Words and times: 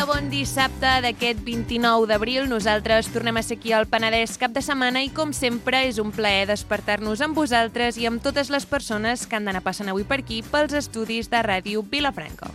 dia, 0.00 0.06
bon 0.08 0.30
dissabte 0.32 0.90
d'aquest 1.04 1.42
29 1.44 2.06
d'abril. 2.08 2.46
Nosaltres 2.48 3.10
tornem 3.12 3.36
a 3.36 3.42
ser 3.44 3.58
aquí 3.58 3.74
al 3.76 3.84
Penedès 3.90 4.38
cap 4.40 4.52
de 4.54 4.62
setmana 4.64 5.02
i, 5.04 5.10
com 5.12 5.34
sempre, 5.36 5.82
és 5.88 5.98
un 6.00 6.08
plaer 6.14 6.46
despertar-nos 6.48 7.20
amb 7.20 7.36
vosaltres 7.36 7.98
i 8.00 8.06
amb 8.08 8.22
totes 8.22 8.48
les 8.48 8.64
persones 8.64 9.26
que 9.26 9.36
han 9.36 9.44
d'anar 9.44 9.60
passant 9.60 9.90
avui 9.92 10.06
per 10.08 10.22
aquí 10.22 10.40
pels 10.46 10.72
estudis 10.78 11.28
de 11.28 11.42
ràdio 11.44 11.84
Vilafranca. 11.84 12.48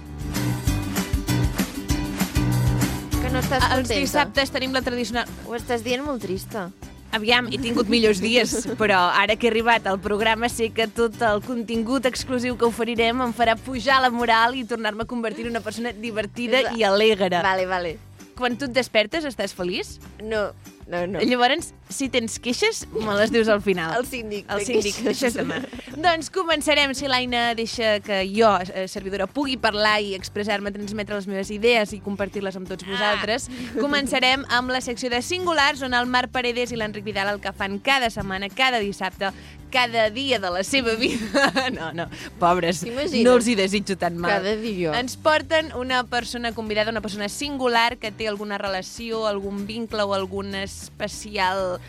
Que 3.22 3.30
no 3.30 3.44
estàs 3.44 3.62
Els 3.62 3.86
contenta. 3.86 4.00
dissabtes 4.00 4.56
tenim 4.56 4.74
la 4.74 4.82
tradicional... 4.82 5.30
Ho 5.46 5.54
estàs 5.54 5.86
dient 5.86 6.02
molt 6.02 6.26
trista. 6.26 6.72
Aviam, 7.16 7.48
he 7.48 7.56
tingut 7.62 7.88
millors 7.88 8.20
dies, 8.20 8.66
però 8.76 8.98
ara 9.16 9.38
que 9.40 9.48
he 9.48 9.52
arribat 9.54 9.86
al 9.88 10.02
programa 10.04 10.50
sé 10.52 10.68
que 10.76 10.88
tot 10.92 11.16
el 11.24 11.40
contingut 11.46 12.08
exclusiu 12.10 12.58
que 12.60 12.68
oferirem 12.68 13.22
em 13.24 13.32
farà 13.36 13.56
pujar 13.56 14.02
la 14.04 14.10
moral 14.12 14.58
i 14.60 14.66
tornar-me 14.68 15.06
a 15.06 15.08
convertir 15.08 15.46
en 15.46 15.54
una 15.54 15.64
persona 15.64 15.94
divertida 15.96 16.74
i 16.76 16.84
alegre. 16.84 17.40
Vale, 17.46 17.70
vale. 17.72 17.96
Quan 18.36 18.58
tu 18.60 18.68
et 18.68 18.76
despertes, 18.76 19.24
estàs 19.24 19.56
feliç? 19.56 19.96
No, 20.20 20.50
no, 20.92 21.06
no. 21.08 21.24
Llavors, 21.24 21.72
si 21.90 22.08
tens 22.10 22.40
queixes, 22.42 22.84
me 22.94 23.14
les 23.20 23.32
dius 23.34 23.50
al 23.52 23.62
final. 23.62 23.94
El 24.00 24.08
síndic. 24.10 24.48
El 24.52 24.64
síndic, 24.66 24.98
queixes. 25.06 25.36
demà. 25.38 25.62
doncs 25.96 26.32
començarem, 26.34 26.94
si 26.98 27.10
l'Aina 27.10 27.54
deixa 27.58 28.00
que 28.06 28.24
jo, 28.30 28.50
eh, 28.74 28.88
servidora, 28.92 29.28
pugui 29.28 29.58
parlar 29.62 30.00
i 30.02 30.16
expressar-me, 30.18 30.74
transmetre 30.76 31.16
les 31.16 31.28
meves 31.30 31.52
idees 31.54 31.94
i 31.94 32.02
compartir-les 32.04 32.58
amb 32.58 32.70
tots 32.70 32.88
vosaltres. 32.88 33.50
Començarem 33.78 34.46
amb 34.50 34.74
la 34.74 34.82
secció 34.82 35.12
de 35.14 35.22
singulars, 35.22 35.84
on 35.86 35.94
el 35.94 36.10
Marc 36.10 36.34
Paredes 36.34 36.74
i 36.74 36.80
l'Enric 36.80 37.06
Vidal 37.06 37.36
el 37.36 37.44
que 37.44 37.54
fan 37.54 37.78
cada 37.80 38.10
setmana, 38.10 38.50
cada 38.50 38.82
dissabte, 38.82 39.32
cada 39.76 40.10
dia 40.10 40.40
de 40.40 40.50
la 40.50 40.64
seva 40.64 40.96
vida. 40.96 41.52
No, 41.76 41.92
no, 41.92 42.06
pobres, 42.40 42.84
no 42.86 43.34
els 43.34 43.48
hi 43.50 43.56
desitjo 43.58 43.98
tan 44.00 44.18
mal. 44.22 44.38
Cada 44.38 44.54
dia. 44.56 44.94
Ens 45.00 45.18
porten 45.20 45.72
una 45.76 46.04
persona 46.08 46.54
convidada, 46.56 46.94
una 46.94 47.02
persona 47.04 47.28
singular 47.28 47.98
que 48.00 48.12
té 48.16 48.30
alguna 48.30 48.60
relació, 48.62 49.26
algun 49.28 49.66
vincle 49.68 50.06
o 50.06 50.14
algun 50.16 50.56
especial 50.56 51.82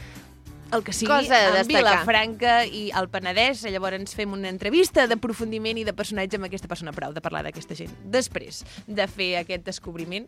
el 0.72 0.82
que 0.84 0.92
sigui, 0.92 1.10
Cosa 1.10 1.38
a 1.38 1.52
amb. 1.60 1.68
Vilafranca 1.68 2.56
i 2.66 2.88
el 2.96 3.08
Penedès. 3.12 3.64
Llavors 3.70 4.00
ens 4.00 4.16
fem 4.18 4.32
una 4.34 4.50
entrevista 4.52 5.06
d'aprofundiment 5.10 5.78
i 5.78 5.84
de 5.86 5.94
personatge 5.96 6.40
amb 6.40 6.48
aquesta 6.48 6.70
persona. 6.70 6.94
Prou 6.96 7.14
de 7.14 7.22
parlar 7.24 7.44
d'aquesta 7.46 7.76
gent. 7.78 7.92
Després 8.02 8.64
de 8.86 9.06
fer 9.10 9.30
aquest 9.42 9.66
descobriment, 9.66 10.26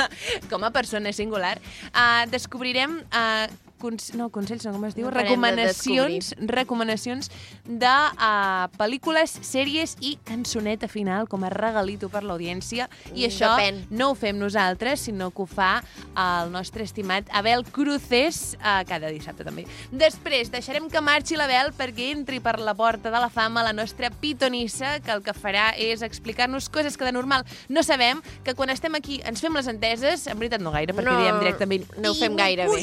com 0.50 0.66
a 0.66 0.72
persona 0.74 1.14
singular, 1.16 1.56
uh, 1.92 2.26
descobrirem... 2.32 3.00
Uh, 3.12 3.65
cons 3.80 4.12
no, 4.14 4.28
consells, 4.30 4.64
no, 4.66 4.72
com 4.72 4.84
es 4.88 4.94
diu? 4.96 5.06
No 5.06 5.12
parem 5.12 5.26
de 5.26 5.36
recomanacions, 5.36 6.32
recomanacions 6.50 7.30
de 7.66 7.86
uh, 7.86 8.66
pel·lícules, 8.78 9.36
sèries 9.46 9.96
i 10.00 10.16
cançoneta 10.26 10.88
final 10.88 11.28
com 11.28 11.44
a 11.44 11.50
regalito 11.52 12.08
per 12.12 12.22
l'audiència. 12.24 12.88
I 13.14 13.26
Mm, 13.26 13.28
això 13.28 13.52
depèn. 13.56 13.82
no 13.90 14.10
ho 14.10 14.14
fem 14.14 14.38
nosaltres, 14.38 15.00
sinó 15.00 15.30
que 15.30 15.42
ho 15.42 15.46
fa 15.46 15.82
el 16.16 16.50
nostre 16.52 16.84
estimat 16.84 17.28
Abel 17.32 17.64
Cruces 17.64 18.56
uh, 18.60 18.82
cada 18.88 19.08
dissabte 19.10 19.44
també. 19.44 19.66
Després 19.92 20.50
deixarem 20.50 20.88
que 20.90 21.00
marxi 21.00 21.36
l'Abel 21.36 21.72
perquè 21.76 22.10
entri 22.12 22.40
per 22.40 22.58
la 22.60 22.74
porta 22.74 23.10
de 23.10 23.20
la 23.20 23.28
fama 23.30 23.62
la 23.62 23.72
nostra 23.72 24.10
pitonissa, 24.10 25.00
que 25.00 25.10
el 25.12 25.22
que 25.22 25.34
farà 25.34 25.72
és 25.76 26.02
explicar-nos 26.02 26.68
coses 26.68 26.96
que 26.96 27.04
de 27.04 27.12
normal 27.12 27.44
no 27.68 27.82
sabem, 27.82 28.22
que 28.44 28.54
quan 28.54 28.70
estem 28.70 28.94
aquí 28.94 29.20
ens 29.24 29.40
fem 29.40 29.54
les 29.54 29.66
enteses, 29.66 30.26
en 30.26 30.38
veritat 30.38 30.60
no 30.60 30.70
gaire, 30.70 30.94
perquè 30.94 31.10
No, 31.10 31.20
diem 31.20 31.38
directament 31.40 31.84
no 31.98 32.10
ho 32.12 32.14
fem 32.14 32.36
gaire 32.36 32.66
bé." 32.66 32.82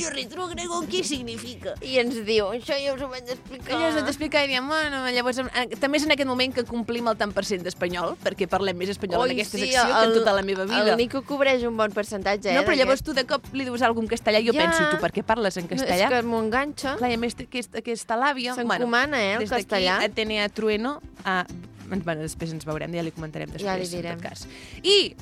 Què 0.89 1.03
significa? 1.03 1.73
I 1.81 1.97
ens 2.01 2.15
diu, 2.25 2.47
això 2.55 2.75
ja 2.79 2.93
us 2.95 3.01
ho 3.01 3.07
vaig 3.11 3.29
explicar. 3.29 3.73
Ella 3.75 3.89
us 3.89 3.97
ha 3.99 4.03
d'explicar 4.05 4.43
i 4.45 4.47
diem, 4.51 4.67
bueno, 4.67 5.03
llavors 5.15 5.39
eh, 5.43 5.65
també 5.79 5.97
és 5.99 6.05
en 6.07 6.11
aquest 6.15 6.27
moment 6.29 6.53
que 6.55 6.63
complim 6.67 7.07
el 7.11 7.17
tant 7.17 7.33
per 7.35 7.43
cent 7.45 7.63
d'espanyol, 7.65 8.15
perquè 8.23 8.47
parlem 8.51 8.77
més 8.77 8.89
espanyol 8.93 9.21
Oi, 9.25 9.31
en 9.31 9.35
aquesta 9.37 9.57
sí, 9.57 9.63
secció 9.67 9.83
que 9.85 9.97
en 10.03 10.09
el- 10.09 10.13
tota 10.19 10.33
la 10.33 10.41
meva 10.43 10.65
vida. 10.65 10.91
El 10.93 10.97
Nico 10.97 11.21
cobreix 11.27 11.63
un 11.67 11.77
bon 11.77 11.91
percentatge, 11.91 12.51
eh? 12.51 12.55
no, 12.55 12.63
però 12.67 12.75
llavors 12.77 13.03
tu 13.03 13.13
de 13.13 13.25
cop 13.25 13.45
li 13.53 13.63
dius 13.65 13.81
alguna 13.81 14.05
en 14.07 14.13
castellà 14.15 14.39
i 14.39 14.47
jo 14.47 14.53
Ja. 14.53 14.65
penso, 14.65 14.89
tu 14.91 15.01
per 15.01 15.11
què 15.11 15.23
parles 15.23 15.57
en 15.57 15.63
No, 15.63 15.69
castellà? 15.75 16.07
és 16.07 16.09
que 16.09 16.21
m'ho 16.23 16.39
enganxa. 16.43 16.95
Clar, 16.97 17.11
i 17.11 17.13
a 17.13 17.17
més 17.17 17.35
aquesta, 17.39 17.77
aquesta 17.79 18.15
làbia... 18.17 18.53
S'encomana, 18.55 19.21
eh, 19.21 19.33
el 19.35 19.39
des 19.45 19.49
d'aquí, 19.49 19.63
castellà. 19.65 19.99
Atenea 20.03 20.49
Trueno... 20.49 20.99
Ah, 21.25 21.45
bueno, 21.87 22.21
després 22.21 22.51
ens 22.51 22.65
veurem, 22.65 22.91
ja 22.95 23.03
li 23.03 23.11
comentarem 23.11 23.49
després, 23.51 23.67
Ja 23.69 23.75
li 23.77 23.85
en 23.85 23.91
direm. 23.91 24.17
tot 24.19 24.29
cas. 24.31 24.47
I 24.81 25.15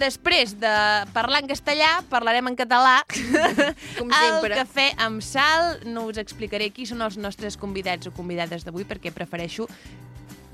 després 0.00 0.54
de 0.60 0.72
parlar 1.14 1.42
en 1.42 1.48
castellà, 1.50 1.90
parlarem 2.10 2.48
en 2.50 2.56
català. 2.58 3.00
Com 3.98 4.10
sempre. 4.12 4.54
cafè 4.58 4.90
amb 5.04 5.22
sal. 5.24 5.78
No 5.86 6.06
us 6.08 6.18
explicaré 6.22 6.70
qui 6.74 6.86
són 6.88 7.02
els 7.04 7.18
nostres 7.20 7.56
convidats 7.60 8.08
o 8.08 8.12
convidades 8.16 8.64
d'avui, 8.66 8.86
perquè 8.88 9.12
prefereixo 9.14 9.66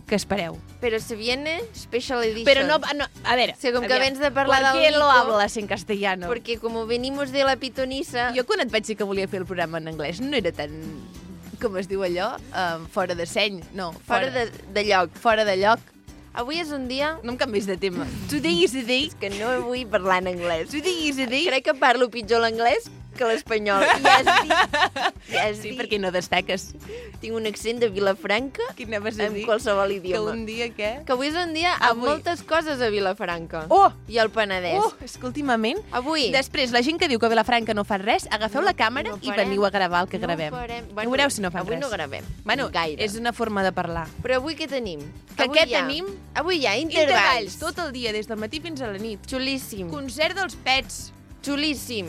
que 0.05 0.19
espereu. 0.19 0.59
Però 0.83 0.99
se 1.01 1.17
viene 1.17 1.63
special 1.73 2.21
edition. 2.27 2.45
Però 2.45 2.67
no, 2.69 2.77
no 2.99 3.07
a 3.25 3.37
veure... 3.39 3.55
O 3.57 3.61
sigui, 3.61 3.73
com 3.79 3.87
que 3.89 3.99
vens 4.03 4.19
de 4.21 4.29
parlar 4.37 4.61
¿Por 4.61 4.73
del 4.73 4.83
qué 4.83 4.91
lo 4.99 5.07
Nico? 5.07 5.11
hablas 5.33 5.57
en 5.57 5.67
castellano? 5.67 6.27
Porque 6.29 6.59
como 6.59 6.85
venimos 6.87 7.33
de 7.33 7.45
la 7.45 7.57
pitonisa... 7.57 8.29
Jo 8.37 8.45
quan 8.45 8.61
et 8.61 8.73
vaig 8.75 8.85
dir 8.85 8.99
que 9.01 9.09
volia 9.09 9.25
fer 9.33 9.41
el 9.41 9.47
programa 9.49 9.81
en 9.81 9.89
anglès 9.95 10.21
no 10.21 10.37
era 10.37 10.53
tan, 10.53 10.77
com 11.63 11.79
es 11.81 11.89
diu 11.89 12.05
allò, 12.05 12.35
um, 12.53 12.85
fora 12.93 13.17
de 13.17 13.25
seny, 13.25 13.63
no, 13.73 13.95
Fora 14.05 14.29
de, 14.35 14.45
de 14.77 14.85
lloc. 14.91 15.17
fora 15.17 15.49
de 15.49 15.57
lloc. 15.63 15.81
Avui 16.35 16.59
és 16.59 16.73
un 16.75 16.89
dia 16.91 17.13
No 17.23 17.31
em 17.31 17.37
canvis 17.39 17.69
de 17.71 17.77
tema. 17.79 18.09
Today 18.31 18.65
is 18.65 18.75
a 18.75 18.83
day. 18.83 19.13
que 19.21 19.31
no 19.37 19.53
vull 19.63 19.85
parlar 19.87 20.19
en 20.25 20.33
anglès. 20.33 20.73
Today 20.73 21.07
is 21.07 21.21
a 21.23 21.29
day. 21.31 21.45
Crec 21.47 21.69
que 21.69 21.75
parlo 21.79 22.11
pitjor 22.11 22.43
l'anglès 22.43 22.91
que 23.15 23.25
l'espanyol. 23.25 23.83
Ja 24.03 24.17
has 24.19 24.43
dit. 24.43 24.53
Ja 25.33 25.43
has 25.49 25.57
Sí, 25.59 25.71
dit. 25.71 25.79
perquè 25.81 25.99
no 26.01 26.11
destaques. 26.13 26.75
Tinc 27.23 27.35
un 27.35 27.47
accent 27.47 27.79
de 27.81 27.89
Vilafranca 27.89 28.63
Quin 28.77 28.93
anaves 28.93 29.19
a 29.19 29.27
en 29.27 29.35
dir? 29.35 29.45
qualsevol 29.47 29.89
Que 29.89 29.95
idioma. 29.97 30.33
un 30.33 30.45
dia 30.47 30.67
què? 30.75 31.05
Que 31.07 31.13
avui 31.13 31.29
és 31.29 31.35
un 31.39 31.55
dia 31.55 31.73
amb 31.77 31.93
Avui. 31.99 32.09
moltes 32.11 32.43
coses 32.43 32.81
a 32.81 32.89
Vilafranca. 32.91 33.67
Oh! 33.71 33.93
I 34.09 34.19
al 34.19 34.31
Penedès. 34.31 34.79
Oh, 34.83 34.93
és 35.03 35.17
que 35.17 35.27
últimament... 35.27 35.79
Avui. 35.93 36.31
Després, 36.35 36.73
la 36.73 36.83
gent 36.83 36.99
que 37.01 37.09
diu 37.09 37.19
que 37.19 37.29
Vilafranca 37.33 37.73
no 37.75 37.85
fa 37.85 37.99
res, 37.99 38.27
agafeu 38.31 38.61
No, 38.61 38.67
la 38.69 38.75
càmera 38.75 39.11
no 39.11 39.19
i 39.23 39.31
veniu 39.31 39.65
a 39.65 39.71
gravar 39.71 40.03
el 40.05 40.09
que 40.09 40.19
No 40.19 40.27
gravem. 40.29 40.51
farem. 40.53 40.85
Bueno, 40.95 41.11
veureu 41.11 41.31
si 41.31 41.41
no 41.41 41.51
fan 41.51 41.63
avui 41.63 41.77
res. 41.77 41.81
no 41.81 41.91
gravem. 41.91 42.25
Bueno, 42.45 42.69
Gaire. 42.71 43.03
és 43.05 43.15
una 43.17 43.33
forma 43.33 43.63
de 43.65 43.73
parlar. 43.73 44.07
Però 44.23 44.37
avui 44.37 44.55
què 44.57 44.69
tenim? 44.69 45.01
Que 45.37 45.45
avui 45.45 45.59
què 45.59 45.67
hi 45.69 45.75
ha- 45.75 45.81
tenim? 45.87 46.07
Avui 46.35 46.59
hi 46.61 46.67
ha 46.67 46.77
Intervalls, 46.77 47.55
intervalls. 47.55 47.59
tot 47.59 47.79
el 47.87 47.93
dia, 47.93 48.13
des 48.13 48.27
del 48.29 48.37
matí 48.39 48.61
fins 48.61 48.81
a 48.83 48.87
la 48.89 48.99
nit. 48.99 49.21
Xulíssim. 49.27 49.89
Concert 49.91 50.37
dels 50.37 50.55
pets. 50.57 51.13
Xulíssim. 51.43 52.07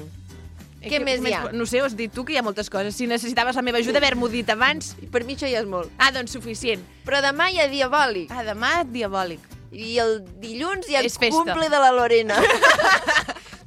Què 0.89 0.99
més 1.03 1.21
hi 1.25 1.33
ha? 1.33 1.49
No 1.51 1.65
sé, 1.65 1.81
ho 1.81 1.85
has 1.89 1.95
dit 1.97 2.11
tu, 2.13 2.23
que 2.25 2.33
hi 2.33 2.37
ha 2.37 2.43
moltes 2.45 2.69
coses. 2.69 2.95
Si 2.95 3.07
necessitaves 3.09 3.55
la 3.55 3.61
meva 3.65 3.77
ajuda, 3.81 3.97
haver-m'ho 3.99 4.29
dit 4.29 4.49
abans. 4.49 4.95
Per 5.11 5.23
mi 5.25 5.35
això 5.35 5.49
ja 5.49 5.59
és 5.63 5.67
molt. 5.69 5.91
Ah, 5.97 6.11
doncs 6.15 6.31
suficient. 6.37 6.83
Però 7.05 7.21
demà 7.25 7.49
hi 7.51 7.59
ha 7.59 7.67
diabòlic. 7.71 8.31
Ah, 8.31 8.43
demà, 8.47 8.83
diabòlic. 8.85 9.39
I 9.75 9.97
el 9.99 10.21
dilluns 10.39 10.87
hi 10.87 10.95
ha 10.95 10.99
el 11.01 11.09
És 11.09 11.17
festa. 11.19 11.35
cumple 11.35 11.67
de 11.69 11.79
la 11.81 11.91
Lorena. 11.91 12.37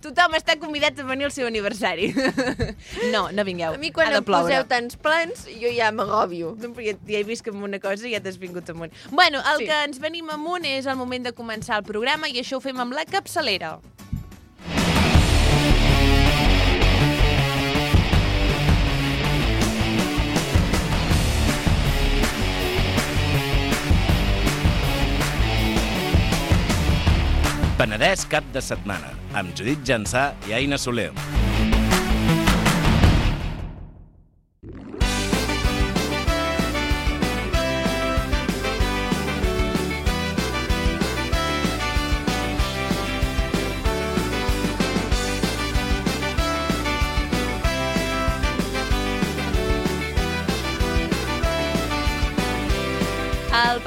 Tothom 0.00 0.36
està 0.38 0.54
convidat 0.62 1.00
a 1.02 1.04
venir 1.08 1.26
al 1.26 1.32
seu 1.34 1.48
aniversari. 1.48 2.12
no, 3.14 3.24
no 3.34 3.44
vingueu. 3.44 3.74
A 3.74 3.80
mi 3.82 3.90
quan 3.92 4.12
em 4.14 4.22
ploure. 4.24 4.46
poseu 4.46 4.64
tants 4.70 4.94
plans, 5.02 5.42
jo 5.58 5.72
ja 5.74 5.90
m'agòbio. 5.92 6.52
No, 6.62 6.70
perquè 6.76 6.94
ja 7.08 7.18
he 7.18 7.24
vist 7.26 7.42
que 7.44 7.50
amb 7.50 7.66
una 7.66 7.80
cosa 7.82 8.06
ja 8.08 8.20
t'has 8.22 8.38
vingut 8.38 8.70
amunt. 8.70 8.94
Bueno, 9.10 9.42
el 9.52 9.58
Sí. 9.58 9.66
que 9.66 9.80
ens 9.88 9.98
venim 9.98 10.30
amunt 10.30 10.64
és 10.70 10.86
el 10.86 10.94
moment 10.96 11.26
de 11.26 11.34
començar 11.34 11.80
el 11.82 11.84
programa 11.84 12.30
i 12.30 12.38
això 12.38 12.56
ho 12.56 12.60
fem 12.64 12.78
amb 12.78 12.94
la 12.94 13.04
capçalera. 13.10 13.80
Penedès 27.78 28.24
cap 28.26 28.42
de 28.50 28.58
setmana, 28.58 29.12
amb 29.38 29.54
Judit 29.54 29.84
Jansà 29.86 30.32
i 30.50 30.56
Aina 30.58 30.80
Soler. 30.82 31.12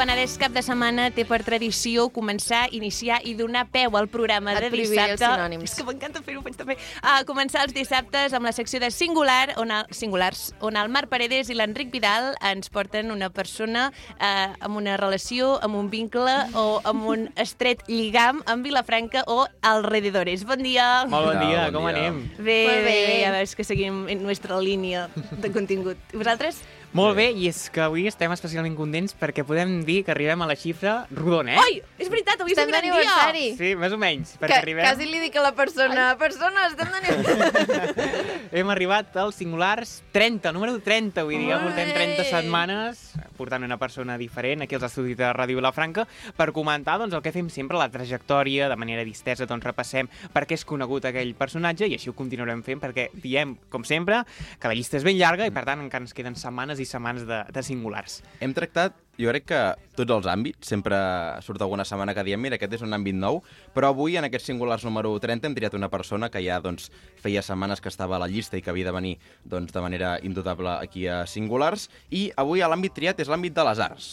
Penedès 0.02 0.34
cap 0.42 0.50
de 0.50 0.64
setmana 0.66 1.04
té 1.14 1.22
per 1.30 1.38
tradició 1.46 2.08
començar, 2.10 2.64
iniciar 2.74 3.20
i 3.22 3.36
donar 3.38 3.68
peu 3.70 3.94
al 4.00 4.08
programa 4.10 4.56
Et 4.56 4.64
de 4.64 4.72
dissabte. 4.74 5.28
És 5.62 5.76
que 5.78 5.86
m'encanta 5.86 6.24
fer-ho, 6.26 6.42
faig 6.42 6.58
també. 6.58 6.74
A 7.06 7.20
començar 7.30 7.62
els 7.68 7.76
dissabtes 7.76 8.34
amb 8.34 8.50
la 8.50 8.54
secció 8.58 8.82
de 8.82 8.90
Singular, 8.90 9.54
on 9.62 9.70
el, 9.70 9.86
Singulars, 9.94 10.56
on 10.66 10.82
el 10.82 10.90
Marc 10.90 11.12
Paredes 11.14 11.54
i 11.54 11.60
l'Enric 11.60 11.94
Vidal 11.94 12.32
ens 12.50 12.74
porten 12.74 13.14
una 13.14 13.30
persona 13.30 13.92
eh, 14.18 14.50
amb 14.58 14.82
una 14.82 14.98
relació, 14.98 15.54
amb 15.62 15.78
un 15.78 15.94
vincle 15.94 16.34
o 16.58 16.66
amb 16.82 17.06
un 17.14 17.30
estret 17.46 17.86
lligam 17.86 18.42
amb 18.50 18.66
Vilafranca 18.66 19.28
o 19.30 19.44
alrededores. 19.62 20.50
Bon 20.50 20.66
dia! 20.66 21.06
Molt 21.14 21.30
bon 21.30 21.46
dia, 21.46 21.70
bon 21.70 21.78
com 21.78 21.92
dia. 21.92 21.94
anem? 21.94 22.22
Bé, 22.42 22.62
Molt 22.66 22.86
bé, 22.90 23.00
bé. 23.06 23.18
ja 23.22 23.38
veus 23.38 23.54
que 23.54 23.70
seguim 23.70 24.08
en 24.10 24.26
nostra 24.26 24.58
línia 24.66 25.12
de 25.14 25.54
contingut. 25.54 26.02
I 26.10 26.26
vosaltres? 26.26 26.66
Molt 26.92 27.16
bé, 27.16 27.30
i 27.32 27.46
és 27.48 27.70
que 27.72 27.80
avui 27.86 28.04
estem 28.10 28.34
especialment 28.36 28.74
contents 28.76 29.14
perquè 29.16 29.46
podem 29.48 29.78
dir 29.88 30.02
que 30.04 30.12
arribem 30.12 30.42
a 30.44 30.48
la 30.50 30.58
xifra 30.60 31.06
rodona, 31.16 31.54
eh? 31.56 31.62
Oi, 31.64 31.78
és 31.96 32.10
veritat, 32.12 32.42
avui 32.44 32.52
és 32.52 32.60
un 32.60 32.66
Estem 32.66 32.74
gran 32.74 32.84
dia. 32.84 32.98
d'aniversari. 32.98 33.46
Sí, 33.56 33.70
més 33.80 33.96
o 33.96 34.00
menys, 34.02 34.34
perquè 34.36 34.52
Que, 34.52 34.60
arribem... 34.60 34.84
quasi 34.90 35.08
li 35.08 35.22
dic 35.24 35.38
a 35.40 35.46
la 35.46 35.54
persona, 35.56 36.10
persona, 36.20 36.68
estem 36.68 36.92
d'aniversari. 36.92 38.28
Hem 38.60 38.74
arribat 38.76 39.16
als 39.24 39.40
singulars 39.40 40.02
30, 40.12 40.52
número 40.52 40.76
30, 40.84 41.24
vull 41.24 41.40
dir, 41.40 41.56
portem 41.64 41.94
30 41.96 42.26
Ui! 42.26 42.28
setmanes 42.28 43.08
portant 43.42 43.64
una 43.66 43.78
persona 43.82 44.18
diferent 44.22 44.62
aquí 44.62 44.76
als 44.78 44.86
estudis 44.86 45.18
de 45.18 45.30
Ràdio 45.34 45.58
Vilafranca 45.58 46.06
per 46.38 46.52
comentar 46.54 47.00
doncs, 47.02 47.16
el 47.18 47.24
que 47.26 47.34
fem 47.34 47.50
sempre, 47.50 47.80
la 47.80 47.90
trajectòria, 47.90 48.68
de 48.70 48.78
manera 48.78 49.06
distesa, 49.08 49.48
doncs 49.50 49.66
repassem 49.66 50.10
per 50.34 50.46
què 50.46 50.60
és 50.60 50.66
conegut 50.68 51.08
aquell 51.10 51.34
personatge 51.40 51.90
i 51.90 51.96
així 51.98 52.12
ho 52.12 52.16
continuarem 52.18 52.62
fent 52.68 52.84
perquè 52.84 53.08
diem, 53.24 53.56
com 53.74 53.86
sempre, 53.88 54.22
que 54.60 54.70
la 54.70 54.78
llista 54.78 55.00
és 55.00 55.08
ben 55.08 55.18
llarga 55.18 55.48
i 55.50 55.56
per 55.56 55.66
tant 55.66 55.82
encara 55.82 56.06
ens 56.06 56.14
queden 56.18 56.38
setmanes 56.38 56.81
i 56.82 56.90
setmanes 56.90 57.28
de, 57.30 57.44
de 57.54 57.64
singulars. 57.64 58.20
Hem 58.42 58.54
tractat, 58.58 58.98
jo 59.22 59.30
crec 59.30 59.46
que 59.52 59.60
tots 59.98 60.16
els 60.16 60.30
àmbits, 60.32 60.72
sempre 60.72 60.98
surt 61.46 61.62
alguna 61.62 61.86
setmana 61.88 62.16
que 62.18 62.26
diem, 62.26 62.42
mira, 62.42 62.58
aquest 62.58 62.80
és 62.80 62.86
un 62.86 62.98
àmbit 62.98 63.18
nou, 63.18 63.42
però 63.76 63.92
avui, 63.92 64.18
en 64.18 64.28
aquests 64.28 64.50
singulars 64.52 64.86
número 64.88 65.14
30, 65.22 65.50
hem 65.50 65.58
triat 65.58 65.78
una 65.78 65.92
persona 65.94 66.32
que 66.34 66.42
ja 66.44 66.62
doncs, 66.64 66.90
feia 67.22 67.46
setmanes 67.46 67.84
que 67.84 67.92
estava 67.92 68.18
a 68.18 68.24
la 68.24 68.32
llista 68.32 68.58
i 68.58 68.66
que 68.66 68.74
havia 68.74 68.90
de 68.90 68.96
venir 68.98 69.16
doncs, 69.46 69.74
de 69.76 69.86
manera 69.86 70.18
indubtable 70.26 70.74
aquí 70.80 71.08
a 71.08 71.24
singulars, 71.30 71.90
i 72.10 72.30
avui 72.42 72.66
l'àmbit 72.66 72.98
triat 72.98 73.22
és 73.22 73.32
l'àmbit 73.32 73.56
de 73.56 73.70
les 73.70 73.86
arts. 73.92 74.12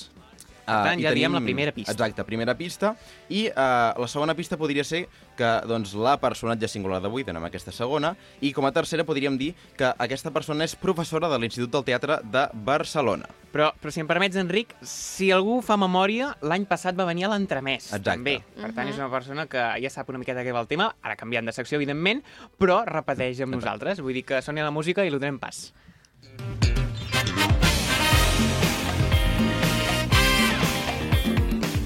Per 0.69 0.79
tant, 0.85 1.00
ja 1.03 1.15
diem 1.17 1.32
la 1.32 1.43
primera 1.44 1.73
pista. 1.73 1.94
Exacte, 1.94 2.25
primera 2.29 2.55
pista. 2.59 2.93
I 3.32 3.47
uh, 3.49 3.97
la 3.99 4.09
segona 4.11 4.37
pista 4.37 4.59
podria 4.61 4.85
ser 4.85 5.06
que 5.38 5.50
doncs, 5.70 5.94
la 5.97 6.17
personatge 6.20 6.69
singular 6.69 7.00
d'avui, 7.03 7.25
tenem 7.25 7.44
aquesta 7.49 7.73
segona, 7.75 8.12
i 8.44 8.53
com 8.53 8.67
a 8.69 8.73
tercera 8.75 9.06
podríem 9.09 9.38
dir 9.41 9.53
que 9.79 9.91
aquesta 9.97 10.32
persona 10.35 10.67
és 10.67 10.76
professora 10.79 11.31
de 11.31 11.38
l'Institut 11.41 11.73
del 11.73 11.87
Teatre 11.88 12.20
de 12.26 12.49
Barcelona. 12.67 13.31
Però, 13.49 13.70
però 13.81 13.93
si 13.94 14.03
em 14.03 14.09
permets, 14.11 14.37
Enric, 14.37 14.75
si 14.85 15.31
algú 15.32 15.61
fa 15.65 15.79
memòria, 15.81 16.35
l'any 16.44 16.67
passat 16.69 16.99
va 16.99 17.06
venir 17.09 17.29
a 17.29 17.32
l'entremès, 17.32 17.88
Exacte. 17.88 18.11
també. 18.11 18.37
Per 18.59 18.75
tant, 18.76 18.91
és 18.91 19.00
una 19.00 19.09
persona 19.12 19.49
que 19.49 19.65
ja 19.81 19.93
sap 19.94 20.12
una 20.12 20.20
miqueta 20.20 20.44
què 20.44 20.53
va 20.53 20.65
el 20.67 20.70
tema, 20.70 20.91
ara 21.00 21.17
canviant 21.17 21.49
de 21.49 21.56
secció, 21.56 21.81
evidentment, 21.81 22.20
però 22.61 22.82
repeteix 22.88 23.41
amb 23.47 23.56
nosaltres. 23.56 24.05
Vull 24.05 24.20
dir 24.20 24.26
que 24.29 24.43
soni 24.44 24.65
la 24.65 24.75
música 24.75 25.06
i 25.06 25.12
li 25.12 25.17
donem 25.17 25.41
pas. 25.41 25.69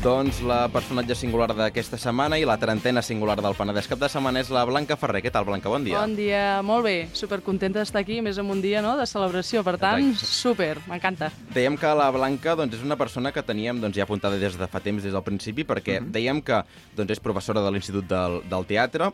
Doncs 0.03 0.41
la 0.43 0.65
personatge 0.67 1.15
singular 1.15 1.53
d'aquesta 1.55 1.95
setmana 2.01 2.35
i 2.35 2.43
la 2.43 2.57
trentena 2.59 3.05
singular 3.07 3.37
del 3.39 3.55
Penedès 3.55 3.87
cap 3.87 4.01
de 4.01 4.09
setmana 4.11 4.41
és 4.43 4.49
la 4.51 4.65
Blanca 4.67 4.97
Ferrer. 4.99 5.21
Què 5.23 5.31
tal, 5.31 5.45
Blanca? 5.47 5.71
Bon 5.71 5.85
dia. 5.87 6.01
Bon 6.01 6.17
dia, 6.19 6.41
molt 6.67 6.83
bé. 6.89 6.95
Supercontenta 7.15 7.79
d'estar 7.79 8.01
aquí, 8.03 8.17
més 8.25 8.41
en 8.43 8.51
un 8.51 8.59
dia 8.65 8.81
no, 8.83 8.97
de 8.99 9.07
celebració. 9.07 9.63
Per 9.63 9.77
tant, 9.79 10.09
Exacte. 10.11 10.27
super, 10.27 10.73
m'encanta. 10.91 11.29
Dèiem 11.55 11.79
que 11.79 11.93
la 11.95 12.09
Blanca 12.11 12.57
doncs, 12.59 12.75
és 12.81 12.83
una 12.83 12.99
persona 12.99 13.31
que 13.31 13.45
teníem 13.47 13.79
doncs, 13.81 13.95
ja 13.95 14.03
apuntada 14.03 14.41
des 14.43 14.59
de 14.59 14.67
fa 14.67 14.81
temps, 14.83 15.05
des 15.07 15.15
del 15.15 15.23
principi, 15.23 15.63
perquè 15.63 16.01
Mhm. 16.01 16.11
dèiem 16.11 16.43
que 16.43 16.65
doncs, 16.97 17.11
és 17.13 17.21
professora 17.21 17.63
de 17.63 17.71
l'Institut 17.71 18.09
del, 18.09 18.43
del 18.51 18.67
Teatre, 18.67 19.13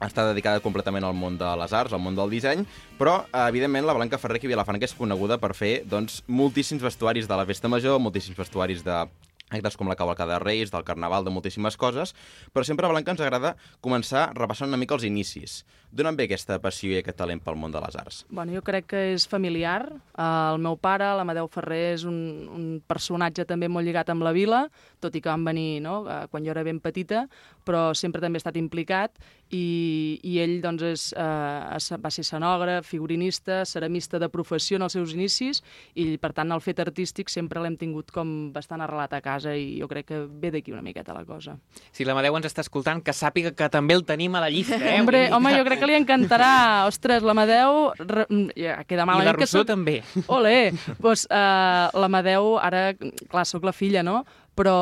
està 0.00 0.24
dedicada 0.32 0.60
completament 0.60 1.04
al 1.04 1.12
món 1.12 1.36
de 1.36 1.44
les 1.60 1.72
arts, 1.74 1.92
al 1.92 2.00
món 2.00 2.16
del 2.16 2.30
disseny, 2.30 2.64
però, 2.98 3.26
eh, 3.30 3.48
evidentment, 3.48 3.84
la 3.84 3.92
Blanca 3.92 4.16
Ferrer 4.16 4.36
aquí 4.38 4.46
a 4.46 4.56
Vilafranca 4.56 4.86
és 4.86 4.94
coneguda 4.94 5.36
per 5.36 5.52
fer 5.52 5.84
doncs, 5.84 6.22
moltíssims 6.26 6.80
vestuaris 6.80 7.28
de 7.28 7.36
la 7.36 7.44
Festa 7.44 7.68
Major, 7.68 8.00
moltíssims 8.00 8.38
vestuaris 8.38 8.82
de 8.82 9.04
actes 9.50 9.76
com 9.76 9.90
la 9.90 9.98
cavalcada 9.98 10.38
de 10.38 10.44
Reis, 10.44 10.72
del 10.72 10.86
Carnaval, 10.86 11.26
de 11.26 11.34
moltíssimes 11.34 11.76
coses, 11.76 12.14
però 12.54 12.64
sempre 12.66 12.86
a 12.86 12.92
Blanca 12.94 13.14
ens 13.14 13.22
agrada 13.24 13.56
començar 13.84 14.30
repassant 14.38 14.70
una 14.70 14.80
mica 14.80 14.96
els 14.96 15.06
inicis. 15.06 15.60
D'on 15.90 16.14
ve 16.14 16.28
aquesta 16.28 16.60
passió 16.62 16.92
i 16.92 17.00
aquest 17.00 17.18
talent 17.18 17.40
pel 17.42 17.56
món 17.58 17.72
de 17.74 17.80
les 17.82 17.96
arts? 17.98 18.20
Bueno, 18.30 18.54
jo 18.54 18.62
crec 18.62 18.86
que 18.92 19.00
és 19.16 19.26
familiar. 19.26 19.88
El 20.20 20.60
meu 20.62 20.76
pare, 20.78 21.08
l'Amadeu 21.18 21.48
Ferrer, 21.50 21.96
és 21.96 22.04
un, 22.06 22.18
un 22.54 22.66
personatge 22.86 23.46
també 23.48 23.66
molt 23.66 23.88
lligat 23.88 24.12
amb 24.12 24.22
la 24.22 24.30
vila, 24.36 24.62
tot 25.02 25.16
i 25.18 25.22
que 25.24 25.32
van 25.32 25.44
venir 25.48 25.80
no, 25.82 26.04
eh, 26.06 26.22
quan 26.30 26.46
jo 26.46 26.54
era 26.54 26.62
ben 26.62 26.78
petita, 26.78 27.24
però 27.66 27.90
sempre 27.98 28.22
també 28.22 28.38
ha 28.38 28.44
estat 28.44 28.58
implicat 28.60 29.18
i, 29.50 30.20
i 30.22 30.38
ell 30.42 30.60
doncs, 30.62 30.84
és, 30.86 31.06
eh, 31.18 31.98
va 31.98 32.12
ser 32.14 32.22
escenògraf, 32.22 32.86
figurinista, 32.86 33.64
ceramista 33.66 34.20
de 34.22 34.30
professió 34.30 34.78
en 34.78 34.86
els 34.86 34.94
seus 34.94 35.14
inicis 35.16 35.62
i, 35.94 36.14
per 36.22 36.32
tant, 36.36 36.52
el 36.54 36.62
fet 36.62 36.78
artístic 36.84 37.32
sempre 37.32 37.62
l'hem 37.64 37.76
tingut 37.80 38.12
com 38.14 38.52
bastant 38.54 38.84
arrelat 38.84 39.16
a 39.18 39.22
casa 39.24 39.56
i 39.58 39.80
jo 39.80 39.90
crec 39.90 40.10
que 40.12 40.22
ve 40.30 40.52
d'aquí 40.54 40.74
una 40.76 40.84
miqueta 40.86 41.16
la 41.16 41.24
cosa. 41.26 41.56
Si 41.90 42.06
l'Amadeu 42.06 42.38
ens 42.38 42.46
està 42.46 42.62
escoltant, 42.62 43.02
que 43.02 43.16
sàpiga 43.16 43.54
que 43.56 43.70
també 43.72 43.98
el 43.98 44.06
tenim 44.06 44.38
a 44.38 44.44
la 44.44 44.52
llista, 44.52 44.78
eh? 44.78 45.00
Hombre, 45.00 45.26
home, 45.34 45.56
jo 45.58 45.66
crec 45.66 45.79
que 45.80 45.88
li 45.88 45.96
encantarà. 45.98 46.50
Ostres, 46.88 47.24
l'Amadeu... 47.26 47.90
re- 47.98 48.26
Ja, 48.56 48.76
queda 48.84 49.02
I 49.06 49.08
malament 49.08 49.30
la 49.30 49.34
que 49.38 49.46
Rousseau 49.46 49.64
soc- 49.64 49.72
també. 49.72 49.96
Ole! 50.36 50.54
Doncs 51.00 51.26
uh, 51.26 51.88
l'Amadeu, 51.98 52.54
ara, 52.62 52.90
clar, 53.32 53.46
sóc 53.48 53.64
la 53.66 53.72
filla, 53.76 54.04
no? 54.06 54.22
Però 54.60 54.76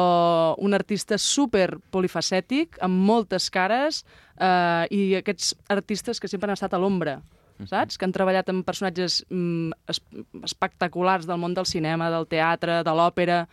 un 0.65 0.75
artista 0.75 1.19
super 1.23 1.77
polifacètic, 1.95 2.79
amb 2.83 2.99
moltes 3.07 3.49
cares, 3.55 4.03
uh, 4.41 4.85
i 4.91 5.15
aquests 5.21 5.53
artistes 5.71 6.19
que 6.19 6.29
sempre 6.31 6.51
han 6.51 6.57
estat 6.59 6.75
a 6.75 6.81
l'ombra, 6.83 7.21
saps? 7.69 7.99
Que 7.99 8.07
han 8.07 8.15
treballat 8.15 8.49
amb 8.51 8.67
personatges 8.67 9.21
mm, 9.31 9.73
es 9.91 10.01
espectaculars 10.47 11.27
del 11.27 11.39
món 11.43 11.55
del 11.55 11.67
cinema, 11.67 12.11
del 12.11 12.27
teatre, 12.31 12.81
de 12.87 12.95
l'òpera, 12.95 13.45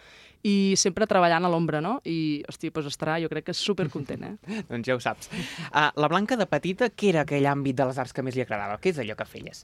i 0.45 0.55
sempre 0.77 1.07
treballant 1.09 1.47
a 1.47 1.51
l'ombra, 1.51 1.81
no? 1.81 1.97
I, 2.05 2.43
hosti, 2.49 2.69
doncs 2.73 2.91
estarà, 2.91 3.17
jo 3.23 3.29
crec 3.31 3.47
que 3.47 3.55
és 3.55 3.61
supercontent, 3.65 4.25
eh? 4.27 4.57
doncs 4.71 4.89
ja 4.89 4.97
ho 4.97 5.01
saps. 5.01 5.31
Uh, 5.71 5.89
la 5.97 6.09
Blanca 6.11 6.37
de 6.37 6.47
petita, 6.49 6.91
què 6.93 7.11
era 7.13 7.25
aquell 7.25 7.49
àmbit 7.49 7.79
de 7.79 7.87
les 7.89 8.01
arts 8.01 8.13
que 8.13 8.25
més 8.25 8.37
li 8.37 8.45
agradava? 8.45 8.77
Què 8.81 8.93
és 8.93 9.01
allò 9.01 9.17
que 9.17 9.27
feies? 9.29 9.63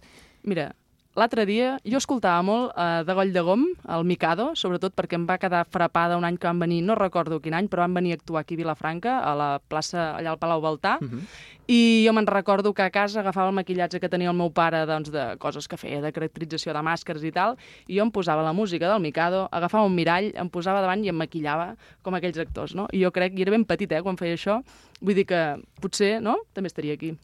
Mira, 0.50 0.72
l'altre 1.16 1.46
dia 1.46 1.78
jo 1.84 1.98
escoltava 1.98 2.42
molt 2.42 2.72
eh, 2.78 3.04
de 3.04 3.14
Goll 3.14 3.34
de 3.34 3.42
Gom, 3.42 3.66
el 3.90 4.04
Mikado, 4.08 4.52
sobretot 4.56 4.94
perquè 4.96 5.16
em 5.20 5.26
va 5.28 5.38
quedar 5.38 5.66
frapada 5.70 6.18
un 6.18 6.24
any 6.24 6.38
que 6.38 6.48
van 6.48 6.60
venir, 6.60 6.82
no 6.84 6.96
recordo 6.96 7.40
quin 7.42 7.54
any, 7.54 7.68
però 7.68 7.84
van 7.84 7.94
venir 7.94 8.14
a 8.14 8.16
actuar 8.16 8.42
aquí 8.42 8.56
a 8.56 8.62
Vilafranca, 8.62 9.20
a 9.20 9.36
la 9.36 9.50
plaça, 9.60 10.16
allà 10.18 10.32
al 10.32 10.40
Palau 10.40 10.62
Baltà, 10.62 10.98
Uh 11.02 11.08
-huh. 11.08 11.22
i 11.68 12.04
jo 12.06 12.14
me'n 12.14 12.28
recordo 12.28 12.74
que 12.74 12.82
a 12.82 12.90
casa 12.90 13.20
agafava 13.20 13.50
el 13.50 13.56
maquillatge 13.56 14.00
que 14.00 14.10
tenia 14.10 14.30
el 14.30 14.36
meu 14.36 14.52
pare 14.52 14.86
doncs, 14.86 15.12
de 15.12 15.38
coses 15.38 15.68
que 15.68 15.78
feia, 15.78 16.02
de 16.02 16.12
caracterització 16.12 16.74
de 16.74 16.82
màscares 16.82 17.24
i 17.24 17.32
tal, 17.32 17.58
i 17.88 17.98
jo 17.98 18.04
em 18.04 18.12
posava 18.12 18.44
la 18.44 18.54
música 18.54 18.88
del 18.88 19.02
Mikado, 19.02 19.48
agafava 19.52 19.86
un 19.86 19.96
mirall, 19.96 20.32
em 20.36 20.50
posava 20.50 20.82
davant 20.82 21.04
i 21.04 21.10
em 21.10 21.16
maquillava 21.16 21.76
com 22.02 22.14
aquells 22.16 22.38
actors, 22.40 22.76
no? 22.76 22.88
I 22.92 23.04
jo 23.04 23.12
crec, 23.12 23.38
i 23.38 23.42
era 23.42 23.52
ben 23.52 23.66
petit, 23.66 23.92
eh, 23.92 24.02
quan 24.02 24.18
feia 24.18 24.36
això, 24.36 24.64
vull 25.02 25.16
dir 25.16 25.26
que 25.26 25.62
potser, 25.82 26.22
no?, 26.22 26.38
també 26.54 26.68
estaria 26.68 26.94
aquí. 26.94 27.18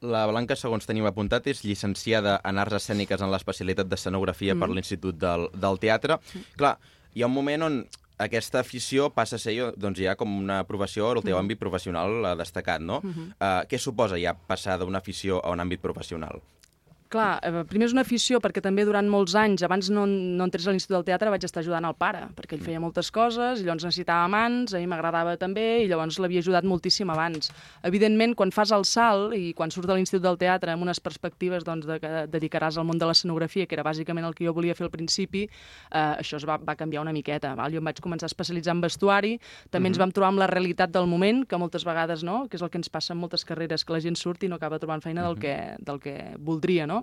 La 0.00 0.26
Blanca, 0.30 0.56
segons 0.56 0.86
tenim 0.86 1.06
apuntat, 1.08 1.46
és 1.50 1.64
llicenciada 1.66 2.38
en 2.46 2.58
Arts 2.62 2.78
Escèniques 2.78 3.22
en 3.22 3.32
l'especialitat 3.32 3.88
d'escenografia 3.90 4.54
mm. 4.54 4.60
per 4.60 4.68
l'Institut 4.70 5.18
del, 5.18 5.48
del 5.54 5.80
Teatre. 5.82 6.20
Clar, 6.56 6.76
hi 7.14 7.24
ha 7.24 7.30
un 7.30 7.34
moment 7.34 7.66
on 7.66 7.80
aquesta 8.18 8.60
afició 8.60 9.08
passa 9.14 9.38
a 9.38 9.42
ser 9.42 9.56
doncs, 9.78 10.00
ja 10.02 10.14
com 10.18 10.30
una 10.40 10.62
professió, 10.66 11.10
el 11.14 11.22
teu 11.22 11.36
mm. 11.36 11.42
àmbit 11.42 11.60
professional 11.62 12.34
destacat, 12.38 12.82
no? 12.82 13.00
Mm 13.02 13.12
-hmm. 13.12 13.34
uh, 13.38 13.66
què 13.70 13.78
suposa 13.78 14.18
ja 14.18 14.34
passar 14.34 14.78
d'una 14.78 14.98
afició 14.98 15.40
a 15.44 15.50
un 15.50 15.60
àmbit 15.60 15.80
professional? 15.80 16.42
Clar, 17.08 17.38
eh, 17.40 17.62
primer 17.64 17.86
és 17.88 17.94
una 17.94 18.02
afició 18.04 18.36
perquè 18.44 18.60
també 18.60 18.84
durant 18.84 19.06
molts 19.08 19.32
anys, 19.38 19.62
abans 19.64 19.86
no, 19.88 20.02
no 20.04 20.44
entrés 20.44 20.66
a 20.68 20.72
l'Institut 20.74 20.98
del 20.98 21.06
Teatre, 21.06 21.30
vaig 21.32 21.44
estar 21.46 21.62
ajudant 21.62 21.86
al 21.88 21.94
pare, 21.96 22.26
perquè 22.36 22.58
ell 22.58 22.64
feia 22.66 22.80
moltes 22.84 23.08
coses, 23.08 23.62
i 23.62 23.64
llavors 23.64 23.86
necessitava 23.86 24.26
mans, 24.28 24.74
a 24.76 24.82
mi 24.82 24.88
m'agradava 24.90 25.32
també, 25.40 25.64
i 25.80 25.86
llavors 25.88 26.18
l'havia 26.20 26.42
ajudat 26.44 26.68
moltíssim 26.68 27.08
abans. 27.08 27.48
Evidentment, 27.88 28.34
quan 28.36 28.52
fas 28.52 28.74
el 28.76 28.84
salt 28.84 29.32
i 29.32 29.54
quan 29.56 29.72
surts 29.72 29.88
de 29.88 29.96
l'Institut 29.96 30.26
del 30.26 30.36
Teatre 30.36 30.74
amb 30.74 30.84
unes 30.84 31.00
perspectives 31.00 31.64
doncs, 31.64 31.88
de 31.88 31.96
que 32.02 32.10
dedicaràs 32.28 32.76
al 32.76 32.84
món 32.84 33.00
de 33.00 33.08
l'escenografia, 33.08 33.64
que 33.64 33.78
era 33.78 33.86
bàsicament 33.88 34.28
el 34.28 34.36
que 34.36 34.44
jo 34.44 34.52
volia 34.52 34.76
fer 34.76 34.84
al 34.90 34.92
principi, 34.92 35.46
eh, 35.48 36.04
això 36.20 36.36
es 36.36 36.44
va, 36.44 36.58
va 36.60 36.76
canviar 36.76 37.06
una 37.06 37.16
miqueta. 37.16 37.54
Val? 37.56 37.72
Jo 37.72 37.80
em 37.80 37.88
vaig 37.88 38.04
començar 38.04 38.28
a 38.28 38.34
especialitzar 38.34 38.76
en 38.76 38.84
vestuari, 38.84 39.32
també 39.72 39.88
ens 39.88 40.02
vam 40.04 40.12
trobar 40.12 40.34
amb 40.34 40.44
la 40.44 40.50
realitat 40.52 40.92
del 40.92 41.08
moment, 41.08 41.46
que 41.48 41.56
moltes 41.56 41.88
vegades, 41.88 42.20
no?, 42.20 42.42
que 42.52 42.60
és 42.60 42.68
el 42.68 42.68
que 42.68 42.82
ens 42.82 42.92
passa 42.92 43.16
en 43.16 43.22
moltes 43.24 43.48
carreres, 43.48 43.88
que 43.88 43.96
la 43.96 44.04
gent 44.04 44.20
surt 44.20 44.44
i 44.44 44.52
no 44.52 44.60
acaba 44.60 44.76
trobant 44.76 45.00
feina 45.00 45.24
del 45.24 45.40
que, 45.40 45.56
del 45.80 46.04
que 46.04 46.18
voldria, 46.36 46.84
no? 46.84 46.97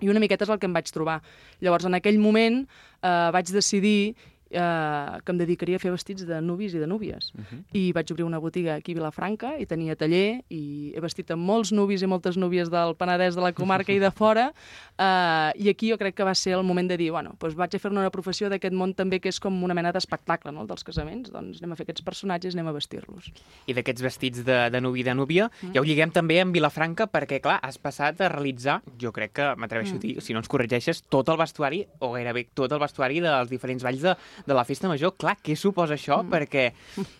I 0.00 0.10
una 0.12 0.20
miqueta 0.22 0.46
és 0.46 0.52
el 0.52 0.60
que 0.60 0.68
em 0.68 0.74
vaig 0.76 0.90
trobar. 0.94 1.20
Llavors, 1.64 1.86
en 1.88 1.98
aquell 1.98 2.18
moment, 2.22 2.62
eh, 3.02 3.30
vaig 3.34 3.52
decidir 3.54 4.14
eh, 4.50 5.18
que 5.24 5.32
em 5.32 5.38
dedicaria 5.38 5.76
a 5.76 5.82
fer 5.82 5.92
vestits 5.92 6.26
de 6.26 6.40
nuvis 6.44 6.74
i 6.74 6.82
de 6.82 6.86
núvies. 6.86 7.32
Uh 7.34 7.40
-huh. 7.40 7.62
I 7.72 7.92
vaig 7.92 8.10
obrir 8.12 8.24
una 8.24 8.38
botiga 8.38 8.74
aquí 8.74 8.92
a 8.92 8.94
Vilafranca 8.94 9.58
i 9.58 9.66
tenia 9.66 9.96
taller 9.96 10.42
i 10.48 10.92
he 10.94 11.00
vestit 11.00 11.30
amb 11.30 11.42
molts 11.42 11.72
nuvis 11.72 12.02
i 12.02 12.06
moltes 12.06 12.36
núvies 12.36 12.70
del 12.70 12.94
Penedès, 12.96 13.34
de 13.34 13.40
la 13.40 13.52
comarca 13.52 13.92
i 13.92 13.98
de 13.98 14.10
fora. 14.10 14.52
Eh, 14.98 15.52
I 15.54 15.68
aquí 15.68 15.90
jo 15.92 15.96
crec 15.96 16.16
que 16.16 16.24
va 16.24 16.34
ser 16.34 16.54
el 16.54 16.64
moment 16.64 16.88
de 16.90 16.96
dir, 16.96 17.12
bueno, 17.12 17.36
doncs 17.38 17.54
vaig 17.54 17.74
a 17.76 17.78
fer-ne 17.78 18.00
una 18.00 18.10
professió 18.10 18.48
d'aquest 18.48 18.74
món 18.74 18.94
també 18.94 19.20
que 19.20 19.28
és 19.28 19.38
com 19.38 19.62
una 19.62 19.74
mena 19.74 19.92
d'espectacle, 19.92 20.50
no?, 20.50 20.62
el 20.62 20.66
dels 20.66 20.82
casaments. 20.82 21.30
Doncs 21.30 21.62
anem 21.62 21.72
a 21.72 21.76
fer 21.76 21.84
aquests 21.84 22.02
personatges, 22.02 22.54
anem 22.54 22.66
a 22.66 22.72
vestir-los. 22.72 23.30
I 23.66 23.74
d'aquests 23.74 24.02
vestits 24.02 24.44
de, 24.44 24.70
de 24.70 24.80
nuvi 24.80 25.00
i 25.00 25.04
de 25.04 25.14
núvia, 25.14 25.48
mm. 25.62 25.72
ja 25.72 25.80
ho 25.80 25.84
lliguem 25.84 26.10
també 26.10 26.40
amb 26.40 26.52
Vilafranca, 26.52 27.06
perquè, 27.06 27.38
clar, 27.40 27.60
has 27.62 27.78
passat 27.78 28.20
a 28.20 28.28
realitzar, 28.28 28.80
jo 28.98 29.12
crec 29.12 29.32
que 29.38 29.54
m'atreveixo 29.54 29.94
mm. 29.94 29.98
a 29.98 30.00
dir, 30.00 30.20
si 30.20 30.34
no 30.34 30.42
ens 30.42 30.50
corregeixes, 30.50 31.04
tot 31.08 31.28
el 31.28 31.38
vestuari, 31.38 31.84
o 32.00 32.10
gairebé 32.16 32.48
tot 32.58 32.72
el 32.72 32.82
vestuari 32.82 33.22
dels 33.22 33.50
diferents 33.50 33.86
balls 33.86 34.02
de, 34.02 34.16
de 34.46 34.56
la 34.56 34.64
festa 34.68 34.90
major. 34.90 35.14
Clar, 35.18 35.36
què 35.44 35.56
suposa 35.58 35.96
això? 35.96 36.20
Mm. 36.22 36.32
Perquè 36.34 36.64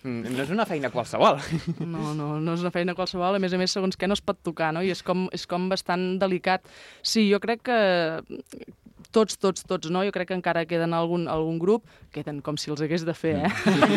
mm, 0.04 0.34
no 0.34 0.44
és 0.44 0.52
una 0.54 0.68
feina 0.68 0.92
qualsevol. 0.94 1.40
No, 1.88 2.12
no, 2.14 2.26
no 2.42 2.54
és 2.54 2.62
una 2.62 2.72
feina 2.74 2.94
qualsevol, 2.96 3.36
a 3.36 3.40
més 3.42 3.54
a 3.54 3.58
més, 3.60 3.72
segons 3.72 3.96
què 3.96 4.08
no 4.08 4.16
es 4.16 4.22
pot 4.24 4.38
tocar, 4.44 4.70
no? 4.74 4.82
I 4.84 4.90
és 4.92 5.02
com, 5.06 5.26
és 5.34 5.46
com 5.48 5.68
bastant 5.70 6.18
delicat. 6.20 6.66
Sí, 7.02 7.26
jo 7.30 7.40
crec 7.42 7.64
que 7.68 7.78
tots, 9.10 9.38
tots, 9.40 9.64
tots, 9.64 9.88
no? 9.90 10.02
Jo 10.04 10.12
crec 10.12 10.28
que 10.28 10.36
encara 10.36 10.64
queden 10.68 10.92
algun, 10.94 11.26
algun 11.28 11.58
grup, 11.58 11.86
queden 12.12 12.42
com 12.44 12.56
si 12.60 12.70
els 12.70 12.82
hagués 12.84 13.04
de 13.08 13.14
fer, 13.16 13.36
eh? 13.46 13.50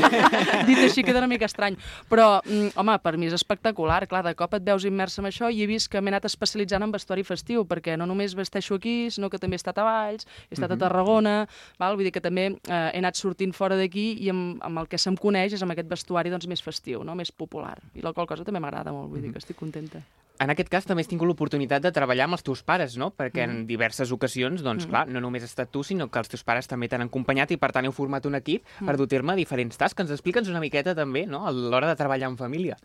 Dit 0.69 0.77
així 0.79 1.03
queda 1.03 1.19
una 1.21 1.27
mica 1.31 1.45
estrany. 1.49 1.75
Però, 2.09 2.39
mm, 2.45 2.73
home, 2.79 2.95
per 3.03 3.15
mi 3.19 3.27
és 3.29 3.35
espectacular, 3.35 4.05
clar, 4.11 4.23
de 4.27 4.33
cop 4.39 4.53
et 4.57 4.63
veus 4.67 4.85
immersa 4.87 5.21
en 5.21 5.29
això 5.29 5.49
i 5.51 5.61
he 5.63 5.67
vist 5.69 5.89
que 5.91 6.01
m'he 6.01 6.13
anat 6.13 6.25
especialitzant 6.29 6.83
en 6.85 6.93
vestuari 6.93 7.25
festiu, 7.27 7.65
perquè 7.67 7.97
no 7.99 8.07
només 8.09 8.35
vesteixo 8.37 8.75
aquí, 8.79 9.09
sinó 9.11 9.29
que 9.29 9.39
també 9.41 9.55
he 9.59 9.61
estat 9.61 9.77
a 9.81 9.85
Valls, 9.87 10.27
he 10.49 10.55
estat 10.57 10.71
a 10.71 10.79
Tarragona, 10.79 11.35
val? 11.81 11.95
vull 11.99 12.07
dir 12.07 12.13
que 12.15 12.23
també 12.23 12.47
eh, 12.55 12.81
he 12.93 12.99
anat 13.03 13.19
sortint 13.19 13.53
fora 13.53 13.75
d'aquí 13.79 14.13
i 14.23 14.31
amb, 14.31 14.61
amb 14.63 14.83
el 14.83 14.87
que 14.91 14.97
se'm 15.01 15.17
coneix 15.19 15.53
és 15.57 15.61
amb 15.65 15.75
aquest 15.75 15.89
vestuari 15.91 16.31
doncs, 16.31 16.47
més 16.47 16.63
festiu, 16.63 17.03
no? 17.03 17.15
més 17.15 17.31
popular. 17.31 17.77
I 17.95 18.01
la 18.05 18.13
qual 18.15 18.27
cosa 18.29 18.47
també 18.47 18.63
m'agrada 18.63 18.93
molt, 18.95 19.11
vull 19.11 19.21
dir 19.21 19.31
que 19.35 19.41
estic 19.43 19.59
contenta. 19.59 20.01
En 20.41 20.49
aquest 20.49 20.71
cas 20.73 20.87
també 20.89 21.03
has 21.03 21.09
tingut 21.11 21.27
l'oportunitat 21.29 21.83
de 21.83 21.91
treballar 21.93 22.25
amb 22.25 22.33
els 22.33 22.41
teus 22.41 22.63
pares, 22.65 22.95
no? 22.97 23.11
Perquè 23.13 23.43
Mm. 23.45 23.51
en 23.59 23.67
diverses 23.69 24.09
ocasions, 24.11 24.63
doncs 24.65 24.87
clar, 24.89 25.00
no 25.05 25.21
només 25.23 25.43
has 25.43 25.51
estat 25.51 25.71
tu, 25.71 25.83
sinó 25.83 26.09
que 26.09 26.19
els 26.19 26.29
teus 26.29 26.43
pares 26.43 26.67
també 26.67 26.87
t'han 26.89 27.07
acompanyat 27.07 27.51
i 27.51 27.57
per 27.57 27.71
tant 27.71 27.85
heu 27.85 27.91
format 27.95 28.25
un 28.25 28.35
equip 28.35 28.63
Mm. 28.79 28.85
per 28.85 29.07
terme 29.07 29.35
diferents 29.35 29.77
tasques. 29.77 30.09
Explica'ns 30.11 30.49
una 30.49 30.59
miqueta 30.59 30.95
també, 30.95 31.25
no?, 31.25 31.45
a 31.47 31.51
l'hora 31.51 31.87
de 31.87 31.95
treballar 31.95 32.29
en 32.29 32.37
família. 32.37 32.77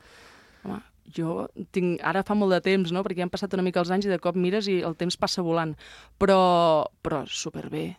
Home, 0.64 0.80
jo 1.14 1.49
tinc... 1.70 2.00
Ara 2.02 2.23
fa 2.26 2.35
molt 2.35 2.52
de 2.52 2.61
temps, 2.61 2.90
no?, 2.92 3.02
perquè 3.04 3.18
ja 3.18 3.23
han 3.28 3.30
passat 3.30 3.52
una 3.54 3.62
mica 3.62 3.80
els 3.80 3.90
anys 3.90 4.06
i 4.06 4.08
de 4.08 4.18
cop 4.18 4.35
mires 4.37 4.66
i 4.68 4.80
el 4.82 4.96
temps 4.96 5.16
passa 5.16 5.42
volant. 5.42 5.76
Però, 6.18 6.87
però 7.02 7.25
superbé, 7.26 7.96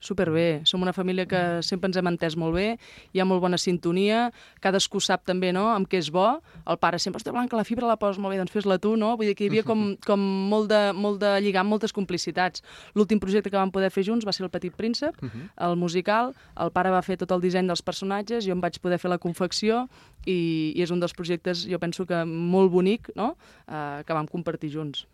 superbé. 0.00 0.62
Som 0.64 0.82
una 0.82 0.92
família 0.92 1.26
que 1.26 1.62
sempre 1.66 1.88
ens 1.90 1.98
hem 1.98 2.08
entès 2.10 2.36
molt 2.38 2.54
bé, 2.56 2.68
hi 3.12 3.20
ha 3.20 3.26
molt 3.28 3.42
bona 3.42 3.58
sintonia, 3.58 4.28
cadascú 4.64 5.00
sap 5.02 5.24
també, 5.26 5.52
no?, 5.52 5.66
amb 5.74 5.88
què 5.90 6.00
és 6.00 6.10
bo. 6.14 6.26
El 6.68 6.78
pare 6.78 7.00
sempre, 7.02 7.18
hòstia, 7.20 7.34
Blanca, 7.34 7.58
la 7.58 7.66
fibra 7.66 7.88
la 7.88 7.98
poses 8.00 8.20
molt 8.22 8.34
bé, 8.34 8.38
doncs 8.40 8.54
fes-la 8.54 8.78
tu, 8.82 8.94
no? 9.00 9.14
Vull 9.18 9.30
dir 9.30 9.36
que 9.38 9.46
hi 9.46 9.50
havia 9.52 9.66
com, 9.66 9.90
com 10.08 10.22
molt, 10.52 10.70
de, 10.70 10.94
molt 10.94 11.20
de 11.22 11.34
lligam, 11.44 11.68
moltes 11.68 11.94
complicitats. 11.96 12.64
L'últim 12.94 13.20
projecte 13.22 13.50
que 13.50 13.58
vam 13.58 13.74
poder 13.74 13.90
fer 13.94 14.06
junts 14.06 14.26
va 14.28 14.34
ser 14.36 14.46
El 14.46 14.52
Petit 14.54 14.74
Príncep, 14.74 15.18
el 15.66 15.76
musical. 15.76 16.34
El 16.58 16.72
pare 16.74 16.94
va 16.94 17.02
fer 17.02 17.18
tot 17.18 17.34
el 17.34 17.42
disseny 17.42 17.68
dels 17.68 17.82
personatges, 17.82 18.46
jo 18.46 18.54
em 18.54 18.62
vaig 18.62 18.78
poder 18.82 19.00
fer 19.02 19.10
la 19.10 19.18
confecció 19.18 19.86
i, 20.24 20.72
i 20.76 20.82
és 20.84 20.94
un 20.94 21.02
dels 21.02 21.14
projectes, 21.16 21.66
jo 21.68 21.78
penso 21.82 22.06
que 22.06 22.24
molt 22.24 22.70
bonic, 22.72 23.10
no?, 23.18 23.34
eh, 23.66 24.02
que 24.06 24.14
vam 24.16 24.28
compartir 24.30 24.72
junts. 24.74 25.06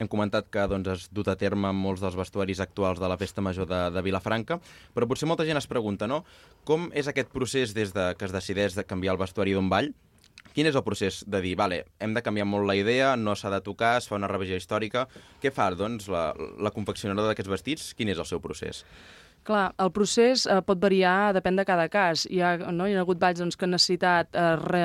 Hem 0.00 0.08
comentat 0.08 0.46
que 0.48 0.62
doncs, 0.64 0.88
has 0.88 1.08
dut 1.12 1.28
a 1.28 1.36
terme 1.36 1.70
molts 1.76 2.00
dels 2.00 2.16
vestuaris 2.16 2.62
actuals 2.64 3.00
de 3.02 3.08
la 3.10 3.18
Festa 3.20 3.44
Major 3.44 3.68
de, 3.68 3.80
de 3.92 4.02
Vilafranca, 4.02 4.56
però 4.96 5.08
potser 5.08 5.28
molta 5.28 5.44
gent 5.44 5.60
es 5.60 5.68
pregunta, 5.68 6.08
no? 6.08 6.22
Com 6.64 6.88
és 6.96 7.10
aquest 7.10 7.28
procés 7.34 7.76
des 7.76 7.92
de 7.92 8.14
que 8.16 8.24
es 8.24 8.32
decideix 8.32 8.78
de 8.78 8.86
canviar 8.88 9.18
el 9.18 9.20
vestuari 9.20 9.52
d'un 9.56 9.68
ball? 9.68 9.92
Quin 10.54 10.66
és 10.66 10.74
el 10.74 10.82
procés 10.82 11.20
de 11.30 11.38
dir, 11.44 11.52
vale, 11.60 11.84
hem 12.02 12.16
de 12.16 12.24
canviar 12.26 12.48
molt 12.48 12.66
la 12.66 12.74
idea, 12.74 13.12
no 13.16 13.36
s'ha 13.36 13.52
de 13.52 13.60
tocar, 13.62 13.98
es 14.00 14.08
fa 14.10 14.16
una 14.16 14.30
revisió 14.30 14.56
històrica... 14.58 15.04
Què 15.44 15.52
fa, 15.54 15.68
doncs, 15.76 16.08
la, 16.10 16.30
la 16.58 16.72
confeccionadora 16.74 17.30
d'aquests 17.30 17.52
vestits? 17.52 17.92
Quin 17.94 18.10
és 18.10 18.18
el 18.18 18.26
seu 18.26 18.40
procés? 18.42 18.82
Clar, 19.40 19.70
el 19.80 19.88
procés 19.96 20.42
eh, 20.44 20.58
pot 20.66 20.76
variar, 20.80 21.32
depèn 21.32 21.56
de 21.56 21.64
cada 21.64 21.86
cas. 21.88 22.26
Hi 22.28 22.42
ha, 22.44 22.50
no, 22.76 22.84
hi 22.84 22.92
ha 22.92 23.00
hagut 23.00 23.18
balls 23.20 23.40
doncs, 23.40 23.56
que 23.56 23.64
han 23.64 23.72
necessitat 23.72 24.36
eh, 24.36 24.48
re, 24.60 24.82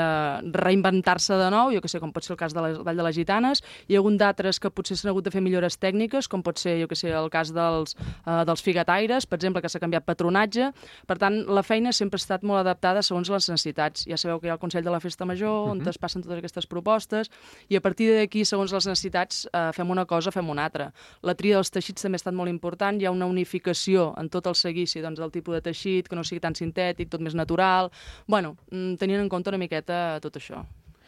reinventar-se 0.56 1.36
de 1.42 1.50
nou, 1.52 1.74
jo 1.76 1.82
que 1.84 1.92
sé, 1.92 2.00
com 2.00 2.14
pot 2.16 2.24
ser 2.24 2.36
el 2.36 2.40
cas 2.40 2.56
de 2.56 2.64
la 2.64 2.70
Vall 2.88 3.02
de 3.02 3.04
les 3.04 3.18
Gitanes. 3.18 3.62
Hi 3.90 3.98
ha 3.98 4.00
hagut 4.00 4.16
d'altres 4.22 4.62
que 4.64 4.72
potser 4.72 4.96
s'han 4.96 5.12
hagut 5.12 5.28
de 5.28 5.34
fer 5.34 5.42
millores 5.44 5.76
tècniques, 5.82 6.30
com 6.32 6.44
pot 6.46 6.62
ser, 6.62 6.78
jo 6.80 6.88
que 6.88 6.96
sé, 6.96 7.12
el 7.12 7.28
cas 7.34 7.52
dels, 7.56 7.98
eh, 8.00 8.38
dels 8.48 8.64
figataires, 8.64 9.28
per 9.28 9.42
exemple, 9.42 9.62
que 9.62 9.72
s'ha 9.72 9.82
canviat 9.84 10.08
patronatge. 10.08 10.70
Per 11.06 11.20
tant, 11.20 11.42
la 11.52 11.66
feina 11.68 11.92
sempre 11.92 12.16
ha 12.16 12.24
estat 12.24 12.48
molt 12.48 12.64
adaptada 12.64 13.04
segons 13.04 13.34
les 13.36 13.50
necessitats. 13.52 14.08
Ja 14.08 14.16
sabeu 14.22 14.40
que 14.40 14.48
hi 14.48 14.54
ha 14.54 14.56
el 14.56 14.64
Consell 14.64 14.88
de 14.88 14.96
la 14.96 15.04
Festa 15.04 15.28
Major, 15.28 15.68
on 15.74 15.84
es 15.84 16.00
passen 16.00 16.24
totes 16.24 16.40
aquestes 16.40 16.70
propostes, 16.72 17.30
i 17.68 17.76
a 17.76 17.84
partir 17.84 18.14
d'aquí, 18.16 18.46
segons 18.48 18.72
les 18.72 18.88
necessitats, 18.88 19.44
eh, 19.52 19.68
fem 19.76 19.92
una 19.92 20.08
cosa, 20.08 20.32
fem 20.32 20.48
una 20.50 20.64
altra. 20.72 20.94
La 21.28 21.36
tria 21.36 21.60
dels 21.60 21.76
teixits 21.76 22.08
també 22.08 22.16
ha 22.16 22.24
estat 22.24 22.34
molt 22.34 22.50
important, 22.50 23.02
hi 23.02 23.06
ha 23.06 23.12
una 23.12 23.28
unificació 23.28 24.14
en 24.18 24.32
tot 24.32 24.45
el 24.50 24.56
seguici 24.56 25.02
doncs, 25.02 25.20
del 25.20 25.32
tipus 25.32 25.56
de 25.58 25.62
teixit, 25.62 26.08
que 26.08 26.16
no 26.16 26.24
sigui 26.24 26.42
tan 26.44 26.56
sintètic, 26.56 27.10
tot 27.10 27.22
més 27.22 27.36
natural... 27.36 27.92
bueno, 28.28 28.56
mm, 28.72 28.96
tenint 29.02 29.20
en 29.22 29.30
compte 29.30 29.50
una 29.50 29.58
miqueta 29.62 30.20
tot 30.22 30.38
això. 30.38 30.66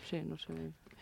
Sí, 0.10 0.22
no 0.24 0.38
sé... 0.38 0.54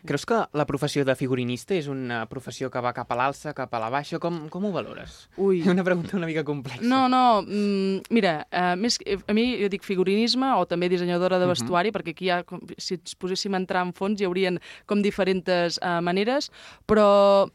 Creus 0.06 0.22
que 0.30 0.38
la 0.54 0.68
professió 0.70 1.02
de 1.02 1.16
figurinista 1.18 1.74
és 1.74 1.88
una 1.90 2.28
professió 2.30 2.68
que 2.70 2.82
va 2.84 2.92
cap 2.94 3.10
a 3.10 3.16
l'alça, 3.18 3.56
cap 3.58 3.72
a 3.74 3.80
la 3.82 3.88
baixa? 3.90 4.20
Com, 4.22 4.44
com 4.54 4.68
ho 4.68 4.72
valores? 4.72 5.24
Ui. 5.42 5.64
Una 5.74 5.84
pregunta 5.84 6.14
una 6.18 6.28
mica 6.30 6.44
complexa. 6.46 6.86
No, 6.86 7.08
no, 7.10 7.42
mm, 7.42 8.14
mira, 8.14 8.36
uh, 8.54 8.76
més, 8.78 9.00
que- 9.02 9.18
a 9.18 9.34
mi 9.34 9.48
jo 9.64 9.70
dic 9.74 9.82
figurinisme 9.82 10.52
o 10.60 10.68
també 10.70 10.92
dissenyadora 10.94 11.40
de 11.42 11.50
vestuari, 11.50 11.90
perquè 11.96 12.14
aquí 12.14 12.30
ha, 12.30 12.44
com, 12.46 12.62
si 12.78 13.00
ens 13.00 13.18
poséssim 13.18 13.58
a 13.58 13.64
entrar 13.64 13.82
en 13.82 13.96
fons 13.98 14.22
hi 14.22 14.30
haurien 14.30 14.62
com 14.86 15.02
diferents 15.02 15.80
uh, 15.82 15.98
maneres, 16.06 16.52
però 16.86 17.50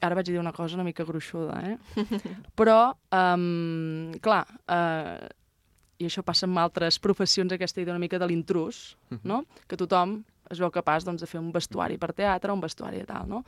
ara 0.00 0.18
vaig 0.18 0.28
dir 0.28 0.38
una 0.40 0.52
cosa 0.52 0.76
una 0.76 0.84
mica 0.84 1.04
gruixuda, 1.04 1.58
eh? 1.72 1.76
però, 2.58 2.94
um, 3.14 4.12
clar, 4.22 4.44
uh, 4.68 5.26
i 5.96 6.08
això 6.08 6.24
passa 6.26 6.46
amb 6.48 6.60
altres 6.60 7.00
professions, 7.00 7.52
aquesta 7.52 7.80
idea 7.80 7.94
una 7.94 8.02
mica 8.02 8.20
de 8.20 8.28
l'intrus, 8.28 8.96
no? 9.24 9.44
que 9.66 9.78
tothom 9.80 10.18
es 10.50 10.60
veu 10.62 10.70
capaç 10.70 11.04
doncs, 11.06 11.22
de 11.22 11.28
fer 11.28 11.40
un 11.40 11.50
vestuari 11.54 11.96
per 11.98 12.12
teatre, 12.16 12.54
un 12.54 12.62
vestuari 12.62 13.00
de 13.02 13.06
tal, 13.08 13.26
no? 13.30 13.42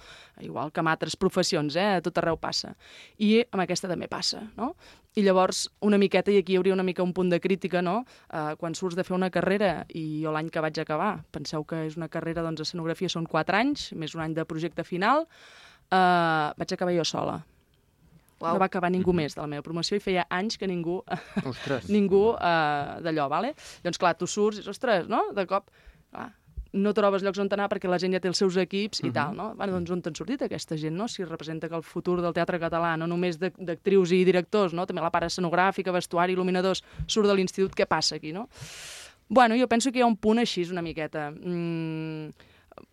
Igual 0.45 0.73
que 0.73 0.83
amb 0.83 0.93
altres 0.93 1.17
professions, 1.17 1.77
eh? 1.79 1.99
A 1.99 2.03
tot 2.05 2.19
arreu 2.19 2.39
passa. 2.41 2.75
I 3.23 3.45
amb 3.45 3.63
aquesta 3.65 3.91
també 3.91 4.09
passa, 4.11 4.43
no? 4.59 4.73
I 5.19 5.25
llavors, 5.27 5.67
una 5.85 5.99
miqueta, 5.99 6.33
i 6.35 6.41
aquí 6.43 6.55
hi 6.55 6.59
hauria 6.59 6.75
una 6.75 6.87
mica 6.87 7.05
un 7.07 7.15
punt 7.15 7.31
de 7.31 7.41
crítica, 7.43 7.83
no? 7.83 8.01
Uh, 8.29 8.55
quan 8.61 8.75
surts 8.79 8.99
de 8.99 9.07
fer 9.07 9.17
una 9.17 9.31
carrera, 9.35 9.85
i 9.95 10.23
jo 10.25 10.35
l'any 10.35 10.51
que 10.51 10.63
vaig 10.65 10.79
acabar, 10.83 11.13
penseu 11.35 11.65
que 11.69 11.85
és 11.87 11.99
una 11.99 12.11
carrera, 12.13 12.45
doncs, 12.47 12.67
escenografia 12.67 13.11
són 13.13 13.27
4 13.31 13.63
anys, 13.63 13.93
més 13.95 14.15
un 14.19 14.25
any 14.27 14.37
de 14.37 14.47
projecte 14.49 14.87
final, 14.87 15.27
uh, 15.93 16.55
vaig 16.59 16.73
acabar 16.75 16.95
jo 16.97 17.05
sola. 17.05 17.39
Uau. 18.39 18.53
No 18.55 18.61
va 18.63 18.69
acabar 18.71 18.91
ningú 18.95 19.11
més 19.13 19.35
de 19.35 19.41
la 19.43 19.49
meva 19.51 19.65
promoció 19.67 19.97
i 19.99 20.01
feia 20.01 20.23
anys 20.31 20.55
que 20.59 20.69
ningú 20.71 21.01
Ostres. 21.43 21.89
ningú 21.91 22.29
uh, 22.37 22.99
d'allò, 23.03 23.27
vale? 23.29 23.55
Llavors, 23.83 23.99
clar, 23.99 24.15
tu 24.15 24.29
surts 24.31 24.61
i 24.61 24.63
dius, 24.63 24.69
ostres, 24.77 25.09
no? 25.11 25.25
De 25.35 25.43
cop, 25.51 25.73
clar, 26.13 26.29
no 26.79 26.93
trobes 26.95 27.25
llocs 27.25 27.41
on 27.43 27.49
anar 27.51 27.67
perquè 27.73 27.89
la 27.91 27.99
gent 27.99 28.13
ja 28.15 28.21
té 28.23 28.29
els 28.31 28.39
seus 28.39 28.55
equips 28.61 29.01
i 29.03 29.11
tal, 29.11 29.35
no? 29.35 29.49
Bueno, 29.59 29.73
doncs 29.75 29.91
on 29.91 30.03
t'han 30.05 30.15
sortit 30.15 30.43
aquesta 30.47 30.77
gent, 30.79 30.95
no? 30.95 31.09
Si 31.11 31.25
representa 31.27 31.67
que 31.69 31.75
el 31.75 31.83
futur 31.83 32.21
del 32.23 32.37
teatre 32.37 32.61
català, 32.63 32.93
no 33.01 33.09
només 33.11 33.41
de- 33.41 33.51
d'actrius 33.59 34.13
i 34.15 34.21
directors, 34.29 34.73
no? 34.77 34.87
També 34.87 35.03
la 35.03 35.11
part 35.11 35.27
escenogràfica, 35.27 35.91
vestuari, 35.91 36.37
il·luminadors, 36.37 36.85
surt 37.09 37.27
de 37.27 37.35
l'institut, 37.35 37.75
què 37.75 37.89
passa 37.91 38.21
aquí, 38.21 38.31
no? 38.37 38.47
Bueno, 39.29 39.57
jo 39.59 39.67
penso 39.67 39.91
que 39.91 39.99
hi 39.99 40.03
ha 40.03 40.07
un 40.07 40.17
punt 40.17 40.39
així, 40.39 40.63
una 40.71 40.81
miqueta. 40.85 41.31
Mm, 41.33 42.31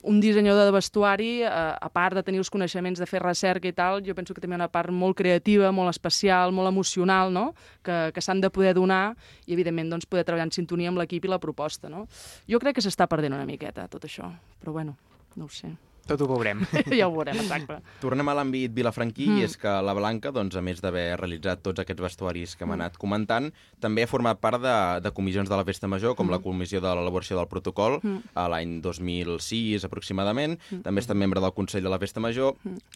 un 0.03 0.19
dissenyador 0.21 0.65
de 0.67 0.73
vestuari, 0.75 1.29
eh, 1.43 1.49
a 1.49 1.89
part 1.93 2.17
de 2.17 2.23
tenir 2.25 2.41
els 2.43 2.51
coneixements 2.53 2.99
de 2.99 3.07
fer 3.09 3.21
recerca 3.23 3.69
i 3.69 3.73
tal, 3.75 4.01
jo 4.05 4.15
penso 4.17 4.33
que 4.33 4.43
també 4.43 4.59
una 4.59 4.69
part 4.71 4.91
molt 4.91 5.17
creativa, 5.17 5.71
molt 5.71 5.93
especial, 5.93 6.53
molt 6.55 6.71
emocional, 6.71 7.33
no? 7.33 7.53
que, 7.83 8.11
que 8.13 8.21
s'han 8.21 8.41
de 8.41 8.49
poder 8.49 8.75
donar 8.77 9.15
i, 9.45 9.53
evidentment, 9.53 9.93
doncs, 9.93 10.09
poder 10.09 10.25
treballar 10.25 10.49
en 10.49 10.55
sintonia 10.55 10.91
amb 10.93 11.01
l'equip 11.01 11.25
i 11.25 11.31
la 11.31 11.41
proposta. 11.41 11.89
No? 11.89 12.05
Jo 12.49 12.61
crec 12.61 12.79
que 12.79 12.85
s'està 12.85 13.09
perdent 13.11 13.37
una 13.37 13.47
miqueta, 13.47 13.89
tot 13.91 14.07
això, 14.07 14.31
però 14.61 14.75
bueno, 14.75 14.97
no 15.35 15.45
ho 15.45 15.51
sé. 15.51 15.73
Tot 16.05 16.21
ho 16.21 16.27
veurem. 16.29 16.61
ja 16.99 17.07
ho 17.07 17.13
veurem, 17.15 17.39
exacte. 17.41 17.79
Tornem 18.01 18.27
a 18.29 18.35
l'àmbit 18.37 18.73
vilafranquí, 18.75 19.25
Mm. 19.25 19.39
i 19.41 19.43
és 19.47 19.55
que 19.57 19.71
la 19.81 19.93
Blanca, 19.97 20.29
doncs, 20.31 20.55
a 20.55 20.61
més 20.61 20.81
d'haver 20.83 21.15
realitzat 21.17 21.63
tots 21.65 21.81
aquests 21.81 22.03
vestuaris 22.03 22.53
que 22.55 22.63
hem 22.67 22.75
anat 22.75 22.97
comentant, 23.01 23.47
també 23.81 24.03
ha 24.05 24.07
format 24.11 24.37
part 24.39 24.61
de, 24.61 24.75
de 25.01 25.11
comissions 25.17 25.49
de 25.49 25.57
la 25.57 25.65
Festa 25.65 25.87
Major, 25.89 26.13
com 26.15 26.29
la 26.29 26.39
comissió 26.43 26.81
de 26.83 26.91
l'elaboració 26.93 27.37
del 27.39 27.47
protocol, 27.49 27.99
a 28.35 28.47
l'any 28.51 28.79
2006 28.85 29.85
aproximadament. 29.87 30.57
També 30.85 30.99
ha 31.01 31.05
estat 31.05 31.17
membre 31.17 31.41
del 31.41 31.53
Consell 31.57 31.83
de 31.85 31.89
la 31.93 31.99
Festa 32.01 32.19
Major, 32.23 32.53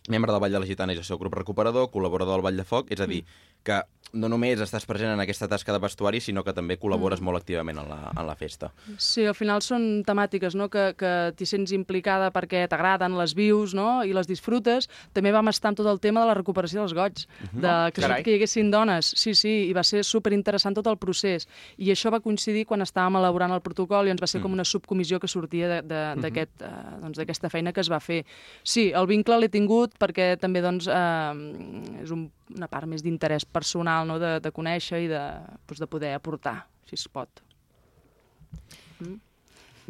membre 0.07 0.31
del 0.31 0.41
Ball 0.41 0.51
de 0.53 0.59
la 0.61 0.69
Gitana 0.69 0.93
i 0.93 0.99
el 1.01 1.07
seu 1.07 1.17
grup 1.17 1.33
recuperador, 1.39 1.89
col·laborador 1.93 2.37
del 2.37 2.45
Ball 2.45 2.57
de 2.61 2.67
Foc, 2.67 2.91
és 2.93 3.01
a 3.01 3.07
dir, 3.09 3.23
que 3.63 3.81
no 4.17 4.25
només 4.31 4.57
estàs 4.63 4.87
present 4.89 5.11
en 5.13 5.19
aquesta 5.21 5.45
tasca 5.47 5.69
de 5.75 5.77
vestuari, 5.83 6.17
sinó 6.23 6.41
que 6.41 6.53
també 6.57 6.79
col·labores 6.81 7.19
molt 7.21 7.37
activament 7.37 7.77
en 7.77 7.89
la, 7.91 7.97
en 8.17 8.25
la 8.25 8.33
festa. 8.35 8.71
Sí, 8.97 9.21
al 9.29 9.35
final 9.37 9.61
són 9.61 10.01
temàtiques 10.07 10.55
no? 10.57 10.65
que, 10.73 10.95
que 10.97 11.11
t'hi 11.37 11.45
sents 11.45 11.73
implicada 11.77 12.31
perquè 12.33 12.63
t'agraden, 12.99 13.17
les 13.17 13.33
vius 13.35 13.73
no? 13.73 14.03
i 14.03 14.13
les 14.13 14.27
disfrutes. 14.27 14.89
També 15.13 15.31
vam 15.31 15.47
estar 15.49 15.71
amb 15.71 15.79
tot 15.79 15.87
el 15.87 15.99
tema 15.99 16.21
de 16.21 16.29
la 16.29 16.35
recuperació 16.37 16.81
dels 16.81 16.93
goig, 16.93 17.25
de 17.53 17.73
que, 17.93 18.01
Carai. 18.01 18.23
que 18.23 18.31
hi 18.31 18.37
haguessin 18.39 18.71
dones. 18.71 19.13
Sí, 19.17 19.33
sí, 19.33 19.69
i 19.69 19.73
va 19.73 19.83
ser 19.83 20.03
superinteressant 20.03 20.75
tot 20.75 20.87
el 20.87 20.97
procés. 20.97 21.47
I 21.77 21.91
això 21.93 22.11
va 22.11 22.19
coincidir 22.19 22.65
quan 22.65 22.81
estàvem 22.81 23.19
elaborant 23.19 23.53
el 23.55 23.61
protocol 23.61 24.07
i 24.07 24.13
ens 24.13 24.21
va 24.21 24.27
ser 24.27 24.41
com 24.41 24.53
una 24.53 24.65
subcomissió 24.65 25.19
que 25.19 25.27
sortia 25.27 25.81
d'aquest, 25.81 26.61
eh, 26.61 26.73
doncs, 27.03 27.17
d'aquesta 27.19 27.49
feina 27.49 27.73
que 27.73 27.81
es 27.81 27.91
va 27.91 28.01
fer. 28.03 28.23
Sí, 28.63 28.89
el 28.91 29.07
vincle 29.07 29.39
l'he 29.39 29.51
tingut 29.51 29.95
perquè 29.99 30.35
també 30.39 30.63
doncs, 30.65 30.87
eh, 30.87 32.03
és 32.03 32.11
un, 32.15 32.27
una 32.55 32.67
part 32.71 32.89
més 32.89 33.05
d'interès 33.05 33.45
personal, 33.45 34.07
no? 34.07 34.19
de, 34.19 34.37
de 34.43 34.51
conèixer 34.51 35.05
i 35.05 35.11
de, 35.11 35.23
doncs, 35.67 35.79
de 35.79 35.87
poder 35.87 36.15
aportar, 36.17 36.61
si 36.89 36.99
es 36.99 37.07
pot. 37.07 37.45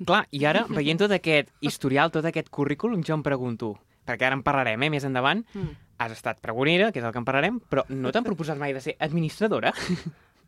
Clar, 0.05 0.25
i 0.31 0.45
ara, 0.45 0.65
veient 0.69 0.99
tot 1.01 1.11
aquest 1.11 1.49
historial, 1.61 2.11
tot 2.11 2.25
aquest 2.25 2.49
currículum, 2.49 3.03
jo 3.03 3.13
em 3.17 3.23
pregunto, 3.23 3.73
perquè 4.07 4.25
ara 4.29 4.35
en 4.37 4.43
parlarem, 4.43 4.81
eh, 4.83 4.89
més 4.89 5.03
endavant, 5.03 5.43
Mm. 5.53 5.75
has 5.99 6.11
estat 6.15 6.39
pregonera, 6.39 6.91
que 6.91 6.99
és 6.99 7.05
el 7.05 7.11
que 7.11 7.19
en 7.19 7.25
parlarem, 7.25 7.59
però 7.59 7.83
no 7.89 8.11
t'han 8.11 8.23
proposat 8.23 8.57
mai 8.57 8.73
de 8.73 8.79
ser 8.81 8.95
administradora? 8.99 9.73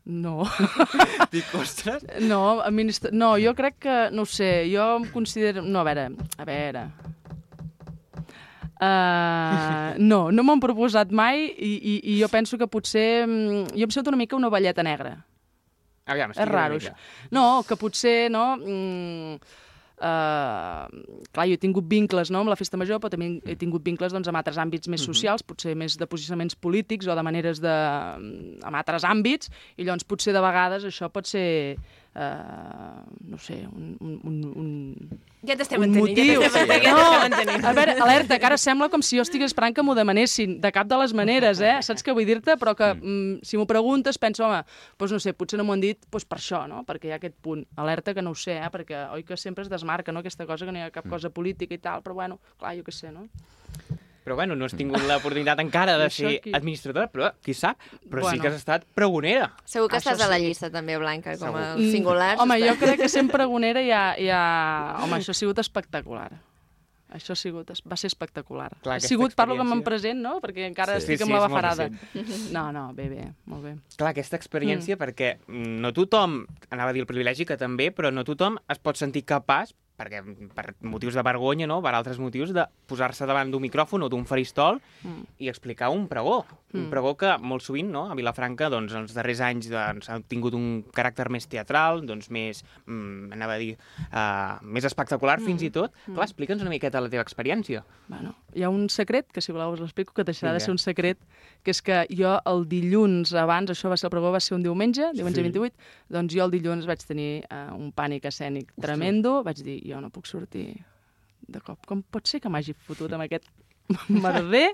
No. 0.04 0.42
Dic, 1.32 1.44
ostres... 1.54 2.02
No, 2.20 2.60
administra... 2.62 3.10
no, 3.12 3.36
jo 3.38 3.52
crec 3.54 3.76
que, 3.78 3.96
no 4.10 4.24
sé, 4.26 4.66
jo 4.72 4.96
em 4.96 5.04
considero... 5.12 5.62
No, 5.62 5.80
a 5.80 5.84
veure, 5.84 6.08
a 6.38 6.44
veure... 6.48 6.86
Uh, 8.82 9.94
no, 10.02 10.32
no 10.34 10.42
m'ho 10.42 10.56
han 10.56 10.60
proposat 10.62 11.12
mai 11.14 11.44
i, 11.46 11.68
i, 11.78 11.92
i 12.02 12.16
jo 12.18 12.26
penso 12.32 12.58
que 12.58 12.66
potser... 12.66 13.22
mm, 13.28 13.76
Jo 13.78 13.86
em 13.86 13.92
sento 13.94 14.10
una 14.10 14.18
mica 14.18 14.34
una 14.34 14.50
velleta 14.50 14.82
negra. 14.82 15.20
Aviam, 16.10 16.32
És 16.34 16.48
raro, 16.48 16.78
això. 16.80 16.94
No, 17.34 17.62
que 17.66 17.78
potser, 17.78 18.30
no... 18.32 18.46
Mm, 18.58 19.36
uh, 20.02 20.86
clar, 21.30 21.46
jo 21.46 21.54
he 21.54 21.60
tingut 21.62 21.86
vincles 21.88 22.32
no, 22.34 22.42
amb 22.42 22.50
la 22.50 22.58
festa 22.58 22.80
major, 22.80 22.98
però 23.02 23.12
també 23.12 23.28
he 23.46 23.56
tingut 23.60 23.84
vincles 23.86 24.14
doncs, 24.14 24.30
amb 24.30 24.40
altres 24.40 24.58
àmbits 24.58 24.90
més 24.90 25.04
socials, 25.06 25.44
potser 25.46 25.76
més 25.78 25.96
de 26.00 26.08
posicionaments 26.10 26.58
polítics 26.58 27.06
o 27.06 27.16
de 27.18 27.26
maneres 27.26 27.62
de... 27.62 27.76
amb 28.66 28.78
altres 28.78 29.06
àmbits, 29.08 29.52
i 29.76 29.86
llavors 29.86 30.08
potser 30.08 30.34
de 30.34 30.42
vegades 30.42 30.88
això 30.90 31.10
pot 31.12 31.30
ser, 31.30 31.76
uh, 32.14 33.02
no 33.28 33.38
sé, 33.38 33.66
un... 33.72 33.96
un, 34.00 34.20
un, 34.24 34.38
un 34.62 35.20
Ja 35.42 35.56
t'estem 35.58 35.80
un 35.80 35.88
entenent, 35.88 36.06
motiu. 36.06 36.38
ja 36.38 36.46
t'estem 36.46 36.70
entenent, 36.70 36.84
ja 36.84 36.94
t'estem 36.94 37.32
entenent. 37.32 37.64
A 37.66 37.72
veure, 37.74 37.94
alerta, 38.04 38.38
que 38.38 38.46
ara 38.46 38.58
sembla 38.60 38.88
com 38.92 39.02
si 39.02 39.18
jo 39.18 39.24
estigués 39.26 39.50
esperant 39.50 39.74
que 39.74 39.82
m'ho 39.82 39.96
demanessin, 39.98 40.58
de 40.62 40.70
cap 40.74 40.86
de 40.86 40.98
les 41.00 41.14
maneres, 41.18 41.62
eh? 41.64 41.74
Saps 41.82 42.04
què 42.06 42.14
vull 42.14 42.28
dir-te? 42.28 42.54
Però 42.60 42.76
que 42.78 42.92
mm, 42.94 43.40
si 43.48 43.58
m'ho 43.58 43.66
preguntes 43.66 44.20
penso, 44.22 44.44
home, 44.46 44.62
doncs 45.00 45.16
no 45.16 45.22
sé, 45.24 45.34
potser 45.34 45.58
no 45.58 45.66
m'ho 45.66 45.74
han 45.74 45.82
dit 45.82 45.98
doncs 46.06 46.28
per 46.30 46.38
això, 46.38 46.62
no? 46.70 46.84
Perquè 46.86 47.10
hi 47.10 47.16
ha 47.16 47.18
aquest 47.18 47.34
punt. 47.42 47.64
Alerta 47.82 48.14
que 48.14 48.22
no 48.22 48.36
ho 48.36 48.38
sé, 48.38 48.60
eh? 48.60 48.70
Perquè 48.70 49.08
oi 49.16 49.26
que 49.26 49.36
sempre 49.40 49.66
es 49.66 49.72
desmarca, 49.72 50.12
no?, 50.14 50.22
aquesta 50.22 50.46
cosa, 50.46 50.68
que 50.68 50.72
no 50.76 50.78
hi 50.78 50.86
ha 50.86 50.94
cap 50.94 51.08
cosa 51.10 51.30
política 51.34 51.74
i 51.74 51.82
tal, 51.82 52.06
però 52.06 52.14
bueno, 52.22 52.38
clar, 52.60 52.76
jo 52.78 52.86
què 52.86 52.94
sé, 52.94 53.10
no? 53.10 53.26
Però 54.24 54.36
bueno, 54.38 54.54
no 54.54 54.64
has 54.66 54.74
tingut 54.78 55.02
l'oportunitat 55.02 55.58
encara 55.58 55.96
de 55.98 56.08
ser 56.10 56.36
aquí. 56.38 56.52
administradora, 56.54 57.08
però 57.10 57.32
qui 57.42 57.54
sap, 57.54 57.78
però 58.08 58.20
sí 58.22 58.28
Bueno. 58.28 58.42
que 58.42 58.48
has 58.48 58.54
estat 58.54 58.84
pregonera. 58.94 59.52
Segur 59.64 59.88
que 59.90 59.96
Això 59.98 60.12
estàs 60.12 60.26
a 60.26 60.30
la 60.30 60.38
sí. 60.38 60.46
llista 60.46 60.70
també, 60.70 60.96
Blanca, 60.96 61.36
com 61.38 61.56
a 61.56 61.74
Mm, 61.76 61.90
singulars. 61.90 62.40
Home, 62.40 62.60
jo 62.62 62.76
crec 62.78 63.00
que 63.00 63.08
sent 63.08 63.30
pregonera 63.34 63.82
ja, 63.82 64.14
ja... 64.18 64.96
Home, 65.02 65.16
això 65.18 65.30
ha 65.30 65.34
sigut 65.34 65.58
espectacular. 65.58 66.30
Això 67.12 67.32
ha 67.34 67.36
sigut, 67.36 67.68
va 67.84 67.96
ser 68.00 68.06
espectacular. 68.08 68.70
Clar, 68.80 68.96
ha 68.96 69.00
sigut, 69.04 69.34
parlo 69.36 69.54
com 69.58 69.70
en 69.74 69.82
present, 69.84 70.16
no? 70.22 70.38
Perquè 70.40 70.64
encara 70.64 70.94
Sí. 70.96 71.02
estic 71.12 71.18
Sí, 71.18 71.22
amb 71.24 71.32
sí, 71.32 71.34
la 71.34 71.40
bafarada. 71.46 71.90
No, 72.52 72.72
no, 72.72 72.94
bé, 72.94 73.08
bé, 73.10 73.26
molt 73.44 73.62
bé. 73.66 73.74
Clar, 73.98 74.10
aquesta 74.14 74.38
experiència, 74.38 74.96
mm. 74.96 74.98
perquè 75.02 75.36
no 75.48 75.92
tothom, 75.92 76.46
anava 76.70 76.88
a 76.88 76.92
dir 76.94 77.02
el 77.02 77.06
privilegi 77.06 77.44
que 77.44 77.58
també, 77.60 77.90
però 77.92 78.10
no 78.10 78.24
tothom 78.24 78.56
es 78.66 78.78
pot 78.78 78.96
sentir 78.96 79.26
capaç, 79.26 79.74
perquè 80.02 80.22
per 80.54 80.74
motius 80.82 81.14
de 81.14 81.22
vergonya, 81.22 81.66
no?, 81.70 81.80
per 81.82 81.94
altres 81.94 82.18
motius, 82.18 82.52
de 82.52 82.66
posar-se 82.90 83.26
davant 83.26 83.50
d'un 83.52 83.62
micròfon 83.62 84.02
o 84.02 84.08
d'un 84.10 84.26
faristol 84.26 84.80
Mm. 85.04 85.22
i 85.38 85.48
explicar 85.48 85.90
un 85.90 86.08
pregó. 86.08 86.44
Un 86.74 86.86
Mm. 86.86 86.90
pregó 86.90 87.16
que 87.16 87.36
molt 87.38 87.62
sovint, 87.62 87.90
no?, 87.90 88.10
a 88.10 88.14
Vilafranca, 88.14 88.68
doncs, 88.70 88.92
els 88.94 89.14
darrers 89.14 89.40
anys 89.40 89.68
doncs, 89.70 90.08
ha 90.10 90.18
tingut 90.20 90.54
un 90.54 90.84
caràcter 90.92 91.28
més 91.30 91.46
teatral, 91.46 92.04
doncs 92.06 92.30
més, 92.30 92.64
mm, 92.86 93.32
anava 93.32 93.54
a 93.54 93.58
dir, 93.58 93.76
uh, 94.12 94.58
més 94.62 94.84
espectacular 94.84 95.38
Mm. 95.40 95.44
fins 95.44 95.62
i 95.62 95.70
tot. 95.70 95.92
Clar, 96.06 96.24
explica'ns 96.24 96.60
una 96.62 96.70
miqueta 96.70 97.00
la 97.00 97.08
teva 97.08 97.22
experiència. 97.22 97.84
Bueno, 98.08 98.34
hi 98.54 98.62
ha 98.62 98.68
un 98.70 98.88
secret, 98.88 99.30
que 99.32 99.40
si 99.40 99.52
voleu 99.52 99.72
us 99.72 99.80
l'explico, 99.80 100.12
que 100.12 100.24
deixarà 100.24 100.52
de 100.52 100.58
Vinga. 100.58 100.64
ser 100.64 100.70
un 100.72 100.78
secret, 100.78 101.18
que 101.62 101.70
és 101.70 101.80
que 101.82 102.06
jo 102.10 102.38
el 102.44 102.66
dilluns 102.68 103.34
abans, 103.34 103.70
això 103.70 103.88
va 103.88 103.96
ser 103.96 104.06
el 104.06 104.10
pregó, 104.10 104.32
va 104.32 104.40
ser 104.40 104.54
un 104.56 104.62
diumenge, 104.62 105.12
diumenge 105.14 105.36
Sí. 105.36 105.42
28, 105.42 105.74
doncs 106.10 106.34
jo 106.34 106.44
el 106.44 106.50
dilluns 106.50 106.86
vaig 106.86 106.98
tenir 107.06 107.44
uh, 107.50 107.74
un 107.74 107.92
pànic 107.92 108.24
escènic 108.24 108.72
tremendo, 108.80 109.42
vaig 109.44 109.62
dir, 109.62 109.80
jo 109.92 110.00
no 110.00 110.10
puc 110.10 110.26
sortir 110.30 110.66
de 111.48 111.60
cop. 111.60 111.78
Com 111.86 112.02
pot 112.02 112.26
ser 112.28 112.40
que 112.40 112.50
m'hagi 112.52 112.74
fotut 112.86 113.12
amb 113.12 113.26
aquest 113.26 113.46
merder, 114.24 114.70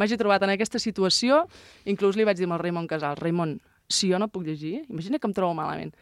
m'hagi 0.00 0.18
trobat 0.20 0.44
en 0.46 0.54
aquesta 0.54 0.80
situació, 0.82 1.44
inclús 1.88 2.16
li 2.16 2.26
vaig 2.26 2.40
dir 2.40 2.48
al 2.50 2.60
Raimon 2.62 2.88
Casal, 2.90 3.18
Raimon, 3.20 3.58
si 3.92 4.10
jo 4.10 4.18
no 4.18 4.30
puc 4.32 4.46
llegir, 4.46 4.82
imagina 4.88 5.20
que 5.20 5.28
em 5.28 5.34
trobo 5.36 5.54
malament, 5.58 5.92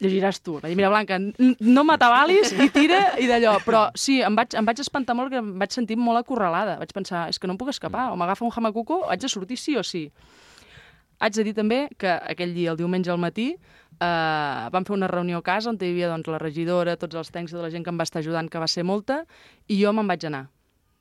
llegiràs 0.00 0.40
tu. 0.44 0.56
Vaig 0.60 0.72
dir, 0.72 0.78
mira, 0.78 0.90
Blanca, 0.92 1.18
no 1.18 1.84
m'atabalis 1.88 2.52
i 2.52 2.68
tira 2.72 3.00
i 3.20 3.28
d'allò. 3.30 3.56
Però 3.64 3.86
sí, 3.98 4.20
em 4.24 4.36
vaig, 4.36 4.56
em 4.58 4.68
vaig 4.68 4.80
espantar 4.84 5.16
molt, 5.18 5.32
que 5.32 5.40
em 5.40 5.54
vaig 5.60 5.76
sentir 5.76 5.98
molt 6.00 6.20
acorralada. 6.20 6.78
Vaig 6.80 6.92
pensar, 6.96 7.26
és 7.32 7.40
que 7.40 7.48
no 7.48 7.56
em 7.56 7.60
puc 7.60 7.72
escapar, 7.72 8.10
o 8.12 8.18
m'agafa 8.20 8.44
un 8.46 8.52
hamacuco, 8.54 9.02
o 9.04 9.10
haig 9.12 9.24
de 9.24 9.32
sortir 9.32 9.58
sí 9.60 9.76
o 9.76 9.84
sí. 9.84 10.06
Haig 11.18 11.36
de 11.38 11.44
dir 11.46 11.54
també 11.56 11.86
que 11.98 12.12
aquell 12.12 12.52
dia, 12.54 12.72
el 12.72 12.80
diumenge 12.80 13.10
al 13.12 13.20
matí, 13.20 13.52
eh, 13.54 14.68
vam 14.72 14.84
fer 14.84 14.94
una 14.96 15.08
reunió 15.08 15.40
a 15.40 15.46
casa 15.46 15.70
on 15.70 15.78
hi 15.80 15.90
havia 15.90 16.10
doncs, 16.12 16.28
la 16.28 16.40
regidora, 16.42 16.96
tots 17.00 17.16
els 17.16 17.32
tècnics 17.32 17.56
de 17.56 17.62
la 17.62 17.70
gent 17.72 17.84
que 17.84 17.92
em 17.92 17.98
va 17.98 18.04
estar 18.08 18.20
ajudant, 18.20 18.50
que 18.52 18.60
va 18.60 18.68
ser 18.68 18.84
molta, 18.84 19.24
i 19.68 19.80
jo 19.80 19.92
me'n 19.96 20.08
vaig 20.08 20.26
anar. 20.28 20.46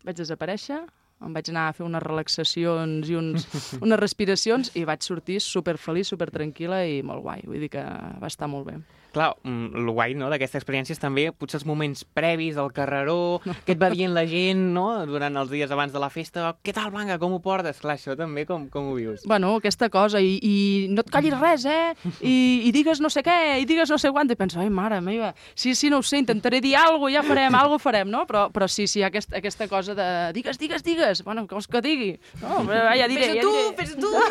Vaig 0.06 0.18
desaparèixer, 0.22 0.84
em 1.26 1.34
vaig 1.36 1.50
anar 1.52 1.70
a 1.70 1.74
fer 1.76 1.86
unes 1.86 2.04
relaxacions 2.04 3.10
i 3.10 3.16
uns, 3.20 3.48
unes 3.86 4.00
respiracions 4.00 4.72
i 4.76 4.86
vaig 4.88 5.04
sortir 5.04 5.40
super 5.44 5.78
feliç, 5.82 6.12
super 6.12 6.30
tranquil·la 6.32 6.84
i 6.88 7.02
molt 7.04 7.24
guai. 7.26 7.44
Vull 7.48 7.66
dir 7.66 7.72
que 7.76 7.84
va 7.84 8.32
estar 8.32 8.50
molt 8.52 8.70
bé. 8.72 8.80
Clar, 9.16 9.30
mm, 9.48 9.80
el 9.80 9.90
guai 9.96 10.14
no, 10.20 10.28
d'aquesta 10.32 10.60
experiència 10.60 10.92
és 10.96 11.00
també 11.00 11.30
potser 11.32 11.62
els 11.62 11.66
moments 11.68 12.04
previs 12.04 12.58
al 12.60 12.74
carreró, 12.76 13.40
què 13.66 13.76
et 13.76 13.80
va 13.80 13.88
dient 13.94 14.12
la 14.16 14.26
gent 14.28 14.60
no, 14.76 14.90
durant 15.08 15.38
els 15.40 15.50
dies 15.54 15.72
abans 15.72 15.94
de 15.96 16.02
la 16.04 16.10
festa, 16.12 16.50
què 16.66 16.74
tal, 16.76 16.90
Blanca, 16.92 17.16
com 17.22 17.32
ho 17.38 17.40
portes? 17.44 17.80
Clar, 17.80 17.96
això 17.96 18.18
també 18.20 18.44
com, 18.50 18.68
com 18.74 18.90
ho 18.92 18.96
vius? 18.98 19.24
Bueno, 19.30 19.54
aquesta 19.62 19.88
cosa, 19.94 20.20
i, 20.20 20.36
i 20.44 20.56
no 20.92 21.06
et 21.06 21.12
callis 21.14 21.38
res, 21.40 21.64
eh? 21.70 21.94
I, 22.20 22.36
I 22.68 22.74
digues 22.76 23.00
no 23.00 23.10
sé 23.14 23.24
què, 23.24 23.38
i 23.62 23.68
digues 23.70 23.92
no 23.94 23.98
sé 24.02 24.12
quant, 24.12 24.28
i 24.32 24.36
penso, 24.40 24.60
ai, 24.60 24.68
mare 24.74 25.00
meva, 25.06 25.32
sí, 25.56 25.76
sí, 25.80 25.90
no 25.94 26.02
ho 26.02 26.06
sé, 26.06 26.20
intentaré 26.20 26.60
dir 26.60 26.76
alguna 26.76 27.06
cosa, 27.06 27.14
ja 27.16 27.24
farem, 27.30 27.56
alguna 27.62 27.78
cosa 27.80 27.84
farem, 27.88 28.12
no? 28.12 28.26
Però, 28.28 28.46
però 28.52 28.68
sí, 28.68 28.88
sí, 28.92 29.04
aquest, 29.08 29.32
aquesta 29.38 29.70
cosa 29.72 29.96
de 29.96 30.10
digues, 30.36 30.60
digues, 30.60 30.84
digues, 30.84 31.24
bueno, 31.24 31.46
què 31.48 31.56
vols 31.56 31.72
que 31.72 31.82
digui? 31.86 32.12
No, 32.42 32.66
però, 32.68 32.92
ja 33.00 33.08
diré, 33.08 33.32
Fes-ho 33.32 33.40
ja 33.40 33.48
tu, 33.48 33.56
diré. 33.56 33.76
fes-ho 33.80 34.02
tu. 34.04 34.14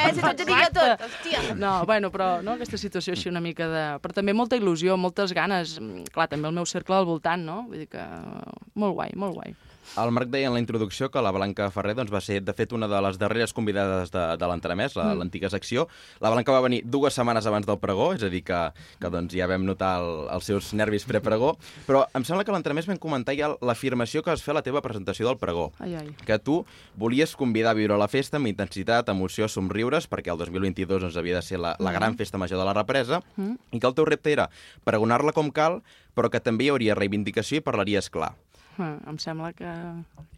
Eh, 0.00 0.12
si 0.14 0.20
ets 0.22 0.42
amiga 0.46 0.68
de 0.70 0.74
tot, 0.76 1.02
hòstia. 1.04 1.40
No, 1.58 1.72
bueno, 1.84 2.08
però 2.14 2.28
no, 2.44 2.54
aquesta 2.56 2.78
situació 2.80 3.12
així 3.12 3.28
una 3.28 3.40
mica 3.42 3.66
de... 3.68 3.82
Però 4.00 4.14
també 4.16 4.29
molta 4.36 4.58
il·lusió, 4.58 4.96
moltes 5.00 5.34
ganes. 5.36 5.78
Mm, 5.80 6.06
Clar, 6.14 6.28
també 6.30 6.48
el 6.50 6.56
meu 6.56 6.66
cercle 6.68 6.96
al 6.98 7.08
voltant, 7.08 7.42
no? 7.46 7.62
Vull 7.68 7.84
dir 7.84 7.90
que 7.92 8.04
molt 8.74 8.96
guai, 8.98 9.14
molt 9.16 9.36
guai. 9.38 9.54
El 9.98 10.12
Marc 10.14 10.28
deia 10.30 10.46
en 10.46 10.54
la 10.54 10.60
introducció 10.62 11.10
que 11.10 11.20
la 11.20 11.32
Blanca 11.34 11.66
Ferrer 11.74 11.96
doncs, 11.98 12.12
va 12.14 12.20
ser, 12.22 12.38
de 12.46 12.52
fet, 12.54 12.70
una 12.72 12.86
de 12.88 13.00
les 13.02 13.16
darreres 13.18 13.52
convidades 13.52 14.12
de, 14.14 14.22
de 14.38 14.46
l'entrenamès, 14.48 14.94
Mm. 14.96 15.18
l'antiga 15.18 15.50
secció. 15.50 15.88
La 16.20 16.30
Blanca 16.30 16.52
va 16.52 16.60
venir 16.60 16.82
dues 16.84 17.12
setmanes 17.14 17.46
abans 17.46 17.66
del 17.66 17.78
pregó, 17.78 18.12
és 18.14 18.22
a 18.22 18.28
dir, 18.30 18.42
que, 18.44 18.60
que 19.00 19.10
doncs, 19.10 19.34
ja 19.34 19.48
vam 19.50 19.64
notar 19.66 19.98
el, 20.00 20.28
els 20.30 20.44
seus 20.46 20.72
nervis 20.74 21.04
prepregó, 21.04 21.56
però 21.88 22.04
em 22.14 22.24
sembla 22.24 22.44
que 22.44 22.52
a 22.52 22.54
l'entrenamès 22.54 22.86
vam 22.86 22.98
comentar 23.02 23.34
ja 23.36 23.50
l'afirmació 23.60 24.22
que 24.22 24.30
vas 24.30 24.42
fer 24.42 24.52
a 24.54 24.58
la 24.60 24.62
teva 24.62 24.80
presentació 24.80 25.26
del 25.26 25.38
pregó 25.38 25.72
Ai, 25.80 25.94
ai. 25.96 26.14
que 26.24 26.38
tu 26.38 26.64
volies 26.96 27.34
convidar 27.36 27.72
a 27.72 27.78
viure 27.78 27.98
la 27.98 28.08
festa 28.08 28.36
amb 28.38 28.46
intensitat, 28.46 29.08
emoció, 29.10 29.48
somriures, 29.48 30.06
perquè 30.08 30.30
el 30.32 30.38
2022 30.38 31.02
doncs, 31.02 31.16
havia 31.16 31.36
de 31.40 31.42
ser 31.42 31.58
la, 31.58 31.74
la 31.78 31.92
gran 31.92 32.16
festa 32.16 32.38
major 32.38 32.58
de 32.58 32.64
la 32.64 32.74
represa, 32.78 33.20
Mm. 33.36 33.56
i 33.72 33.80
que 33.80 33.86
el 33.86 33.94
teu 33.94 34.04
repte 34.04 34.30
era 34.32 34.48
pregonar-la 34.84 35.32
com 35.32 35.50
cal, 35.50 35.82
però 36.14 36.30
que 36.30 36.40
també 36.40 36.64
hi 36.64 36.70
hauria 36.70 36.94
reivindicació 36.94 37.58
i 37.58 37.60
parlaries 37.64 38.08
clar. 38.10 38.34
Em 38.82 39.20
sembla 39.22 39.52
que... 39.56 39.70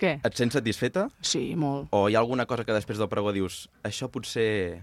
Què? 0.01 0.17
Et 0.25 0.39
sents 0.39 0.59
satisfeta? 0.59 1.09
Sí, 1.21 1.53
molt. 1.59 1.89
O 1.95 2.09
hi 2.09 2.17
ha 2.17 2.23
alguna 2.23 2.47
cosa 2.51 2.67
que 2.67 2.77
després 2.77 3.01
del 3.01 3.11
pregó 3.13 3.35
dius 3.35 3.67
això 3.87 4.11
potser... 4.13 4.83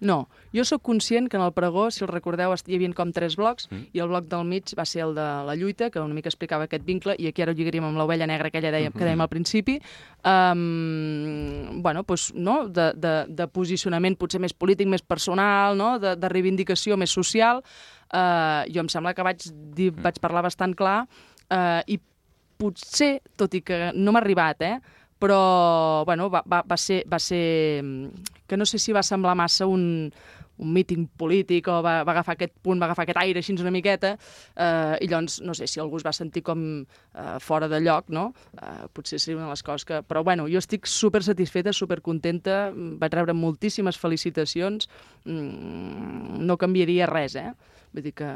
No, 0.00 0.26
jo 0.52 0.64
sóc 0.68 0.82
conscient 0.84 1.28
que 1.32 1.38
en 1.38 1.42
el 1.42 1.54
pregó, 1.56 1.86
si 1.90 2.02
el 2.04 2.10
recordeu, 2.10 2.52
hi 2.52 2.76
havia 2.76 2.92
com 2.96 3.12
tres 3.16 3.36
blocs, 3.38 3.68
mm. 3.70 3.94
i 3.96 4.02
el 4.04 4.10
bloc 4.10 4.26
del 4.28 4.44
mig 4.44 4.74
va 4.76 4.84
ser 4.84 5.06
el 5.06 5.14
de 5.16 5.24
la 5.46 5.54
lluita, 5.56 5.88
que 5.90 6.02
una 6.02 6.14
mica 6.14 6.28
explicava 6.28 6.66
aquest 6.68 6.84
vincle, 6.84 7.14
i 7.18 7.30
aquí 7.30 7.42
ara 7.42 7.54
ho 7.54 7.56
lligaríem 7.56 7.86
amb 7.88 7.96
l'ovella 7.96 8.28
negra 8.28 8.50
aquella 8.52 8.74
dèiem, 8.74 8.92
que 8.92 9.06
dèiem 9.06 9.24
al 9.24 9.30
principi, 9.32 9.78
um, 10.20 11.80
bueno, 11.80 12.04
doncs, 12.04 12.28
no? 12.34 12.58
de, 12.68 12.90
de, 12.92 13.14
de 13.28 13.46
posicionament 13.48 14.18
potser 14.20 14.40
més 14.42 14.52
polític, 14.52 14.90
més 14.92 15.04
personal, 15.04 15.78
no? 15.80 15.94
de, 16.02 16.12
de 16.20 16.32
reivindicació 16.32 17.00
més 17.00 17.14
social. 17.16 17.64
Uh, 18.12 18.68
jo 18.68 18.84
em 18.84 18.92
sembla 18.92 19.16
que 19.16 19.24
vaig, 19.24 19.48
dir, 19.74 19.90
vaig 19.96 20.20
parlar 20.20 20.44
bastant 20.44 20.76
clar, 20.76 21.06
uh, 21.48 21.80
i 21.88 21.98
potser, 22.58 23.20
tot 23.36 23.54
i 23.54 23.62
que 23.66 23.90
no 23.94 24.14
m'ha 24.14 24.22
arribat, 24.24 24.62
eh? 24.62 24.76
però 25.18 26.04
bueno, 26.04 26.28
va, 26.30 26.42
va, 26.46 26.62
va, 26.68 26.76
ser, 26.76 27.02
va 27.08 27.18
ser... 27.18 27.82
mm, 27.82 28.32
que 28.46 28.56
no 28.56 28.66
sé 28.68 28.78
si 28.78 28.92
va 28.92 29.02
semblar 29.02 29.34
massa 29.34 29.66
un, 29.66 30.12
un 30.58 30.72
míting 30.72 31.06
polític 31.18 31.68
o 31.68 31.80
va, 31.84 32.02
va 32.06 32.12
agafar 32.14 32.36
aquest 32.36 32.54
punt, 32.62 32.80
va 32.80 32.88
agafar 32.88 33.06
aquest 33.06 33.20
aire 33.22 33.40
així 33.40 33.56
una 33.56 33.72
miqueta, 33.74 34.14
eh, 34.54 34.96
i 35.00 35.08
llavors 35.08 35.40
no 35.44 35.54
sé 35.56 35.66
si 35.70 35.80
algú 35.80 35.98
es 36.00 36.06
va 36.06 36.12
sentir 36.16 36.42
com 36.46 36.62
eh, 36.82 37.38
fora 37.40 37.68
de 37.68 37.80
lloc, 37.80 38.10
no? 38.12 38.28
Eh, 38.54 38.86
potser 38.92 39.20
seria 39.20 39.40
una 39.40 39.48
de 39.48 39.56
les 39.56 39.64
coses 39.66 39.88
que... 39.88 40.02
Però 40.06 40.22
bueno, 40.24 40.46
jo 40.52 40.60
estic 40.62 40.86
super 40.86 41.22
satisfeta, 41.24 41.72
super 41.72 42.00
contenta, 42.04 42.70
mm, 42.70 42.96
vaig 43.02 43.18
rebre 43.18 43.36
moltíssimes 43.36 43.98
felicitacions, 44.00 44.88
mm, 45.24 46.44
no 46.44 46.60
canviaria 46.60 47.08
res, 47.10 47.36
eh? 47.40 47.50
Vull 47.92 48.08
dir 48.08 48.16
que... 48.16 48.32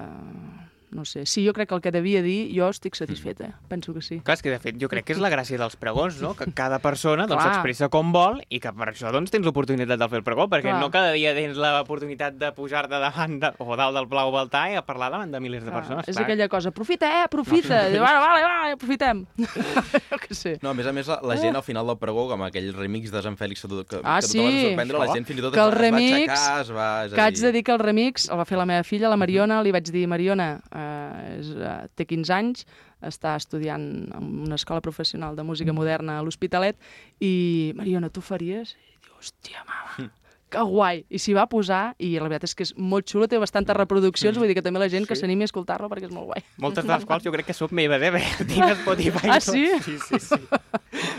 No 0.91 1.05
sé, 1.05 1.25
sí, 1.25 1.45
jo 1.47 1.53
crec 1.55 1.69
que 1.71 1.75
el 1.77 1.81
que 1.85 1.93
devia 1.95 2.21
dir, 2.23 2.49
jo 2.51 2.67
estic 2.69 2.97
satisfeta, 2.99 3.53
penso 3.69 3.95
que 3.95 4.03
sí. 4.03 4.21
Clar, 4.27 4.35
és 4.35 4.43
que 4.43 4.51
de 4.51 4.59
fet 4.59 4.75
jo 4.81 4.89
crec 4.91 5.05
que 5.07 5.13
és 5.15 5.21
la 5.23 5.31
gràcia 5.31 5.57
dels 5.57 5.77
pregons, 5.79 6.17
no? 6.21 6.33
Que 6.35 6.49
cada 6.53 6.81
persona 6.83 7.29
doncs, 7.31 7.45
s'expressa 7.47 7.89
com 7.89 8.11
vol 8.13 8.41
i 8.51 8.59
que 8.59 8.73
per 8.75 8.89
això 8.91 9.13
doncs, 9.15 9.31
tens 9.31 9.47
l'oportunitat 9.47 9.99
de 10.01 10.09
fer 10.11 10.19
el 10.19 10.25
pregó, 10.27 10.49
perquè 10.51 10.67
Clar. 10.73 10.81
no 10.83 10.91
cada 10.91 11.13
dia 11.15 11.31
tens 11.37 11.57
l'oportunitat 11.57 12.35
de 12.41 12.51
pujar-te 12.57 12.99
davant 12.99 13.39
de, 13.41 13.53
o 13.63 13.77
dalt 13.79 13.95
del 13.95 14.07
Blau 14.11 14.33
Baltà 14.35 14.65
i 14.73 14.75
a 14.77 14.83
parlar 14.83 15.13
davant 15.15 15.31
de 15.31 15.41
milers 15.41 15.63
de 15.65 15.71
Clar, 15.71 15.81
persones. 15.85 16.09
és 16.09 16.17
clar. 16.17 16.25
aquella 16.27 16.49
cosa, 16.49 16.69
aprofita, 16.75 17.07
eh, 17.21 17.23
aprofita. 17.29 17.85
Diu, 17.89 18.03
vale, 18.03 18.19
vale, 18.27 18.43
vale, 18.43 18.73
aprofitem. 18.75 19.23
jo 20.11 20.19
què 20.27 20.35
sé. 20.35 20.57
No, 20.63 20.71
a 20.71 20.75
més 20.75 20.87
a 20.91 20.93
més, 20.93 21.07
la, 21.07 21.21
la 21.23 21.37
gent 21.41 21.55
al 21.57 21.63
final 21.67 21.87
del 21.87 21.99
pregó, 22.03 22.27
amb 22.35 22.49
aquell 22.49 22.73
remix 22.75 23.11
de 23.15 23.23
Sant 23.23 23.39
Fèlix 23.39 23.63
que, 23.63 23.69
que, 23.87 24.01
Ah, 24.03 24.19
que 24.21 24.27
tothom 24.27 24.45
va 24.45 24.51
sí. 24.51 24.67
sorprendre, 24.67 24.99
la 25.05 25.09
gent 25.15 25.27
fins 25.29 25.39
i 25.39 25.43
tot 25.47 25.55
Que 25.55 25.63
el 25.63 25.71
es, 25.71 25.75
va- 25.79 25.83
remix- 25.87 26.11
es 26.11 26.27
va 26.27 26.35
aixecar, 26.35 26.61
es 26.67 26.71
va... 26.75 26.89
És 27.07 27.15
Que 27.15 27.25
haig 27.29 27.41
de 27.47 27.53
dir 27.53 27.63
que 27.65 27.73
el 27.73 27.79
remix 27.83 28.29
el 28.31 28.39
va 28.41 28.45
fer 28.49 28.59
la 28.59 28.67
meva 28.67 28.83
filla, 28.83 29.09
la 29.13 29.17
Mariona, 29.21 29.63
li 29.63 29.73
vaig 29.75 29.91
dir, 29.95 30.07
Mariona, 30.11 30.51
eh, 30.81 31.35
és, 31.39 31.53
eh, 31.57 31.75
té 31.97 32.07
15 32.09 32.33
anys, 32.37 32.65
està 33.07 33.35
estudiant 33.41 33.85
en 34.17 34.31
una 34.47 34.59
escola 34.61 34.83
professional 34.85 35.37
de 35.37 35.47
música 35.47 35.75
moderna 35.77 36.19
a 36.19 36.25
l'Hospitalet 36.25 36.81
i, 37.21 37.35
Mariona, 37.79 38.13
tu 38.13 38.25
faries? 38.25 38.77
I 38.81 38.97
diu, 38.99 39.15
hòstia, 39.21 39.65
mama, 39.69 40.11
que 40.51 40.61
guai! 40.67 41.05
I 41.09 41.19
s'hi 41.23 41.33
va 41.37 41.47
posar 41.49 41.95
i 41.99 42.13
la 42.19 42.27
veritat 42.29 42.45
és 42.51 42.55
que 42.59 42.65
és 42.67 42.75
molt 42.77 43.07
xulo, 43.09 43.29
té 43.31 43.39
bastantes 43.39 43.77
reproduccions, 43.77 44.37
vull 44.37 44.49
dir 44.51 44.55
que 44.59 44.63
també 44.67 44.79
la 44.83 44.89
gent 44.91 45.07
que 45.07 45.15
Sí. 45.17 45.23
s'animi 45.23 45.45
a 45.45 45.51
escoltar-lo 45.51 45.89
perquè 45.89 46.07
és 46.11 46.13
molt 46.13 46.27
guai. 46.27 46.43
Moltes 46.59 46.85
de 46.85 46.93
les 46.93 47.05
quals 47.07 47.23
jo 47.25 47.33
crec 47.33 47.47
que 47.47 47.55
són 47.55 47.69
meves, 47.73 48.03
eh? 48.11 48.45
Tinc 48.45 48.63
a 48.65 48.75
Spotify. 48.75 49.27
i 49.27 49.31
Ah, 49.31 49.41
sí? 49.41 49.67
Sí, 49.85 49.97
sí, 50.09 50.19
sí. 50.19 50.37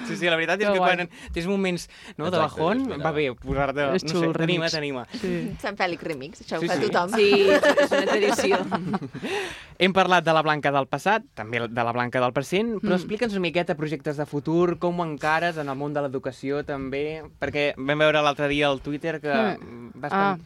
Sí, 0.08 0.17
sí, 0.17 0.26
la 0.30 0.36
veritat 0.36 0.60
és 0.62 0.67
Que 0.67 0.74
que 0.74 0.80
guai. 0.80 0.96
quan 0.98 1.10
tens 1.34 1.48
moments 1.48 1.88
no, 2.17 2.26
de 2.30 2.38
Exacte, 2.38 2.60
bajón, 2.62 2.82
és 2.82 2.88
veritat. 2.88 3.06
va 3.06 3.12
bé 3.12 3.34
posar-te... 3.34 3.96
És 3.96 4.04
No 4.04 4.10
sé, 4.10 4.28
t'anima, 4.34 4.67
remix. 4.67 4.72
t'anima. 4.74 5.06
Sí. 5.13 5.56
Sant 5.62 5.78
Fèlix 5.80 6.04
Remix, 6.04 6.41
això 6.44 6.60
Sí, 6.60 6.65
ho 6.65 6.70
fa 6.70 6.76
sí. 6.76 6.89
tothom. 6.89 7.15
Sí, 7.15 7.32
és 7.50 7.91
una 7.91 8.06
tradició. 8.06 8.58
Hem 9.82 9.94
parlat 9.94 10.24
de 10.26 10.34
la 10.36 10.41
Blanca 10.46 10.70
del 10.74 10.86
passat, 10.91 11.24
també 11.34 11.62
de 11.67 11.84
la 11.84 11.91
Blanca 11.96 12.20
del 12.22 12.34
present, 12.34 12.76
però 12.82 12.91
Mm. 12.94 13.00
explica'ns 13.00 13.32
una 13.34 13.41
miqueta 13.48 13.74
projectes 13.76 14.17
de 14.17 14.26
futur, 14.26 14.78
com 14.78 15.00
ho 15.00 15.06
encares 15.06 15.58
en 15.58 15.70
el 15.70 15.76
món 15.78 15.94
de 15.94 16.02
l'educació 16.02 16.63
també, 16.65 17.24
perquè 17.39 17.74
vam 17.78 17.98
veure 17.98 18.22
l'altre 18.22 18.48
dia 18.48 18.67
al 18.67 18.82
Twitter 18.82 19.20
que 19.21 19.29
Mm. 19.63 19.91
vas 19.95 20.12
Ah. 20.13 20.38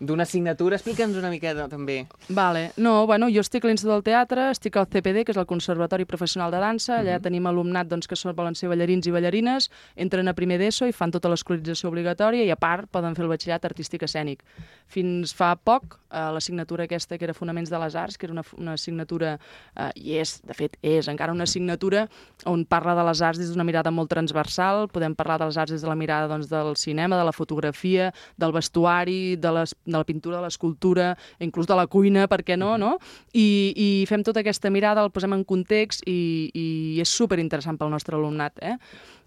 D'una 0.00 0.24
assignatura. 0.24 0.78
Explica'ns 0.80 1.18
una 1.20 1.30
miqueta 1.30 1.68
també. 1.68 2.06
Vale. 2.28 2.70
No, 2.80 3.06
bueno, 3.06 3.28
jo 3.32 3.44
estic 3.44 3.64
a 3.64 3.70
l'Institut 3.70 3.92
del 3.92 4.04
Teatre, 4.06 4.48
estic 4.54 4.78
al 4.80 4.88
CPD, 4.88 5.26
que 5.28 5.34
és 5.34 5.40
el 5.40 5.46
Conservatori 5.46 6.06
Professional 6.08 6.50
de 6.52 6.62
Dansa, 6.62 6.98
allà 7.00 7.20
tenim 7.22 7.46
alumnat 7.46 7.90
doncs, 7.90 8.08
que 8.08 8.16
són, 8.16 8.34
volen 8.36 8.56
ser 8.56 8.70
ballarins 8.72 9.06
i 9.06 9.14
ballarines, 9.14 9.68
entren 10.00 10.28
a 10.30 10.36
primer 10.36 10.58
d'ESO 10.62 10.88
i 10.88 10.96
fan 10.96 11.12
tota 11.12 11.30
l'escolarització 11.32 11.92
obligatòria 11.92 12.46
i 12.48 12.52
a 12.52 12.58
part 12.60 12.88
poden 12.90 13.16
fer 13.18 13.26
el 13.26 13.32
batxillerat 13.32 13.68
artístic 13.68 14.06
escènic. 14.08 14.44
Fins 14.90 15.34
fa 15.36 15.52
poc, 15.54 15.98
eh, 16.10 16.26
l'assignatura 16.34 16.88
aquesta 16.88 17.18
que 17.18 17.28
era 17.28 17.36
Fonaments 17.36 17.70
de 17.70 17.78
les 17.78 17.94
Arts, 17.94 18.16
que 18.16 18.26
era 18.26 18.32
una, 18.32 18.44
una 18.56 18.74
assignatura, 18.74 19.36
eh, 19.76 19.90
i 19.96 20.16
és, 20.18 20.38
de 20.46 20.56
fet, 20.56 20.78
és 20.82 21.08
encara 21.12 21.36
una 21.36 21.44
assignatura 21.44 22.06
on 22.48 22.64
parla 22.64 22.94
de 22.96 23.04
les 23.04 23.20
arts 23.22 23.38
des 23.38 23.50
d'una 23.52 23.66
mirada 23.66 23.92
molt 23.92 24.10
transversal, 24.10 24.88
podem 24.88 25.14
parlar 25.14 25.38
de 25.40 25.50
les 25.50 25.58
arts 25.60 25.74
des 25.74 25.84
de 25.84 25.88
la 25.88 25.96
mirada 25.98 26.28
doncs, 26.30 26.48
del 26.48 26.76
cinema, 26.76 27.18
de 27.18 27.26
la 27.28 27.34
fotografia, 27.36 28.10
del 28.40 28.52
vestuari, 28.56 29.36
de, 29.36 29.52
les, 29.58 29.74
de 29.92 29.98
la 29.98 30.06
pintura, 30.08 30.38
de 30.38 30.48
l'escultura, 30.48 31.12
inclús 31.40 31.68
de 31.70 31.78
la 31.78 31.86
cuina, 31.90 32.26
per 32.30 32.42
què 32.46 32.56
no, 32.60 32.76
no? 32.80 32.96
I, 33.32 33.46
i 33.74 33.88
fem 34.10 34.24
tota 34.26 34.44
aquesta 34.44 34.70
mirada, 34.70 35.04
el 35.04 35.12
posem 35.14 35.34
en 35.36 35.44
context 35.44 36.06
i, 36.08 36.50
i 36.54 36.66
és 37.02 37.10
super 37.10 37.40
interessant 37.42 37.78
pel 37.80 37.92
nostre 37.92 38.18
alumnat, 38.18 38.58
eh? 38.62 38.76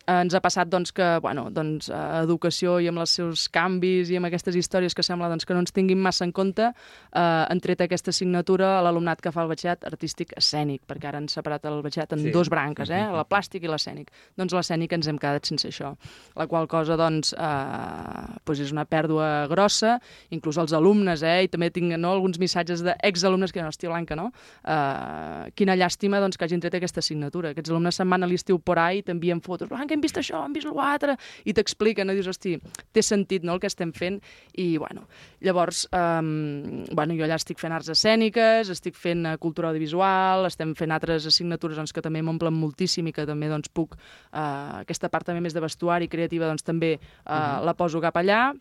Ens 0.07 0.33
ha 0.35 0.41
passat 0.43 0.67
doncs, 0.67 0.91
que 0.91 1.05
bueno, 1.23 1.47
doncs, 1.53 1.89
a 1.93 2.21
educació 2.23 2.77
i 2.83 2.87
amb 2.91 2.99
els 3.03 3.13
seus 3.19 3.47
canvis 3.53 4.09
i 4.11 4.17
amb 4.19 4.27
aquestes 4.27 4.55
històries 4.59 4.95
que 4.95 5.03
sembla 5.05 5.29
doncs, 5.31 5.45
que 5.45 5.53
no 5.55 5.61
ens 5.63 5.71
tinguin 5.71 6.01
massa 6.01 6.25
en 6.25 6.33
compte, 6.35 6.69
eh, 6.69 7.19
han 7.19 7.61
tret 7.63 7.81
aquesta 7.85 8.11
assignatura 8.11 8.79
a 8.79 8.81
l'alumnat 8.83 9.21
que 9.21 9.31
fa 9.31 9.43
el 9.43 9.51
batxillerat 9.53 9.87
artístic 9.87 10.33
escènic, 10.37 10.83
perquè 10.87 11.07
ara 11.07 11.21
han 11.21 11.29
separat 11.31 11.65
el 11.65 11.81
batxillerat 11.81 12.13
en 12.13 12.23
Sí. 12.23 12.31
dos 12.31 12.49
branques, 12.49 12.89
eh? 12.89 13.03
la 13.11 13.25
plàstic 13.25 13.63
i 13.63 13.67
l'escènic. 13.67 14.11
Doncs 14.37 14.53
l'escènic 14.53 14.91
ens 14.93 15.07
hem 15.07 15.17
quedat 15.17 15.45
sense 15.45 15.67
això, 15.67 15.95
la 16.35 16.47
qual 16.47 16.67
cosa 16.67 16.97
doncs, 16.97 17.33
eh, 17.33 18.39
doncs 18.45 18.59
és 18.59 18.71
una 18.71 18.85
pèrdua 18.85 19.47
grossa, 19.47 19.99
inclús 20.31 20.57
els 20.57 20.73
alumnes, 20.73 21.23
eh? 21.23 21.43
i 21.43 21.47
també 21.47 21.71
tinc 21.71 21.97
no, 21.97 22.11
alguns 22.11 22.39
missatges 22.39 22.83
d'exalumnes 22.83 23.51
que 23.51 23.59
diuen, 23.59 23.69
hòstia, 23.69 23.89
Blanca, 23.89 24.15
no? 24.15 24.31
Uh, 24.63 25.49
quina 25.55 25.75
llàstima 25.77 26.19
doncs, 26.23 26.37
que 26.37 26.45
hagin 26.45 26.61
tret 26.63 26.75
aquesta 26.75 26.99
assignatura. 27.03 27.51
Aquests 27.53 27.71
alumnes 27.71 27.95
se'n 27.99 28.09
van 28.09 28.23
a 28.23 28.27
l'estiu 28.29 28.59
por 28.59 28.79
ahí 28.79 28.99
i 28.99 29.03
t'envien 29.03 29.41
fotos. 29.43 29.69
Blanca, 29.69 29.92
hem 29.93 30.03
vist 30.03 30.17
això, 30.19 30.43
hem 30.45 30.56
vist 30.56 30.69
l'altre, 30.69 31.15
i 31.45 31.53
t'expliquen, 31.56 32.08
no? 32.10 32.15
dius, 32.17 32.29
hosti, 32.32 32.56
té 32.93 33.03
sentit 33.06 33.45
no, 33.45 33.56
el 33.56 33.62
que 33.63 33.69
estem 33.71 33.93
fent, 33.95 34.19
i 34.60 34.73
bueno, 34.82 35.06
llavors, 35.43 35.86
um, 35.93 36.84
bueno, 36.91 37.17
jo 37.17 37.27
allà 37.27 37.38
estic 37.39 37.62
fent 37.62 37.75
arts 37.75 37.91
escèniques, 37.93 38.71
estic 38.73 38.97
fent 38.99 39.25
uh, 39.29 39.38
cultura 39.41 39.71
audiovisual, 39.71 40.47
estem 40.49 40.75
fent 40.79 40.93
altres 40.95 41.27
assignatures 41.29 41.79
doncs, 41.79 41.95
que 41.95 42.03
també 42.03 42.23
m'omplen 42.25 42.56
moltíssim 42.58 43.08
i 43.10 43.15
que 43.15 43.27
també 43.29 43.51
doncs, 43.51 43.71
puc, 43.73 43.95
uh, 43.95 44.84
aquesta 44.84 45.12
part 45.13 45.29
també 45.29 45.43
més 45.45 45.56
de 45.56 45.63
vestuari 45.63 46.12
creativa, 46.12 46.49
doncs 46.49 46.65
també 46.65 46.95
uh, 46.97 47.62
la 47.63 47.77
poso 47.77 48.01
cap 48.03 48.17
allà, 48.21 48.51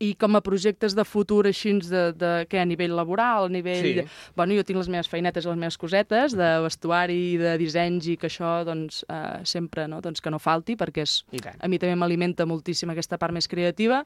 i 0.00 0.14
com 0.16 0.36
a 0.36 0.40
projectes 0.40 0.94
de 0.96 1.04
futur 1.04 1.44
així 1.50 1.74
de, 1.84 2.02
de 2.16 2.30
què, 2.48 2.62
a 2.62 2.66
nivell 2.68 2.94
laboral, 2.96 3.50
a 3.50 3.52
nivell... 3.52 4.00
Sí. 4.00 4.04
Bueno, 4.36 4.56
jo 4.56 4.64
tinc 4.64 4.80
les 4.80 4.88
meves 4.92 5.10
feinetes 5.12 5.44
i 5.44 5.50
les 5.50 5.58
meves 5.60 5.76
cosetes 5.80 6.34
de 6.38 6.48
vestuari 6.64 7.18
i 7.34 7.38
de 7.40 7.52
dissenys 7.60 8.08
i 8.08 8.16
que 8.20 8.30
això 8.30 8.60
doncs, 8.66 9.02
eh, 9.12 9.40
sempre 9.44 9.86
no? 9.92 10.00
doncs 10.00 10.24
que 10.24 10.32
no 10.32 10.40
falti 10.40 10.78
perquè 10.80 11.04
és, 11.04 11.20
a 11.52 11.68
mi 11.68 11.78
també 11.78 11.98
m'alimenta 12.00 12.48
moltíssim 12.48 12.92
aquesta 12.94 13.20
part 13.20 13.36
més 13.36 13.48
creativa 13.50 14.00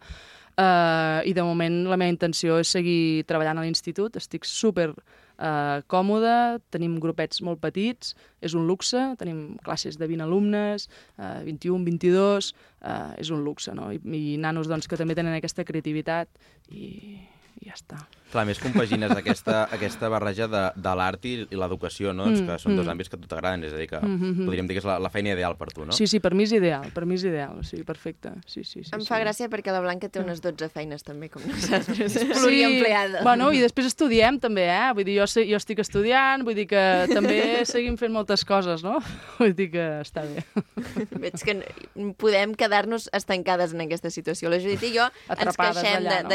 eh, 0.58 1.20
i 1.30 1.34
de 1.36 1.46
moment 1.46 1.84
la 1.92 1.98
meva 2.00 2.10
intenció 2.10 2.58
és 2.62 2.74
seguir 2.74 3.22
treballant 3.30 3.62
a 3.62 3.66
l'institut, 3.66 4.18
estic 4.18 4.48
super 4.48 4.90
eh, 5.38 5.82
còmode, 5.90 6.60
tenim 6.74 6.98
grupets 7.02 7.42
molt 7.46 7.60
petits, 7.62 8.14
és 8.44 8.54
un 8.54 8.66
luxe, 8.68 9.02
tenim 9.20 9.56
classes 9.64 9.98
de 10.00 10.08
20 10.10 10.24
alumnes, 10.26 10.88
eh, 11.18 11.42
21, 11.46 11.84
22, 11.84 12.52
eh, 12.82 13.12
és 13.18 13.30
un 13.30 13.44
luxe, 13.44 13.74
no? 13.74 13.90
I, 13.92 14.00
i 14.04 14.36
nanos 14.40 14.70
doncs, 14.70 14.88
que 14.88 15.00
també 15.00 15.16
tenen 15.18 15.36
aquesta 15.36 15.64
creativitat 15.66 16.28
i, 16.70 17.18
i 17.64 17.70
ja 17.70 17.78
està. 17.78 17.98
Clar, 18.34 18.42
a 18.42 18.48
més 18.48 18.58
compagines 18.58 19.12
aquesta, 19.14 19.60
aquesta 19.72 20.08
barreja 20.10 20.48
de, 20.50 20.60
de 20.82 20.92
l'art 20.98 21.22
i, 21.30 21.34
i 21.54 21.56
l'educació, 21.58 22.10
no? 22.12 22.24
Doncs 22.26 22.40
Mm, 22.42 22.48
que 22.50 22.56
són 22.58 22.74
dos 22.74 22.84
mm. 22.84 22.90
àmbits 22.90 23.10
que 23.12 23.14
a 23.16 23.20
tu 23.22 23.28
t'agraden, 23.30 23.62
és 23.68 23.72
a 23.72 23.78
dir, 23.78 23.86
que 23.88 24.00
Mm, 24.02 24.10
mm, 24.18 24.30
mm. 24.40 24.46
podríem 24.48 24.66
dir 24.66 24.74
que 24.74 24.82
és 24.82 24.88
la, 24.88 24.96
la 24.98 25.10
feina 25.12 25.30
ideal 25.36 25.54
per 25.56 25.68
tu, 25.72 25.84
no? 25.86 25.94
Sí, 25.94 26.08
sí, 26.10 26.18
per 26.20 26.32
mi 26.34 26.42
és 26.44 26.52
ideal, 26.56 26.88
per 26.92 27.04
mi 27.06 27.14
és 27.14 27.24
ideal, 27.24 27.60
sí, 27.64 27.78
perfecte. 27.86 28.32
Sí, 28.46 28.64
sí, 28.64 28.82
sí, 28.82 28.90
Em 28.92 29.04
sí. 29.04 29.06
fa 29.08 29.20
gràcia 29.22 29.46
perquè 29.52 29.70
la 29.72 29.80
Blanca 29.84 30.08
té 30.10 30.18
unes 30.20 30.42
12 30.42 30.68
feines 30.74 31.06
també, 31.06 31.28
com 31.30 31.46
nosaltres. 31.48 32.12
Sí. 32.12 32.26
Pluriempleada. 32.32 33.22
Bueno, 33.22 33.52
i 33.54 33.60
després 33.62 33.86
estudiem 33.92 34.40
també, 34.42 34.66
eh? 34.66 34.90
Vull 34.98 35.06
dir, 35.06 35.16
jo, 35.22 35.28
jo 35.46 35.60
estic 35.62 35.78
estudiant, 35.84 36.42
vull 36.44 36.58
dir 36.58 36.66
que 36.66 36.82
també 37.14 37.62
seguim 37.70 37.96
fent 38.00 38.12
moltes 38.12 38.42
coses, 38.44 38.82
no? 38.82 38.98
Vull 39.38 39.54
dir 39.54 39.70
que 39.72 39.86
està 40.02 40.24
bé. 40.26 40.42
Veig 41.22 41.38
que 41.44 41.54
podem 42.18 42.54
quedar-nos 42.58 43.08
estancades 43.14 43.72
en 43.74 43.86
aquesta 43.86 44.10
situació. 44.10 44.50
La 44.50 44.58
Judit 44.62 44.82
i 44.90 44.92
jo 44.98 45.06
ens 45.06 45.38
Atrapades 45.38 45.80
queixem 45.82 46.00
allà, 46.02 46.18
de- 46.18 46.22
no? 46.24 46.34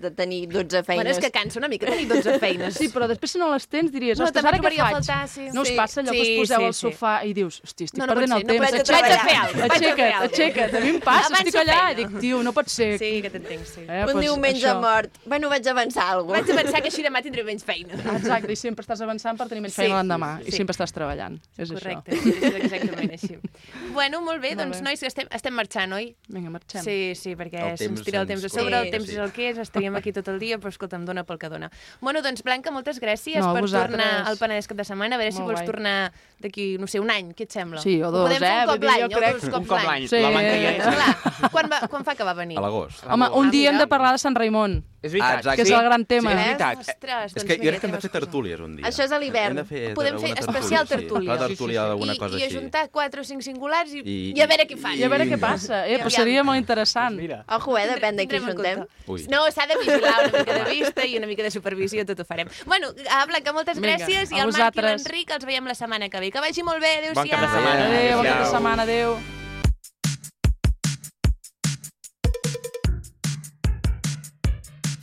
de, 0.00 0.10
tenir 0.14 0.40
12 0.54 0.82
feines. 0.86 1.02
Bueno, 1.02 1.10
és 1.12 1.20
que 1.20 1.30
cansa 1.34 1.58
una 1.60 1.68
mica 1.68 1.86
tenir 1.90 2.06
12 2.08 2.38
feines. 2.44 2.78
Sí, 2.78 2.88
però 2.94 3.08
després 3.10 3.34
si 3.34 3.40
no 3.42 3.50
les 3.52 3.66
tens 3.68 3.90
diries, 3.92 4.18
No, 4.18 4.28
ostres, 4.30 4.44
ara 4.46 4.58
què 4.62 4.70
faig? 4.70 4.80
faltar, 4.94 5.20
sí. 5.28 5.48
No 5.52 5.64
us 5.66 5.72
Sí, 5.72 5.76
passa 5.78 6.00
allò 6.04 6.14
que 6.14 6.24
sí, 6.24 6.34
us 6.38 6.48
poseu 6.48 6.60
sí, 6.62 6.68
al 6.70 6.74
sí. 6.74 6.82
sofà 6.86 7.14
i 7.26 7.32
dius, 7.36 7.60
hosti, 7.64 7.88
estic 7.90 7.98
No, 8.00 8.06
no 8.06 8.14
perdent 8.14 8.32
ser, 8.32 8.38
el 8.38 8.46
no 8.46 8.52
temps, 8.54 8.64
pot 8.64 8.74
ser, 8.74 8.94
aixeca't, 8.94 9.04
vaig 9.04 9.18
a 9.18 9.24
fer 9.24 9.36
alguna 9.36 9.52
cosa, 9.52 9.60
vaig 9.64 9.74
aixeca't, 9.74 10.14
cosa. 10.14 10.30
aixeca't. 10.30 10.74
A 10.74 10.80
mi 10.84 10.88
em 10.94 11.00
passa, 11.04 11.26
Avanço 11.34 11.48
estic 11.50 11.60
allà 11.64 11.80
i 11.90 11.98
dic, 12.00 12.14
tio, 12.24 12.42
no 12.46 12.52
pot 12.56 12.68
ser. 12.72 12.90
Sí, 13.02 13.10
que 13.24 13.30
t'entenc, 13.34 13.66
sí. 13.66 13.84
Eh, 13.88 14.00
Un 14.04 14.12
doncs 14.12 14.24
diumenge 14.28 14.66
això. 14.70 14.76
mort. 14.84 15.18
Bueno, 15.26 15.50
vaig 15.52 15.66
avançar 15.74 16.06
alguna 16.14 16.38
Vaig 16.40 16.50
a 16.50 16.58
pensar 16.62 16.82
que 16.84 16.88
així 16.92 17.02
demà 17.06 17.22
tindré 17.24 17.44
menys 17.44 17.64
feina. 17.66 17.94
Exacte, 18.14 18.52
i 18.52 18.56
sempre 18.56 18.82
estàs 18.86 19.00
avançant 19.04 19.38
per 19.40 19.48
tenir 19.50 19.62
menys 19.64 19.74
Sí, 19.74 19.82
feina 19.82 20.00
l'endemà, 20.02 20.30
sí, 20.42 20.48
i 20.48 20.50
sí. 20.52 20.56
sempre 20.62 20.74
estàs 20.76 20.92
treballant. 20.94 21.40
És 21.58 21.70
Correcte, 21.74 22.12
això. 22.12 22.34
és 22.50 22.54
exactament 22.62 23.10
així. 23.18 23.38
Bueno, 23.94 24.20
molt 24.26 24.40
bé, 24.42 24.54
doncs, 24.58 24.80
nois, 24.82 25.00
estem, 25.06 25.28
estem 25.30 25.54
marxant, 25.54 25.92
oi? 25.94 26.08
Vinga, 26.28 26.50
marxem. 26.50 26.82
Sí, 26.82 27.12
sí, 27.14 27.34
perquè 27.38 27.76
se'ns 27.78 28.02
tira 28.02 28.20
el 28.22 28.26
temps 28.26 28.42
a 28.44 28.48
sobre, 28.50 28.74
el 28.80 28.88
sí, 28.88 28.90
temps 28.90 29.06
sí. 29.06 29.12
és 29.14 29.20
el 29.22 29.30
que 29.36 29.44
és, 29.52 29.58
estaríem 29.62 29.94
aquí 29.94 30.10
tot 30.12 30.26
el 30.32 30.38
dia, 30.42 30.43
però 30.60 30.68
escolta'm, 30.68 31.04
dona 31.08 31.24
pel 31.24 31.38
que 31.38 31.48
dona. 31.48 31.70
Bueno, 32.00 32.20
doncs, 32.22 32.42
Blanca, 32.42 32.70
moltes 32.70 33.00
gràcies 33.00 33.40
No, 33.40 33.52
per 33.54 33.62
vosaltres. 33.62 33.96
tornar 33.96 34.26
al 34.28 34.36
Penedès 34.38 34.68
cap 34.68 34.76
de 34.76 34.84
setmana, 34.84 35.16
a 35.16 35.18
veure 35.18 35.32
si 35.32 35.38
Molt 35.40 35.50
vols 35.52 35.60
guai. 35.60 35.66
tornar 35.66 36.12
d'aquí, 36.40 36.76
no 36.78 36.86
sé, 36.86 37.00
un 37.00 37.10
any, 37.10 37.32
què 37.34 37.42
et 37.48 37.52
sembla? 37.52 37.80
Sí, 37.80 38.00
o 38.02 38.08
Ho 38.08 38.10
dos, 38.12 38.28
podem 38.28 38.38
fer 38.38 38.50
eh? 38.52 38.60
un 38.60 38.66
Vull 38.66 38.78
cop 38.78 38.84
l'any, 38.90 39.00
jo 39.00 39.06
o 39.06 39.20
crec- 39.20 39.34
dos 39.34 39.44
Un 39.44 39.50
cops 39.50 39.68
cop 39.68 39.84
l'any. 39.88 40.08
Sí. 40.08 40.20
La 40.22 40.30
Blanca 40.30 40.56
ja 40.60 40.70
és... 40.70 40.82
Clar, 40.84 41.50
quan, 41.50 41.70
va, 41.72 41.80
quan 41.88 42.04
fa 42.04 42.14
que 42.14 42.24
va 42.24 42.34
venir? 42.34 42.58
A 42.58 42.60
l'agost. 42.60 43.04
Home, 43.06 43.28
un 43.34 43.46
Ah, 43.46 43.50
dia 43.50 43.70
hem 43.70 43.78
de 43.78 43.86
parlar 43.86 44.12
de 44.12 44.18
Sant 44.18 44.36
Raimon, 44.36 44.84
És 45.04 45.12
Ah, 45.12 45.12
veritat. 45.12 45.36
exacte. 45.38 45.56
que 45.56 45.62
és 45.62 45.68
Sí. 45.68 45.74
el 45.74 45.82
gran 45.84 46.04
tema. 46.06 46.30
Sí, 46.30 46.36
és 46.36 46.40
Eh? 46.40 46.46
veritat. 46.46 46.78
Ostres, 46.78 47.24
És 47.26 47.34
doncs 47.34 47.44
que 47.44 47.54
jo 47.56 47.60
crec 47.68 47.80
que 47.80 47.86
hem 47.86 47.92
de 47.92 48.00
fer 48.00 48.10
tertúlies 48.10 48.60
un 48.60 48.76
dia. 48.76 48.86
Això 48.88 49.04
és 49.04 49.12
a 49.12 49.18
l'hivern. 49.18 49.56
Podem 49.94 50.18
fer 50.18 50.30
especial 50.38 50.86
sí. 50.88 50.94
tertúlia. 50.94 51.28
Clar, 51.36 51.38
Sí, 51.38 51.46
tertúlia 51.54 51.80
sí, 51.80 51.84
sí. 51.84 51.88
d'alguna 51.88 52.14
I, 52.14 52.18
cosa 52.18 52.38
I 52.38 52.42
així. 52.42 52.56
ajuntar 52.56 52.88
quatre 52.90 53.20
o 53.20 53.24
cinc 53.24 53.42
singulars 53.42 53.92
i, 53.92 53.98
i, 54.00 54.32
I- 54.34 54.40
a 54.40 54.46
veure 54.46 54.66
què 54.66 54.78
fan. 54.78 54.94
I 54.98 55.02
a 55.04 55.08
veure 55.08 55.26
què 55.28 55.38
passa, 55.38 55.86
eh? 55.86 55.98
Però 55.98 56.08
seria 56.10 56.42
molt 56.42 56.58
interessant. 56.58 57.16
Mira. 57.20 57.44
Ojo, 57.48 57.76
eh, 57.76 57.86
depèn 57.88 58.16
de 58.16 58.26
qui 58.26 58.38
Tindrem 58.38 58.48
en 58.48 58.56
juntem. 58.56 58.76
compte. 58.78 58.92
Ui. 59.12 59.26
No, 59.28 59.44
s'ha 59.52 59.66
de 59.66 59.76
vigilar 59.76 60.14
una 60.28 60.38
mica 60.38 60.54
de 60.64 60.70
vista 60.70 61.04
i 61.06 61.16
una 61.18 61.26
mica 61.26 61.42
de 61.42 61.50
supervisió, 61.50 62.06
tot 62.06 62.20
ho 62.20 62.24
farem. 62.24 62.48
Bueno, 62.64 62.88
a 63.10 63.26
Blanca, 63.26 63.52
moltes 63.52 63.78
Vinga, 63.78 63.98
gràcies 63.98 64.32
i 64.32 64.38
a 64.40 64.42
al 64.44 64.52
Marc 64.52 64.76
i 64.76 64.80
l'Enric 64.80 65.30
els 65.30 65.44
veiem 65.44 65.66
la 65.66 65.74
setmana 65.74 66.08
que 66.08 66.18
ve. 66.18 66.30
Que 66.30 66.40
vagi 66.40 66.62
molt 66.62 66.80
bé, 66.80 66.96
adéu-siau. 66.98 67.14
Bon 67.14 67.28
cap 67.28 67.40
de 67.40 67.46
setmana. 67.46 67.86
Adéu, 67.86 68.16
bon 68.16 68.24
cap 68.24 68.32
de 68.34 68.40
Adéu. 68.40 68.52
setmana, 68.52 68.82
adéu. 68.84 69.43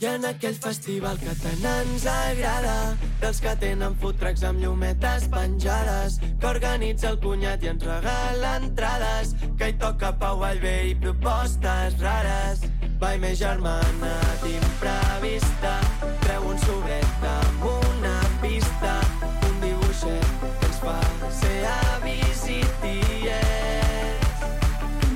I 0.02 0.06
en 0.10 0.24
aquell 0.26 0.56
festival 0.58 1.14
que 1.20 1.30
tant 1.38 1.60
ens 1.70 2.04
agrada 2.10 2.72
dels 3.20 3.38
que 3.38 3.52
tenen 3.60 3.92
food 4.02 4.16
trucks 4.18 4.42
amb 4.48 4.58
llumetes 4.58 5.28
penjades 5.30 6.16
que 6.26 6.48
organitza 6.48 7.12
el 7.12 7.20
cunyat 7.22 7.62
i 7.62 7.70
ens 7.70 7.86
regala 7.86 8.56
entrades 8.58 9.30
que 9.60 9.68
hi 9.70 9.76
toca 9.78 10.10
Pau 10.18 10.40
Vallvé 10.40 10.74
i 10.90 10.96
propostes 11.04 12.00
rares. 12.02 12.64
Vai 12.98 13.20
més 13.22 13.38
germana 13.38 14.10
d'imprevista 14.42 15.76
treu 16.24 16.50
un 16.50 16.58
sobret 16.64 17.28
amb 17.36 17.68
una 17.70 18.16
pista 18.42 18.96
un 19.22 19.60
dibuixet 19.62 20.34
que 20.42 20.72
ens 20.72 20.82
fa 20.82 20.98
ser 21.38 21.60
avis 21.76 22.42
i 22.50 22.60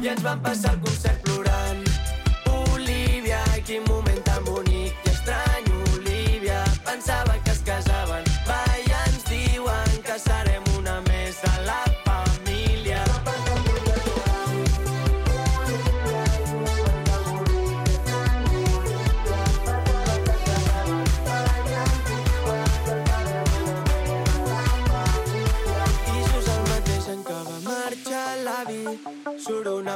i 0.06 0.14
ens 0.14 0.22
van 0.22 0.38
passar 0.38 0.76
el 0.76 0.84
concert 0.86 1.18
plorant 1.24 1.35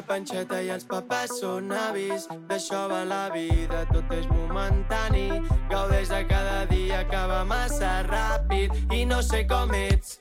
panxeta 0.03 0.61
i 0.63 0.71
els 0.75 0.85
papes 0.89 1.37
són 1.41 1.73
avis. 1.73 2.27
D'això 2.49 2.87
va 2.91 3.03
la 3.09 3.29
vida, 3.35 3.85
tot 3.93 4.11
és 4.17 4.27
momentani. 4.31 5.29
Gaudeix 5.71 6.09
de 6.13 6.23
cada 6.31 6.65
dia, 6.71 7.01
acaba 7.05 7.45
massa 7.45 8.01
ràpid. 8.09 8.75
I 8.95 9.05
no 9.07 9.23
sé 9.23 9.45
com 9.51 9.73
ets, 9.75 10.19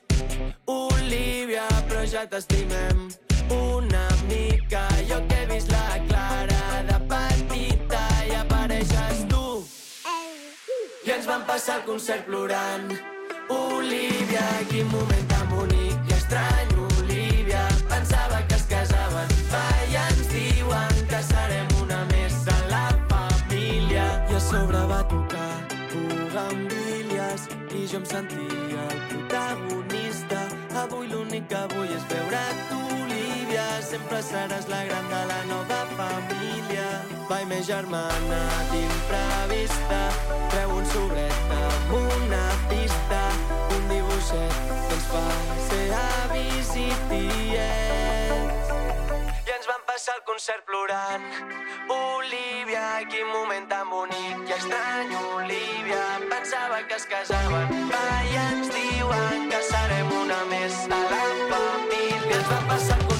Olivia, 0.66 1.66
però 1.88 2.04
ja 2.06 2.26
t'estimem 2.26 3.08
una 3.50 4.06
mica. 4.28 4.86
Jo 5.08 5.20
que 5.28 5.42
he 5.42 5.46
vist 5.52 5.70
la 5.72 5.98
Clara 6.08 6.82
de 6.88 6.98
petita 7.12 8.02
i 8.28 8.36
apareixes 8.40 9.24
tu. 9.30 9.46
I 11.06 11.16
ens 11.16 11.26
vam 11.26 11.46
passar 11.48 11.80
el 11.80 11.88
concert 11.88 12.26
plorant. 12.28 12.92
Olivia, 13.50 14.46
quin 14.70 14.86
moment 14.92 15.26
tan 15.32 15.48
bonic 15.50 16.12
i 16.12 16.14
estrany, 16.14 16.69
jo 27.90 27.98
em 27.98 28.04
sentia 28.04 28.82
el 28.92 29.00
protagonista. 29.10 30.40
Avui 30.82 31.08
l'únic 31.10 31.48
que 31.50 31.62
vull 31.72 31.90
és 31.90 32.04
veure't, 32.12 32.60
Olivia. 32.76 33.64
Sempre 33.82 34.20
seràs 34.22 34.68
la 34.70 34.84
gran 34.86 35.08
de 35.10 35.22
la 35.32 35.40
nova 35.50 35.80
família. 35.96 36.86
Vai, 37.30 37.42
més 37.50 37.66
germana 37.66 38.40
d'imprevista, 38.70 40.00
treu 40.54 40.76
un 40.78 40.86
sobret 40.94 41.54
amb 41.58 41.98
una 42.04 42.46
pista, 42.70 43.20
un 43.74 43.90
dibuixet 43.90 44.64
que 44.70 44.98
ens 45.00 45.12
fa 45.12 45.28
ser 45.68 45.86
avis 46.06 46.74
i. 46.86 46.90
Passar 49.90 50.14
el 50.14 50.22
concert 50.22 50.62
plorant. 50.66 51.24
Olivia, 51.90 52.82
quin 53.10 53.26
moment 53.26 53.66
tan 53.72 53.88
bonic 53.90 54.44
i 54.46 54.54
estrany, 54.54 55.10
Olivia. 55.34 56.04
Pensava 56.30 56.78
que 56.86 56.94
es 56.94 57.06
casaven, 57.10 57.74
va, 57.90 58.04
i 58.30 58.38
ens 58.44 58.70
diuen 58.76 59.48
que 59.50 59.62
serem 59.72 60.12
una 60.20 60.44
més 60.52 60.78
a 60.94 61.00
la 61.14 61.24
família. 61.54 62.38
Ens 62.38 62.52
vam 62.52 62.70
passar 62.70 63.00
el 63.00 63.08
concert 63.08 63.19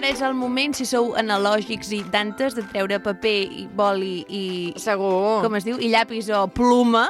ara 0.00 0.08
és 0.14 0.20
el 0.24 0.32
moment, 0.32 0.72
si 0.72 0.86
sou 0.88 1.10
analògics 1.20 1.90
i 1.92 1.98
tantes, 2.08 2.54
de 2.56 2.62
treure 2.72 2.96
paper 3.04 3.36
i 3.52 3.66
boli 3.76 4.22
i... 4.32 4.44
Segur. 4.80 5.42
Com 5.44 5.56
es 5.58 5.66
diu? 5.66 5.76
I 5.76 5.90
llapis 5.92 6.30
o 6.32 6.46
pluma 6.56 7.02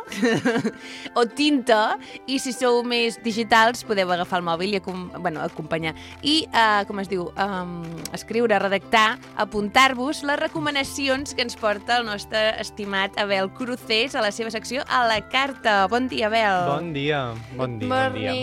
o 1.20 1.22
tinta. 1.38 2.00
I 2.26 2.40
si 2.42 2.50
sou 2.56 2.80
més 2.82 3.20
digitals, 3.22 3.84
podeu 3.86 4.10
agafar 4.10 4.40
el 4.40 4.46
mòbil 4.48 4.74
i 4.74 4.80
acom 4.80 5.04
bueno, 5.20 5.44
acompanyar. 5.46 5.92
I, 6.26 6.40
uh, 6.50 6.82
com 6.88 6.98
es 7.02 7.10
diu? 7.12 7.28
Um, 7.38 7.84
escriure, 8.16 8.58
redactar, 8.58 9.20
apuntar-vos 9.38 10.24
les 10.26 10.40
recomanacions 10.42 11.36
que 11.36 11.46
ens 11.46 11.54
porta 11.60 12.00
el 12.00 12.08
nostre 12.08 12.56
estimat 12.58 13.14
Abel 13.22 13.52
Crucés 13.54 14.16
a 14.18 14.24
la 14.24 14.32
seva 14.34 14.50
secció 14.50 14.82
a 14.88 15.04
la 15.06 15.20
carta. 15.30 15.84
Bon 15.92 16.10
dia, 16.10 16.26
Abel. 16.26 16.66
Bon 16.72 16.90
dia, 16.96 17.22
bon 17.54 17.78
dia, 17.78 17.92
bon 17.94 18.18
dia. 18.18 18.34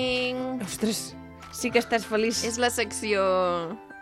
Ostres, 0.63 1.03
sí 1.51 1.73
que 1.73 1.83
estàs 1.83 2.07
feliç. 2.07 2.45
És 2.47 2.61
la 2.61 2.71
secció... 2.71 3.27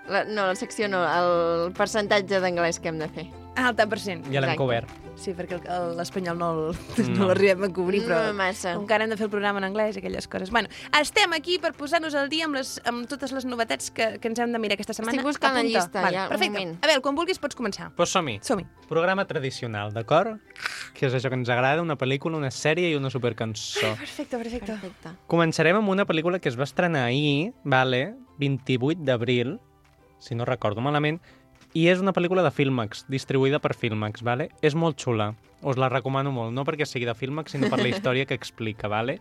La, 0.08 0.24
no, 0.24 0.46
la 0.46 0.56
secció 0.56 0.88
no, 0.88 1.00
el 1.04 1.72
percentatge 1.74 2.40
d'anglès 2.40 2.80
que 2.80 2.90
hem 2.90 3.00
de 3.00 3.08
fer. 3.10 3.26
Alta 3.56 3.86
percent. 3.88 4.26
Ja 4.34 4.42
l'hem 4.44 4.58
cobert. 4.60 4.90
Sí, 5.16 5.32
perquè 5.32 5.56
el- 5.56 5.68
el- 5.72 5.94
l'espanyol 5.96 6.38
no 6.38 6.50
el- 6.52 6.76
no 7.08 7.20
No. 7.22 7.28
l'arribem 7.30 7.64
a 7.64 7.70
cobrir, 7.72 8.02
però 8.04 8.18
No 8.28 8.34
massa. 8.34 8.74
com 8.76 8.86
que 8.86 8.94
ara 8.94 9.06
hem 9.06 9.10
de 9.10 9.16
fer 9.16 9.24
el 9.26 9.30
programa 9.32 9.60
en 9.60 9.64
anglès 9.74 9.96
i 9.96 10.00
aquelles 10.00 10.28
coses. 10.28 10.52
Bueno, 10.52 10.68
estem 11.00 11.32
aquí 11.32 11.58
per 11.58 11.72
posar-nos 11.74 12.14
al 12.16 12.28
dia 12.28 12.46
amb, 12.46 12.56
les, 12.56 12.82
amb 12.84 13.08
totes 13.08 13.32
les 13.32 13.46
novetats 13.46 13.90
que, 13.92 14.20
que 14.20 14.28
ens 14.28 14.40
hem 14.40 14.52
de 14.52 14.60
mirar 14.60 14.74
aquesta 14.76 14.94
setmana. 14.94 15.14
Estic 15.16 15.26
buscant 15.26 15.54
la 15.54 15.60
Apunta. 15.62 15.80
llista, 15.80 16.02
vale, 16.02 16.18
ja, 16.18 16.24
un 16.24 16.30
perfecte. 16.30 16.52
moment. 16.52 16.84
A 16.84 16.88
veure, 16.88 17.02
quan 17.02 17.16
vulguis 17.16 17.40
pots 17.40 17.56
començar. 17.56 17.94
Pues 17.96 18.10
som-hi. 18.10 18.40
Som-hi. 18.44 18.66
Programa 18.90 19.26
tradicional, 19.26 19.94
d'acord? 19.94 20.38
Que 20.94 21.08
és 21.08 21.14
això 21.14 21.30
que 21.30 21.36
ens 21.36 21.48
agrada, 21.50 21.82
una 21.82 21.96
pel·lícula, 21.98 22.36
una 22.36 22.52
sèrie 22.52 22.92
i 22.92 22.96
una 22.96 23.10
supercançó. 23.10 23.96
Perfecte, 23.98 24.38
perfecte. 24.38 24.74
Perfecte. 24.74 25.10
Començarem 25.28 25.78
amb 25.78 25.88
una 25.90 26.06
pel·lícula 26.06 26.42
que 26.42 26.50
es 26.50 26.60
va 26.60 26.66
estrenar 26.66 27.06
ahir, 27.06 27.54
vale? 27.64 28.16
28 28.38 29.00
d'abril, 29.06 29.62
si 30.26 30.36
no 30.36 30.48
recordo 30.50 30.82
malament, 30.82 31.22
i 31.76 31.90
és 31.92 32.00
una 32.00 32.14
pel·lícula 32.16 32.44
de 32.46 32.54
Filmax, 32.56 33.04
distribuïda 33.12 33.60
per 33.60 33.74
Filmax, 33.76 34.24
vale? 34.24 34.48
És 34.64 34.78
molt 34.80 34.98
xula, 35.02 35.34
us 35.62 35.80
la 35.82 35.90
recomano 35.92 36.32
molt, 36.32 36.54
no 36.56 36.64
perquè 36.64 36.88
sigui 36.88 37.08
de 37.08 37.16
Filmax, 37.18 37.52
sinó 37.52 37.70
per 37.72 37.82
la 37.82 37.90
història 37.94 38.26
que 38.26 38.38
explica, 38.38 38.88
vale? 38.92 39.20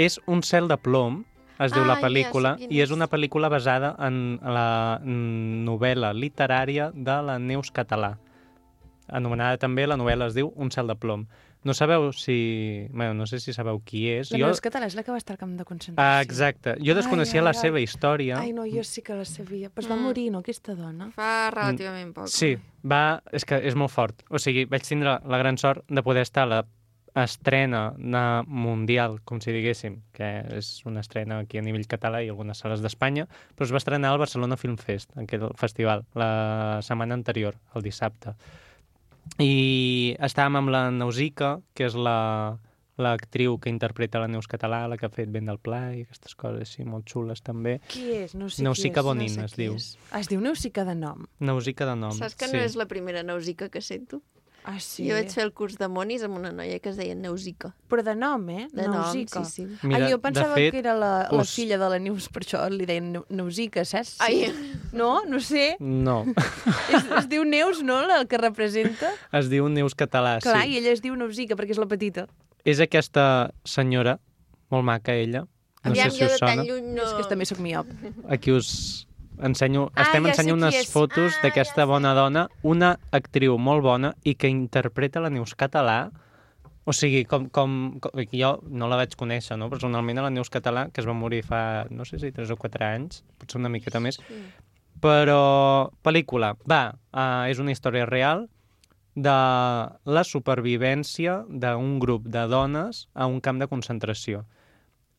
És 0.00 0.18
Un 0.26 0.42
cel 0.42 0.66
de 0.68 0.78
plom, 0.80 1.22
es 1.60 1.74
diu 1.74 1.84
Ah, 1.84 1.92
la 1.92 1.98
pel·lícula, 2.02 2.56
quin 2.58 2.72
i 2.72 2.80
és 2.82 2.90
una 2.90 3.06
pel·lícula 3.06 3.50
basada 3.52 3.92
en 4.02 4.40
la 4.42 4.98
novel·la 5.04 6.14
literària 6.16 6.88
de 6.94 7.18
la 7.28 7.38
Neus 7.38 7.70
Català. 7.70 8.16
Anomenada 9.06 9.60
també, 9.60 9.86
la 9.86 10.00
novel·la 10.00 10.32
es 10.32 10.34
diu 10.34 10.50
Un 10.56 10.72
cel 10.74 10.88
de 10.88 10.96
plom. 10.96 11.28
No 11.64 11.72
sabeu 11.72 12.12
si... 12.12 12.86
Bueno, 12.92 13.14
no 13.14 13.26
sé 13.26 13.40
si 13.40 13.52
sabeu 13.56 13.80
qui 13.84 14.02
és. 14.12 14.30
La 14.34 14.38
Neus 14.42 14.60
Català 14.60 14.84
és 14.86 14.94
la 14.94 15.02
que 15.02 15.10
va 15.10 15.16
estar 15.18 15.32
al 15.34 15.40
camp 15.40 15.56
de 15.56 15.64
concentració. 15.64 16.04
Ah, 16.04 16.20
exacte. 16.22 16.76
Jo 16.84 16.94
desconeixia 16.94 17.40
Ai, 17.40 17.42
ai, 17.42 17.44
la 17.48 17.54
ai. 17.56 17.60
seva 17.62 17.80
història. 17.80 18.38
Ai, 18.38 18.52
no, 18.52 18.66
jo 18.68 18.84
sí 18.84 19.00
que 19.02 19.16
la 19.16 19.24
sabia. 19.24 19.70
Però 19.72 19.80
es 19.86 19.90
va 19.90 19.96
Mm. 19.96 20.02
morir, 20.04 20.30
no, 20.30 20.38
aquesta 20.44 20.74
dona? 20.74 21.10
Fa 21.16 21.50
relativament 21.50 22.12
poc. 22.14 22.28
Sí, 22.28 22.54
va... 22.84 23.22
És 23.32 23.44
que 23.48 23.56
és 23.64 23.74
molt 23.74 23.90
fort. 23.90 24.22
O 24.28 24.38
sigui, 24.38 24.66
vaig 24.66 24.84
tindre 24.84 25.18
la 25.24 25.38
gran 25.40 25.56
sort 25.58 25.84
de 25.88 26.02
poder 26.02 26.22
estar 26.28 26.44
a 26.44 26.46
la 26.52 26.64
estrena 27.14 27.94
na- 27.96 28.42
mundial, 28.46 29.20
com 29.24 29.40
si 29.40 29.52
diguéssim, 29.54 30.00
que 30.12 30.44
és 30.58 30.80
una 30.84 31.00
estrena 31.00 31.38
aquí 31.38 31.58
a 31.58 31.62
nivell 31.62 31.86
català 31.86 32.24
i 32.24 32.28
algunes 32.28 32.58
sales 32.58 32.82
d'Espanya, 32.82 33.28
però 33.54 33.64
es 33.68 33.72
va 33.72 33.78
estrenar 33.78 34.10
al 34.10 34.18
Barcelona 34.18 34.56
Film 34.58 34.76
Fest, 34.76 35.12
aquell 35.16 35.46
festival, 35.56 36.04
la 36.14 36.80
setmana 36.82 37.14
anterior, 37.14 37.54
el 37.74 37.82
dissabte. 37.86 38.34
I 39.42 40.14
estàvem 40.22 40.60
amb 40.60 40.72
la 40.74 40.86
Nausica, 40.94 41.58
que 41.74 41.88
és 41.88 41.96
la 41.98 42.58
l'actriu 42.96 43.56
que 43.58 43.70
interpreta 43.72 44.20
la 44.22 44.28
Neus 44.30 44.46
Català, 44.46 44.84
la 44.86 44.96
que 44.96 45.08
ha 45.08 45.12
fet 45.12 45.30
Vent 45.34 45.48
del 45.50 45.58
Pla 45.58 45.80
i 45.96 46.04
aquestes 46.04 46.36
coses 46.38 46.68
així 46.68 46.84
molt 46.86 47.08
xules 47.10 47.42
també. 47.42 47.80
Qui 47.90 48.04
és? 48.20 48.36
No 48.38 48.46
sé 48.48 48.62
Nausica 48.62 49.00
qui 49.00 49.02
és. 49.02 49.08
Bonin, 49.08 49.32
no 49.34 49.42
sé 49.42 49.46
es 49.48 49.56
qui 49.56 49.62
diu. 49.64 49.74
És. 49.80 49.88
Es 50.20 50.30
diu 50.30 50.44
Nausica 50.44 50.84
de 50.86 50.94
nom. 50.98 51.26
Nausica 51.40 51.88
de 51.90 51.96
nom. 51.98 52.14
Saps 52.14 52.38
que 52.38 52.50
sí. 52.50 52.56
no 52.56 52.62
és 52.62 52.78
la 52.78 52.86
primera 52.90 53.24
Nausica 53.26 53.68
que 53.68 53.82
sento? 53.82 54.22
Ah, 54.64 54.78
sí? 54.80 55.04
Jo 55.06 55.12
vaig 55.18 55.28
fer 55.28 55.42
el 55.44 55.50
curs 55.52 55.74
de 55.76 55.88
monis 55.92 56.22
amb 56.24 56.38
una 56.38 56.50
noia 56.50 56.78
que 56.80 56.88
es 56.88 56.96
deia 56.96 57.12
Nausica. 57.14 57.74
Però 57.92 58.02
de 58.02 58.14
nom, 58.16 58.46
eh? 58.48 58.66
De 58.72 58.86
nom, 58.86 58.94
Nausica. 59.02 59.42
sí, 59.44 59.66
sí. 59.66 59.78
Mira, 59.82 60.06
Ai, 60.06 60.12
jo 60.14 60.18
pensava 60.24 60.54
de 60.54 60.62
fet, 60.62 60.72
que 60.72 60.78
era 60.80 60.94
la, 60.96 61.10
la 61.30 61.42
us- 61.42 61.52
filla 61.54 61.76
de 61.76 61.88
la 61.92 61.98
Neus, 62.00 62.30
per 62.32 62.42
això 62.46 62.62
li 62.72 62.86
deien 62.88 63.12
Neu- 63.12 63.26
Neusica, 63.28 63.84
saps? 63.84 64.14
Ai, 64.24 64.48
No? 64.92 65.22
No 65.28 65.40
sé. 65.40 65.76
No, 65.80 66.24
Es, 66.94 67.04
es 67.18 67.28
diu 67.28 67.44
Neus, 67.44 67.82
no?, 67.82 68.00
el 68.08 68.26
que 68.26 68.38
representa. 68.38 69.12
es 69.32 69.50
diu 69.52 69.68
Neus 69.68 69.94
Català, 69.94 70.38
Clar, 70.40 70.62
sí. 70.64 70.72
i 70.72 70.78
ella 70.78 70.92
es 70.96 71.02
diu 71.04 71.14
Neusica, 71.14 71.56
perquè 71.60 71.76
és 71.76 71.78
la 71.82 71.86
petita. 71.90 72.26
És 72.64 72.80
aquesta 72.80 73.50
senyora, 73.64 74.18
molt 74.70 74.84
maca 74.88 75.12
ella, 75.12 75.42
no 75.84 75.90
aviam, 75.92 76.08
sé 76.08 76.16
si 76.16 76.22
jo 76.24 76.26
us 76.30 76.32
de 76.32 76.38
tan 76.40 76.56
sona. 76.56 76.64
lluny 76.64 76.86
No. 76.94 77.02
no... 77.02 77.08
És 77.10 77.12
que 77.20 77.28
també 77.28 77.44
sóc 77.44 77.58
miop. 77.60 77.86
Aquí 78.32 78.50
us 78.56 79.06
ensenyo, 79.42 79.90
Ah, 79.94 80.02
estem 80.02 80.24
ja 80.24 80.32
sé 80.32 80.40
ensenyant 80.42 80.58
unes 80.62 80.74
és. 80.74 80.90
fotos 80.92 81.34
Ah, 81.38 81.42
d'aquesta 81.42 81.82
ja 81.82 81.86
sé. 81.86 81.90
bona 81.90 82.14
dona, 82.14 82.48
una 82.62 82.98
actriu 83.10 83.58
molt 83.58 83.82
bona 83.82 84.14
i 84.24 84.34
que 84.34 84.48
interpreta 84.48 85.20
la 85.20 85.30
Neus 85.30 85.54
Català 85.56 86.10
o 86.86 86.92
sigui, 86.92 87.24
com, 87.24 87.48
com, 87.48 87.98
com 87.98 88.10
jo 88.30 88.60
no 88.68 88.88
la 88.88 88.96
vaig 88.96 89.14
conèixer, 89.16 89.56
no? 89.56 89.70
personalment, 89.70 90.18
a 90.18 90.22
la 90.26 90.30
Neus 90.30 90.50
Català, 90.50 90.90
que 90.92 91.00
es 91.00 91.06
va 91.08 91.14
morir 91.16 91.42
fa, 91.42 91.86
no 91.90 92.04
sé 92.04 92.18
si 92.20 92.30
3 92.30 92.50
o 92.52 92.56
4 92.60 92.84
anys, 92.84 93.22
potser 93.38 93.58
una 93.58 93.70
miqueta 93.72 94.00
més, 94.04 94.18
però 95.00 95.90
pel·lícula, 96.04 96.54
va, 96.68 96.94
uh, 97.12 97.48
és 97.48 97.58
una 97.58 97.72
història 97.72 98.04
real 98.04 98.48
de 99.14 99.32
la 100.04 100.24
supervivència 100.24 101.44
d'un 101.48 101.98
grup 102.02 102.26
de 102.28 102.46
dones 102.48 103.08
a 103.14 103.26
un 103.26 103.40
camp 103.40 103.58
de 103.62 103.68
concentració. 103.70 104.44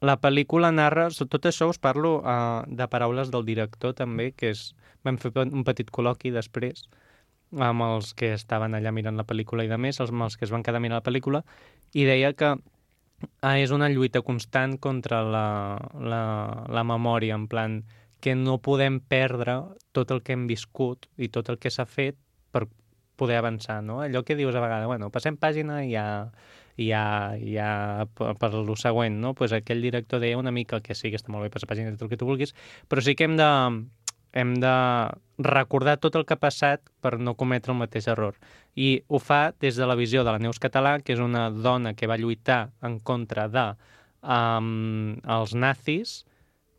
La 0.02 0.18
pel·lícula 0.20 0.72
narra, 0.76 1.08
tot 1.16 1.48
això 1.48 1.70
us 1.72 1.80
parlo 1.80 2.18
uh, 2.20 2.64
de 2.68 2.88
paraules 2.92 3.32
del 3.32 3.46
director 3.48 3.96
també, 3.96 4.32
que 4.36 4.52
és, 4.52 4.74
vam 5.08 5.18
fer 5.22 5.32
un 5.46 5.64
petit 5.64 5.90
col·loqui 5.92 6.34
després, 6.36 6.84
amb 7.56 7.86
els 7.86 8.14
que 8.18 8.34
estaven 8.36 8.76
allà 8.76 8.92
mirant 8.92 9.16
la 9.16 9.26
pel·lícula 9.28 9.64
i 9.64 9.72
de 9.72 9.78
més, 9.80 10.00
els, 10.04 10.12
amb 10.12 10.28
els 10.28 10.36
que 10.36 10.46
es 10.46 10.52
van 10.52 10.64
quedar 10.64 10.82
mirant 10.84 11.00
la 11.00 11.06
pel·lícula, 11.06 11.44
i 11.94 12.04
deia 12.04 12.34
que 12.34 12.56
ah, 13.42 13.58
és 13.58 13.72
una 13.72 13.90
lluita 13.90 14.22
constant 14.22 14.78
contra 14.82 15.22
la, 15.24 15.46
la, 15.96 16.24
la 16.68 16.84
memòria, 16.84 17.36
en 17.36 17.48
plan 17.48 17.84
que 18.20 18.36
no 18.36 18.58
podem 18.64 19.00
perdre 19.00 19.62
tot 19.94 20.12
el 20.12 20.24
que 20.26 20.34
hem 20.34 20.48
viscut 20.50 21.08
i 21.16 21.30
tot 21.30 21.50
el 21.54 21.60
que 21.62 21.72
s'ha 21.72 21.86
fet 21.86 22.18
per 22.52 22.66
poder 23.16 23.38
avançar, 23.40 23.82
no? 23.84 24.02
Allò 24.02 24.24
que 24.26 24.36
dius 24.36 24.56
a 24.56 24.64
vegades, 24.64 24.88
bueno, 24.90 25.12
passem 25.14 25.38
pàgina 25.40 25.84
i 25.86 25.94
ja, 25.94 26.06
i 26.76 26.90
ja, 26.90 27.36
ja 27.40 28.06
per, 28.18 28.34
per 28.40 28.52
lo 28.54 28.76
següent, 28.80 29.20
no? 29.22 29.34
Pues 29.34 29.54
aquell 29.56 29.84
director 29.84 30.20
deia 30.20 30.40
una 30.40 30.52
mica 30.52 30.82
que 30.84 30.96
sí, 30.96 31.12
que 31.12 31.20
està 31.20 31.32
molt 31.32 31.48
bé 31.48 31.54
passar 31.54 31.70
pàgina 31.72 31.92
i 31.92 31.96
tot 31.96 32.08
el 32.08 32.12
que 32.12 32.20
tu 32.20 32.28
vulguis, 32.28 32.56
però 32.92 33.04
sí 33.04 33.16
que 33.16 33.28
hem 33.28 33.38
de, 33.40 33.50
hem 34.36 34.54
de 34.60 34.76
recordar 35.40 35.98
tot 36.04 36.16
el 36.20 36.26
que 36.28 36.36
ha 36.36 36.42
passat 36.42 36.84
per 37.02 37.16
no 37.20 37.36
cometre 37.40 37.74
el 37.74 37.80
mateix 37.80 38.10
error. 38.12 38.36
I 38.76 39.02
ho 39.08 39.20
fa 39.24 39.56
des 39.64 39.80
de 39.80 39.88
la 39.88 39.96
visió 39.96 40.24
de 40.28 40.36
la 40.36 40.42
Neus 40.44 40.60
Català, 40.60 40.98
que 41.00 41.16
és 41.16 41.24
una 41.24 41.48
dona 41.50 41.96
que 41.96 42.08
va 42.12 42.20
lluitar 42.20 42.70
en 42.84 43.00
contra 43.00 43.48
de 43.52 43.66
um, 44.22 45.16
els 45.24 45.56
nazis, 45.56 46.24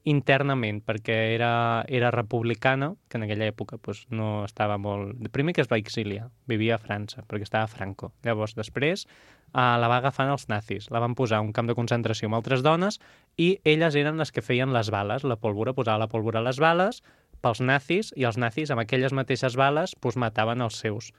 internament, 0.06 0.78
perquè 0.86 1.14
era, 1.34 1.84
era 1.88 2.12
republicana, 2.14 2.92
que 3.10 3.18
en 3.18 3.24
aquella 3.26 3.48
època 3.50 3.76
pues, 3.82 4.04
no 4.08 4.44
estava 4.46 4.78
molt... 4.78 5.18
Primer 5.34 5.52
que 5.52 5.64
es 5.64 5.70
va 5.70 5.80
exiliar, 5.82 6.28
vivia 6.46 6.76
a 6.76 6.78
França, 6.78 7.24
perquè 7.26 7.42
estava 7.42 7.66
Franco. 7.66 8.12
Llavors, 8.22 8.54
després, 8.54 9.02
uh, 9.50 9.74
la 9.82 9.90
va 9.90 9.98
agafant 9.98 10.30
els 10.30 10.46
nazis, 10.48 10.86
la 10.94 11.02
van 11.02 11.16
posar 11.18 11.40
a 11.40 11.44
un 11.44 11.50
camp 11.52 11.66
de 11.66 11.74
concentració 11.74 12.30
amb 12.30 12.38
altres 12.38 12.62
dones 12.62 13.00
i 13.36 13.56
elles 13.66 13.98
eren 13.98 14.22
les 14.22 14.30
que 14.30 14.46
feien 14.46 14.70
les 14.72 14.92
bales, 14.94 15.26
la 15.26 15.40
pólvora, 15.42 15.74
posava 15.74 16.04
la 16.04 16.10
pólvora 16.12 16.38
a 16.38 16.46
les 16.46 16.60
bales 16.62 17.02
pels 17.42 17.60
nazis 17.60 18.12
i 18.14 18.24
els 18.30 18.38
nazis 18.38 18.70
amb 18.70 18.84
aquelles 18.84 19.12
mateixes 19.12 19.58
bales 19.58 19.96
pues, 19.98 20.14
mataven 20.14 20.62
els 20.62 20.78
seus. 20.78 21.10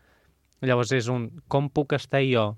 Llavors 0.64 0.96
és 0.96 1.12
un 1.12 1.28
com 1.52 1.68
puc 1.68 1.92
estar 2.00 2.24
jo 2.24 2.54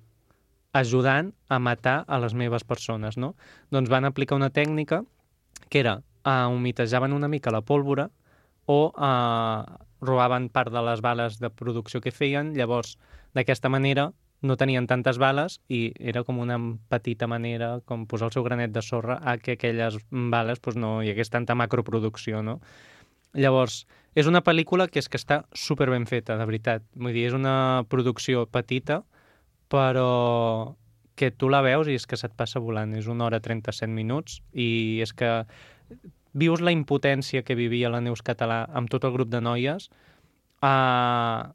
ajudant 0.77 1.33
a 1.49 1.57
matar 1.57 2.03
a 2.05 2.19
les 2.21 2.37
meves 2.37 2.63
persones, 2.63 3.17
no? 3.17 3.33
Doncs 3.73 3.89
van 3.89 4.05
aplicar 4.05 4.37
una 4.37 4.51
tècnica 4.53 5.01
que 5.73 5.81
era 5.81 5.97
uh, 6.25 6.47
humitejaven 6.51 7.13
una 7.13 7.27
mica 7.27 7.51
la 7.51 7.61
pólvora 7.61 8.09
o 8.65 8.91
uh, 8.95 9.63
robaven 10.01 10.49
part 10.49 10.71
de 10.73 10.81
les 10.85 11.01
bales 11.01 11.39
de 11.39 11.49
producció 11.49 12.01
que 12.01 12.11
feien, 12.11 12.53
llavors 12.55 12.97
d'aquesta 13.35 13.69
manera 13.69 14.11
no 14.41 14.55
tenien 14.55 14.87
tantes 14.87 15.17
bales 15.19 15.59
i 15.67 15.89
era 15.99 16.23
com 16.23 16.39
una 16.39 16.57
petita 16.89 17.27
manera 17.27 17.79
com 17.85 18.05
posar 18.07 18.29
el 18.29 18.35
seu 18.37 18.45
granet 18.45 18.71
de 18.71 18.81
sorra 18.81 19.19
a 19.21 19.37
que 19.37 19.57
aquelles 19.57 19.99
bales 20.09 20.59
pues, 20.63 20.77
no 20.79 21.01
hi 21.03 21.11
hagués 21.11 21.29
tanta 21.29 21.55
macroproducció, 21.55 22.43
no? 22.43 22.59
Llavors, 23.33 23.83
és 24.17 24.25
una 24.25 24.41
pel·lícula 24.41 24.87
que 24.89 25.01
és 25.03 25.09
que 25.09 25.19
està 25.19 25.43
super 25.53 25.89
ben 25.91 26.07
feta, 26.09 26.37
de 26.39 26.45
veritat. 26.49 26.85
Vull 26.95 27.13
dir, 27.13 27.27
és 27.29 27.35
una 27.37 27.85
producció 27.89 28.47
petita, 28.49 29.03
però 29.69 30.75
que 31.19 31.29
tu 31.35 31.49
la 31.51 31.59
veus 31.61 31.89
i 31.91 31.97
és 31.99 32.07
que 32.07 32.17
se't 32.17 32.33
passa 32.39 32.61
volant. 32.63 32.95
És 32.97 33.09
una 33.11 33.27
hora 33.27 33.41
37 33.43 33.91
minuts 33.93 34.39
i 34.53 35.03
és 35.03 35.13
que 35.13 35.43
vius 36.39 36.63
la 36.65 36.73
impotència 36.75 37.43
que 37.45 37.57
vivia 37.59 37.91
la 37.91 38.01
Neus 38.01 38.23
Català 38.25 38.63
amb 38.73 38.89
tot 38.91 39.05
el 39.05 39.13
grup 39.15 39.29
de 39.31 39.41
noies. 39.43 39.89
Uh, 40.59 41.47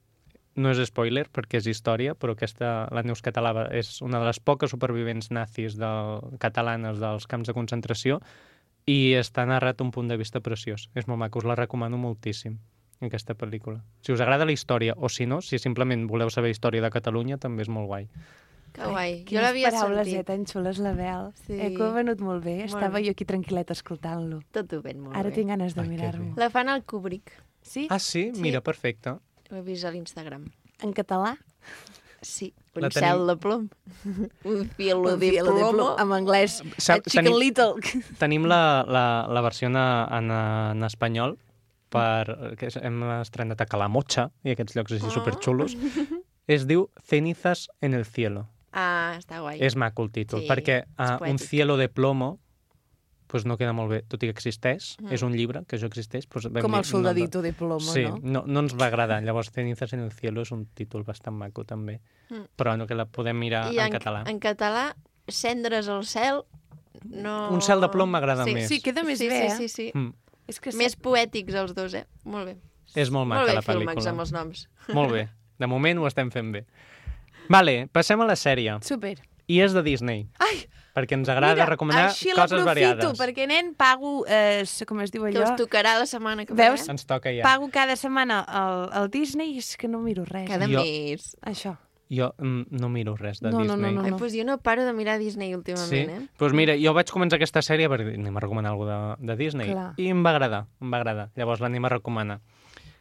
no 0.54 0.70
és 0.70 0.80
spoiler 0.88 1.26
perquè 1.34 1.58
és 1.58 1.68
història, 1.70 2.14
però 2.14 2.34
aquesta, 2.36 2.86
la 2.94 3.02
Neus 3.02 3.22
Català 3.24 3.68
és 3.74 3.98
una 4.04 4.20
de 4.22 4.28
les 4.28 4.38
poques 4.40 4.70
supervivents 4.70 5.30
nazis 5.34 5.78
del, 5.80 6.20
catalanes 6.42 7.00
dels 7.02 7.26
camps 7.30 7.50
de 7.50 7.56
concentració 7.56 8.20
i 8.86 9.14
està 9.18 9.46
narrat 9.48 9.80
un 9.80 9.90
punt 9.90 10.08
de 10.08 10.18
vista 10.20 10.42
preciós. 10.44 10.88
És 10.94 11.08
molt 11.08 11.18
maco, 11.20 11.40
us 11.40 11.48
la 11.48 11.56
recomano 11.58 11.98
moltíssim, 11.98 12.58
aquesta 13.02 13.34
pel·lícula. 13.34 13.80
Si 14.04 14.12
us 14.12 14.22
agrada 14.22 14.46
la 14.46 14.54
història, 14.54 14.94
o 14.96 15.08
si 15.08 15.26
no, 15.26 15.40
si 15.42 15.58
simplement 15.58 16.06
voleu 16.10 16.30
saber 16.30 16.52
història 16.52 16.84
de 16.84 16.92
Catalunya, 16.92 17.40
també 17.40 17.64
és 17.64 17.72
molt 17.72 17.88
guai. 17.90 18.08
Que 18.74 18.82
guai. 18.90 19.20
Jo 19.20 19.24
Quines 19.28 19.44
l'havia 19.44 19.70
paraules, 19.70 20.08
sentit. 20.08 20.20
eh, 20.20 20.24
tan 20.24 20.44
xules, 20.50 20.78
la 20.82 20.92
Bel. 20.98 21.28
Sí. 21.46 21.52
Eh, 21.54 21.70
que 21.76 21.82
ho 21.82 21.86
ha 21.92 21.94
venut 21.94 22.18
molt 22.20 22.42
bé. 22.44 22.56
Molt 22.64 22.72
Estava 22.74 22.98
bé. 22.98 23.04
jo 23.06 23.12
aquí 23.14 23.24
tranquil·leta 23.24 23.70
escoltant-lo. 23.76 24.40
Tot 24.50 24.72
ho 24.74 24.82
ven 24.82 24.98
molt 25.00 25.14
Ara 25.16 25.30
bé. 25.30 25.34
tinc 25.36 25.48
ganes 25.52 25.74
de 25.76 25.80
Ai, 25.82 25.88
mirar-m'ho. 25.88 26.34
La 26.36 26.50
fan 26.50 26.68
al 26.68 26.82
Kubrick. 26.84 27.30
Sí? 27.62 27.86
Ah, 27.88 27.98
sí? 28.00 28.32
Sí. 28.34 28.40
Mira, 28.42 28.60
perfecte. 28.60 29.10
Ho 29.10 29.54
he 29.56 29.62
vist 29.62 29.84
a 29.84 29.90
l'Instagram. 29.94 30.50
En 30.82 30.92
català? 30.92 31.38
Sí. 32.20 32.52
La 32.74 32.88
Un 32.88 32.90
tenim- 32.90 33.08
cel 33.10 33.26
de 33.28 33.36
plom. 33.36 33.68
Un 34.44 34.68
filo 34.70 34.98
Un 35.14 35.20
de 35.20 35.30
de 35.30 35.38
plomo. 35.40 35.70
plomo. 35.70 35.96
En 36.00 36.12
anglès. 36.12 36.62
Sa- 36.78 36.94
A 36.94 37.00
Chicken 37.00 37.26
tenim- 37.26 37.38
Little. 37.38 37.74
Tenim 38.18 38.46
la, 38.46 38.84
la, 38.88 39.26
la 39.30 39.40
versió 39.40 39.68
en, 39.68 39.76
en, 39.76 40.30
en 40.30 40.82
espanyol 40.82 41.38
per, 41.90 42.56
que 42.58 42.66
és- 42.72 42.80
hem 42.82 43.02
estrenat 43.20 43.60
a 43.60 43.66
Calamocha 43.66 44.30
i 44.42 44.50
aquests 44.50 44.74
llocs 44.74 44.92
així 44.98 45.06
Oh. 45.06 45.10
superxulos. 45.20 45.76
Es 46.46 46.66
diu 46.66 46.90
Cenizas 47.00 47.70
en 47.80 47.94
el 47.94 48.04
cielo. 48.04 48.48
Ah, 48.74 49.14
està 49.20 49.38
guai. 49.40 49.60
És 49.62 49.76
maco 49.78 50.02
el 50.02 50.10
títol, 50.10 50.42
Sí, 50.42 50.48
perquè 50.50 50.80
uh, 50.98 51.20
un 51.30 51.38
cielo 51.38 51.76
de 51.78 51.88
plomo 51.88 52.40
pues 53.30 53.46
no 53.46 53.56
queda 53.58 53.72
molt 53.74 53.90
bé, 53.90 54.02
tot 54.06 54.22
i 54.22 54.28
que 54.28 54.34
existeix, 54.34 54.96
Mm. 55.00 55.12
és 55.16 55.22
un 55.26 55.32
llibre 55.34 55.64
que 55.66 55.76
això 55.76 55.88
existeix. 55.88 56.26
Pues 56.30 56.46
Com 56.46 56.74
el 56.76 56.84
soldadito 56.84 57.40
de 57.42 57.52
plomo, 57.52 57.80
sí, 57.80 58.04
no? 58.04 58.18
no, 58.22 58.44
no 58.46 58.60
ens 58.60 58.74
va 58.78 58.86
agradar. 58.86 59.22
Llavors, 59.24 59.50
Cenizas 59.50 59.92
en 59.92 60.00
el 60.04 60.12
cielo 60.12 60.42
és 60.42 60.52
un 60.52 60.66
títol 60.66 61.02
bastant 61.02 61.34
maco, 61.34 61.64
també. 61.64 62.00
Mm. 62.30 62.44
Però 62.54 62.76
no, 62.78 62.86
que 62.86 62.94
la 62.94 63.06
podem 63.06 63.38
mirar 63.38 63.72
I 63.72 63.80
en, 63.80 63.90
català. 63.90 64.22
En 64.30 64.38
català, 64.38 64.94
cendres 65.26 65.88
al 65.88 66.04
cel, 66.06 66.44
no... 67.02 67.48
Un 67.50 67.62
cel 67.64 67.80
de 67.80 67.88
plom 67.90 68.10
m'agrada 68.14 68.44
sí. 68.44 68.54
més. 68.54 68.68
Sí, 68.68 68.80
queda 68.84 69.02
més 69.02 69.18
sí, 69.18 69.28
bé, 69.28 69.48
sí, 69.50 69.64
eh? 69.64 69.68
sí, 69.68 69.68
sí. 69.68 69.90
Mm. 69.94 70.12
És 70.46 70.60
que 70.60 70.70
Més 70.76 70.94
poètics 70.94 71.54
els 71.54 71.74
dos, 71.74 71.94
eh? 71.94 72.04
Molt 72.28 72.52
bé. 72.52 72.58
És 72.94 73.10
molt 73.10 73.26
maca 73.26 73.40
Molt 73.40 73.50
bé, 73.50 73.54
la 73.56 73.62
pel·lícula. 73.66 74.10
amb 74.10 74.20
els 74.20 74.32
noms. 74.32 74.68
Molt 74.92 75.10
bé. 75.10 75.28
De 75.58 75.66
moment 75.66 75.98
ho 75.98 76.06
estem 76.06 76.30
fent 76.30 76.52
bé. 76.52 76.66
Vale, 77.48 77.88
passem 77.92 78.20
a 78.20 78.26
la 78.26 78.36
sèrie. 78.36 78.78
Super. 78.82 79.18
I 79.46 79.60
és 79.60 79.74
de 79.76 79.82
Disney. 79.84 80.28
Ai, 80.40 80.64
Perquè 80.94 81.16
ens 81.18 81.28
agrada 81.28 81.56
Mira, 81.56 81.66
recomanar 81.66 82.04
així 82.12 82.28
coses 82.30 82.52
l'aprofito, 82.62 82.64
variades. 82.68 83.18
perquè, 83.18 83.48
nen, 83.50 83.72
pago, 83.74 84.24
eh, 84.28 84.62
com 84.86 85.00
es 85.00 85.10
diu 85.10 85.24
Que 85.24 85.32
allò? 85.32 85.42
us 85.50 85.56
tocarà 85.58 85.98
la 85.98 86.06
setmana 86.06 86.46
que 86.46 86.54
Veus? 86.54 86.86
ve. 86.86 86.92
Ens 86.92 87.04
toca 87.04 87.32
ja. 87.34 87.42
Pago 87.42 87.68
cada 87.68 87.96
setmana 87.96 88.44
el, 88.46 89.02
el 89.02 89.10
Disney 89.10 89.56
i 89.56 89.58
és 89.58 89.76
que 89.76 89.88
no 89.88 89.98
miro 89.98 90.24
res. 90.24 90.48
Cada 90.48 90.68
Jo- 90.70 90.84
mes. 90.84 91.36
Això. 91.42 91.76
Jo 92.08 92.32
mm, 92.38 92.66
no 92.78 92.88
miro 92.88 93.16
res 93.16 93.40
de 93.40 93.50
No, 93.50 93.58
no, 93.64 93.74
Disney. 93.74 93.92
no, 93.92 94.02
no. 94.02 94.04
Ai, 94.06 94.10
doncs 94.12 94.36
jo 94.38 94.44
no 94.44 94.58
paro 94.58 94.84
de 94.86 94.92
mirar 94.92 95.18
Disney 95.18 95.48
Sí? 95.48 95.54
últimament, 95.56 96.10
eh? 96.10 96.18
Doncs 96.20 96.30
pues 96.38 96.52
mira, 96.52 96.76
jo 96.78 96.94
vaig 96.94 97.10
començar 97.10 97.36
aquesta 97.42 97.60
sèrie 97.60 97.88
perquè 97.90 98.14
anem 98.14 98.36
a 98.36 98.40
recomanar 98.40 98.70
alguna 98.70 99.16
de, 99.16 99.26
de 99.26 99.36
Disney. 99.36 99.72
Clar. 99.72 99.94
I 99.98 100.08
em 100.14 100.22
va 100.24 100.30
agradar, 100.30 100.66
em 100.80 100.92
va 100.92 100.98
agradar. 101.02 101.30
Llavors 101.34 101.58
l'anem 101.60 101.84
a 101.84 101.88
recomanar. 101.88 102.40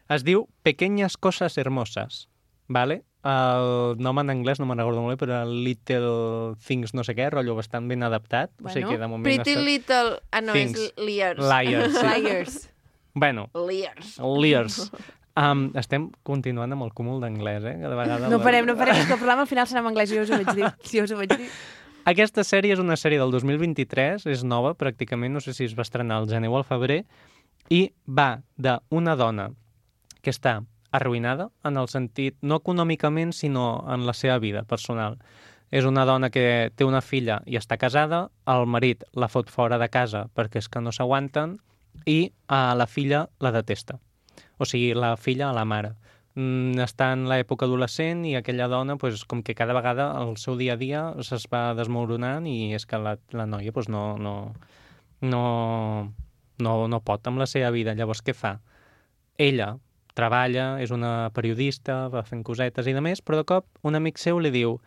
Es 0.09 0.23
diu 0.23 0.49
Pequeñas 0.63 1.15
cosas 1.15 1.59
hermosas, 1.59 2.27
¿vale? 2.67 3.03
El 3.23 3.95
nom 4.03 4.19
en 4.19 4.29
anglès 4.33 4.59
no 4.59 4.65
me'n 4.67 4.81
recordo 4.81 4.99
molt 4.99 5.15
bé, 5.15 5.17
però 5.21 5.39
Little 5.47 6.57
Things 6.65 6.91
no 6.93 7.05
sé 7.07 7.15
què, 7.15 7.29
rotllo 7.31 7.55
bastant 7.55 7.87
ben 7.87 8.03
adaptat. 8.03 8.51
o 8.59 8.67
sigui 8.67 8.83
Bueno, 8.83 8.89
que 8.89 8.97
de 8.99 9.07
moment 9.07 9.23
Pretty 9.29 9.53
està... 9.55 9.63
Little... 9.63 10.17
Ah, 10.31 10.41
no, 10.43 10.51
Things. 10.53 10.79
és 10.79 10.93
Lears. 10.99 11.39
Liars, 11.39 11.95
sí. 11.95 12.07
Liars. 12.21 12.57
bueno, 13.13 13.49
Lears. 13.55 14.17
Lears. 14.19 14.79
Um, 15.39 15.71
estem 15.79 16.11
continuant 16.27 16.75
amb 16.75 16.83
el 16.85 16.91
cúmul 16.93 17.23
d'anglès, 17.23 17.63
eh? 17.65 17.77
Cada 17.81 17.95
vegada 17.97 18.27
No 18.29 18.41
parem, 18.43 18.67
no 18.69 18.75
parem, 18.77 18.99
és 18.99 19.07
que 19.07 19.15
el 19.15 19.21
programa 19.21 19.47
al 19.47 19.49
final 19.49 19.65
serà 19.71 19.81
en 19.81 19.89
anglès, 19.93 20.11
jo 20.11 20.21
us 20.21 20.29
ho 20.29 20.37
vaig 20.43 20.51
dir. 20.59 20.67
Jo 20.91 21.07
us 21.07 21.15
ho 21.15 21.17
vaig 21.17 21.31
dir. 21.31 21.47
Aquesta 22.11 22.43
sèrie 22.43 22.75
és 22.75 22.81
una 22.83 22.97
sèrie 22.99 23.17
del 23.21 23.31
2023, 23.31 24.27
és 24.27 24.43
nova 24.43 24.75
pràcticament, 24.75 25.31
no 25.31 25.39
sé 25.39 25.55
si 25.55 25.63
es 25.63 25.73
va 25.77 25.87
estrenar 25.87 26.19
al 26.19 26.27
gener 26.27 26.51
o 26.51 26.59
al 26.59 26.67
febrer, 26.67 27.05
i 27.71 27.87
va 28.03 28.41
d'una 28.59 29.15
dona 29.15 29.47
que 30.21 30.35
està 30.35 30.59
arruïnada 30.93 31.49
en 31.67 31.79
el 31.81 31.89
sentit, 31.89 32.37
no 32.41 32.61
econòmicament, 32.61 33.33
sinó 33.33 33.83
en 33.89 34.05
la 34.07 34.13
seva 34.13 34.37
vida 34.39 34.63
personal. 34.63 35.17
És 35.73 35.87
una 35.89 36.05
dona 36.05 36.29
que 36.29 36.69
té 36.77 36.85
una 36.85 37.01
filla 37.01 37.39
i 37.49 37.57
està 37.57 37.79
casada, 37.81 38.27
el 38.45 38.67
marit 38.69 39.03
la 39.17 39.27
fot 39.27 39.49
fora 39.49 39.79
de 39.81 39.89
casa 39.89 40.27
perquè 40.37 40.61
és 40.61 40.69
que 40.69 40.83
no 40.85 40.93
s'aguanten 40.93 41.57
i 42.05 42.31
a 42.47 42.75
la 42.77 42.85
filla 42.85 43.25
la 43.41 43.51
detesta. 43.55 43.97
O 44.61 44.69
sigui, 44.69 44.93
la 44.93 45.15
filla 45.17 45.49
a 45.49 45.55
la 45.57 45.65
mare. 45.65 45.95
Mm, 46.35 46.77
està 46.81 47.11
en 47.13 47.25
l'època 47.29 47.65
adolescent 47.65 48.23
i 48.25 48.35
aquella 48.37 48.67
dona, 48.69 48.97
pues, 49.01 49.25
com 49.29 49.43
que 49.45 49.53
cada 49.57 49.73
vegada 49.73 50.07
el 50.21 50.37
seu 50.41 50.57
dia 50.57 50.73
a 50.77 50.81
dia 50.81 51.01
se's 51.25 51.45
va 51.49 51.73
desmoronant 51.77 52.45
i 52.49 52.73
és 52.77 52.85
que 52.89 52.97
la, 52.97 53.17
la 53.33 53.45
noia 53.49 53.73
pues, 53.73 53.89
no, 53.89 54.17
no, 54.17 54.35
no, 55.21 55.43
no, 56.59 56.73
no 56.87 57.01
pot 57.01 57.29
amb 57.29 57.41
la 57.41 57.49
seva 57.49 57.69
vida. 57.73 57.93
Llavors, 57.97 58.21
què 58.25 58.33
fa? 58.37 58.59
Ella 59.37 59.75
treballa, 60.17 60.77
és 60.83 60.91
una 60.93 61.29
periodista, 61.33 62.07
va 62.13 62.23
fent 62.27 62.43
cosetes 62.45 62.87
i 62.87 62.93
de 62.93 63.01
més, 63.01 63.21
però 63.21 63.41
de 63.41 63.47
cop 63.49 63.67
un 63.83 63.97
amic 63.99 64.21
seu 64.21 64.39
li 64.39 64.51
diu 64.53 64.77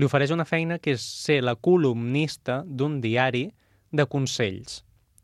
li 0.00 0.08
ofereix 0.08 0.32
una 0.32 0.46
feina 0.48 0.78
que 0.80 0.94
és 0.96 1.02
ser 1.04 1.42
la 1.44 1.54
columnista 1.54 2.62
d'un 2.64 3.00
diari 3.04 3.50
de 3.92 4.06
consells. 4.08 4.80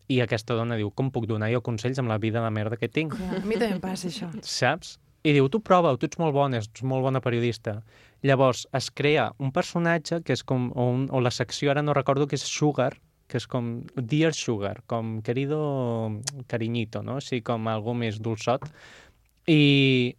I 0.08 0.20
aquesta 0.24 0.56
dona 0.56 0.76
diu, 0.76 0.90
com 0.92 1.10
puc 1.12 1.26
donar 1.28 1.50
jo 1.52 1.60
consells 1.64 1.98
amb 2.00 2.12
la 2.12 2.18
vida 2.20 2.42
de 2.44 2.50
merda 2.52 2.76
que 2.80 2.88
tinc? 2.88 3.16
A 3.16 3.40
mi 3.44 3.56
també 3.56 3.74
em 3.74 3.80
passa 3.80 4.08
això. 4.08 4.28
saps? 4.44 4.96
I 5.24 5.34
diu, 5.34 5.48
tu 5.52 5.60
prova-ho, 5.60 5.98
tu 5.98 6.06
ets 6.06 6.20
molt 6.20 6.32
bona, 6.32 6.60
ets 6.62 6.84
molt 6.86 7.02
bona 7.04 7.20
periodista. 7.20 7.80
Llavors 8.24 8.66
es 8.76 8.88
crea 8.90 9.32
un 9.38 9.52
personatge 9.52 10.22
que 10.24 10.32
és 10.36 10.44
com, 10.44 10.70
o, 10.74 10.86
un, 10.94 11.08
o 11.10 11.20
la 11.20 11.32
secció, 11.34 11.72
ara 11.72 11.82
no 11.82 11.96
recordo, 11.96 12.28
que 12.28 12.38
és 12.38 12.46
Sugar, 12.46 12.94
que 13.28 13.38
és 13.40 13.46
com 13.46 13.82
Dear 13.94 14.32
Sugar, 14.34 14.78
com 14.88 15.18
querido 15.22 15.58
cariñito, 16.48 17.02
no? 17.04 17.18
Així 17.20 17.42
com 17.44 17.68
algú 17.68 17.94
més 17.94 18.20
dolçot. 18.24 18.64
I 19.48 20.16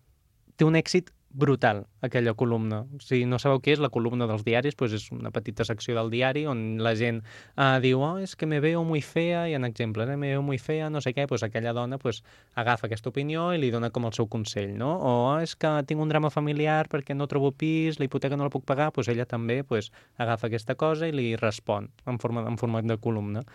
té 0.57 0.67
un 0.67 0.77
èxit 0.77 1.09
brutal, 1.31 1.87
aquella 2.01 2.33
columna. 2.33 2.85
Si 2.99 3.23
no 3.25 3.37
sabeu 3.39 3.61
què 3.61 3.75
és, 3.75 3.81
la 3.81 3.91
columna 3.93 4.25
dels 4.29 4.43
diaris 4.45 4.75
doncs 4.77 4.95
és 4.97 5.05
una 5.13 5.31
petita 5.31 5.65
secció 5.67 5.93
del 5.95 6.09
diari 6.09 6.45
on 6.49 6.79
la 6.81 6.95
gent 6.97 7.21
eh, 7.21 7.77
diu 7.83 8.01
oh, 8.01 8.17
és 8.17 8.35
que 8.35 8.47
me 8.49 8.59
veo 8.59 8.83
muy 8.83 9.01
fea, 9.05 9.45
i 9.49 9.53
en 9.53 9.65
exemples, 9.65 10.09
eh, 10.09 10.17
me 10.17 10.33
veo 10.33 10.41
muy 10.41 10.57
fea, 10.57 10.89
no 10.89 11.01
sé 11.05 11.13
què, 11.13 11.27
doncs 11.29 11.45
aquella 11.45 11.73
dona 11.77 11.99
doncs, 12.01 12.23
agafa 12.55 12.89
aquesta 12.89 13.13
opinió 13.13 13.51
i 13.53 13.61
li 13.61 13.69
dona 13.71 13.91
com 13.93 14.09
el 14.09 14.15
seu 14.17 14.27
consell, 14.27 14.73
no? 14.77 14.95
O 14.97 15.13
oh, 15.13 15.39
és 15.39 15.55
que 15.55 15.71
tinc 15.85 16.01
un 16.01 16.09
drama 16.09 16.33
familiar 16.33 16.87
perquè 16.89 17.15
no 17.15 17.29
trobo 17.29 17.53
pis, 17.53 17.99
la 17.99 18.09
hipoteca 18.09 18.37
no 18.37 18.49
la 18.49 18.53
puc 18.53 18.65
pagar, 18.65 18.89
doncs 18.95 19.13
ella 19.13 19.29
també 19.29 19.61
doncs, 19.61 19.91
agafa 20.17 20.49
aquesta 20.49 20.75
cosa 20.75 21.07
i 21.07 21.13
li 21.13 21.35
respon 21.37 21.91
en, 22.05 22.17
forma, 22.17 22.47
en 22.49 22.57
format 22.57 22.89
de 22.89 22.97
columna. 22.97 23.45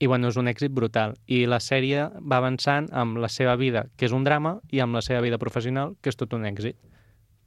I 0.00 0.08
bueno, 0.08 0.30
és 0.32 0.38
un 0.40 0.48
èxit 0.48 0.72
brutal. 0.72 1.12
I 1.28 1.44
la 1.44 1.58
sèrie 1.60 2.06
va 2.24 2.38
avançant 2.40 2.88
amb 2.96 3.20
la 3.20 3.28
seva 3.28 3.52
vida, 3.60 3.84
que 4.00 4.08
és 4.08 4.14
un 4.16 4.24
drama, 4.24 4.56
i 4.72 4.80
amb 4.80 4.96
la 4.96 5.02
seva 5.04 5.20
vida 5.20 5.36
professional, 5.38 5.92
que 6.00 6.08
és 6.08 6.16
tot 6.16 6.32
un 6.32 6.48
èxit 6.48 6.78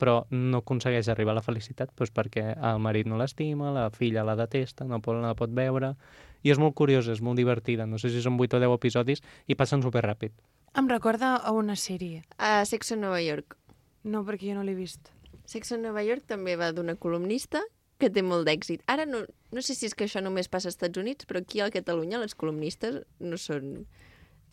però 0.04 0.18
no 0.36 0.60
aconsegueix 0.60 1.08
arribar 1.08 1.32
a 1.32 1.40
la 1.40 1.46
felicitat 1.46 1.94
doncs 1.96 2.12
perquè 2.12 2.50
el 2.52 2.84
marit 2.84 3.08
no 3.08 3.16
l'estima, 3.20 3.72
la 3.72 3.88
filla 3.96 4.26
la 4.28 4.36
detesta, 4.36 4.84
no, 4.84 5.00
pot, 5.00 5.16
no 5.16 5.30
la 5.30 5.38
pot 5.40 5.56
veure... 5.56 5.96
I 6.44 6.52
és 6.52 6.60
molt 6.60 6.74
curiosa, 6.76 7.14
és 7.16 7.22
molt 7.24 7.40
divertida. 7.40 7.86
No 7.88 7.96
sé 7.96 8.10
si 8.12 8.20
són 8.20 8.36
8 8.36 8.58
o 8.58 8.60
10 8.60 8.74
episodis 8.76 9.22
i 9.48 9.56
passen 9.56 9.80
superràpid. 9.80 10.34
Em 10.76 10.90
recorda 10.92 11.38
a 11.40 11.54
una 11.56 11.78
sèrie. 11.80 12.26
A 12.36 12.66
Sexo 12.68 12.98
Nova 13.00 13.22
York. 13.24 13.56
No, 14.04 14.26
perquè 14.28 14.50
jo 14.50 14.58
no 14.58 14.66
l'he 14.68 14.76
vist. 14.76 15.14
Sexo 15.48 15.78
Nova 15.80 16.04
York 16.04 16.28
també 16.28 16.58
va 16.60 16.74
d'una 16.76 16.98
columnista 17.00 17.64
que 17.96 18.12
té 18.12 18.26
molt 18.28 18.44
d'èxit. 18.50 18.84
Ara 18.92 19.08
no, 19.08 19.24
no 19.56 19.64
sé 19.64 19.72
si 19.78 19.88
és 19.88 19.96
que 19.96 20.04
això 20.04 20.20
només 20.20 20.52
passa 20.52 20.68
als 20.68 20.76
Estats 20.76 21.00
Units, 21.00 21.30
però 21.30 21.40
aquí 21.40 21.64
a 21.64 21.72
Catalunya 21.72 22.20
les 22.20 22.36
columnistes 22.36 23.00
no 23.24 23.40
són 23.40 23.86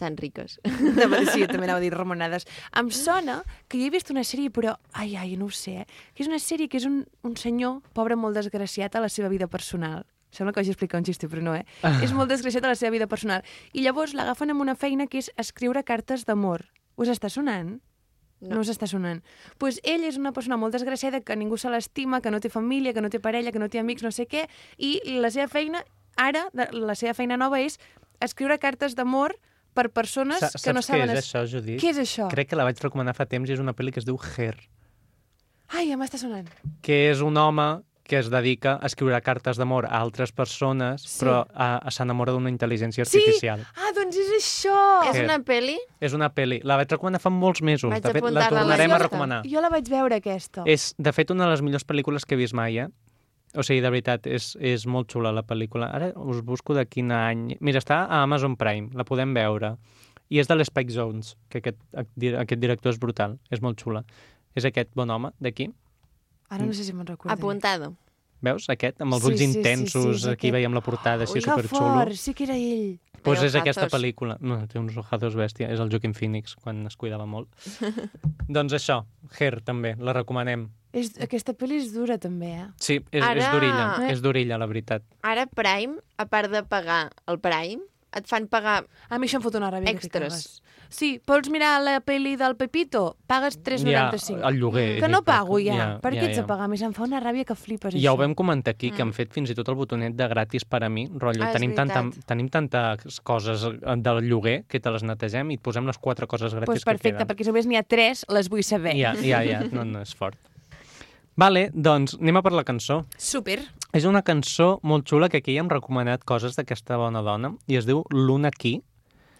tan 0.01 0.16
riques. 0.18 0.59
Dir, 0.64 1.09
sí, 1.28 1.44
també 1.46 1.66
anava 1.66 1.78
a 1.78 1.84
dir 1.84 1.92
remonades. 1.94 2.46
Em 2.76 2.88
sona 2.94 3.40
que 3.68 3.80
jo 3.80 3.88
he 3.88 3.92
vist 3.94 4.12
una 4.14 4.24
sèrie, 4.26 4.53
però, 4.55 4.76
ai, 4.96 5.14
ai, 5.20 5.36
no 5.40 5.51
ho 5.51 5.55
sé, 5.55 5.82
eh? 5.82 6.01
que 6.14 6.24
és 6.24 6.30
una 6.30 6.40
sèrie 6.42 6.70
que 6.72 6.80
és 6.80 6.88
un, 6.88 7.03
un 7.26 7.36
senyor 7.36 7.80
pobre 7.96 8.16
molt 8.16 8.38
desgraciat 8.40 8.96
a 8.96 9.05
la 9.05 9.12
seva 9.12 9.30
vida 9.32 9.51
personal. 9.53 10.07
Sembla 10.30 10.55
que 10.55 10.61
vagi 10.61 10.70
a 10.70 10.76
explicar 10.76 11.01
un 11.01 11.07
xiste, 11.07 11.28
però 11.28 11.42
no, 11.42 11.55
eh? 11.59 11.66
és 12.05 12.14
molt 12.14 12.30
desgraciat 12.30 12.64
a 12.64 12.72
la 12.72 12.78
seva 12.78 12.94
vida 12.94 13.11
personal. 13.11 13.44
I 13.74 13.84
llavors 13.84 14.14
l'agafen 14.14 14.55
amb 14.55 14.62
una 14.62 14.76
feina 14.78 15.09
que 15.11 15.20
és 15.22 15.30
escriure 15.36 15.84
cartes 15.84 16.24
d'amor. 16.26 16.68
Us 17.01 17.11
està 17.11 17.30
sonant? 17.32 17.78
No, 18.40 18.55
no 18.57 18.62
us 18.64 18.70
està 18.72 18.88
sonant. 18.88 19.20
Doncs 19.20 19.59
pues 19.61 19.80
ell 19.84 20.07
és 20.09 20.16
una 20.16 20.32
persona 20.32 20.57
molt 20.57 20.72
desgraciada, 20.72 21.20
que 21.20 21.36
ningú 21.36 21.59
se 21.61 21.70
l'estima, 21.72 22.22
que 22.24 22.32
no 22.32 22.40
té 22.40 22.48
família, 22.48 22.94
que 22.96 23.03
no 23.05 23.11
té 23.12 23.20
parella, 23.20 23.53
que 23.53 23.61
no 23.61 23.68
té 23.68 23.80
amics, 23.82 24.07
no 24.07 24.12
sé 24.14 24.24
què, 24.30 24.46
i 24.78 24.96
la 25.20 25.30
seva 25.34 25.48
feina, 25.53 25.84
ara, 26.16 26.46
la 26.55 26.96
seva 26.96 27.12
feina 27.14 27.36
nova 27.36 27.61
és 27.61 27.76
escriure 28.24 28.59
cartes 28.61 28.96
d'amor 28.96 29.36
per 29.75 29.91
persones 29.91 30.41
Sa- 30.41 30.51
que 30.59 30.73
no 30.75 30.83
saps 30.83 30.95
què 30.97 31.01
saben... 31.01 31.11
és 31.14 31.18
es- 31.18 31.29
això, 31.35 31.45
Judit? 31.47 31.81
Què 31.83 31.91
és 31.95 31.99
això? 32.03 32.29
Crec 32.33 32.49
que 32.51 32.57
la 32.59 32.64
vaig 32.64 32.81
recomanar 32.83 33.14
fa 33.14 33.27
temps 33.27 33.49
i 33.49 33.55
és 33.55 33.61
una 33.62 33.75
pel·li 33.75 33.93
que 33.95 34.01
es 34.03 34.07
diu 34.09 34.18
Her, 34.37 34.57
Ai, 35.71 35.87
ja 35.91 35.97
m'està 35.97 36.18
sonant. 36.18 36.49
que 36.83 37.11
és 37.12 37.21
un 37.23 37.37
home 37.39 37.83
que 38.11 38.18
es 38.18 38.27
dedica 38.29 38.73
a 38.83 38.87
escriure 38.89 39.21
cartes 39.23 39.57
d'amor 39.57 39.87
a 39.87 40.01
altres 40.03 40.33
persones, 40.35 41.03
Sí. 41.07 41.21
però 41.23 41.45
a, 41.55 41.77
a 41.79 41.91
s'enamora 41.95 42.33
d'una 42.35 42.51
intel·ligència 42.51 43.05
Sí! 43.07 43.21
artificial. 43.21 43.61
Ah, 43.77 43.93
doncs 43.95 44.16
és 44.18 44.33
això! 44.35 44.81
És 45.12 45.14
Què? 45.21 45.25
una 45.29 45.37
pel·li? 45.47 45.77
És 46.01 46.12
una 46.12 46.29
pel·li. 46.35 46.59
La 46.66 46.75
vaig 46.81 46.91
recomanar 46.91 47.21
fa 47.23 47.31
molts 47.31 47.62
mesos. 47.62 47.89
Vaig 47.89 48.03
de 48.03 48.11
fet, 48.16 48.23
la 48.27 48.31
a 48.31 48.33
la 48.33 48.49
tornarem 48.51 48.91
a 48.91 48.99
recomanar. 48.99 49.43
Jo 49.47 49.61
la 49.62 49.71
vaig 49.71 49.87
veure, 49.89 50.16
aquesta. 50.18 50.64
És, 50.66 50.93
de 50.99 51.12
fet, 51.12 51.31
una 51.31 51.45
de 51.47 51.51
les 51.53 51.62
millors 51.62 51.87
pel·lícules 51.87 52.27
que 52.27 52.35
he 52.35 52.39
vist 52.43 52.53
mai, 52.53 52.79
eh? 52.83 52.89
O 53.59 53.64
sigui, 53.66 53.80
de 53.82 53.90
veritat, 53.90 54.28
és, 54.30 54.53
és 54.62 54.84
molt 54.86 55.11
xula 55.11 55.32
la 55.34 55.42
pel·lícula. 55.42 55.88
Ara 55.90 56.12
us 56.14 56.42
busco 56.46 56.76
de 56.76 56.84
quin 56.86 57.11
any... 57.14 57.57
Mira, 57.59 57.82
està 57.82 58.05
a 58.07 58.20
Amazon 58.22 58.55
Prime, 58.61 58.92
la 58.94 59.07
podem 59.07 59.34
veure. 59.34 59.74
I 60.30 60.38
és 60.38 60.46
de 60.46 60.55
l'Spike 60.55 60.94
Jones, 60.94 61.34
que 61.51 61.59
aquest, 61.59 61.80
aquest 61.96 62.61
director 62.62 62.94
és 62.94 63.01
brutal, 63.03 63.34
és 63.51 63.62
molt 63.64 63.82
xula. 63.82 64.05
És 64.55 64.66
aquest 64.68 64.92
bon 64.94 65.11
home 65.11 65.32
d'aquí. 65.42 65.66
Ara 66.51 66.66
no 66.66 66.74
sé 66.74 66.86
si 66.86 66.94
me'n 66.94 67.09
recordo. 67.09 67.34
Apuntado. 67.34 67.94
Veus, 68.43 68.68
aquest? 68.72 69.01
Amb 69.05 69.14
els 69.14 69.22
Sí, 69.22 69.28
ulls 69.30 69.38
sí, 69.41 69.47
sí, 69.53 69.59
intensos, 69.59 70.05
sí, 70.05 70.11
és 70.22 70.26
aquí 70.26 70.49
aquest. 70.49 70.53
veiem 70.55 70.72
la 70.74 70.80
portada, 70.80 71.24
així 71.24 71.34
que 71.41 71.51
superxulo. 71.51 71.93
fort, 71.95 72.12
sí 72.16 72.32
que 72.34 72.45
era 72.45 72.57
ell. 72.57 72.99
Pues 73.22 73.41
Té 73.41 73.47
és 73.51 73.55
aquesta 73.55 73.86
pel·lícula. 73.93 74.38
No, 74.41 74.66
té 74.66 74.78
uns 74.80 74.97
ojazos 74.97 75.34
bèstia. 75.36 75.68
És 75.68 75.78
el 75.78 75.91
Joaquin 75.93 76.14
Phoenix, 76.14 76.55
quan 76.57 76.86
es 76.86 76.97
cuidava 76.97 77.26
molt. 77.26 77.49
doncs 78.49 78.72
això, 78.72 79.03
Her, 79.38 79.61
també, 79.62 79.95
la 80.01 80.14
recomanem. 80.16 80.68
És, 80.97 81.12
aquesta 81.22 81.53
pel·li 81.55 81.76
és 81.82 81.93
dura, 81.93 82.16
també, 82.18 82.49
eh? 82.62 82.66
Sí, 82.80 82.97
és, 83.12 83.20
és 83.20 83.22
Ara- 83.22 83.53
d'orilla, 83.53 83.84
Eh? 84.07 84.12
és 84.14 84.22
d'orilla, 84.24 84.57
la 84.59 84.66
veritat. 84.66 85.05
Ara 85.22 85.45
Prime, 85.47 86.01
a 86.16 86.26
part 86.26 86.51
de 86.51 86.64
pagar 86.64 87.11
el 87.30 87.38
Prime, 87.38 87.84
et 88.16 88.26
fan 88.26 88.49
pagar... 88.51 88.86
A 89.09 89.18
mi 89.20 89.28
això 89.28 89.36
em 89.38 89.43
fot 89.45 89.55
una 89.55 89.68
ràbia. 89.70 89.93
Extras. 89.93 90.32
cagues. 90.32 90.62
Sí, 90.91 91.20
vols 91.26 91.47
mirar 91.55 91.76
la 91.84 92.01
pel·li 92.03 92.32
del 92.36 92.57
Pepito? 92.59 93.16
Pagues 93.30 93.61
3,95. 93.62 94.41
Ja, 94.41 94.49
el 94.49 94.57
lloguer. 94.59 94.99
Que 94.99 95.09
no 95.09 95.20
pago 95.22 95.61
ja. 95.62 95.76
ja, 95.78 95.86
per 96.03 96.11
què 96.16 96.24
ja, 96.24 96.28
ets 96.32 96.41
ja. 96.41 96.47
pagar 96.49 96.66
més? 96.72 96.82
Em 96.82 96.93
fa 96.97 97.05
una 97.07 97.20
ràbia 97.22 97.47
que 97.47 97.55
flipes, 97.55 97.95
Ja 98.03 98.11
ho 98.12 98.18
vam 98.18 98.34
comentar 98.34 98.74
aquí, 98.74 98.91
que 98.91 99.05
han 99.05 99.12
fet 99.14 99.30
fins 99.32 99.53
i 99.53 99.55
tot 99.55 99.70
el 99.70 99.78
botonet 99.78 100.16
de 100.18 100.28
gratis 100.28 100.66
per 100.66 100.82
a 100.82 100.91
mi. 100.91 101.07
Rotllo, 101.14 101.47
Ah, 101.47 101.53
tenim, 101.55 101.76
tanta, 101.78 102.03
tenim 102.26 102.49
tantes 102.51 103.20
coses 103.22 103.62
del 103.62 104.20
lloguer 104.26 104.64
que 104.66 104.80
te 104.82 104.91
les 104.91 105.07
netegem 105.07 105.55
i 105.55 105.61
et 105.61 105.62
posem 105.62 105.86
les 105.86 105.99
quatre 105.99 106.26
coses 106.26 106.53
gratis 106.53 106.66
Pues 106.66 106.84
perfecte, 106.84 107.12
que 107.14 107.16
queden. 107.22 107.28
perquè 107.30 107.45
si 107.47 107.51
només 107.55 107.66
n'hi 107.70 107.78
ha 107.78 107.84
tres, 107.86 108.26
les 108.28 108.51
vull 108.51 108.62
saber. 108.66 108.97
Ja, 108.99 109.14
ja, 109.14 109.45
ja, 109.47 109.62
no, 109.70 109.84
no, 109.84 110.03
és 110.03 110.12
fort. 110.14 110.36
Vale, 111.41 111.70
doncs 111.72 112.18
anem 112.20 112.36
a 112.36 112.43
per 112.43 112.53
la 112.53 112.64
cançó. 112.66 113.05
Super. 113.16 113.61
És 113.97 114.05
una 114.05 114.20
cançó 114.26 114.78
molt 114.82 115.07
xula 115.09 115.28
que 115.30 115.38
aquí 115.41 115.55
ja 115.55 115.62
hem 115.62 115.70
recomanat 115.70 116.24
coses 116.28 116.59
d'aquesta 116.59 116.99
bona 117.01 117.22
dona 117.22 117.55
i 117.70 117.78
es 117.78 117.86
diu 117.88 118.03
Luna 118.11 118.51
Aquí. 118.53 118.82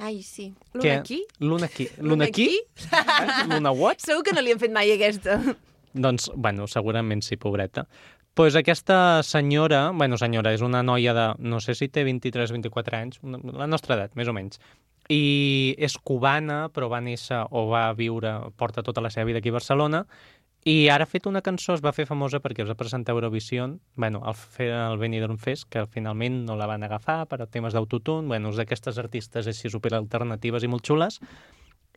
Ai, 0.01 0.23
sí. 0.25 0.55
Luna 0.73 0.83
que... 0.83 0.93
aquí? 0.93 1.19
Luna 1.39 1.67
Aquí. 1.67 1.89
Luna 2.01 2.25
Aquí? 2.25 2.61
Luna 3.51 3.71
what? 3.71 4.01
Segur 4.01 4.25
que 4.25 4.33
no 4.33 4.41
li 4.41 4.55
han 4.55 4.63
fet 4.63 4.73
mai 4.73 4.91
aquesta. 4.95 5.37
Doncs, 5.93 6.31
bueno, 6.35 6.67
segurament 6.71 7.23
sí, 7.27 7.37
pobreta. 7.37 7.87
pues 8.41 8.55
aquesta 8.57 9.23
senyora, 9.23 9.91
bueno, 9.91 10.17
senyora, 10.17 10.55
és 10.55 10.63
una 10.63 10.81
noia 10.83 11.13
de, 11.13 11.27
no 11.45 11.59
sé 11.61 11.75
si 11.77 11.91
té 11.93 12.07
23-24 12.07 12.97
anys, 12.97 13.19
una, 13.27 13.41
la 13.53 13.67
nostra 13.69 13.99
edat, 13.99 14.15
més 14.17 14.31
o 14.31 14.33
menys, 14.33 14.61
i 15.11 15.75
és 15.77 15.97
cubana, 16.07 16.69
però 16.73 16.89
va 16.89 17.03
néixer 17.05 17.43
o 17.51 17.67
va 17.69 17.89
viure, 17.99 18.33
porta 18.57 18.85
tota 18.87 19.03
la 19.05 19.11
seva 19.11 19.27
vida 19.29 19.43
aquí 19.43 19.51
a 19.51 19.59
Barcelona, 19.59 20.05
i 20.65 20.91
ara 20.93 21.07
ha 21.07 21.09
fet 21.09 21.27
una 21.27 21.41
cançó, 21.41 21.75
es 21.77 21.85
va 21.85 21.93
fer 21.97 22.05
famosa 22.09 22.41
perquè 22.45 22.65
es 22.65 22.69
va 22.69 22.77
presentar 22.77 23.15
a 23.15 23.17
Eurovision, 23.17 23.79
bueno, 23.97 24.21
al 24.25 24.37
fer 24.37 24.69
el 24.75 24.99
Benidorm 25.01 25.39
Fest, 25.41 25.69
que 25.73 25.87
finalment 25.89 26.43
no 26.45 26.57
la 26.57 26.69
van 26.69 26.85
agafar 26.85 27.25
per 27.31 27.47
temes 27.49 27.73
d'autotune, 27.77 28.29
bueno, 28.29 28.53
és 28.53 28.61
d'aquestes 28.61 29.01
artistes 29.01 29.49
així 29.49 29.73
superalternatives 29.73 30.67
i 30.67 30.69
molt 30.69 30.85
xules, 30.85 31.21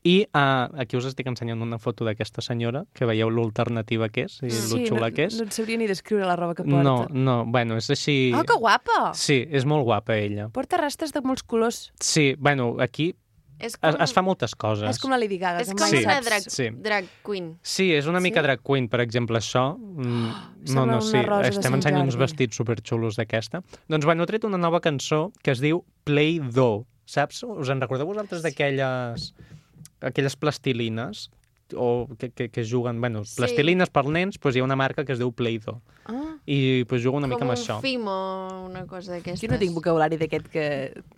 i 0.03 0.27
uh, 0.35 0.67
aquí 0.79 0.97
us 0.99 1.05
estic 1.07 1.29
ensenyant 1.31 1.61
una 1.63 1.77
foto 1.79 2.03
d'aquesta 2.03 2.43
senyora, 2.43 2.83
que 2.95 3.07
veieu 3.07 3.29
l'alternativa 3.31 4.09
que 4.11 4.25
és, 4.27 4.35
i 4.43 4.51
sí, 4.51 4.63
lo 4.71 4.81
xula 4.83 5.07
no, 5.07 5.15
que 5.15 5.27
és. 5.29 5.37
no 5.39 5.47
et 5.47 5.55
sabria 5.55 5.79
ni 5.79 5.87
descriure 5.87 6.27
la 6.27 6.35
roba 6.39 6.55
que 6.57 6.65
porta. 6.67 6.83
No, 6.83 7.07
no, 7.07 7.37
bueno, 7.47 7.79
és 7.79 7.87
així... 7.93 8.17
Ah, 8.35 8.43
que 8.47 8.57
guapa! 8.59 9.13
Sí, 9.15 9.41
és 9.47 9.63
molt 9.67 9.87
guapa 9.87 10.19
ella. 10.19 10.49
Porta 10.55 10.79
rastres 10.81 11.15
de 11.15 11.23
molts 11.23 11.47
colors. 11.47 11.85
Sí, 12.03 12.33
bueno, 12.39 12.73
aquí 12.83 13.13
És 13.63 13.77
es, 13.81 13.95
es 14.05 14.13
fa 14.13 14.21
moltes 14.25 14.53
coses. 14.59 14.89
És 14.89 14.99
com 15.01 15.11
la 15.13 15.17
Lady 15.21 15.37
Gaga. 15.39 15.61
És 15.63 15.69
com 15.71 15.87
Sí. 15.87 16.03
una 16.03 16.19
drag, 16.21 16.43
Sí. 16.51 16.69
drag 16.83 17.05
queen. 17.23 17.57
Sí, 17.61 17.91
és 17.95 18.05
una 18.11 18.19
mica 18.19 18.41
Sí? 18.41 18.47
drag 18.49 18.61
queen, 18.61 18.89
per 18.89 18.99
exemple, 19.01 19.37
això. 19.39 19.77
Mm, 19.79 20.73
no, 20.75 20.85
no, 20.85 21.01
sí, 21.01 21.17
estem 21.49 21.73
ensenyant 21.79 22.03
uns 22.05 22.17
vestits 22.19 22.55
superxulos 22.55 23.15
d'aquesta. 23.15 23.63
Doncs, 23.87 24.05
bueno, 24.05 24.23
he 24.23 24.27
tret 24.27 24.43
una 24.43 24.57
nova 24.57 24.81
cançó 24.81 25.31
que 25.41 25.51
es 25.51 25.59
diu 25.63 25.83
Play-Doh. 26.03 26.85
Saps? 27.05 27.43
Us 27.43 27.69
en 27.69 27.81
recordeu 27.81 28.05
vosaltres 28.07 28.41
d'aquelles 28.43 29.33
aquelles 30.01 30.35
plastilines 30.35 31.29
o 31.75 32.07
que, 32.19 32.29
que, 32.29 32.49
que 32.49 32.63
juguen, 32.65 32.99
bueno, 32.99 33.23
Sí. 33.25 33.35
plastilines 33.37 33.89
per 33.89 34.05
nens, 34.05 34.37
doncs 34.39 34.55
hi 34.55 34.59
ha 34.59 34.63
una 34.63 34.75
marca 34.75 35.05
que 35.05 35.13
es 35.13 35.19
diu 35.19 35.31
Play-Doh. 35.31 35.81
Ah, 36.05 36.32
I 36.45 36.83
doncs, 36.83 37.03
juga 37.03 37.17
una 37.17 37.27
mica 37.27 37.39
com 37.39 37.49
amb 37.51 37.57
un 37.57 37.63
això. 37.63 37.77
fimo, 37.81 38.13
una 38.67 38.85
cosa 38.85 39.13
d'aquestes. 39.13 39.41
jo 39.41 39.47
no 39.53 39.59
tinc 39.59 39.73
vocabulari 39.73 40.17
d'aquest 40.17 40.47
que... 40.51 40.65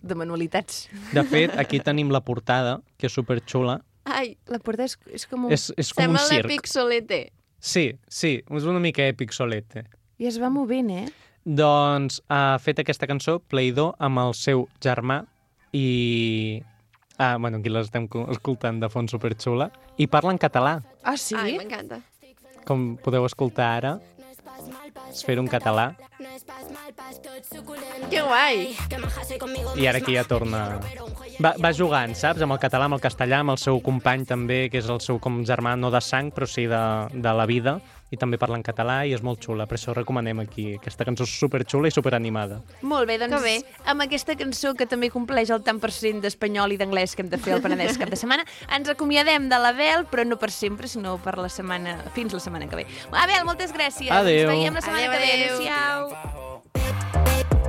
de 0.02 0.14
manualitats. 0.14 0.88
De 1.12 1.24
fet, 1.26 1.56
aquí 1.58 1.80
tenim 1.80 2.10
la 2.14 2.20
portada, 2.22 2.80
que 2.96 3.06
és 3.08 3.12
superxula. 3.12 3.80
Ai, 4.04 4.36
La 4.46 4.60
portada 4.60 4.84
és, 4.86 4.94
és 5.10 5.26
com 5.26 5.46
un... 5.48 5.52
És, 5.52 5.72
és 5.76 5.90
com 5.92 6.04
sembla 6.04 6.22
un 6.22 6.28
circ. 6.30 6.46
Pixolete. 6.52 7.32
Sí, 7.58 7.98
sí, 8.06 8.36
és 8.46 8.64
una 8.70 8.78
mica 8.78 9.02
èpic 9.02 9.32
solete. 9.34 9.82
I 10.22 10.28
es 10.30 10.38
va 10.38 10.46
movent, 10.48 10.90
eh? 10.94 11.08
Doncs 11.44 12.20
ha 12.30 12.56
fet 12.62 12.78
aquesta 12.78 13.06
cançó, 13.10 13.40
Play-Doh, 13.50 13.96
amb 13.98 14.18
el 14.22 14.34
seu 14.38 14.68
germà 14.82 15.24
i... 15.72 16.62
Ah, 17.18 17.36
bueno, 17.40 17.58
aquí 17.58 17.70
l'estem 17.72 18.06
co- 18.12 18.26
escoltant 18.30 18.78
de 18.82 18.88
fons 18.92 19.10
superxula. 19.10 19.70
I 19.96 20.06
parla 20.06 20.34
en 20.34 20.38
català, 20.38 20.82
Ah, 21.02 21.16
sí? 21.16 21.34
Ai, 21.34 21.56
m'encanta. 21.58 22.02
com 22.66 22.96
podeu 23.02 23.24
escoltar 23.24 23.68
ara. 23.78 23.92
Fer 25.26 25.38
un 25.40 25.48
català. 25.50 25.90
Que 28.10 28.22
guai! 28.22 28.74
I 29.76 29.86
ara 29.86 30.00
aquí 30.02 30.16
ja 30.16 30.24
torna... 30.28 30.80
Va, 31.42 31.52
va 31.60 31.72
jugant, 31.76 32.14
saps? 32.16 32.40
Amb 32.44 32.54
el 32.56 32.60
català, 32.62 32.86
amb 32.88 32.96
el 32.96 33.02
castellà, 33.04 33.42
amb 33.42 33.52
el 33.52 33.60
seu 33.60 33.80
company 33.84 34.24
també, 34.28 34.66
que 34.72 34.80
és 34.80 34.88
el 34.92 35.02
seu 35.04 35.20
com 35.22 35.42
germà, 35.48 35.74
no 35.76 35.90
de 35.92 36.00
sang, 36.00 36.30
però 36.32 36.48
sí 36.48 36.64
de, 36.70 36.82
de 37.12 37.34
la 37.36 37.44
vida, 37.50 37.76
i 38.10 38.16
també 38.16 38.38
parla 38.38 38.56
en 38.58 38.62
català 38.62 39.00
i 39.06 39.12
és 39.16 39.22
molt 39.22 39.40
xula, 39.42 39.66
per 39.66 39.76
això 39.78 39.94
recomanem 39.96 40.38
aquí. 40.44 40.76
Aquesta 40.78 41.04
cançó 41.04 41.24
és 41.26 41.32
superxula 41.40 41.88
i 41.88 41.94
superanimada. 41.94 42.60
Molt 42.82 43.08
bé, 43.08 43.18
doncs 43.18 43.42
bé. 43.42 43.56
amb 43.84 44.02
aquesta 44.02 44.36
cançó 44.38 44.74
que 44.74 44.86
també 44.86 45.10
compleix 45.10 45.50
el 45.50 45.62
tant 45.66 45.80
per 45.82 45.90
cent 45.90 46.20
d'espanyol 46.22 46.72
i 46.72 46.76
d'anglès 46.78 47.16
que 47.16 47.22
hem 47.22 47.30
de 47.32 47.38
fer 47.38 47.54
al 47.56 47.62
Penedès 47.62 47.98
cap 47.98 48.10
de 48.10 48.16
setmana, 48.16 48.44
ens 48.70 48.88
acomiadem 48.88 49.48
de 49.48 49.58
l'Abel, 49.58 50.06
però 50.06 50.24
no 50.26 50.36
per 50.38 50.50
sempre, 50.50 50.86
sinó 50.88 51.18
per 51.18 51.36
la 51.38 51.48
setmana, 51.48 51.98
fins 52.14 52.32
la 52.32 52.40
setmana 52.40 52.68
que 52.70 52.76
ve. 52.76 52.86
Abel, 53.10 53.44
moltes 53.44 53.72
gràcies. 53.74 54.10
Adéu. 54.10 54.46
Ens 54.50 54.54
veiem 54.54 54.74
la 54.74 54.80
setmana 54.80 55.06
Adéu, 55.06 55.58
que 55.58 55.64
ve. 55.64 55.70
adéu. 55.70 56.36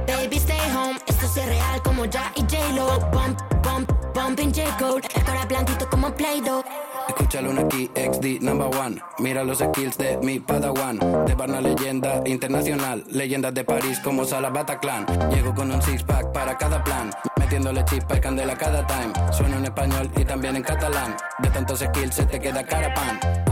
Baby, 0.07 0.38
stay 0.38 0.59
home, 0.71 0.97
esto 1.07 1.25
es 1.25 1.45
real 1.45 1.81
como 1.83 2.05
ya 2.05 2.31
y 2.35 2.41
J-Lo. 2.41 2.99
Bump, 3.11 3.39
bump, 3.63 3.91
bumping. 4.18 4.51
El 4.57 5.24
cara 5.24 5.45
blandito 5.45 5.88
como 5.89 6.11
Play-Doh. 6.11 6.63
Escúchalo 7.07 7.51
aquí, 7.61 7.89
XD 7.95 8.41
number 8.41 8.68
one. 8.68 9.01
Mira 9.20 9.43
los 9.43 9.59
skills 9.59 9.97
de 9.97 10.18
mi 10.18 10.39
padawan. 10.39 10.99
De 11.26 11.36
Barna 11.36 11.61
leyenda 11.61 12.22
internacional. 12.26 13.03
Leyendas 13.09 13.53
de 13.53 13.63
París 13.63 13.99
como 14.03 14.26
Sala 14.26 14.49
Bataclan. 14.49 15.05
Llego 15.30 15.53
con 15.53 15.72
un 15.72 15.82
six 15.82 16.03
pack 16.03 16.32
para 16.32 16.57
cada 16.57 16.84
plan. 16.84 17.11
Metiéndole 17.39 17.86
chispa 17.86 18.18
y 18.18 18.20
candela 18.20 18.57
cada 18.57 18.86
time. 18.88 19.13
Sueno 19.32 19.57
en 19.57 19.65
español 19.65 20.09
y 20.18 20.26
también 20.26 20.55
en 20.55 20.63
catalán. 20.63 21.15
De 21.39 21.49
tantos 21.49 21.80
skills 21.80 22.15
se 22.15 22.26
te 22.26 22.39
queda 22.39 22.63
cara 22.65 22.93
pan. 22.93 23.47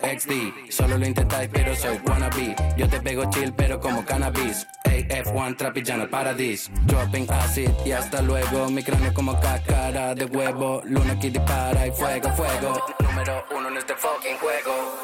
XD, 0.00 0.70
solo 0.70 0.98
lo 0.98 1.06
intentáis 1.06 1.48
pero 1.52 1.74
soy 1.74 2.00
wannabe. 2.06 2.54
Yo 2.76 2.88
te 2.88 3.00
pego 3.00 3.28
chill 3.30 3.52
pero 3.52 3.80
como 3.80 4.04
cannabis. 4.04 4.66
AF1 4.84 5.56
Trapillano 5.56 6.08
Paradis. 6.08 6.70
Dropping 6.86 7.30
acid 7.30 7.70
y 7.84 7.92
hasta 7.92 8.22
luego. 8.22 8.68
Mi 8.70 8.82
cráneo 8.82 9.12
como 9.14 9.38
cáscara 9.40 10.14
de 10.14 10.24
huevo. 10.24 10.82
Luna 10.84 11.12
aquí 11.12 11.30
dispara 11.30 11.86
y 11.86 11.90
fuego, 11.90 12.30
fuego. 12.32 12.80
Número 13.00 13.44
uno 13.56 13.68
en 13.68 13.76
este 13.76 13.94
fucking 13.94 14.36
juego. 14.38 14.98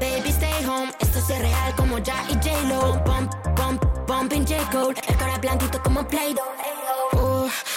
Baby, 0.00 0.30
stay 0.30 0.64
home, 0.64 0.90
esto 1.00 1.18
es 1.18 1.38
real 1.38 1.74
como 1.76 1.98
ya 1.98 2.24
y 2.28 2.34
J-Lo. 2.34 3.00
Bump, 3.04 3.32
bump, 3.56 3.84
bumping 4.06 4.44
J-Code. 4.46 5.00
El 5.08 5.16
cara 5.16 5.38
blandito 5.38 5.80
como 5.82 6.06
Play-Doh. 6.06 7.21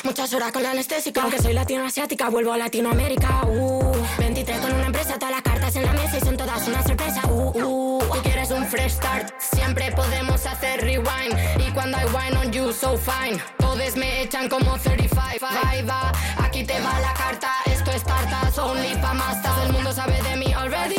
Muchas 0.03 0.34
horas 0.34 0.51
con 0.51 0.63
la 0.63 0.72
anestésica. 0.72 1.22
Aunque 1.22 1.41
soy 1.41 1.53
latinoasiática, 1.53 2.30
vuelvo 2.30 2.53
a 2.53 2.57
Latinoamérica. 2.57 3.45
Uh, 3.45 3.93
23 4.20 4.59
con 4.59 4.74
una 4.74 4.88
empresa, 4.88 5.16
todas 5.16 5.32
las 5.32 5.41
cartas 5.41 5.76
en 5.76 5.86
la 5.86 5.93
mesa 5.93 6.18
y 6.18 6.22
son 6.22 6.38
todas 6.38 6.68
una 6.68 6.84
sorpresa. 6.84 7.22
Uh, 7.28 7.49
uh, 7.49 7.99
tú 7.99 8.22
quieres 8.24 8.51
un 8.51 8.66
fresh 8.66 8.93
start. 8.93 9.34
Siempre 9.39 9.91
podemos 9.91 10.45
hacer 10.45 10.82
rewind. 10.82 11.38
Y 11.59 11.72
cuando 11.72 11.97
I 11.97 12.05
wine 12.05 12.38
on 12.38 12.51
you, 12.51 12.72
so 12.72 12.97
fine. 12.97 13.39
Todos 13.57 13.95
me 13.95 14.22
echan 14.22 14.49
como 14.49 14.78
35. 14.78 15.16
Vai, 15.41 15.84
va, 15.84 16.11
aquí 16.38 16.63
te 16.63 16.80
va 16.80 16.99
la 16.99 17.13
carta. 17.13 17.51
Esto 17.66 17.91
es 17.91 18.03
tartas, 18.03 18.57
only 18.57 18.95
pa' 19.01 19.13
más. 19.13 19.41
Todo 19.41 19.63
el 19.63 19.74
mundo 19.74 19.91
sabe 19.91 20.22
de 20.24 20.38
mí, 20.38 20.53
already 20.53 20.95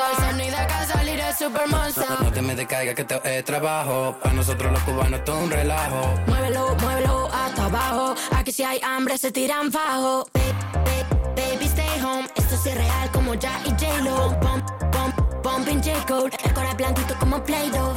rockstar. 0.00 0.30
Sonido 0.30 0.56
que 0.68 0.92
salir 0.92 1.20
es 1.20 1.38
super 1.38 1.68
monster. 1.68 2.06
No 2.22 2.32
te 2.32 2.42
me 2.42 2.54
decaiga 2.54 2.94
que 2.94 3.04
te 3.04 3.38
es 3.38 3.44
trabajo 3.44 4.16
Para 4.22 4.34
nosotros 4.34 4.72
los 4.72 4.82
cubanos 4.82 5.24
todo 5.24 5.38
un 5.38 5.50
relajo 5.50 6.14
Muévelo, 6.26 6.74
muévelo 6.80 7.28
hasta 7.32 7.64
abajo. 7.64 8.14
Aquí 8.36 8.52
si 8.52 8.62
hay 8.64 8.80
hambre 8.82 9.16
se 9.18 9.30
tiran 9.32 9.70
bajo. 9.70 10.26
Ba- 10.34 10.40
ba- 10.84 11.32
Baby, 11.36 11.64
stay 11.66 12.00
home. 12.04 12.26
Esto 12.36 12.54
es 12.54 12.74
real 12.74 13.10
como 13.12 13.34
ya 13.34 13.52
y 13.64 13.70
J-Lo. 13.70 14.30
Bump, 14.40 14.64
bump, 14.92 15.14
bumping 15.42 15.80
J-Code. 15.82 16.36
El 16.44 16.52
cara 16.52 16.74
blandito 16.74 17.14
como 17.18 17.42
Play-Doh. 17.42 17.94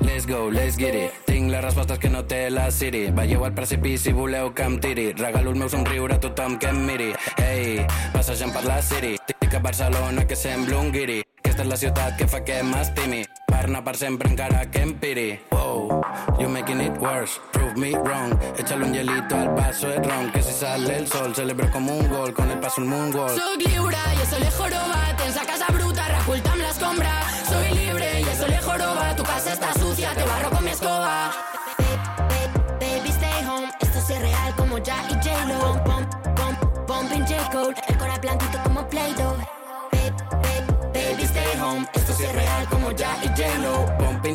Let's 0.00 0.26
go, 0.26 0.50
let's 0.50 0.76
get 0.78 0.94
it. 0.94 1.12
Tinc 1.26 1.50
les 1.50 1.60
respostes 1.62 1.98
que 1.98 2.08
no 2.08 2.24
té 2.24 2.48
la 2.50 2.70
Siri. 2.70 3.10
Veieu 3.10 3.44
al 3.44 3.52
precipici, 3.52 4.12
voleu 4.12 4.54
que 4.54 4.62
em 4.62 4.78
tiri. 4.80 5.12
Regalo 5.12 5.50
el 5.50 5.56
meu 5.56 5.68
somriure 5.68 6.14
a 6.14 6.20
tothom 6.20 6.56
que 6.58 6.68
em 6.68 6.78
miri. 6.86 7.12
Ei, 7.36 7.84
passejant 8.12 8.52
per 8.54 8.64
la 8.64 8.80
City. 8.82 9.16
Dic 9.46 9.54
a 9.54 9.60
Barcelona 9.60 10.26
que 10.26 10.34
sembla 10.34 10.80
un 10.82 10.88
guiri. 10.90 11.20
Aquesta 11.38 11.62
és 11.62 11.68
la 11.70 11.76
ciutat 11.78 12.16
que 12.18 12.26
fa 12.26 12.40
que 12.42 12.56
m'estimi. 12.66 13.20
Per 13.46 13.60
anar 13.60 13.84
per 13.86 13.94
sempre 13.94 14.26
encara 14.26 14.64
que 14.74 14.82
em 14.82 14.90
piri. 14.98 15.26
Wow, 15.52 16.00
you 16.40 16.48
making 16.50 16.82
it 16.82 16.98
worse. 16.98 17.38
Prove 17.52 17.78
me 17.78 17.92
wrong. 17.94 18.34
Échale 18.58 18.88
un 18.88 18.92
hielito 18.92 19.38
al 19.38 19.54
vaso 19.54 19.86
de 19.86 20.02
ron. 20.02 20.32
Que 20.32 20.42
si 20.42 20.50
sale 20.50 20.98
el 20.98 21.06
sol, 21.06 21.32
celebro 21.32 21.70
como 21.70 21.96
un 21.96 22.08
gol. 22.08 22.34
Con 22.34 22.50
el 22.50 22.58
paso 22.58 22.80
el 22.80 22.88
moonwalk. 22.88 23.38
Soc 23.38 23.62
lliure 23.68 24.04
i 24.18 24.22
això 24.26 24.42
li 24.42 24.50
joroba. 24.58 25.02
Tens 25.22 25.38
la 25.38 25.46
casa 25.46 25.70
bruta, 25.78 26.08
reculta 26.18 26.56
amb 26.56 26.66
l'escombra. 26.66 27.18
Soy 27.46 27.68
libre 27.70 27.85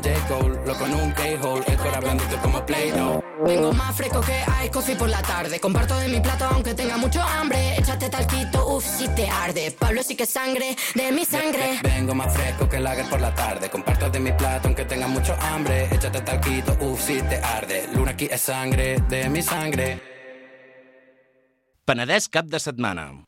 Bumping 0.01 0.13
J-Cole, 0.13 0.65
loco 0.65 0.85
en 0.85 0.95
un 0.95 1.11
K-hole. 1.11 1.63
El 1.67 1.77
cora 1.77 1.99
blandito 1.99 2.37
como 2.41 2.65
Play-Doh. 2.65 3.23
Vengo 3.45 3.73
más 3.73 3.95
fresco 3.95 4.21
que 4.21 4.43
hay 4.47 4.69
coffee 4.69 4.95
por 4.95 5.09
la 5.09 5.21
tarde. 5.21 5.59
Comparto 5.59 5.97
de 5.97 6.07
mi 6.07 6.19
plato 6.19 6.45
aunque 6.45 6.73
tenga 6.73 6.97
mucho 6.97 7.21
hambre. 7.21 7.75
Échate 7.77 8.09
talquito, 8.09 8.67
uff, 8.67 8.85
si 8.85 9.07
te 9.09 9.29
arde. 9.29 9.71
Pablo 9.71 10.03
sí 10.03 10.15
que 10.15 10.23
es 10.23 10.29
sangre 10.29 10.75
de 10.95 11.11
mi 11.11 11.25
sangre. 11.25 11.79
Vengo 11.83 12.13
más 12.13 12.33
fresco 12.33 12.67
que 12.69 12.79
lager 12.79 13.09
por 13.09 13.21
la 13.21 13.33
tarde. 13.33 13.69
Comparto 13.69 14.09
de 14.09 14.19
mi 14.19 14.31
plato 14.31 14.67
aunque 14.67 14.85
tenga 14.85 15.07
mucho 15.07 15.35
hambre. 15.39 15.87
Échate 15.91 16.21
talquito, 16.21 16.77
uff, 16.81 17.01
si 17.01 17.21
te 17.21 17.37
arde. 17.37 17.87
Luna 17.93 18.11
aquí 18.11 18.27
es 18.29 18.41
sangre 18.41 18.99
de 19.09 19.29
mi 19.29 19.41
sangre. 19.41 20.01
Penedès 21.85 22.29
cap 22.29 22.45
de 22.45 22.59
setmana. 22.59 23.23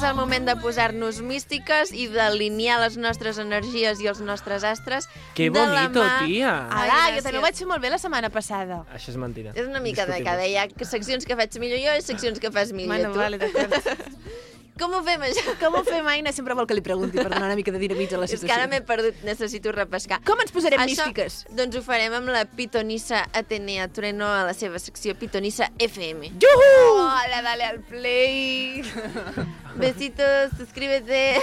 És 0.00 0.06
el 0.08 0.14
moment 0.16 0.46
de 0.48 0.54
posar-nos 0.56 1.18
místiques 1.20 1.90
i 1.92 2.06
d'alinear 2.08 2.78
les 2.80 2.94
nostres 2.96 3.36
energies 3.42 3.98
i 4.00 4.06
els 4.08 4.22
nostres 4.24 4.64
astres 4.64 5.04
Que 5.36 5.50
bonito, 5.52 6.00
mà... 6.00 6.22
tia. 6.24 6.54
Ara, 6.72 6.86
gràcies. 6.86 7.18
jo 7.18 7.24
també 7.26 7.36
ho 7.36 7.42
vaig 7.44 7.58
fer 7.60 7.68
molt 7.68 7.84
bé 7.84 7.90
la 7.92 7.98
setmana 8.00 8.30
passada. 8.32 8.78
Això 8.96 9.12
és 9.12 9.18
mentida. 9.20 9.52
És 9.52 9.68
una 9.68 9.82
mica 9.84 10.06
de 10.08 10.22
cada. 10.24 10.46
Hi 10.48 10.56
ha 10.56 10.64
seccions 10.88 11.28
que 11.28 11.36
faig 11.36 11.60
millor 11.60 11.84
jo 11.84 11.98
i 12.00 12.06
seccions 12.06 12.40
que 12.40 12.48
fas 12.54 12.72
millor 12.72 12.94
Bueno, 12.96 13.12
tu. 13.12 13.20
vale, 13.20 13.36
d'acord. 13.44 13.76
Com 14.78 14.94
ho 14.96 15.00
fem, 15.04 15.20
això? 15.26 15.52
Com 15.60 15.74
ho 15.76 15.82
fem, 15.84 16.06
Aina? 16.08 16.32
Sempre 16.32 16.54
vol 16.56 16.66
que 16.68 16.74
li 16.76 16.80
pregunti 16.80 17.18
per 17.18 17.26
donar 17.28 17.48
una 17.50 17.56
mica 17.58 17.72
de 17.74 17.78
dinamit 17.82 18.12
a 18.14 18.20
la 18.20 18.24
És 18.24 18.30
situació. 18.32 18.48
que 18.48 18.54
ara 18.54 18.66
m'he 18.70 18.80
perdut, 18.80 19.18
necessito 19.26 19.72
repescar. 19.72 20.20
Com 20.24 20.40
ens 20.40 20.52
posarem 20.54 20.80
Això, 20.80 21.04
místiques? 21.04 21.40
Doncs 21.52 21.76
ho 21.76 21.82
farem 21.84 22.14
amb 22.16 22.28
la 22.32 22.46
pitonissa 22.46 23.26
Atenea 23.36 23.88
Tureno 23.92 24.24
a 24.30 24.44
la 24.48 24.54
seva 24.54 24.78
secció 24.78 25.14
Pitonissa 25.20 25.68
FM. 25.78 26.30
Juhu! 26.40 26.70
Hola, 26.96 27.42
dale 27.44 27.64
al 27.68 27.80
play. 27.80 28.80
Besitos, 29.80 30.52
suscríbete. 30.56 31.40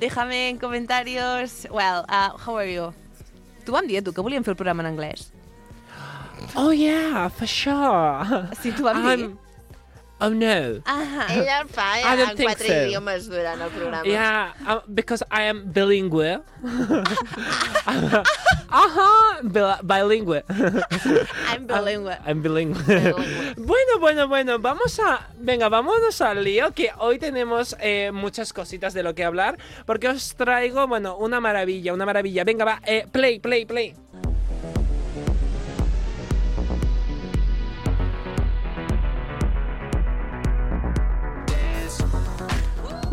Déjame 0.00 0.48
en 0.50 0.58
comentarios. 0.58 1.66
Well, 1.70 2.04
uh, 2.08 2.32
how 2.38 2.56
are 2.56 2.72
you? 2.72 2.92
Tu 3.64 3.72
vam 3.72 3.86
dir, 3.86 3.98
a 3.98 4.02
tu, 4.02 4.12
que 4.12 4.20
volíem 4.20 4.44
fer 4.44 4.52
el 4.52 4.56
programa 4.56 4.82
en 4.82 4.92
anglès. 4.94 5.30
Oh, 6.56 6.70
yeah, 6.72 7.28
for 7.28 7.46
sure. 7.48 8.48
Sí, 8.62 8.72
t'ho 8.72 8.84
vam 8.84 9.04
dir. 9.16 9.30
I'm... 10.20 10.32
Oh, 10.32 10.34
no. 10.34 10.80
Ah. 10.86 11.26
Ella 11.30 11.60
el 11.62 11.68
fa 11.68 11.98
I 11.98 12.12
en 12.12 12.18
don't 12.18 12.36
think 12.36 12.48
quatre 12.50 12.68
so. 12.68 12.74
idiomes 12.86 13.28
durant 13.28 13.60
el 13.60 13.70
programa. 13.70 14.04
Yeah, 14.04 14.52
uh, 14.66 14.80
because 14.86 15.22
I 15.30 15.42
am 15.42 15.72
bilingual. 15.72 16.42
Ajá, 17.86 19.10
bil- 19.42 19.80
bilingual. 19.82 20.42
I'm 21.50 21.66
bilingual. 21.66 22.18
I'm 22.26 22.42
bilingual. 22.42 23.14
bueno, 23.56 23.98
bueno, 24.00 24.28
bueno, 24.28 24.58
vamos 24.58 24.98
a... 25.00 25.28
Venga, 25.38 25.68
vámonos 25.68 26.20
al 26.20 26.42
lío, 26.42 26.72
que 26.72 26.90
hoy 26.98 27.18
tenemos 27.18 27.76
eh, 27.80 28.10
muchas 28.12 28.52
cositas 28.52 28.94
de 28.94 29.02
lo 29.02 29.14
que 29.14 29.24
hablar, 29.24 29.58
porque 29.86 30.08
os 30.08 30.34
traigo, 30.34 30.86
bueno, 30.86 31.16
una 31.16 31.40
maravilla, 31.40 31.92
una 31.92 32.06
maravilla. 32.06 32.44
Venga, 32.44 32.64
va, 32.64 32.80
eh, 32.86 33.06
play, 33.10 33.38
play, 33.38 33.64
play. 33.64 33.94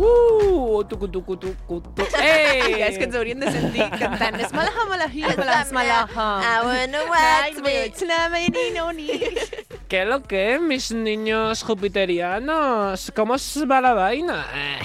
Uh, 0.02 0.84
tucu, 0.90 1.08
tucu, 1.14 1.36
tucu, 1.38 1.82
tu. 1.94 2.02
¡Ey! 2.18 2.82
És 2.88 2.98
que 2.98 3.06
ens 3.06 3.16
haurien 3.16 3.40
de 3.40 3.52
sentir 3.54 3.86
cantant 4.00 4.40
Esmalaha, 4.42 4.86
malahi, 4.90 5.22
esmalaha. 5.30 6.28
I 6.42 6.58
wanna 6.66 7.02
watch 7.06 7.58
me. 7.62 7.92
¿Qué 9.88 10.02
es 10.02 10.08
lo 10.08 10.24
que 10.24 10.56
es, 10.56 10.62
mis 10.62 10.92
niños 10.92 11.64
jupiterianos? 11.64 13.12
¿Cómo 13.16 13.34
os 13.34 13.58
va 13.70 13.82
la 13.82 13.94
vaina? 13.94 14.46
Eh, 14.56 14.80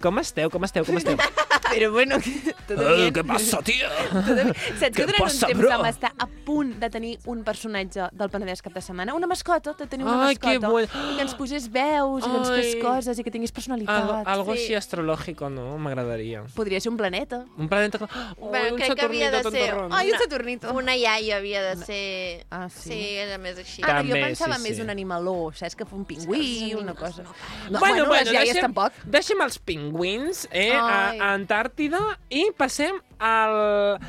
Com 0.00 0.16
esteu, 0.18 0.48
com 0.48 0.64
esteu, 0.64 0.82
com 0.84 0.96
esteu? 0.96 1.14
Però 1.70 1.90
bueno, 1.92 2.16
que- 2.24 2.54
tot 2.66 2.78
bien. 2.80 3.12
què 3.12 3.22
passa, 3.28 3.60
tia? 3.62 3.90
Tot 4.08 4.30
bien. 4.32 4.48
Saps 4.80 4.96
que 4.96 5.02
Què 5.02 5.06
durant 5.10 5.20
passa, 5.26 5.46
un 5.46 5.52
temps 5.52 5.60
bro? 5.60 5.68
vam 5.76 5.84
estar 5.90 6.10
a 6.16 6.26
punt 6.50 6.74
de 6.82 6.90
tenir 6.90 7.12
un 7.30 7.44
personatge 7.46 8.08
del 8.10 8.30
Penedès 8.34 8.60
cap 8.66 8.74
de 8.74 8.82
setmana? 8.82 9.14
Una 9.14 9.28
mascota, 9.30 9.76
de 9.78 9.86
tenir 9.86 10.04
una 10.06 10.26
Ai, 10.26 10.34
que 10.36 10.56
mascota. 10.58 10.68
bueno. 10.74 10.88
I 11.12 11.16
que 11.16 11.22
ens 11.28 11.34
posés 11.38 11.68
veus, 11.70 12.26
i 12.26 12.30
que 12.30 12.36
ens 12.40 12.50
fes 12.50 12.74
Ai. 12.74 12.80
coses, 12.82 13.18
i 13.22 13.24
que 13.26 13.30
tingués 13.30 13.52
personalitat. 13.54 14.02
Algo, 14.02 14.18
algo 14.34 14.54
Sí. 14.56 14.58
així 14.64 14.74
astrològico, 14.74 15.48
no? 15.48 15.78
M'agradaria. 15.78 16.42
Podria 16.56 16.80
ser 16.80 16.90
un 16.90 16.96
planeta. 16.98 17.44
Un 17.56 17.68
planeta... 17.70 18.00
Oh, 18.40 18.48
Bueno, 18.50 18.74
un 18.74 18.80
crec 18.80 18.94
que 18.98 19.04
havia 19.06 19.30
de 19.30 19.36
Saturnito 19.38 19.50
ser 19.64 19.70
tontorrón. 19.70 19.92
Ai, 19.92 20.06
un 20.08 20.14
una, 20.14 20.18
Saturnito. 20.24 20.72
una 20.74 20.96
iaia 20.96 21.36
havia 21.36 21.62
de 21.62 21.76
ser... 21.84 22.46
Ah, 22.50 22.68
sí? 22.68 22.90
Sí, 22.90 23.00
era 23.22 23.38
més 23.38 23.58
així. 23.58 23.82
Ah, 23.84 24.00
jo 24.02 24.08
També, 24.10 24.22
pensava 24.26 24.56
sí, 24.58 24.62
més 24.66 24.76
sí. 24.76 24.82
un 24.82 24.90
animaló, 24.90 25.52
saps? 25.54 25.76
Que 25.76 25.84
fa 25.86 25.94
un 25.96 26.04
pingüí, 26.04 26.74
una 26.74 26.94
cosa. 26.94 27.22
No, 27.70 27.78
bueno, 27.78 28.06
bueno, 28.06 28.24
les 28.24 28.32
iaies 28.32 28.54
deixem, 28.54 28.62
tampoc. 28.66 28.92
deixem 29.04 29.40
els 29.46 29.58
pingüins 29.58 30.48
eh, 30.50 30.72
a, 30.74 31.10
Ai. 31.10 31.18
a 31.20 31.30
Antàrtida 31.36 32.00
i 32.30 32.48
passem 32.56 32.98
al, 33.18 34.00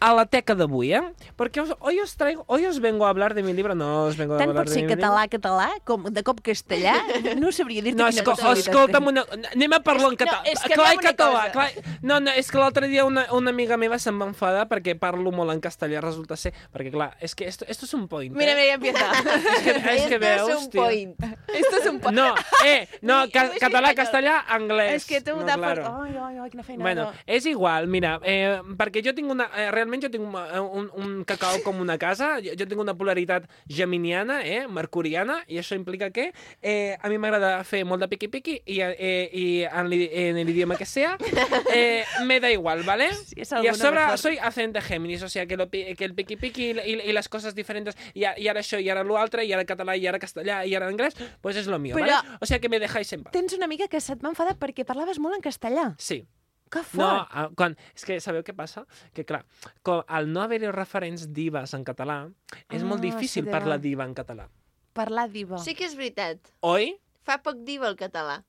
a 0.00 0.14
la 0.16 0.24
teca 0.26 0.54
d'avui, 0.56 0.94
eh? 0.96 1.02
Perquè 1.38 1.60
os, 1.62 1.74
hoy, 1.78 2.00
os 2.00 2.14
traigo, 2.16 2.44
hoy 2.48 2.64
os 2.66 2.80
vengo 2.80 3.04
a 3.04 3.10
hablar 3.10 3.34
de 3.34 3.42
mi 3.42 3.52
libro, 3.52 3.74
no 3.74 4.06
os 4.06 4.16
vengo 4.16 4.34
a 4.34 4.38
Tant 4.40 4.50
hablar 4.50 4.64
pot 4.64 4.72
de 4.72 4.78
ser 4.78 4.86
mi 4.86 4.94
català, 4.94 5.26
català, 5.28 5.68
com 5.84 6.08
de 6.08 6.22
cop 6.24 6.40
castellà. 6.44 6.96
No 7.40 7.52
sabria 7.52 7.82
dir-te 7.84 8.00
No, 8.00 8.08
quina 8.08 8.22
esco, 8.22 8.32
possibilitat 8.34 8.72
escolta'm 8.72 9.10
una... 9.12 9.24
Anem 9.52 9.74
a 9.76 9.80
parlar 9.84 10.10
en 10.12 10.16
català. 10.20 10.40
no, 10.40 10.50
és 10.50 10.62
que 10.64 10.74
clar, 10.74 10.94
català, 11.04 11.42
cosa. 11.52 11.52
clar. 11.54 11.96
No, 12.02 12.18
no, 12.20 12.32
és 12.36 12.50
que 12.50 12.60
l'altre 12.60 12.88
dia 12.90 13.04
una, 13.04 13.26
una 13.36 13.52
amiga 13.52 13.76
meva 13.80 13.98
se'm 14.00 14.18
va 14.20 14.28
enfadar 14.30 14.66
perquè 14.70 14.96
parlo 14.98 15.32
molt 15.34 15.52
en 15.52 15.60
castellà, 15.60 16.00
resulta 16.04 16.36
ser... 16.40 16.54
Perquè, 16.72 16.92
clar, 16.94 17.10
és 17.20 17.36
que 17.36 17.48
esto, 17.48 17.68
esto 17.68 17.84
es 17.84 17.94
un 17.94 18.08
point, 18.08 18.34
Mira, 18.36 18.52
eh? 18.52 18.56
mira, 18.56 18.68
ja 18.68 18.78
empieza. 18.80 19.06
És 19.50 19.62
que, 19.62 19.70
és 19.70 20.06
que 20.08 20.16
Esto 20.16 20.18
veus, 20.24 20.48
es 20.48 20.56
un 20.56 20.70
point. 20.70 21.24
Esto 21.48 21.76
es 21.76 21.86
un 21.90 22.00
point. 22.00 22.16
No, 22.16 22.34
eh, 22.64 22.88
no, 23.02 23.20
ca 23.32 23.46
català, 23.60 23.92
castellà, 23.98 24.40
anglès. 24.48 25.02
És 25.02 25.08
que 25.08 25.20
tu 25.24 25.36
no, 25.36 25.44
de 25.44 25.56
claro. 25.58 25.84
fort... 25.84 26.06
Ai, 26.06 26.16
ai, 26.16 26.38
ai, 26.38 26.50
quina 26.50 26.64
feina. 26.64 26.82
Bueno, 26.82 27.10
és 27.26 27.46
igual, 27.50 27.88
mira, 27.90 28.16
eh, 28.24 28.60
perquè 28.78 29.04
jo 29.04 29.14
tinc 29.16 29.30
una... 29.30 29.50
Eh, 29.56 29.70
realment 29.74 29.89
jo 29.98 30.10
tinc 30.12 30.22
un, 30.22 30.36
un, 30.36 30.90
un 30.94 31.24
cacau 31.24 31.58
com 31.64 31.80
una 31.82 31.96
casa, 31.98 32.36
jo, 32.44 32.52
jo 32.54 32.66
tinc 32.70 32.80
una 32.80 32.94
polaritat 32.94 33.48
geminiana, 33.66 34.44
eh, 34.46 34.66
mercuriana, 34.68 35.40
i 35.48 35.58
això 35.58 35.74
implica 35.74 36.10
que 36.14 36.32
eh, 36.62 36.96
a 37.00 37.08
mi 37.08 37.18
m'agrada 37.18 37.64
fer 37.64 37.84
molt 37.84 38.00
de 38.04 38.08
piqui-piqui 38.12 38.60
i, 38.66 38.78
eh, 38.84 39.30
i 39.32 39.44
en, 39.64 39.90
en 39.92 40.40
l'idioma 40.46 40.76
que 40.76 40.86
sea, 40.86 41.16
eh, 41.74 42.04
me 42.26 42.38
da 42.40 42.50
igual, 42.50 42.82
¿vale? 42.84 43.08
Es 43.08 43.34
y 43.36 43.40
a 43.68 43.74
sobre 43.74 44.00
mejor. 44.00 44.18
soy 44.18 44.38
ascendente 44.38 44.80
Géminis, 44.80 45.22
o 45.22 45.28
sea, 45.28 45.46
que, 45.46 45.56
lo, 45.56 45.68
que 45.70 45.96
el 45.98 46.14
piqui-piqui 46.14 46.70
i, 46.70 46.78
i, 46.78 47.00
i 47.10 47.12
les 47.12 47.28
coses 47.28 47.54
diferents, 47.54 47.96
i, 48.14 48.24
a- 48.24 48.36
i 48.38 48.48
ara 48.48 48.60
això, 48.60 48.78
i 48.80 48.88
ara 48.92 49.02
l'altre, 49.04 49.44
i 49.44 49.52
ara 49.52 49.64
català, 49.64 49.96
i 49.96 50.06
ara 50.06 50.18
castellà, 50.18 50.62
i 50.66 50.74
ara 50.74 50.88
anglès, 50.90 51.16
pues 51.40 51.56
és 51.56 51.66
lo 51.66 51.78
mío, 51.78 51.96
Però- 51.96 52.06
¿vale? 52.22 52.36
O 52.40 52.46
sea, 52.46 52.58
que 52.60 52.68
me 52.68 52.78
dejáis 52.78 53.12
en 53.12 53.22
paz. 53.24 53.32
Tens 53.32 53.52
una 53.56 53.64
amiga 53.66 53.88
que 53.88 54.00
se't 54.00 54.22
va 54.22 54.28
enfadar 54.30 54.56
perquè 54.58 54.84
parlaves 54.84 55.18
molt 55.18 55.34
en 55.36 55.42
castellà. 55.42 55.94
Sí. 55.98 56.24
Que 56.70 56.82
fort. 56.86 57.00
No, 57.02 57.08
ah, 57.30 57.48
quan, 57.58 57.74
és 57.96 58.04
que 58.06 58.20
sabeu 58.22 58.44
què 58.46 58.54
passa? 58.54 58.84
Que 59.12 59.24
clar, 59.26 59.42
com, 59.82 60.04
al 60.06 60.28
no 60.30 60.42
haver-hi 60.44 60.70
referents 60.70 61.24
divas 61.34 61.74
en 61.74 61.82
català, 61.84 62.20
és 62.70 62.84
molt 62.86 63.00
Ah, 63.00 63.08
difícil 63.08 63.44
sí, 63.44 63.50
parlar 63.50 63.80
diva 63.82 64.04
en 64.06 64.14
català. 64.14 64.46
Parlar 64.94 65.28
diva. 65.30 65.58
Sí 65.58 65.74
que 65.74 65.84
és 65.88 65.96
veritat. 65.98 66.38
Oi? 66.66 66.92
Fa 67.26 67.40
poc 67.42 67.58
diva 67.66 67.88
el 67.90 67.96
català. 67.98 68.40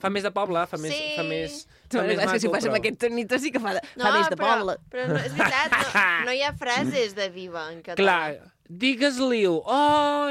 Fa 0.00 0.08
més 0.10 0.24
de 0.26 0.30
poble, 0.34 0.64
fa 0.66 0.76
més... 0.80 0.90
Sí. 0.92 1.12
Fa 1.16 1.22
més, 1.28 1.60
No, 1.94 2.00
fa 2.00 2.02
més 2.08 2.18
és 2.18 2.32
que 2.32 2.38
si 2.42 2.48
ho 2.48 2.50
maco, 2.50 2.56
fas 2.56 2.64
amb 2.66 2.74
però- 2.74 2.80
aquest 2.82 2.98
tonito 3.04 3.38
sí 3.38 3.52
que 3.54 3.60
fa, 3.62 3.74
de, 3.76 3.82
No, 4.00 4.04
fa 4.08 4.10
més 4.16 4.30
de 4.32 4.36
però, 4.40 4.48
poble. 4.58 4.74
però 4.90 5.04
no, 5.12 5.20
és 5.20 5.36
veritat, 5.38 5.76
no, 5.94 6.02
no 6.26 6.32
hi 6.34 6.42
ha 6.42 6.50
frases 6.64 7.14
de 7.14 7.28
diva 7.36 7.68
en 7.70 7.78
català. 7.86 8.00
Clar, 8.00 8.50
digues-li-ho. 8.68 9.54
Oh, 9.64 10.26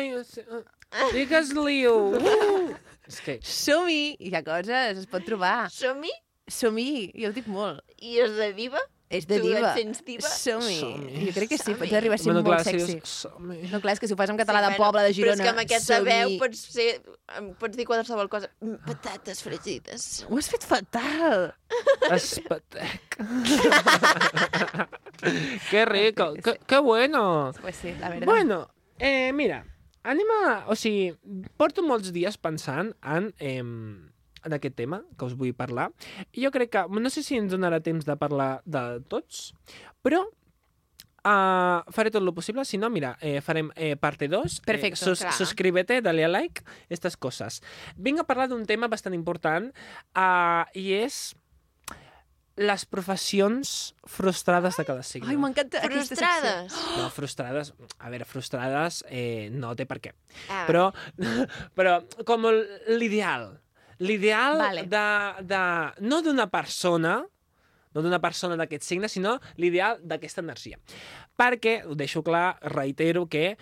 digues-li-ho. 1.13 1.95
Uh. 2.24 2.76
És 3.07 3.17
que... 3.19 3.34
Som-hi! 3.43 4.15
Hi 4.24 4.30
ha 4.38 4.39
coses, 4.45 4.99
es 5.01 5.07
pot 5.11 5.26
trobar. 5.28 5.65
Som-hi? 5.74 6.11
Som-hi, 6.51 7.11
jo 7.15 7.29
ho 7.29 7.33
dic 7.35 7.45
molt. 7.47 7.79
I 8.03 8.17
és 8.23 8.31
de 8.35 8.49
diva? 8.57 8.79
És 9.13 9.27
de 9.29 9.37
Tu 9.37 9.43
diva. 9.45 9.59
et 9.69 9.75
sents 9.77 9.99
diva? 10.03 10.25
Som-hi. 10.27 10.79
Som-hi. 10.81 11.25
Jo 11.27 11.31
crec 11.35 11.49
que 11.53 11.57
sí, 11.61 11.75
pots 11.77 11.93
arribar 11.93 12.15
a 12.15 12.17
ser 12.17 12.25
Bueno, 12.31 12.41
molt 12.41 12.49
clar, 12.49 12.63
si 12.65 12.71
sexy. 12.79 12.93
dius, 12.97 13.09
som-hi. 13.21 13.59
No, 13.71 13.77
clar, 13.83 13.93
és 13.93 13.99
que 14.01 14.07
si 14.09 14.13
ho 14.15 14.17
fas 14.17 14.29
en 14.33 14.37
català 14.41 14.59
de 14.63 14.67
bueno, 14.73 14.81
poble, 14.83 15.01
de 15.05 15.11
Girona... 15.13 15.35
Però 15.37 15.43
és 15.43 15.45
que 15.45 15.53
amb 15.53 15.61
aquesta 15.61 15.99
veu 16.07 16.27
pots, 16.41 16.59
ser, 16.73 16.87
pots 17.61 17.77
dir 17.77 17.85
qualsevol 17.85 18.27
cosa. 18.33 18.49
Mm, 18.65 18.77
Patates 18.87 19.43
fregides. 19.45 20.07
Ho 20.27 20.35
has 20.41 20.49
fet 20.49 20.65
fatal. 20.67 21.51
Espatec. 22.11 23.19
Qué 25.69 25.85
rico, 25.85 26.33
qué, 26.43 26.59
qué 26.67 26.77
bueno. 26.79 27.51
Pues 27.61 27.75
sí, 27.77 27.93
la 27.99 28.09
verdad. 28.09 28.25
Bueno, 28.25 28.69
eh, 28.99 29.31
mira, 29.33 29.65
anem 30.03 30.27
a... 30.43 30.65
O 30.67 30.75
sigui, 30.75 31.13
porto 31.55 31.83
molts 31.85 32.11
dies 32.11 32.35
pensant 32.37 32.91
en, 33.07 33.29
eh, 33.39 33.63
en 34.45 34.53
aquest 34.57 34.75
tema 34.75 35.01
que 35.17 35.25
us 35.25 35.35
vull 35.39 35.53
parlar. 35.57 35.89
I 36.33 36.45
jo 36.45 36.51
crec 36.51 36.71
que... 36.75 36.85
No 36.89 37.09
sé 37.13 37.23
si 37.23 37.37
ens 37.39 37.51
donarà 37.51 37.81
temps 37.83 38.05
de 38.05 38.15
parlar 38.19 38.61
de 38.65 39.01
tots, 39.11 39.51
però 40.05 40.25
Uh, 41.23 41.79
faré 41.95 42.11
tot 42.11 42.19
lo 42.19 42.33
possible, 42.35 42.65
si 42.67 42.75
no, 42.75 42.89
mira, 42.91 43.13
eh, 43.23 43.39
farem 43.39 43.69
eh, 43.79 43.95
parte 43.95 44.27
2. 44.27 44.57
Perfecto, 44.67 44.97
eh, 44.99 45.07
sus 45.07 45.21
clar. 45.21 45.31
suscríbete, 45.31 46.01
dale 46.03 46.25
a 46.25 46.27
like, 46.27 46.65
estas 46.91 47.15
cosas. 47.15 47.61
Vinc 47.95 48.19
a 48.19 48.25
parlar 48.27 48.49
d'un 48.51 48.65
tema 48.67 48.89
bastant 48.91 49.15
important 49.15 49.69
uh, 50.19 50.65
i 50.75 50.89
és 50.99 51.21
les 52.59 52.83
professions 52.85 53.95
frustrades 54.03 54.75
de 54.75 54.83
cada 54.85 55.01
signe. 55.07 55.31
Ai, 55.31 55.39
m'encanta 55.39 55.79
aquesta 55.87 56.17
secció. 56.19 56.27
Frustrades. 56.27 56.75
No, 56.99 57.07
frustrades... 57.09 57.71
A 58.03 58.11
veure, 58.11 58.27
frustrades 58.27 58.99
eh, 59.07 59.47
no 59.55 59.71
té 59.79 59.87
per 59.87 60.01
què. 60.03 60.11
Ah, 60.51 60.65
Però, 60.67 60.89
però 61.79 62.01
com 62.27 62.51
el- 62.51 62.65
l'ideal. 62.99 63.47
L'ideal 64.04 64.60
Vale. 64.60 64.84
de, 64.91 65.06
de... 65.47 65.62
No 66.04 66.22
d'una 66.26 66.49
persona, 66.51 67.22
no 67.93 68.04
d'una 68.04 68.20
persona 68.24 68.58
d'aquest 68.60 68.84
signe, 68.84 69.10
sinó 69.10 69.38
l'ideal 69.56 70.01
d'aquesta 70.04 70.43
energia. 70.43 70.80
Perquè, 71.39 71.80
ho 71.88 71.95
deixo 71.95 72.24
clar, 72.26 72.58
reitero 72.76 73.28
que, 73.32 73.56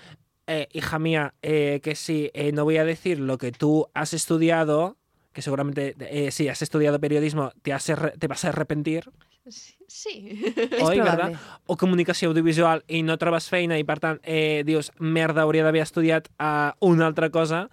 eh, 0.47 0.67
hija 0.73 0.99
mía, 0.99 1.33
eh, 1.41 1.79
que 1.83 1.95
si 1.95 2.31
eh, 2.33 2.51
no 2.51 2.65
voy 2.65 2.77
a 2.77 2.85
decir 2.85 3.19
lo 3.19 3.37
que 3.37 3.51
tú 3.51 3.87
has 3.93 4.13
estudiado, 4.13 4.97
que 5.31 5.41
seguramente 5.41 5.95
eh, 5.99 6.31
si 6.31 6.49
has 6.49 6.61
estudiado 6.61 6.99
periodismo 6.99 7.51
te, 7.61 7.71
has 7.71 7.85
te 7.85 8.27
vas 8.27 8.45
a 8.45 8.49
arrepentir, 8.49 9.09
Sí. 9.47 9.75
sí. 9.87 10.43
És 10.45 10.83
Oi, 10.83 10.99
probable. 10.99 11.01
verdad? 11.01 11.33
O 11.65 11.75
comunicació 11.77 12.29
audiovisual 12.29 12.83
i 12.87 13.01
no 13.01 13.17
trobes 13.17 13.47
feina 13.49 13.79
i, 13.81 13.83
per 13.83 13.97
tant, 13.99 14.19
eh, 14.21 14.61
dius, 14.67 14.91
merda, 14.99 15.41
hauria 15.47 15.65
d'haver 15.65 15.81
estudiat 15.81 16.29
uh, 16.37 16.71
una 16.85 17.07
altra 17.09 17.31
cosa, 17.33 17.63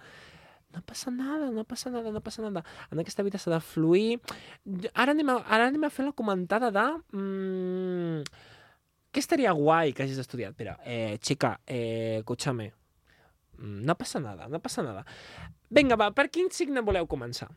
no 0.73 0.81
passa 0.85 1.09
nada, 1.11 1.49
no 1.51 1.63
passa 1.65 1.89
nada, 1.89 2.11
no 2.11 2.21
passa 2.21 2.41
nada. 2.43 2.63
En 2.91 2.99
aquesta 3.01 3.23
vida 3.23 3.39
s'ha 3.41 3.51
de 3.51 3.59
fluir. 3.59 4.19
Ara 4.93 5.11
anem, 5.15 5.29
a, 5.33 5.39
ara 5.47 5.67
anem 5.71 5.83
a 5.87 5.89
fer 5.89 6.05
la 6.05 6.13
comentada 6.13 6.69
de... 6.71 6.85
Mm, 7.17 8.21
què 9.09 9.23
estaria 9.23 9.51
guai 9.57 9.93
que 9.97 10.03
hagis 10.05 10.19
estudiat? 10.21 10.53
Però, 10.57 10.75
eh, 10.85 11.17
chica, 11.25 11.55
eh, 11.65 12.19
escúchame, 12.19 12.69
mm, 13.57 13.81
no 13.87 13.95
passa 13.97 14.19
nada, 14.21 14.47
no 14.47 14.59
passa 14.61 14.83
nada. 14.85 15.01
Vinga, 15.69 15.97
va, 15.97 16.11
per 16.13 16.29
quin 16.29 16.51
signe 16.53 16.81
voleu 16.85 17.07
començar? 17.09 17.49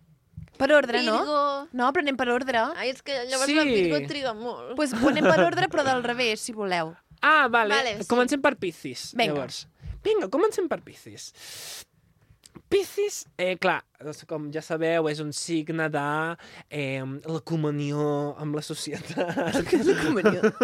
Per 0.57 0.71
ordre, 0.73 1.03
no? 1.05 1.19
Virgo. 1.19 1.69
No, 1.77 1.93
però 1.93 2.03
anem 2.05 2.17
per 2.17 2.29
ordre. 2.33 2.59
Ai, 2.77 2.91
és 2.91 3.03
que 3.03 3.13
llavors 3.29 3.49
Sí. 3.49 3.55
la 3.57 3.65
Virgo 3.65 4.01
triga 4.09 4.33
molt. 4.35 4.75
Pues 4.77 4.93
anem 4.95 5.25
per 5.25 5.41
ordre, 5.45 5.69
però 5.69 5.85
del 5.85 6.03
revés, 6.05 6.41
si 6.41 6.53
voleu. 6.53 6.95
Ah, 7.21 7.49
vale. 7.49 7.75
Vale, 7.75 7.97
sí. 8.03 8.09
Comencem 8.09 8.41
per 8.41 8.57
Piscis, 8.57 9.13
Vinga. 9.15 9.33
llavors. 9.35 9.67
Vinga, 10.03 10.29
comencem 10.29 10.69
per 10.69 10.81
Piscis. 10.83 11.33
Piscis, 12.73 13.27
eh, 13.37 13.57
clar, 13.61 13.83
doncs, 14.01 14.25
com 14.29 14.47
ja 14.55 14.63
sabeu, 14.65 15.07
és 15.13 15.21
un 15.21 15.33
signe 15.37 15.91
de 15.93 16.05
eh, 16.73 17.03
la 17.29 17.41
comunió 17.45 18.33
amb 18.41 18.57
la 18.57 18.63
societat. 18.65 19.61
Què 19.69 19.81
és 19.83 19.87
la 19.93 19.99
comunió? 20.03 20.55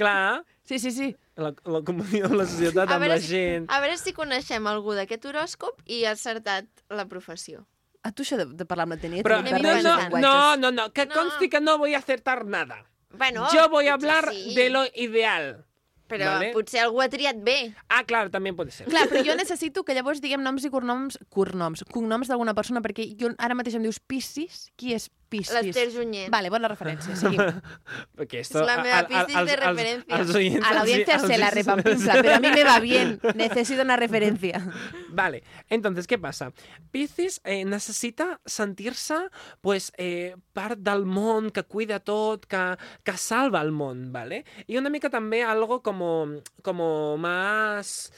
clar, 0.00 0.44
Sí, 0.70 0.78
sí, 0.78 0.92
sí. 0.94 1.16
la, 1.34 1.48
la 1.66 1.80
comunió 1.82 2.26
amb 2.28 2.36
la 2.38 2.44
societat, 2.46 2.86
A 2.88 2.94
amb 2.94 3.02
veure 3.02 3.16
la 3.16 3.20
si- 3.20 3.32
gent. 3.32 3.64
A 3.74 3.80
veure 3.82 3.96
si 3.98 4.12
coneixem 4.14 4.66
algú 4.70 4.94
d'aquest 4.94 5.24
horòscop 5.26 5.80
i 5.90 6.04
ha 6.06 6.12
acertat 6.14 6.68
la 6.94 7.08
professió. 7.10 7.64
A 8.06 8.12
tu 8.14 8.22
això 8.22 8.38
de, 8.38 8.46
de 8.54 8.64
parlar 8.64 8.86
amb 8.86 8.94
la 8.94 9.00
Tenia... 9.02 9.24
Però 9.26 9.40
no, 9.42 9.50
no, 9.58 10.20
no, 10.22 10.36
no, 10.56 10.70
no, 10.70 10.84
que 10.94 11.04
No. 11.10 11.14
consti 11.18 11.50
que 11.50 11.60
no 11.60 11.74
voy 11.76 11.94
a 11.94 11.98
acertar 11.98 12.44
nada. 12.46 12.84
Bueno, 13.10 13.48
Yo 13.52 13.68
voy 13.68 13.88
a 13.88 13.94
hablar 13.94 14.30
sí, 14.30 14.54
de 14.54 14.70
lo 14.70 14.84
ideal. 14.94 15.66
Però 16.10 16.32
vale? 16.34 16.50
potser 16.56 16.82
algú 16.82 17.00
ha 17.04 17.08
triat 17.12 17.38
bé. 17.46 17.70
Ah, 17.88 18.02
clar, 18.06 18.26
també 18.34 18.52
pot 18.56 18.72
ser. 18.74 18.88
Clar, 18.90 19.06
però 19.10 19.22
jo 19.26 19.36
necessito 19.42 19.84
que 19.86 19.94
llavors 19.96 20.22
diguem 20.22 20.42
noms 20.42 20.66
i 20.66 20.72
cognoms, 20.72 21.20
cognoms, 21.30 21.84
cognoms 21.94 22.30
d'alguna 22.30 22.56
persona, 22.58 22.82
perquè 22.84 23.06
jo 23.20 23.32
ara 23.38 23.56
mateix 23.58 23.78
em 23.78 23.86
dius 23.86 24.02
Piscis. 24.02 24.66
Qui 24.80 24.96
és 24.96 25.08
Piscis? 25.30 25.54
L'Ester 25.54 25.86
Junyent. 25.94 26.28
Vale, 26.34 26.50
bona 26.50 26.68
referència, 26.68 27.14
seguim. 27.16 27.38
Perquè 28.18 28.40
esto, 28.42 28.64
la 28.66 28.80
meva 28.82 29.04
Piscis 29.06 29.36
als- 29.36 29.46
de 29.46 29.52
als- 29.54 29.62
referència. 29.62 30.16
als 30.16 30.34
oients 30.34 30.66
A 30.66 30.74
la 30.74 30.80
audiencia 30.82 31.14
els- 31.20 31.26
se 31.30 31.38
la 31.38 31.50
repampinfla, 31.54 32.14
pero 32.22 32.34
a 32.34 32.40
mí 32.40 32.50
me 32.50 32.64
va 32.64 32.80
bien. 32.80 33.20
Necesito 33.36 33.82
una 33.82 33.96
referencia. 33.96 34.60
Vale, 35.10 35.44
entonces, 35.68 36.06
¿qué 36.06 36.18
pasa? 36.18 36.52
Piscis 36.90 37.40
eh, 37.44 37.64
necessita 37.64 38.40
sentir-se 38.44 39.14
pues, 39.60 39.92
eh, 39.98 40.34
part 40.52 40.78
del 40.80 41.06
món, 41.06 41.50
que 41.50 41.62
cuida 41.62 42.00
tot, 42.00 42.44
que, 42.46 42.76
que 43.04 43.16
salva 43.16 43.62
el 43.62 43.70
món, 43.72 44.10
¿vale? 44.12 44.44
Y 44.66 44.76
una 44.78 44.90
mica 44.90 45.10
també 45.10 45.42
algo 45.44 45.82
como, 45.82 46.26
como 46.62 47.16
más 47.16 48.12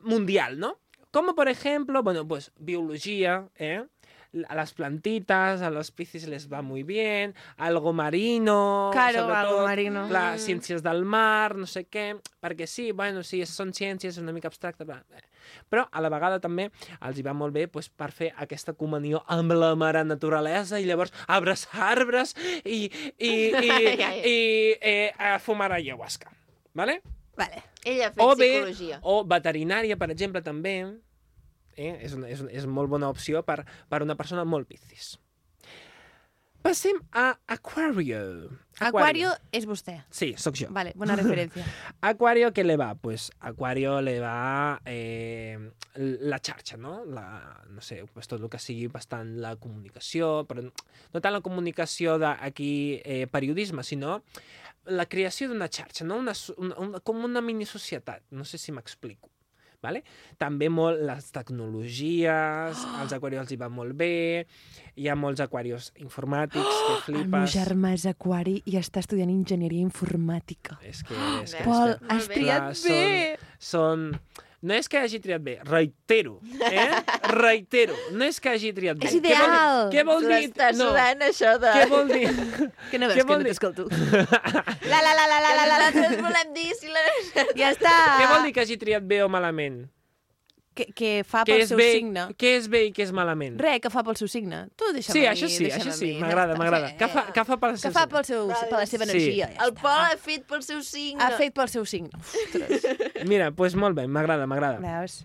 mundial, 0.00 0.58
¿no? 0.58 0.78
Como, 1.10 1.34
por 1.34 1.48
ejemplo, 1.48 2.02
bueno, 2.02 2.26
pues 2.26 2.52
biología, 2.58 3.48
¿eh? 3.56 3.84
A 4.48 4.54
las 4.54 4.72
plantitas, 4.72 5.60
a 5.60 5.70
los 5.70 5.90
piscis 5.90 6.26
les 6.26 6.50
va 6.50 6.62
muy 6.62 6.82
bien, 6.82 7.34
algo 7.58 7.92
marino, 7.92 8.88
Claro, 8.92 9.20
sobretot, 9.20 9.36
algo 9.46 9.62
marino. 9.64 10.08
Clar, 10.08 10.34
Mm. 10.38 10.40
ciències 10.40 10.82
del 10.82 11.04
mar, 11.04 11.54
no 11.56 11.66
sé 11.66 11.86
què, 11.88 12.18
perquè 12.40 12.66
sí, 12.66 12.92
bueno, 12.92 13.22
sí, 13.22 13.44
són 13.46 13.72
ciències, 13.72 14.16
és 14.16 14.18
una 14.18 14.32
mica 14.32 14.48
abstracte, 14.48 14.84
bla, 14.84 15.02
bla. 15.08 15.18
però 15.68 15.88
a 15.90 16.00
la 16.00 16.08
vegada 16.08 16.38
també 16.40 16.70
els 17.00 17.18
hi 17.18 17.22
va 17.22 17.32
molt 17.34 17.52
bé 17.52 17.66
doncs, 17.66 17.88
per 17.90 18.10
fer 18.12 18.32
aquesta 18.38 18.72
comunió 18.74 19.22
amb 19.26 19.52
la 19.52 19.74
mare 19.74 20.04
naturalesa 20.04 20.78
i 20.80 20.84
llavors 20.86 21.12
abraçar 21.26 21.90
arbres 21.90 22.34
i, 22.64 22.84
i, 23.18 23.32
i, 23.66 23.70
Ai, 23.70 24.02
ai. 24.02 24.20
i 24.24 24.76
eh, 24.80 25.12
a 25.18 25.38
fumar 25.40 25.72
ayahuasca. 25.72 26.30
Vale? 26.74 27.02
Vale. 27.36 27.62
Ella 27.84 28.06
ha 28.06 28.10
fet 28.12 28.22
O 28.22 28.36
bé, 28.36 28.50
psicologia. 28.62 28.98
o 29.02 29.24
veterinària, 29.26 29.96
per 29.98 30.10
exemple, 30.10 30.40
també. 30.42 30.86
Eh? 31.76 31.96
És, 32.06 32.16
una, 32.18 32.30
és, 32.32 32.44
una, 32.44 32.52
és 32.52 32.66
molt 32.66 32.92
bona 32.92 33.10
opció 33.12 33.42
per, 33.46 33.62
per 33.88 34.02
una 34.04 34.16
persona 34.18 34.44
molt 34.48 34.68
piscis. 34.70 35.16
Passem 36.62 37.00
a 37.10 37.32
Aquario. 37.50 38.20
Aquario 38.78 39.32
és 39.50 39.64
vostè. 39.66 39.96
Sí, 40.14 40.28
sóc 40.38 40.54
jo. 40.60 40.68
Vale, 40.70 40.92
bona 40.94 41.16
referència. 41.18 41.64
Acuario, 42.10 42.52
què 42.54 42.62
le 42.62 42.76
va? 42.78 42.92
Pues 42.94 43.32
Acuario 43.42 43.96
le 44.00 44.14
va 44.22 44.78
eh, 44.86 45.58
la 45.98 46.38
xarxa, 46.38 46.78
no? 46.78 47.00
La, 47.04 47.24
no 47.66 47.82
sé, 47.82 48.04
pues 48.14 48.30
tot 48.30 48.38
el 48.38 48.50
que 48.52 48.62
sigui 48.62 48.86
bastant 48.94 49.34
la 49.42 49.56
comunicació, 49.58 50.44
però 50.46 50.62
no 50.62 51.24
tant 51.24 51.34
la 51.34 51.42
comunicació 51.42 52.14
d'aquí 52.22 52.72
eh, 53.02 53.26
periodisme, 53.26 53.82
sinó 53.82 54.20
la 54.86 55.08
creació 55.10 55.50
d'una 55.50 55.66
xarxa, 55.66 56.06
no? 56.06 56.20
Una, 56.22 56.36
una, 56.62 56.78
una, 56.78 57.02
com 57.02 57.26
una 57.26 57.42
mini 57.42 57.66
societat. 57.66 58.22
No 58.30 58.46
sé 58.46 58.62
si 58.62 58.70
m'explico. 58.70 59.31
Vale? 59.82 60.04
També 60.38 60.68
molt 60.70 61.00
les 61.02 61.32
tecnologies, 61.34 62.84
als 63.00 63.14
aquarios 63.16 63.42
els 63.42 63.50
hi 63.50 63.58
va 63.58 63.68
molt 63.72 63.96
bé, 63.98 64.46
hi 64.94 65.08
ha 65.10 65.16
molts 65.18 65.42
aquarios 65.42 65.90
informàtics 65.98 66.62
que 66.62 66.92
El 66.92 66.94
meu 66.94 67.02
flipes. 67.24 67.56
germà 67.56 67.90
és 67.96 68.06
aquari 68.06 68.60
i 68.64 68.76
està 68.78 69.02
estudiant 69.02 69.32
enginyeria 69.32 69.82
informàtica. 69.82 70.78
És 70.86 71.02
que, 71.02 71.18
és 71.42 71.56
que, 71.58 71.66
Pol, 71.66 71.96
has 72.14 72.30
triat 72.30 72.70
bé! 72.84 73.02
Són, 73.58 74.12
són... 74.12 74.48
No 74.62 74.76
és 74.78 74.86
que 74.86 75.00
hagi 75.02 75.18
triat 75.18 75.42
bé, 75.42 75.56
reitero, 75.66 76.36
eh? 76.62 76.84
Reitero, 77.42 77.96
no 78.14 78.28
és 78.28 78.36
que 78.38 78.52
hagi 78.52 78.70
triat 78.76 79.00
bé. 79.00 79.08
És 79.08 79.16
ideal! 79.18 79.88
Què 79.90 80.04
vol 80.06 80.22
dir? 80.22 80.36
L'està 80.36 80.68
sudant, 80.78 81.24
això 81.26 81.56
de... 81.58 81.72
Què 81.74 81.88
vol 81.90 82.12
dir? 82.12 82.28
Que 82.92 83.00
no 83.02 83.08
veus 83.10 83.18
Què 83.18 83.24
que 83.24 83.26
vol 83.32 83.42
no 83.42 83.48
t'escolto? 83.48 83.88
La, 84.92 85.00
la, 85.02 85.16
la, 85.18 85.24
la, 85.26 85.40
la, 85.40 85.50
la, 85.56 85.64
la, 85.66 85.80
la. 85.80 85.88
Nosaltres 85.90 86.22
volem 86.22 86.54
dir 86.54 86.68
si 86.78 86.94
la... 86.94 87.02
Ja 87.58 87.72
està. 87.72 87.96
Què 88.20 88.30
vol 88.30 88.46
dir 88.46 88.54
que 88.54 88.62
hagi 88.62 88.78
triat 88.78 89.06
bé 89.08 89.22
o 89.24 89.28
malament? 89.32 89.82
Que, 90.74 90.86
que 90.96 91.08
fa 91.28 91.42
pel 91.44 91.66
seu 91.68 91.76
bé, 91.76 91.90
signe. 91.98 92.22
què 92.40 92.54
és 92.56 92.66
bé 92.72 92.86
i 92.86 92.92
què 92.96 93.02
és 93.04 93.10
malament? 93.12 93.58
Re, 93.60 93.74
que 93.84 93.90
fa 93.92 94.00
pel 94.06 94.16
seu 94.16 94.28
signe. 94.32 94.62
Tu 94.74 94.86
deixa'm 94.96 95.12
Sí, 95.12 95.26
a 95.26 95.32
això 95.34 95.44
mi, 95.50 95.52
sí, 95.58 95.66
això 95.68 95.92
sí, 95.92 96.12
m'agrada, 96.18 96.56
m'agrada. 96.56 96.88
Sí. 96.88 96.96
Que 96.96 97.08
fa, 97.12 97.26
que 97.32 97.44
fa 97.44 97.58
pel 97.60 97.72
Que 97.76 97.82
seu 97.82 97.92
fa 97.92 98.06
signe. 98.06 98.12
pel 98.14 98.24
seu, 98.24 98.48
per 98.70 98.78
la 98.78 98.86
seva 98.86 99.04
Sí. 99.04 99.10
energia. 99.10 99.50
Ja 99.58 99.66
El. 99.66 99.74
Pol 99.74 99.90
ha 100.06 100.16
fet 100.16 100.46
pel 100.48 100.62
seu 100.62 100.80
signe. 100.82 101.20
Ha 101.22 101.30
fet 101.36 101.52
pel 101.52 101.68
seu 101.68 101.84
signe. 101.84 102.08
Ostres. 102.16 102.88
Mira, 103.28 103.50
doncs 103.50 103.56
pues 103.56 103.74
molt 103.76 103.94
bé, 104.00 104.06
m'agrada, 104.08 104.46
m'agrada. 104.46 104.80
Veus? 104.80 105.24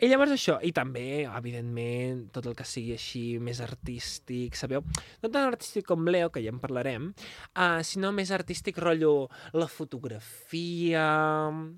I 0.00 0.08
llavors 0.10 0.32
això, 0.34 0.58
i 0.64 0.72
també, 0.76 1.24
evidentment, 1.26 2.26
tot 2.34 2.46
el 2.50 2.56
que 2.58 2.66
sigui 2.68 2.94
així 2.96 3.24
més 3.42 3.60
artístic, 3.64 4.56
sabeu? 4.58 4.84
No 5.22 5.30
tan 5.32 5.48
artístic 5.50 5.86
com 5.88 6.08
Leo, 6.08 6.30
que 6.32 6.42
ja 6.44 6.52
en 6.52 6.60
parlarem, 6.62 7.10
uh, 7.54 7.80
sinó 7.86 8.12
més 8.16 8.32
artístic 8.34 8.80
rotllo 8.80 9.28
la 9.56 9.68
fotografia, 9.70 11.06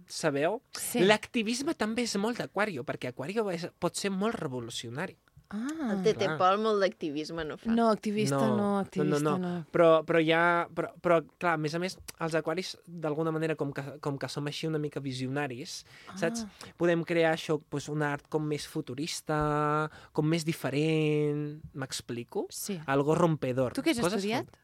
sabeu? 0.09 0.61
Sí. 0.79 1.05
L'activisme 1.07 1.77
també 1.79 2.07
és 2.09 2.17
molt 2.21 2.43
d'Aquario, 2.43 2.87
perquè 2.89 3.13
Aquario 3.13 3.49
és, 3.55 3.69
pot 3.83 3.99
ser 3.99 4.13
molt 4.15 4.39
revolucionari. 4.39 5.17
Ah. 5.53 5.91
El 5.93 5.99
TT 6.03 6.17
clar. 6.25 6.37
Pol 6.41 6.59
molt 6.65 6.81
d'activisme 6.81 7.45
no 7.45 7.59
fa. 7.61 7.71
No, 7.71 7.91
activista 7.93 8.39
no, 8.41 8.57
no, 8.57 8.69
activista 8.81 9.21
no, 9.21 9.35
no. 9.39 9.51
Però, 9.75 9.91
però 10.09 10.23
ja... 10.25 10.41
Però, 10.73 10.89
però, 11.05 11.19
clar, 11.37 11.55
a 11.59 11.61
més 11.61 11.75
a 11.77 11.81
més, 11.83 11.99
els 12.25 12.37
aquaris, 12.39 12.73
d'alguna 12.87 13.31
manera, 13.35 13.57
com 13.61 13.71
que, 13.77 13.85
com 14.01 14.17
que 14.19 14.31
som 14.33 14.49
així 14.49 14.67
una 14.71 14.81
mica 14.83 15.01
visionaris, 15.05 15.83
Ah. 16.09 16.17
saps? 16.17 16.47
Podem 16.81 17.05
crear 17.05 17.35
això, 17.37 17.59
pues, 17.69 17.91
un 17.93 18.03
art 18.03 18.25
com 18.33 18.43
més 18.49 18.67
futurista, 18.67 19.91
com 20.17 20.27
més 20.27 20.45
diferent... 20.49 21.61
M'explico? 21.77 22.47
Sí. 22.51 22.81
Algo 22.87 23.15
rompedor. 23.15 23.73
Tu 23.77 23.85
què 23.85 23.93
has 23.95 24.01
Coses 24.01 24.19
estudiat? 24.23 24.49
Com... 24.51 24.59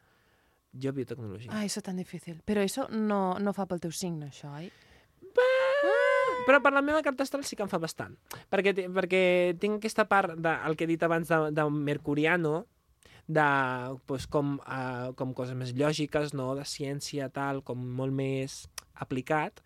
Jo 0.79 0.93
biotecnologia. 0.93 1.51
Ah, 1.53 1.63
això 1.65 1.81
tan 1.83 1.97
difícil. 1.97 2.41
Però 2.47 2.61
això 2.63 2.89
no, 2.93 3.39
no 3.41 3.53
fa 3.57 3.65
pel 3.67 3.81
teu 3.81 3.93
signe, 3.93 4.29
això, 4.33 4.51
oi? 4.59 4.69
Però 6.49 6.63
per 6.65 6.73
la 6.73 6.81
meva 6.85 7.03
carta 7.05 7.27
astral 7.27 7.45
sí 7.45 7.59
que 7.59 7.67
em 7.67 7.69
fa 7.69 7.81
bastant. 7.83 8.17
Perquè, 8.49 8.73
perquè 8.89 9.23
tinc 9.61 9.83
aquesta 9.83 10.07
part 10.09 10.39
del 10.41 10.79
que 10.79 10.87
he 10.87 10.91
dit 10.91 11.03
abans 11.05 11.29
de, 11.29 11.41
de 11.53 11.69
Mercuriano, 11.69 12.63
de 13.29 13.45
pues, 14.09 14.25
com, 14.33 14.57
uh, 14.65 15.13
com 15.21 15.37
coses 15.37 15.59
més 15.59 15.75
lògiques, 15.77 16.33
no? 16.33 16.55
de 16.57 16.65
ciència, 16.65 17.29
tal, 17.29 17.61
com 17.63 17.85
molt 18.01 18.17
més 18.17 18.63
aplicat, 18.97 19.61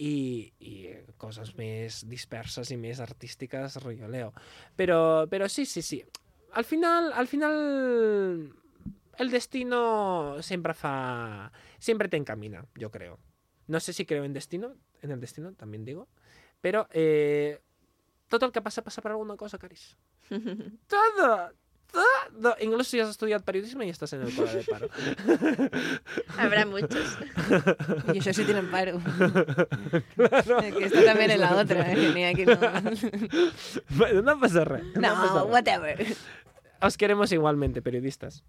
i, 0.00 0.48
i 0.58 0.74
coses 1.20 1.52
més 1.58 2.00
disperses 2.08 2.72
i 2.72 2.80
més 2.80 3.02
artístiques, 3.04 3.76
rotllo 3.84 4.08
Leo. 4.08 4.32
Però, 4.76 5.28
però 5.28 5.48
sí, 5.52 5.66
sí, 5.68 5.84
sí. 5.84 6.00
Al 6.56 6.64
final, 6.64 7.12
al 7.12 7.28
final 7.28 7.60
el 9.18 9.30
destino 9.30 10.42
sempre 10.42 10.74
fa... 10.74 11.52
Siempre 11.78 12.08
te 12.08 12.16
encamina, 12.16 12.64
yo 12.74 12.90
creo. 12.90 13.18
No 13.66 13.80
sé 13.80 13.92
si 13.92 14.06
creo 14.06 14.24
en 14.24 14.32
destino, 14.32 14.74
en 15.02 15.10
el 15.10 15.20
destino, 15.20 15.52
también 15.52 15.84
digo. 15.84 16.08
Pero, 16.62 16.88
eh, 16.90 17.60
todo 18.28 18.46
el 18.46 18.52
que 18.52 18.62
pasa, 18.62 18.82
pasa 18.82 19.02
por 19.02 19.10
alguna 19.10 19.36
cosa, 19.36 19.58
Caris. 19.58 19.98
todo, 20.86 21.52
no, 22.38 22.54
incluso 22.60 22.84
si 22.84 23.00
has 23.00 23.10
estudiado 23.10 23.44
periodismo 23.44 23.82
y 23.82 23.90
estás 23.90 24.12
en 24.14 24.22
el 24.22 24.32
paro. 24.32 24.88
Habrá 26.38 26.64
muchos. 26.64 27.18
Y 28.14 28.18
eso 28.18 28.32
sí 28.32 28.44
tienen 28.44 28.70
paro. 28.70 28.98
Que 30.16 30.84
esto 30.84 31.04
también 31.04 31.32
es 31.32 31.38
la 31.38 31.56
otra. 31.56 31.92
¿eh? 31.92 32.46
No... 34.22 34.40
pasa 34.40 34.64
re, 34.64 34.82
No, 34.94 35.44
whatever. 35.44 36.06
Os 36.80 36.96
queremos 36.96 37.30
igualmente, 37.32 37.82
periodistas. 37.82 38.42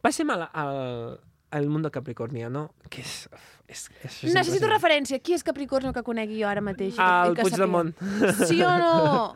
Pasemos 0.00 0.38
a, 0.40 1.18
al, 1.54 1.68
mundo 1.68 1.90
capricorniano, 1.94 2.66
que 2.90 3.02
és... 3.02 3.28
és, 3.68 3.86
és, 4.02 4.18
és 4.28 4.34
Necessito 4.34 4.68
referència. 4.70 5.18
Qui 5.22 5.36
és 5.38 5.44
Capricornio 5.46 5.92
que 5.96 6.02
conegui 6.06 6.40
jo 6.42 6.48
ara 6.50 6.60
mateix? 6.64 6.94
i 6.98 7.34
que 7.36 7.46
Puigdemont. 7.46 7.94
Sí 8.44 8.60
o 8.62 8.74
no? 8.78 8.92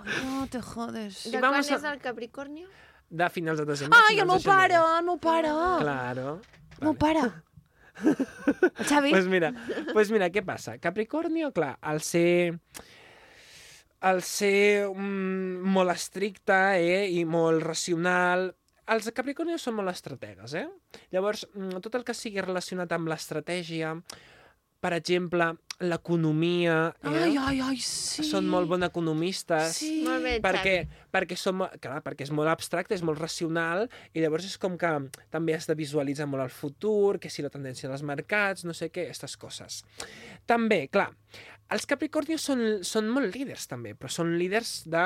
No 0.29 0.47
te 0.51 0.61
jodes. 0.63 1.25
De 1.31 1.41
vamos 1.41 1.67
quan 1.67 1.75
a- 1.75 1.79
és 1.79 1.89
el 1.93 1.99
Capricornio? 2.05 2.69
De 3.09 3.31
finals 3.33 3.59
de 3.63 3.65
desembre. 3.65 3.99
Ai, 4.09 4.19
el 4.21 4.27
meu 4.29 4.41
pare, 4.45 4.77
el 4.77 5.05
meu 5.07 5.17
pare. 5.19 5.53
Claro. 5.81 6.41
El 6.81 6.91
meu 6.91 6.95
pare. 6.95 7.23
El 8.05 8.85
Xavi? 8.91 9.11
pues 9.11 9.27
mira, 9.27 9.53
pues 9.93 10.11
mira, 10.15 10.29
què 10.31 10.45
passa? 10.47 10.77
Capricornio, 10.79 11.51
clar, 11.53 11.79
al 11.81 12.01
ser 12.03 12.59
al 14.01 14.23
ser 14.23 14.87
mm, 14.87 15.65
molt 15.75 15.91
estricte 15.91 16.55
eh, 16.79 17.09
i 17.11 17.25
molt 17.27 17.65
racional, 17.65 18.53
els 18.95 19.11
Capricornios 19.15 19.65
són 19.65 19.77
molt 19.79 19.93
estrategues, 19.93 20.57
eh? 20.59 20.67
Llavors, 21.15 21.47
mm, 21.55 21.83
tot 21.85 21.99
el 21.99 22.05
que 22.09 22.17
sigui 22.17 22.45
relacionat 22.45 22.93
amb 22.97 23.11
l'estratègia, 23.11 23.95
per 24.79 24.93
exemple, 24.95 25.51
l'economia... 25.83 26.77
Eh? 27.03 27.11
Ai, 27.25 27.37
ai, 27.39 27.61
ai, 27.67 27.81
sí. 27.83 28.23
Són 28.27 28.47
molt 28.51 28.71
bons 28.71 28.87
economistes. 28.87 29.81
Sí. 29.81 29.91
Molt 30.07 30.23
bé, 30.23 30.37
perquè, 30.43 30.77
perquè, 31.15 31.39
som, 31.39 31.65
clar, 31.83 31.99
perquè 32.07 32.27
és 32.27 32.33
molt 32.35 32.51
abstracte, 32.51 32.95
és 32.95 33.03
molt 33.07 33.19
racional, 33.19 33.89
i 34.15 34.23
llavors 34.23 34.47
és 34.47 34.57
com 34.63 34.79
que 34.79 34.93
també 35.35 35.57
has 35.57 35.67
de 35.71 35.77
visualitzar 35.79 36.29
molt 36.31 36.47
el 36.47 36.55
futur, 36.55 37.19
que 37.23 37.31
si 37.31 37.43
la 37.43 37.53
tendència 37.55 37.91
dels 37.91 38.07
mercats, 38.07 38.67
no 38.67 38.75
sé 38.75 38.91
què, 38.95 39.09
aquestes 39.09 39.37
coses. 39.39 39.83
També, 40.47 40.85
clar, 40.95 41.11
els 41.75 41.85
Capricornios 41.89 42.47
són, 42.49 42.63
són 42.87 43.11
molt 43.13 43.35
líders 43.35 43.67
també, 43.71 43.93
però 43.99 44.11
són 44.13 44.37
líders 44.41 44.83
de 44.89 45.05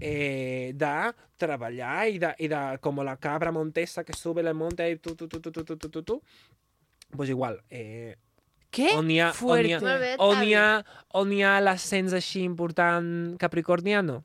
eh, 0.00 0.72
da 0.74 1.14
treballar 1.36 2.08
i 2.08 2.20
de, 2.22 2.34
i 2.38 2.48
de 2.48 2.60
com 2.80 3.02
la 3.04 3.16
cabra 3.16 3.52
montesa 3.52 4.04
que 4.04 4.16
sube 4.16 4.44
el 4.44 4.54
monte 4.54 4.88
i 4.90 4.96
tu, 4.96 5.14
tu, 5.14 5.28
tu, 5.28 5.40
tu, 5.40 5.52
tu, 5.52 5.64
tu, 5.64 5.76
tu, 5.76 5.90
tu. 5.90 6.02
tu. 6.02 6.20
Pues 7.16 7.30
igual, 7.30 7.60
eh, 7.70 8.16
què? 8.70 8.92
On 8.98 9.10
hi 9.10 9.20
ha, 9.20 9.32
On 9.42 9.64
hi 9.64 9.74
ha, 9.74 10.16
on 10.18 10.40
hi 10.42 10.54
ha, 10.54 10.70
on 11.14 11.32
hi 11.32 11.42
ha 11.42 11.58
l'ascens 11.62 12.16
així 12.16 12.42
important 12.44 13.36
capricorniano? 13.40 14.22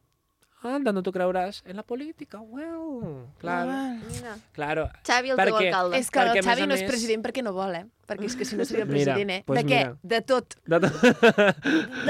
Anda, 0.62 0.92
no 0.94 1.02
t'ho 1.02 1.10
creuràs. 1.14 1.64
En 1.66 1.80
la 1.80 1.82
política, 1.82 2.38
uau. 2.38 3.26
Clar. 3.42 3.64
Mira. 4.06 4.36
Claro. 4.54 4.84
Xavi, 5.08 5.32
el 5.34 5.40
perquè, 5.40 5.56
teu 5.56 5.70
alcalde. 5.72 5.98
És 5.98 6.12
que 6.14 6.22
el 6.22 6.44
Xavi 6.46 6.68
no 6.70 6.78
és 6.78 6.84
president 6.86 7.24
perquè 7.26 7.42
no 7.42 7.56
vol, 7.56 7.74
eh? 7.80 7.86
Perquè 8.06 8.30
és 8.30 8.38
que 8.38 8.46
si 8.46 8.60
no 8.60 8.68
seria 8.70 8.86
president, 8.92 9.34
eh? 9.34 9.40
Doncs 9.42 9.50
pues 9.50 9.64
de 9.64 9.66
mira. 9.72 9.96
De 10.04 10.22
tot. 10.22 10.58
De, 10.70 10.80
to... 10.84 10.92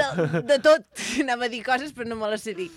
de, 0.02 0.42
de 0.50 0.58
tot. 0.68 0.84
Anava 1.24 1.48
a 1.48 1.52
dir 1.54 1.62
coses, 1.64 1.96
però 1.96 2.10
no 2.10 2.20
me 2.20 2.28
les 2.34 2.44
sé 2.44 2.52
dir 2.58 2.68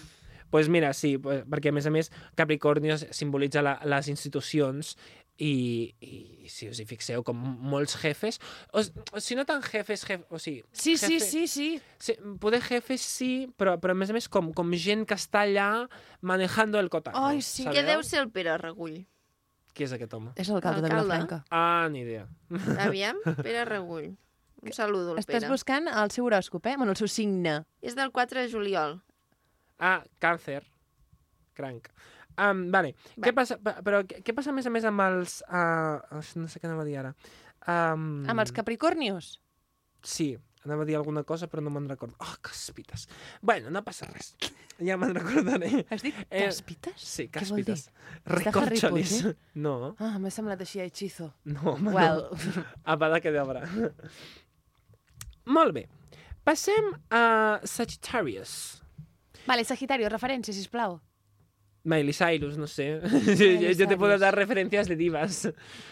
pues 0.56 0.70
mira, 0.72 0.94
sí, 0.96 1.18
pues, 1.20 1.44
perquè 1.52 1.74
a 1.74 1.76
més 1.76 1.86
a 1.90 1.92
més 1.92 2.08
Capricornio 2.40 2.96
simbolitza 3.12 3.60
la, 3.66 3.76
les 3.92 4.08
institucions 4.08 4.94
i, 5.36 5.92
i 6.00 6.48
si 6.48 6.70
us 6.72 6.80
hi 6.80 6.86
fixeu, 6.88 7.26
com 7.28 7.36
molts 7.36 7.98
jefes, 8.00 8.38
o, 8.72 8.80
o 9.12 9.20
si 9.20 9.36
no 9.36 9.44
tan 9.44 9.60
jefes, 9.66 10.06
jef, 10.08 10.22
o 10.32 10.40
sigui... 10.40 10.62
Sí, 10.72 10.94
sí, 10.96 11.18
jefe- 11.18 11.26
sí, 11.28 11.42
sí. 11.52 11.66
Sí, 12.00 12.16
poder 12.40 12.62
jefes 12.64 13.04
sí, 13.04 13.50
però, 13.60 13.74
però 13.84 13.92
a 13.92 14.00
més 14.00 14.14
a 14.14 14.16
més 14.16 14.30
com, 14.32 14.54
com 14.56 14.72
gent 14.80 15.04
que 15.10 15.18
està 15.20 15.44
allà 15.44 15.68
manejando 16.24 16.80
el 16.80 16.88
cotarro. 16.94 17.20
Ai, 17.34 17.42
sí. 17.44 17.68
Què 17.68 17.84
deu 17.84 18.00
ser 18.08 18.22
el 18.24 18.32
Pere 18.32 18.56
Regull? 18.62 19.02
Qui 19.76 19.84
és 19.84 19.92
aquest 19.98 20.14
home? 20.16 20.32
És 20.40 20.48
l'alcalde 20.48 20.86
de. 20.86 20.88
Vilafranca. 20.94 21.42
Ah, 21.52 21.90
ni 21.92 22.06
idea. 22.06 22.30
Aviam, 22.88 23.20
Pere 23.44 23.66
Regull. 23.68 24.14
Un 24.64 24.72
saludo 24.74 25.12
al 25.12 25.20
Estàs 25.20 25.42
Pere. 25.44 25.50
buscant 25.52 25.92
el 25.92 26.16
seu 26.16 26.24
horòscop, 26.30 26.72
eh? 26.72 26.78
Bueno, 26.80 26.96
el 26.96 27.02
seu 27.02 27.12
signe. 27.12 27.58
És 27.84 28.00
del 28.00 28.16
4 28.16 28.40
de 28.46 28.48
juliol. 28.56 29.02
Ah, 29.80 30.02
càncer. 30.22 30.64
Cranc. 31.56 31.90
Um, 32.38 32.66
vale. 32.72 32.94
Què 33.22 33.32
passa, 33.36 33.56
pe- 33.64 33.78
però 33.86 34.02
què, 34.08 34.22
què 34.24 34.34
passa 34.36 34.52
a 34.52 34.56
més 34.56 34.66
a 34.68 34.72
més 34.74 34.84
amb 34.88 35.02
els... 35.06 35.38
Uh, 35.48 36.00
no 36.42 36.48
sé 36.52 36.60
què 36.60 36.68
anava 36.68 36.84
a 36.84 36.88
dir 36.90 36.98
ara. 37.00 37.14
Um, 37.66 38.26
Amb 38.30 38.44
els 38.44 38.52
capricornios. 38.56 39.38
Sí, 40.06 40.34
anava 40.66 40.84
a 40.84 40.86
dir 40.90 40.98
alguna 41.00 41.24
cosa, 41.24 41.48
però 41.50 41.64
no 41.64 41.72
me'n 41.74 41.88
recordo. 41.90 42.16
Oh, 42.20 42.36
caspites. 42.44 43.08
Bueno, 43.42 43.72
no 43.72 43.84
passa 43.88 44.08
res. 44.12 44.36
Ja 44.84 44.98
me'n 45.00 45.14
recordaré. 45.16 45.86
Has 45.88 46.02
dit 46.04 46.18
Eh? 46.30 46.50
Sí, 47.00 47.30
càspites. 47.32 47.86
És 47.86 47.86
de 47.88 48.34
Harry 48.34 48.44
Recorcholis. 48.44 49.14
Potter? 49.24 49.38
No, 49.64 49.96
Ah, 50.04 50.18
m'ha 50.20 50.28
semblat 50.36 50.60
així 50.66 50.82
a 50.84 50.88
hechizo. 50.90 51.30
no, 51.48 51.62
home, 51.78 51.94
Well. 51.96 52.26
no. 52.36 52.64
Apada 52.84 53.22
que 53.24 53.32
d'obra. 53.32 53.62
Molt 55.48 55.72
bé. 55.78 55.86
Passem 56.44 56.92
a 57.10 57.62
Sagittarius. 57.64 58.82
Vale, 59.48 59.64
Sagitario, 59.66 60.10
referència, 60.10 60.54
sisplau. 60.54 61.00
Miley 61.86 62.14
Cyrus, 62.18 62.58
no 62.58 62.66
sé. 62.68 63.00
Miley 63.04 63.76
yo 63.80 63.88
te 63.88 63.96
puedo 63.98 64.18
dar 64.18 64.34
referencias 64.36 64.88
de 64.90 64.96
divas. 64.98 65.44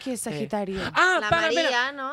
Què 0.03 0.15
és 0.17 0.21
Sagitario? 0.25 0.81
Ah, 0.93 1.19
la 1.21 1.29
para, 1.29 1.41
Maria, 1.51 1.61
espera. 1.69 1.91
no? 1.93 2.11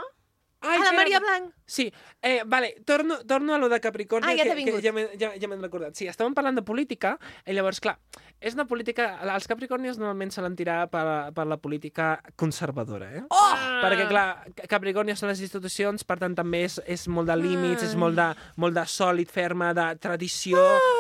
Ai, 0.60 0.74
ah, 0.76 0.76
la 0.76 0.84
espera. 0.84 0.96
Maria 0.98 1.20
Blanc. 1.24 1.54
Sí, 1.64 1.86
eh, 2.20 2.42
vale, 2.44 2.74
torno, 2.84 3.16
torno 3.24 3.54
a 3.54 3.58
lo 3.58 3.70
de 3.70 3.78
Capricorni, 3.80 4.28
Ah, 4.28 4.34
ja 4.36 4.44
t'ha 4.44 4.52
que, 4.52 4.66
que 4.66 4.70
vingut. 4.74 4.82
ja 4.84 4.92
m'he 4.92 5.06
ja, 5.16 5.30
ja 5.40 5.48
m'he 5.48 5.56
recordat. 5.56 5.96
Sí, 5.96 6.04
estàvem 6.10 6.34
parlant 6.36 6.58
de 6.58 6.64
política, 6.66 7.14
i 7.48 7.54
llavors, 7.56 7.80
clar, 7.80 7.94
és 8.38 8.52
una 8.58 8.66
política... 8.68 9.06
Els 9.24 9.48
Capricornis 9.48 9.96
normalment 9.96 10.34
solen 10.36 10.52
tirar 10.60 10.82
per, 10.92 11.32
per 11.32 11.46
la 11.48 11.56
política 11.56 12.10
conservadora, 12.36 13.08
eh? 13.16 13.24
Oh! 13.32 13.56
Perquè, 13.86 14.04
clar, 14.12 14.26
Capricorni 14.68 15.16
són 15.16 15.32
les 15.32 15.40
institucions, 15.40 16.04
per 16.04 16.18
tant, 16.20 16.36
també 16.36 16.66
és, 16.68 16.76
és 16.84 17.08
molt 17.08 17.32
de 17.32 17.40
límits, 17.40 17.86
és 17.88 17.96
molt 17.96 18.20
de, 18.20 18.28
molt 18.60 18.76
de 18.76 18.84
sòlid, 18.84 19.32
ferma, 19.32 19.72
de 19.72 19.94
tradició. 19.96 20.60
Per 20.60 20.99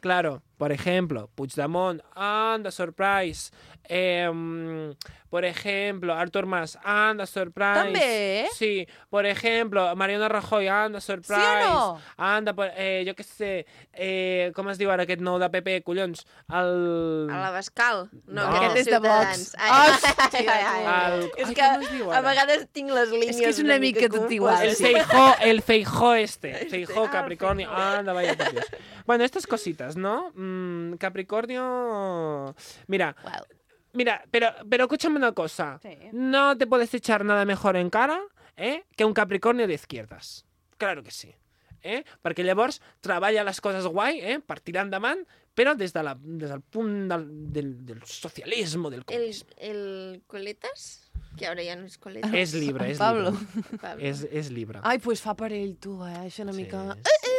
claro, 0.00 0.42
por 0.56 0.72
ejemplo, 0.72 1.28
Puigdemont, 1.34 2.00
anda, 2.14 2.70
surprise. 2.70 3.50
Eh, 3.88 4.94
por 5.30 5.44
ejemplo, 5.44 6.14
Artur 6.14 6.46
Mas, 6.46 6.78
anda, 6.84 7.26
surprise. 7.26 7.84
També? 7.84 8.48
Sí, 8.54 8.86
por 9.10 9.26
ejemplo, 9.26 9.94
Mariano 9.96 10.28
Rajoy, 10.28 10.68
anda, 10.68 11.00
surprise. 11.00 11.34
Sí 11.40 11.68
o 11.68 11.74
no? 11.74 12.00
Anda, 12.16 12.52
por, 12.54 12.70
eh, 12.76 13.04
jo 13.06 13.14
què 13.14 13.24
sé, 13.24 13.66
eh, 13.92 14.52
com 14.56 14.68
es 14.70 14.78
diu 14.78 14.90
ara 14.90 15.04
aquest 15.04 15.20
nou 15.20 15.38
de 15.38 15.48
PP, 15.50 15.82
collons? 15.84 16.24
El... 16.48 17.28
A 17.30 17.38
la 17.44 17.50
Bascal. 17.50 18.08
No, 18.26 18.46
No. 18.48 18.56
aquest 18.56 18.76
és 18.78 18.86
de. 18.92 18.98
Vox. 18.98 19.54
Ai, 19.58 19.70
ai, 19.70 20.46
ai, 20.46 20.46
ai, 20.46 20.84
ai. 20.86 21.12
El... 21.12 21.30
És 21.36 21.48
Ai, 21.48 21.54
que 21.54 21.68
diu 21.92 22.10
a 22.12 22.20
vegades 22.24 22.66
tinc 22.72 22.90
les 22.90 23.10
línies 23.10 23.36
És 23.36 23.40
que 23.42 23.48
és 23.52 23.58
una 23.62 23.78
mica 23.78 24.08
tot 24.08 24.30
igual. 24.32 24.62
El. 24.64 24.74
Feijó, 24.76 25.26
el 25.42 25.62
Feijó 25.62 26.14
este. 26.14 26.54
Feijó, 26.70 27.04
Ah, 27.06 27.10
Capricornio. 27.10 27.68
Feijó. 27.68 27.82
Anda, 27.98 28.12
vaya 28.12 28.36
por 28.36 28.50
Dios. 28.52 28.66
Bueno, 29.06 29.24
estas 29.24 29.46
cositas, 29.46 29.96
¿no? 29.96 30.32
Mm, 30.34 30.94
Capricornio... 30.96 32.54
Mira, 32.86 33.16
Well, 33.24 33.46
mira, 33.92 34.24
pero, 34.30 34.48
pero 34.68 34.84
escúchame 34.84 35.16
una 35.16 35.32
cosa. 35.32 35.78
Sí. 35.82 35.96
No 36.12 36.56
te 36.56 36.66
puedes 36.66 36.92
echar 36.94 37.24
nada 37.24 37.44
mejor 37.44 37.76
en 37.76 37.90
cara 37.90 38.20
eh, 38.56 38.84
que 38.96 39.04
un 39.04 39.12
Capricornio 39.14 39.66
de 39.66 39.74
izquierdas. 39.74 40.44
Claro 40.76 41.02
que 41.02 41.10
sí. 41.10 41.34
Eh? 41.82 42.02
Perquè 42.22 42.42
llavors 42.42 42.80
treballa 43.00 43.44
les 43.46 43.60
coses 43.62 43.86
guai 43.86 44.18
eh? 44.20 44.40
per 44.42 44.58
tirar 44.60 44.82
endavant, 44.84 45.20
però 45.54 45.76
des, 45.78 45.92
de 45.94 46.02
la, 46.02 46.16
des 46.18 46.50
del 46.50 46.60
punt 46.60 47.06
del, 47.08 47.22
del, 47.54 47.68
del 47.86 48.00
socialisme, 48.04 48.90
del 48.90 49.00
El, 49.00 49.04
comunisme. 49.06 49.54
el 49.58 50.22
Coletas, 50.26 51.10
que 51.38 51.46
ara 51.46 51.62
ja 51.62 51.76
no 51.78 51.86
és 51.86 51.94
Coletas. 52.02 52.34
És 52.34 52.52
llibre, 52.58 52.90
és 52.90 52.98
Pablo. 52.98 53.30
llibre. 53.30 53.78
Pablo. 53.78 54.02
És, 54.10 54.24
és 54.30 54.50
llibre. 54.50 54.80
Ai, 54.82 54.98
doncs 54.98 55.04
pues 55.06 55.22
fa 55.22 55.36
per 55.38 55.52
ell, 55.54 55.76
tu, 55.78 56.00
eh? 56.06 56.16
Això 56.26 56.42
una 56.42 56.52
Sí, 56.56 56.64
mica... 56.64 56.82
sí. 56.98 57.36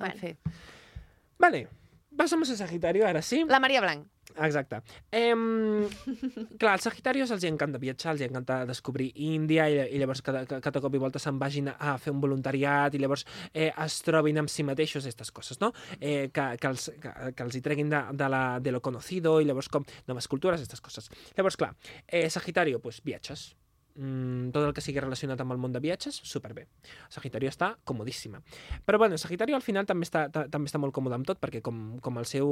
En 0.00 0.16
fi. 0.16 0.32
Vale, 1.38 1.66
pasamos 2.16 2.48
a 2.50 2.56
Sagitario, 2.56 3.06
ara 3.06 3.20
sí. 3.20 3.44
La 3.48 3.60
Maria 3.60 3.80
Blanc. 3.84 4.06
Exacte. 4.40 4.80
Em, 5.12 5.86
clar, 6.58 6.72
als 6.72 6.86
Sagitarios 6.88 7.30
els 7.34 7.44
encanta 7.44 7.80
viatjar, 7.82 8.14
els 8.14 8.24
encanta 8.24 8.62
descobrir 8.68 9.10
Índia 9.20 9.66
i, 9.68 9.76
i 9.92 10.00
llavors 10.00 10.22
cada, 10.24 10.46
cada 10.48 10.80
cop 10.80 10.96
i 10.96 11.02
volta 11.02 11.20
se'n 11.20 11.38
vagin 11.40 11.68
a 11.72 11.96
fer 12.00 12.14
un 12.14 12.22
voluntariat 12.24 12.96
i 12.96 13.02
llavors 13.02 13.26
eh, 13.52 13.68
es 13.70 14.00
trobin 14.06 14.40
amb 14.40 14.52
si 14.52 14.64
mateixos 14.64 15.04
aquestes 15.04 15.32
coses, 15.36 15.60
no? 15.60 15.74
Eh, 15.98 16.30
que, 16.32 16.46
que, 16.56 16.72
els, 16.72 16.88
que, 17.02 17.14
que 17.36 17.48
els 17.48 17.56
hi 17.58 17.64
treguin 17.64 17.92
de, 17.92 18.04
de, 18.16 18.32
la, 18.32 18.44
de 18.64 18.72
lo 18.72 18.80
conocido 18.80 19.38
i 19.40 19.48
llavors 19.48 19.68
com 19.68 19.84
noves 20.08 20.28
cultures, 20.30 20.60
aquestes 20.60 20.80
coses. 20.80 21.12
Llavors, 21.36 21.60
clar, 21.60 21.74
eh, 22.06 22.28
Sagitario, 22.30 22.80
pues, 22.80 23.04
viatges. 23.04 23.50
Mm, 23.96 24.50
tot 24.54 24.64
el 24.64 24.74
que 24.74 24.82
sigui 24.84 25.00
relacionat 25.02 25.40
amb 25.42 25.52
el 25.52 25.58
món 25.60 25.72
de 25.74 25.80
viatges, 25.82 26.20
superbé. 26.24 26.66
Sagitario 27.10 27.50
està 27.50 27.72
comodíssima. 27.84 28.40
Però 28.86 28.98
bueno, 28.98 29.18
Sagitario 29.18 29.56
al 29.56 29.64
final 29.66 29.88
també 29.88 30.06
està, 30.06 30.28
ta, 30.32 30.46
també 30.48 30.70
està 30.70 30.78
molt 30.78 30.94
còmode 30.94 31.18
amb 31.18 31.26
tot, 31.28 31.40
perquè 31.42 31.62
com, 31.64 31.98
com, 32.00 32.20
el 32.22 32.28
seu, 32.30 32.48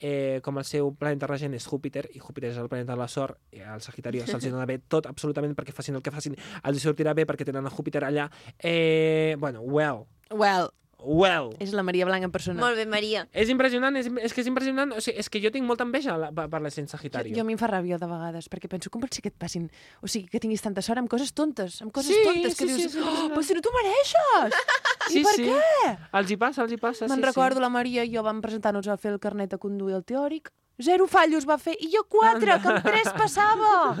eh, 0.00 0.40
com 0.42 0.58
el 0.58 0.66
seu 0.68 0.92
planeta 0.96 1.28
regent 1.30 1.54
és 1.54 1.68
Júpiter, 1.68 2.06
i 2.14 2.22
Júpiter 2.22 2.50
és 2.54 2.60
el 2.62 2.70
planeta 2.72 2.94
de 2.94 3.00
la 3.00 3.08
sort, 3.08 3.38
i 3.52 3.60
al 3.60 3.84
Sagitario 3.84 4.26
se'ls 4.26 4.48
dona 4.48 4.66
bé 4.66 4.80
tot, 4.88 5.06
absolutament, 5.10 5.54
perquè 5.58 5.76
facin 5.76 5.98
el 5.98 6.04
que 6.04 6.14
facin, 6.14 6.36
els 6.64 6.82
sortirà 6.82 7.14
bé 7.14 7.28
perquè 7.28 7.44
tenen 7.44 7.66
a 7.66 7.72
Júpiter 7.72 8.04
allà. 8.04 8.30
Eh, 8.58 9.36
bueno, 9.38 9.60
well, 9.62 10.06
Well, 10.30 10.72
well. 11.06 11.52
és 11.62 11.72
la 11.72 11.84
Maria 11.86 12.04
Blanc 12.08 12.26
en 12.26 12.32
persona. 12.34 12.60
Molt 12.60 12.76
bé, 12.76 12.84
Maria. 12.90 13.22
És 13.32 13.48
impressionant, 13.52 13.94
és, 13.96 14.10
és 14.20 14.34
que 14.34 14.42
és 14.42 14.50
impressionant, 14.50 14.92
o 14.92 15.00
sigui, 15.00 15.16
és 15.22 15.30
que 15.30 15.40
jo 15.40 15.52
tinc 15.54 15.64
molta 15.68 15.86
enveja 15.86 16.16
la, 16.18 16.32
per 16.34 16.48
per 16.50 16.60
la 16.64 16.70
gent 16.74 16.90
Jo, 16.90 16.96
Sagitario. 16.96 17.34
jo 17.36 17.40
a 17.42 17.46
mi 17.46 17.54
em 17.54 17.60
fa 17.62 17.70
ràbia 17.70 17.98
de 18.02 18.06
vegades, 18.10 18.50
perquè 18.50 18.68
penso, 18.68 18.90
com 18.90 19.00
pot 19.00 19.14
ser 19.14 19.22
que 19.22 19.30
et 19.32 19.38
passin... 19.38 19.70
O 20.02 20.10
sigui, 20.10 20.26
que 20.32 20.40
tinguis 20.42 20.62
tanta 20.64 20.82
sort 20.82 20.98
amb 20.98 21.08
coses 21.08 21.32
tontes, 21.32 21.80
amb 21.82 21.92
coses 21.94 22.10
Sí, 22.14 22.22
tontes, 22.26 22.56
que 22.58 22.66
sí, 22.66 22.74
sí, 22.74 22.82
dius, 22.82 22.92
és 22.92 22.98
impressionant. 22.98 23.30
oh, 23.30 23.34
però 23.36 23.46
si 23.46 23.54
no 23.54 23.62
t'ho 23.62 23.74
mereixes! 23.78 24.60
Sí, 25.06 25.20
I 25.20 25.22
per 25.22 25.34
sí. 25.38 25.44
què? 25.46 25.90
Els 26.18 26.30
hi 26.32 26.36
passa, 26.36 26.62
els 26.64 26.72
hi 26.74 26.76
passa, 26.82 27.06
Me'n 27.06 27.20
sí, 27.20 27.24
recordo, 27.28 27.60
sí. 27.60 27.62
la 27.62 27.68
Maria 27.70 28.02
i 28.02 28.10
jo 28.10 28.24
vam 28.26 28.40
presentar-nos 28.42 28.88
a 28.90 28.96
fer 28.98 29.12
el 29.12 29.20
carnet 29.22 29.52
de 29.52 29.58
conduir 29.62 29.94
el 29.94 30.02
teòric. 30.02 30.50
Zero 30.82 31.06
fallos 31.06 31.46
va 31.46 31.56
fer, 31.62 31.76
i 31.78 31.86
jo 31.92 32.02
quatre, 32.10 32.56
que 32.60 32.68
amb 32.72 32.82
tres 32.82 33.12
passava! 33.14 33.94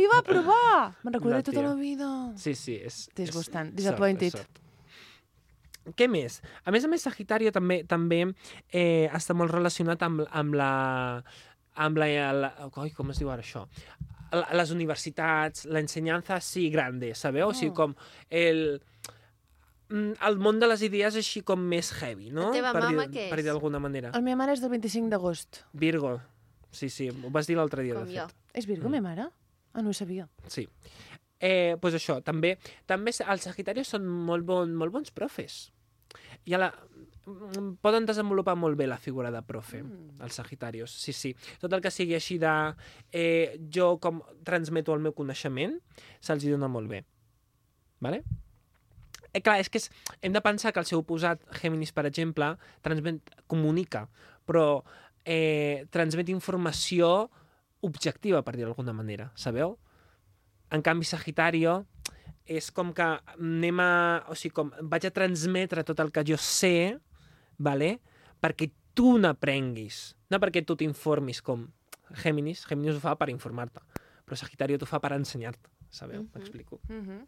I 0.00 0.08
va 0.08 0.22
provar! 0.24 0.94
Me'n 1.04 1.12
recordaré 1.18 1.42
No, 1.44 1.48
tota 1.52 1.62
la 1.66 1.74
vida. 1.76 2.08
Sí, 2.40 2.54
sí, 2.56 2.78
és... 2.80 3.02
Disgustant, 3.14 3.68
és 3.74 3.82
disappointed. 3.82 4.32
Sort, 4.32 4.40
és 4.40 4.48
sort. 4.48 4.69
Què 5.96 6.08
més? 6.08 6.40
A 6.64 6.70
més 6.74 6.84
a 6.84 6.88
més, 6.88 7.02
Sagitario 7.02 7.52
també 7.52 7.82
també 7.84 8.22
eh, 8.72 9.08
està 9.14 9.34
molt 9.34 9.50
relacionat 9.54 10.02
amb, 10.02 10.24
amb 10.30 10.54
la... 10.54 10.70
amb 11.80 11.96
la, 12.02 12.08
la... 12.32 12.50
Oi, 12.76 12.90
com 12.96 13.10
es 13.10 13.18
diu 13.22 13.30
ara 13.30 13.42
això? 13.42 13.66
La, 14.32 14.44
les 14.54 14.70
universitats, 14.70 15.64
l'ensenyança 15.66 16.40
sí 16.40 16.68
grande, 16.70 17.14
sabeu? 17.14 17.48
O 17.50 17.54
sigui, 17.54 17.72
Oh. 17.72 17.74
com 17.74 17.94
el 18.30 18.80
mm, 19.88 20.12
el 20.28 20.38
món 20.38 20.60
de 20.60 20.68
les 20.70 20.82
idees 20.86 21.16
així 21.18 21.42
com 21.46 21.62
més 21.70 21.90
heavy, 22.00 22.30
no? 22.30 22.48
La 22.50 22.56
teva 22.58 22.72
per 22.76 22.82
mama 22.84 23.06
dir, 23.06 23.16
què 23.16 23.28
Per 23.32 23.38
dir 23.40 23.46
és? 23.46 23.50
d'alguna 23.50 23.80
manera. 23.82 24.12
La 24.14 24.20
meva 24.22 24.36
mare 24.44 24.54
és 24.54 24.62
del 24.62 24.70
25 24.70 25.10
d'agost. 25.10 25.64
Virgo. 25.72 26.18
Sí, 26.70 26.88
sí, 26.88 27.08
ho 27.10 27.30
vas 27.34 27.48
dir 27.50 27.56
l'altre 27.58 27.82
dia, 27.82 27.94
Com 27.98 28.06
de 28.06 28.14
jo. 28.20 28.26
fet. 28.28 28.36
És 28.54 28.66
Virgo, 28.66 28.86
Mm. 28.88 28.92
mm. 28.92 29.00
meva 29.00 29.08
mare? 29.08 29.28
Ah, 29.72 29.82
no 29.82 29.90
ho 29.90 29.92
sabia. 29.94 30.28
Sí. 30.46 30.68
Eh, 31.40 31.76
pues 31.80 31.94
això, 31.94 32.20
també, 32.22 32.58
també 32.86 33.10
els 33.26 33.42
sagitaris 33.42 33.88
són 33.88 34.06
molt, 34.06 34.44
bon, 34.44 34.74
molt 34.76 34.92
bons 34.92 35.10
profes. 35.10 35.72
I 36.48 36.54
a 36.56 36.60
la, 36.62 36.68
mm, 37.26 37.76
poden 37.84 38.06
desenvolupar 38.08 38.56
molt 38.56 38.78
bé 38.78 38.86
la 38.88 38.98
figura 38.98 39.30
de 39.30 39.42
profe, 39.46 39.82
mm. 39.82 40.20
els 40.24 40.38
sagitarios. 40.40 40.94
Sí, 40.94 41.12
sí. 41.12 41.34
Tot 41.60 41.72
el 41.72 41.82
que 41.84 41.92
sigui 41.92 42.16
així 42.16 42.38
de... 42.40 42.54
Eh, 43.12 43.58
jo 43.72 43.96
com 44.00 44.22
transmeto 44.46 44.94
el 44.96 45.04
meu 45.04 45.16
coneixement, 45.16 45.76
se'ls 46.20 46.46
dona 46.48 46.70
molt 46.70 46.90
bé. 46.90 47.04
Vale? 48.00 48.22
Eh, 49.32 49.42
clar, 49.42 49.60
és 49.62 49.68
que 49.70 49.78
és, 49.78 49.90
hem 50.22 50.32
de 50.34 50.42
pensar 50.42 50.72
que 50.74 50.82
el 50.82 50.88
seu 50.88 51.04
oposat, 51.04 51.42
Géminis, 51.60 51.92
per 51.94 52.06
exemple, 52.08 52.54
transmet, 52.82 53.20
comunica, 53.50 54.08
però 54.48 54.82
eh, 55.24 55.86
transmet 55.94 56.32
informació 56.32 57.30
objectiva, 57.86 58.42
per 58.42 58.56
dir 58.56 58.66
d'alguna 58.66 58.94
manera, 58.96 59.30
sabeu? 59.38 59.76
En 60.74 60.82
canvi, 60.82 61.06
Sagitario 61.06 61.84
és 62.50 62.70
com 62.74 62.90
que 62.96 63.06
anem 63.36 63.78
a... 63.82 63.90
O 64.28 64.34
sigui, 64.34 64.52
com 64.56 64.72
vaig 64.90 65.06
a 65.06 65.12
transmetre 65.14 65.84
tot 65.86 66.00
el 66.02 66.10
que 66.10 66.24
jo 66.26 66.36
sé, 66.40 66.98
vale? 67.58 67.98
perquè 68.40 68.70
tu 68.96 69.18
n'aprenguis, 69.20 70.14
no 70.32 70.38
perquè 70.40 70.62
tu 70.66 70.74
t'informis 70.80 71.42
com 71.44 71.66
Géminis. 72.22 72.64
Géminis 72.66 72.96
ho 72.96 73.02
fa 73.02 73.12
per 73.20 73.28
informar-te, 73.30 73.78
però 74.24 74.34
Sagitario 74.40 74.78
t'ho 74.80 74.86
fa 74.88 74.98
per 74.98 75.12
ensenyar-te, 75.14 75.68
sabeu? 75.92 76.24
M'explico. 76.34 76.80
Mm 76.88 77.02
-hmm. 77.04 77.20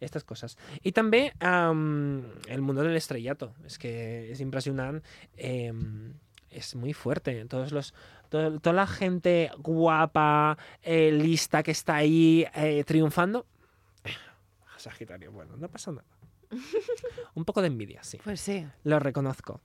Estas 0.00 0.24
cosas. 0.24 0.56
Y 0.82 0.90
también 0.92 1.32
um, 1.44 2.22
el 2.48 2.62
mundo 2.62 2.82
del 2.82 2.96
estrellato. 2.96 3.52
Es 3.66 3.78
que 3.78 4.32
es 4.32 4.40
impresionante. 4.40 5.06
Eh, 5.36 5.72
es 6.50 6.74
muy 6.74 6.92
fuerte. 6.94 7.44
Todos 7.46 7.70
los, 7.72 7.94
todo- 8.30 8.58
toda 8.58 8.74
la 8.74 8.86
gente 8.86 9.50
guapa, 9.58 10.56
eh, 10.82 11.12
lista 11.12 11.62
que 11.62 11.72
está 11.72 11.96
ahí 11.96 12.46
eh, 12.54 12.82
triunfando. 12.84 13.44
Sagitario, 14.84 15.32
bueno, 15.32 15.56
no 15.56 15.68
pasa 15.68 15.92
nada. 15.92 16.04
Un 17.34 17.44
poco 17.44 17.60
de 17.60 17.68
envidia, 17.68 18.02
sí. 18.02 18.18
Pues 18.22 18.40
sí. 18.40 18.66
Lo 18.84 18.98
reconozco. 18.98 19.60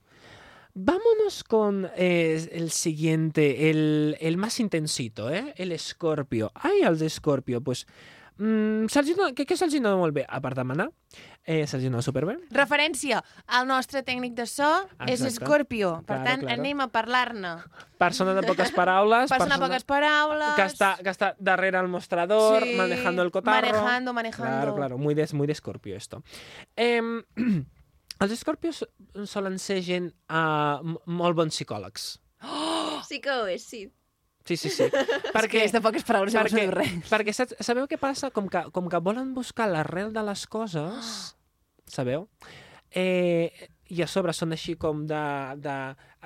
Vámonos 0.74 1.44
con 1.44 1.90
eh, 1.96 2.48
el 2.52 2.70
siguiente, 2.70 3.70
el, 3.70 4.16
el 4.20 4.36
más 4.36 4.60
intensito, 4.60 5.30
eh? 5.30 5.52
el 5.56 5.72
Escorpio. 5.72 6.52
Ai, 6.54 6.82
el 6.82 6.98
d'Escorpio, 6.98 7.60
pues... 7.60 7.86
Mm, 8.40 8.86
se'ls 8.88 9.10
què, 9.36 9.44
què 9.44 9.56
se'ls 9.58 9.74
dona 9.76 9.98
molt 10.00 10.14
bé? 10.16 10.22
A 10.24 10.38
part 10.40 10.56
de 10.56 10.62
manar, 10.64 10.86
eh, 11.44 11.66
se'ls 11.68 11.82
dona 11.84 12.00
superbé. 12.00 12.38
Referència 12.56 13.18
al 13.46 13.66
nostre 13.68 14.00
tècnic 14.02 14.32
de 14.38 14.46
so 14.48 14.68
és 15.06 15.20
Exacte. 15.20 15.44
Scorpio. 15.44 15.90
Per 16.06 16.16
Claro, 16.16 16.24
tant, 16.24 16.40
claro. 16.46 16.60
anem 16.62 16.80
a 16.80 16.86
parlar-ne. 16.88 17.50
Persona 18.00 18.32
de 18.38 18.42
poques 18.48 18.72
paraules. 18.72 19.28
Persona 19.28 19.58
de 19.58 19.66
poques 19.66 19.84
paraules. 19.84 20.54
Que 20.56 20.64
està, 20.64 20.94
que 21.02 21.10
està 21.12 21.34
darrere 21.38 21.78
el 21.84 21.88
mostrador, 21.88 22.64
Sí, 22.64 22.74
manejando 22.80 23.22
el 23.22 23.30
cotarro. 23.30 23.60
manejando, 23.60 24.12
manejando. 24.14 24.50
Claro, 24.56 24.74
claro, 24.74 24.98
muy 24.98 25.12
de, 25.14 25.28
muy 25.34 25.46
de 25.46 25.54
Scorpio 25.54 25.94
esto. 25.96 26.22
Em, 26.76 27.22
els 28.20 28.38
Scorpios 28.40 28.86
solen 29.26 29.58
ser 29.58 29.82
gent 29.82 30.14
uh, 30.30 30.80
molt 31.04 31.36
bons 31.36 31.52
psicòlegs. 31.54 32.20
Sí 33.06 33.20
que 33.20 33.30
ho 33.30 33.46
és, 33.46 33.62
sí. 33.68 33.90
Sí, 34.44 34.56
sí, 34.56 34.70
sí. 34.70 34.86
que 35.50 35.64
és 35.64 35.74
de 35.74 35.82
poques 35.84 36.04
paraules, 36.06 36.34
llavors 36.34 36.54
no 36.56 36.62
diu 36.62 36.72
res. 36.74 36.94
Perquè 37.10 37.34
saps, 37.36 37.58
sabeu 37.64 37.88
què 37.90 37.98
passa? 38.00 38.30
Com 38.34 38.48
que, 38.50 38.64
com 38.74 38.88
que 38.90 39.02
volen 39.04 39.34
buscar 39.36 39.68
l'arrel 39.70 40.14
de 40.14 40.24
les 40.26 40.46
coses, 40.50 41.12
sabeu? 41.86 42.28
Eh, 42.90 43.50
I 43.90 44.02
a 44.02 44.08
sobre 44.10 44.34
són 44.36 44.54
així 44.56 44.76
com 44.80 45.04
de... 45.10 45.22
de 45.62 45.76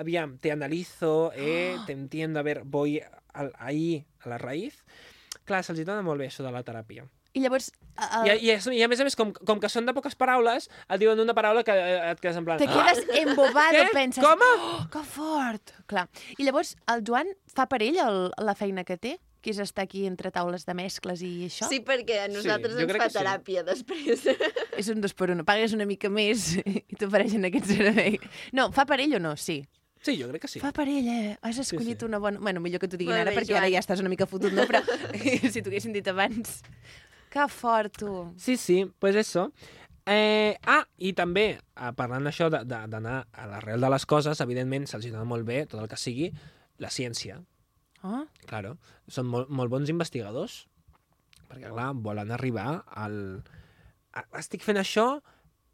aviam, 0.00 0.38
te 0.42 0.52
analizo, 0.52 1.32
eh, 1.34 1.76
te 1.86 1.92
entiendo, 1.92 2.40
a 2.40 2.46
ver, 2.46 2.62
voy 2.64 2.98
al, 3.32 3.52
ahí, 3.58 4.06
a 4.20 4.28
la 4.28 4.38
raïz. 4.38 4.82
Clar, 5.44 5.62
se'ls 5.64 5.84
dona 5.84 6.02
molt 6.02 6.22
bé 6.22 6.30
això 6.30 6.44
de 6.46 6.52
la 6.54 6.64
teràpia. 6.66 7.04
I 7.34 7.42
llavors... 7.42 7.72
Uh, 7.98 8.22
I, 8.26 8.32
i, 8.46 8.50
és- 8.54 8.66
I 8.70 8.80
a 8.82 8.88
més 8.90 9.00
a 9.02 9.04
més, 9.06 9.14
com, 9.18 9.32
com 9.34 9.58
que 9.62 9.68
són 9.70 9.86
de 9.86 9.94
poques 9.94 10.14
paraules, 10.18 10.68
et 10.86 11.00
diuen 11.02 11.18
una 11.22 11.34
paraula 11.34 11.64
que 11.66 11.74
eh, 11.74 11.98
et 12.12 12.22
quedes 12.22 12.38
en 12.38 12.46
plan... 12.46 12.58
Te 12.62 12.68
quedes 12.70 13.02
embobado, 13.20 13.80
Què? 13.82 13.90
penses... 13.94 14.22
Com? 14.22 14.42
Oh, 14.46 14.80
que 14.90 15.02
fort! 15.06 15.74
Clar. 15.90 16.06
I 16.38 16.46
llavors, 16.46 16.76
el 16.94 17.02
Joan 17.06 17.30
fa 17.54 17.66
per 17.70 17.82
ell 17.86 17.98
el, 18.02 18.18
la 18.38 18.54
feina 18.58 18.86
que 18.86 18.96
té? 18.98 19.16
Que 19.44 19.52
és 19.52 19.58
estar 19.60 19.84
aquí 19.84 20.06
entre 20.08 20.30
taules 20.32 20.62
de 20.64 20.72
mescles 20.78 21.20
i 21.26 21.32
això? 21.50 21.66
Sí, 21.68 21.82
perquè 21.84 22.22
a 22.22 22.28
nosaltres 22.32 22.78
jo 22.78 22.86
ens 22.86 22.94
fa 22.96 23.02
que 23.02 23.12
sí. 23.12 23.18
teràpia 23.18 23.64
després. 23.66 24.22
És 24.80 24.88
un 24.94 25.02
dos 25.04 25.12
per 25.12 25.28
un. 25.34 25.42
Pagues 25.44 25.74
una 25.76 25.84
mica 25.90 26.08
més 26.08 26.54
i 26.64 26.96
t'ofereixen 26.96 27.44
aquest 27.50 27.68
servei. 27.74 28.16
No, 28.56 28.70
fa 28.72 28.86
per 28.88 29.02
ell 29.04 29.18
o 29.18 29.20
no? 29.20 29.34
Sí. 29.36 29.58
Sí, 30.04 30.18
jo 30.20 30.26
crec 30.28 30.42
que 30.44 30.48
sí. 30.52 30.60
Fa 30.60 30.68
per 30.76 30.84
ell, 30.88 31.06
eh? 31.08 31.36
Has 31.44 31.56
escollit 31.62 31.96
sí, 31.96 32.02
sí. 32.02 32.08
una 32.08 32.18
bona... 32.20 32.40
Bueno, 32.40 32.60
millor 32.64 32.80
que 32.80 32.88
t'ho 32.92 32.98
diguin 33.00 33.14
Molt 33.14 33.22
ara, 33.26 33.30
bé, 33.32 33.38
perquè 33.40 33.54
ara 33.56 33.66
Joan. 33.68 33.72
ja 33.76 33.80
estàs 33.84 34.00
una 34.04 34.10
mica 34.12 34.26
fotut, 34.28 34.52
no? 34.52 34.64
Però 34.68 34.80
si 35.52 35.60
t'ho 35.62 35.70
haguessin 35.72 35.94
dit 35.96 36.08
abans... 36.12 36.58
Que 37.34 37.48
fort, 37.50 37.96
tu. 37.98 38.10
Sí, 38.38 38.56
sí, 38.56 38.84
pues 39.02 39.16
eso. 39.18 39.48
Eh, 40.06 40.54
ah, 40.68 40.82
i 41.00 41.14
també, 41.16 41.46
eh, 41.58 41.92
parlant 41.96 42.26
d'això, 42.28 42.50
de- 42.52 42.62
de- 42.68 42.82
d'anar 42.92 43.26
a 43.32 43.46
l'arrel 43.50 43.80
de 43.80 43.90
les 43.90 44.04
coses, 44.06 44.40
evidentment 44.44 44.86
se'ls 44.86 45.08
dona 45.10 45.24
molt 45.24 45.46
bé 45.48 45.64
tot 45.66 45.80
el 45.80 45.88
que 45.88 45.96
sigui 45.98 46.30
la 46.78 46.90
ciència. 46.92 47.40
Ah. 48.04 48.22
Claro. 48.46 48.76
Són 49.08 49.26
molt, 49.26 49.48
molt 49.48 49.70
bons 49.72 49.88
investigadors, 49.88 50.66
perquè, 51.48 51.70
clar, 51.72 51.92
volen 51.94 52.30
arribar 52.36 52.84
al... 52.94 53.42
Estic 54.38 54.62
fent 54.62 54.76
això, 54.78 55.06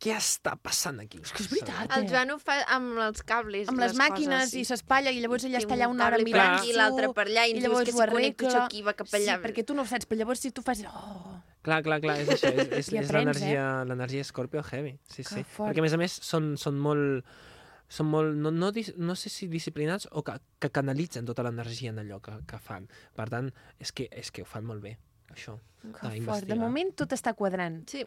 què 0.00 0.14
està 0.16 0.54
passant 0.56 0.96
aquí? 1.02 1.18
És 1.20 1.32
que 1.34 1.42
és 1.42 1.50
veritat, 1.50 1.90
El 1.98 2.06
Joan 2.08 2.30
ho 2.32 2.38
fa 2.40 2.54
amb 2.72 2.96
els 3.04 3.20
cables. 3.26 3.68
Amb 3.68 3.82
les, 3.82 3.92
màquines 3.98 4.46
coses, 4.46 4.54
sí. 4.54 4.62
i 4.62 4.64
s'espatlla 4.64 5.10
i 5.12 5.20
llavors 5.20 5.44
ella 5.44 5.58
està 5.60 5.74
allà 5.76 5.90
una 5.92 6.06
hora 6.06 6.16
cable 6.16 6.24
per 6.24 6.38
mirant 6.38 6.54
aquí, 6.62 6.72
l'altre 6.72 7.10
per 7.12 7.26
allà, 7.26 7.44
i 7.50 7.58
ens 7.58 7.66
dius 7.66 7.82
que 7.84 7.92
si 7.92 7.98
connecto 8.14 8.46
això 8.48 8.62
aquí, 8.64 8.80
va 8.86 8.94
cap 8.96 9.10
allà. 9.12 9.36
Sí, 9.36 9.42
perquè 9.44 9.66
tu 9.66 9.74
no 9.76 9.82
ho 9.84 9.90
saps, 9.90 10.06
però 10.08 10.22
llavors 10.22 10.40
si 10.46 10.54
tu 10.56 10.62
fas... 10.64 10.80
Oh, 10.88 11.34
Clar, 11.62 11.82
clar, 11.84 12.00
clar, 12.00 12.16
és 12.22 12.28
això, 12.32 12.48
és, 12.54 12.68
és, 12.72 12.88
I 12.92 12.98
és 13.02 13.10
aprens, 13.10 13.12
l'energia 13.36 13.64
l'energia 13.84 14.24
Scorpio 14.24 14.62
heavy, 14.64 14.94
sí, 15.04 15.22
Que 15.22 15.34
sí. 15.40 15.42
fort. 15.44 15.68
Perquè, 15.70 15.82
a 15.82 15.84
més 15.84 15.92
a 15.92 15.98
més, 16.00 16.14
són, 16.24 16.54
són 16.56 16.78
molt 16.80 17.26
són 17.90 18.06
molt, 18.06 18.36
no, 18.38 18.52
no, 18.54 18.70
dis- 18.70 18.92
no 18.96 19.16
sé 19.18 19.28
si 19.34 19.48
disciplinats 19.50 20.06
o 20.12 20.22
que, 20.22 20.36
que 20.62 20.70
canalitzen 20.70 21.26
tota 21.26 21.42
l'energia 21.42 21.90
en 21.90 21.98
allò 21.98 22.20
que, 22.22 22.36
que 22.46 22.58
fan. 22.62 22.86
Per 23.18 23.26
tant, 23.28 23.48
és 23.82 23.90
que, 23.92 24.06
és 24.14 24.30
que 24.30 24.44
ho 24.44 24.46
fan 24.46 24.64
molt 24.64 24.80
bé, 24.84 24.92
això. 25.34 25.56
que 25.82 26.12
fort. 26.22 26.46
De 26.46 26.54
moment 26.54 26.92
tot 26.94 27.10
està 27.16 27.34
quadrant. 27.34 27.82
Sí. 27.90 28.04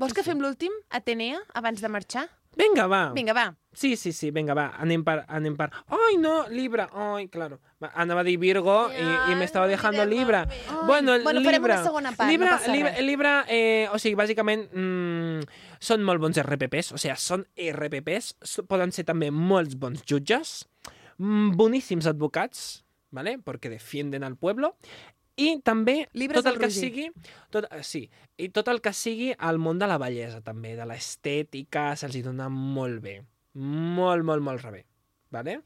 Vols 0.00 0.16
que 0.16 0.24
fem 0.26 0.40
l'últim, 0.40 0.72
Atenea, 0.90 1.38
abans 1.54 1.84
de 1.84 1.88
marxar? 1.92 2.24
Vinga, 2.56 2.86
va. 2.86 3.10
Vinga, 3.12 3.32
va. 3.32 3.54
Sí, 3.74 3.96
sí, 3.96 4.12
sí, 4.12 4.30
vinga, 4.30 4.54
va. 4.54 4.68
Anem 4.78 5.02
per... 5.04 5.68
Ai, 5.90 6.16
no, 6.22 6.46
Libra, 6.48 6.86
ai, 6.92 7.26
claro. 7.28 7.58
Va, 7.82 7.90
Anava 7.98 8.22
a 8.22 8.26
dir 8.26 8.36
Virgo 8.38 8.76
i, 8.94 9.32
i 9.32 9.34
me 9.34 9.44
estava 9.44 9.66
dejando 9.66 10.04
Libra. 10.06 10.44
Bueno, 10.86 11.16
Libra. 11.18 11.80
part, 12.16 12.30
Libra, 12.30 12.92
Libra, 13.02 13.34
eh, 13.48 13.88
o 13.90 13.98
sigui, 13.98 14.14
bàsicament, 14.18 14.68
mm, 14.70 15.48
són 15.82 16.06
molt 16.06 16.22
bons 16.22 16.38
RPPs, 16.44 16.94
o 16.94 17.02
sigui, 17.02 17.18
són 17.18 17.44
RPPs, 17.58 18.34
poden 18.70 18.94
ser 18.94 19.06
també 19.10 19.32
molts 19.34 19.74
bons 19.74 20.06
jutges, 20.06 20.60
mm, 21.18 21.56
boníssims 21.58 22.06
advocats, 22.06 22.84
¿vale? 23.14 23.38
porque 23.38 23.70
defienden 23.70 24.24
al 24.24 24.36
pueblo, 24.36 24.76
i 25.36 25.58
també 25.66 26.04
Llibres 26.14 26.42
tot 26.42 26.52
el 26.52 26.60
que 26.62 26.70
sigui 26.70 27.08
tot, 27.50 27.66
eh, 27.70 27.82
sí, 27.86 28.04
i 28.38 28.48
tot 28.54 28.68
el 28.70 28.80
que 28.82 28.92
sigui 28.94 29.32
al 29.34 29.58
món 29.62 29.80
de 29.80 29.88
la 29.90 29.98
bellesa 29.98 30.40
també, 30.44 30.74
de 30.78 30.86
l'estètica, 30.86 31.92
se'ls 31.98 32.20
dona 32.22 32.48
molt 32.52 33.02
bé. 33.02 33.20
Molt, 33.54 34.26
molt, 34.26 34.42
molt 34.42 34.62
rebé. 34.62 34.84
Vale? 35.34 35.60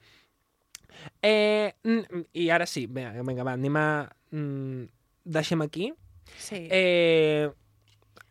Eh, 1.22 1.72
mm, 1.84 2.24
I 2.40 2.48
ara 2.50 2.66
sí, 2.66 2.86
vinga, 2.86 3.22
vinga 3.22 3.44
va, 3.44 3.56
anem 3.56 3.76
a... 3.80 3.88
Mm, 4.32 4.88
deixem 5.24 5.64
aquí. 5.64 5.92
Sí. 6.40 6.66
Eh, 6.70 7.48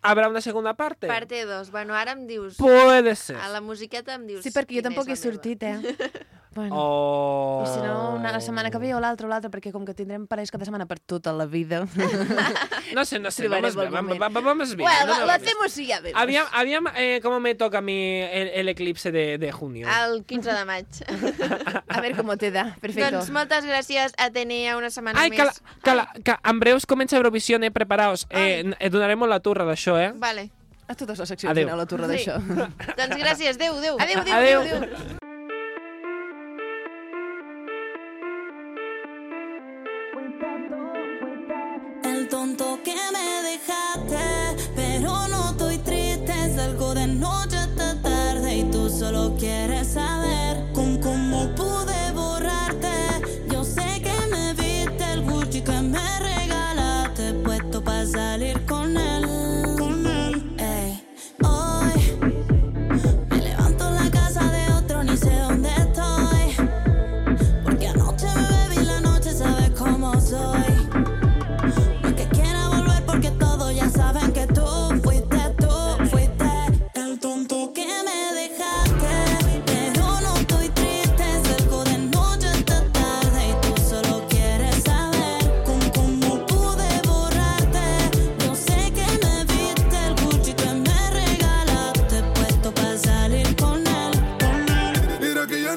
¿Habrá 0.08 0.30
una 0.30 0.42
segunda 0.42 0.74
parte? 0.76 1.08
Parte 1.08 1.46
2. 1.46 1.72
Bueno, 1.72 1.94
ara 1.96 2.12
em 2.14 2.26
dius... 2.28 2.56
Puede 2.58 3.16
ser. 3.16 3.36
A 3.38 3.50
la 3.50 3.62
musiqueta 3.62 4.16
em 4.16 4.26
dius... 4.28 4.44
Sí, 4.44 4.52
perquè 4.56 4.80
jo 4.80 4.88
tampoc 4.90 5.10
he 5.10 5.16
sortit, 5.20 5.64
eh? 5.64 5.78
Bueno. 6.58 6.74
Oh. 6.74 7.64
I 7.64 7.68
si 7.70 7.80
no, 7.86 8.16
una, 8.16 8.32
la 8.32 8.40
setmana 8.42 8.72
que 8.74 8.80
ve 8.82 8.90
o 8.96 9.00
l'altra 9.00 9.28
o 9.28 9.30
l'altra, 9.30 9.52
perquè 9.54 9.70
com 9.70 9.84
que 9.86 9.94
tindrem 9.94 10.24
parells 10.26 10.50
cada 10.50 10.66
setmana 10.66 10.88
per 10.90 10.98
tota 10.98 11.30
la 11.32 11.46
vida... 11.46 11.84
No 12.96 13.04
sé, 13.04 13.20
no 13.20 13.30
sé, 13.32 13.50
vamos, 13.50 13.76
el 13.76 13.82
bien, 13.82 13.92
moment. 13.92 14.22
va- 14.22 14.30
va- 14.30 14.40
vamos 14.42 14.74
bien. 14.74 14.88
Bueno, 14.88 15.06
no 15.08 15.14
me 15.14 15.20
lo 15.20 15.28
vamos. 15.28 15.44
hacemos 15.44 15.78
y 15.78 15.88
ya 15.88 16.00
vemos. 16.00 16.20
Aviam, 16.22 16.46
aviam 16.54 16.88
eh, 16.96 17.20
cómo 17.22 17.42
me 17.42 17.54
toca 17.54 17.80
a 17.80 17.82
mí 17.82 18.22
el, 18.22 18.48
el 18.48 18.70
eclipse 18.70 19.12
de, 19.12 19.38
de 19.38 19.52
junio. 19.52 19.88
El 19.90 20.24
15 20.24 20.54
de 20.54 20.66
maig. 20.66 20.86
A 21.90 22.00
ver 22.02 22.16
cómo 22.16 22.38
te 22.38 22.50
da. 22.50 22.78
Perfecto. 22.80 23.18
doncs 23.18 23.30
moltes 23.30 23.66
gràcies, 23.68 24.14
Atenea, 24.18 24.78
una 24.78 24.90
setmana 24.90 25.20
Ai, 25.20 25.30
més. 25.30 25.38
que, 25.38 25.46
la, 25.46 25.54
que, 25.84 25.96
la, 25.96 26.06
que 26.24 26.38
en 26.50 26.60
breus 26.64 26.86
comença 26.88 27.18
Eurovisió, 27.20 27.60
eh? 27.62 27.72
Preparaos. 27.72 28.26
Eh, 28.30 28.64
eh, 28.80 28.90
donaremos 28.90 29.28
la 29.28 29.42
turra 29.42 29.66
d'això, 29.68 29.97
eh? 30.00 30.12
Vale. 30.16 30.50
A 30.88 30.96
totes 30.96 31.20
les 31.20 31.28
seccions 31.28 31.52
Adéu. 31.52 31.66
final 31.66 31.78
la 31.80 31.86
Sí. 32.08 32.26
d'això. 32.26 32.38
doncs 32.98 33.18
gràcies, 33.18 33.56
adeu, 33.56 33.78
adeu. 33.78 33.98
Adéu, 34.00 34.20
adéu, 34.22 34.34
Adéu. 34.36 34.60
adéu, 34.62 34.78
adéu. 34.78 35.27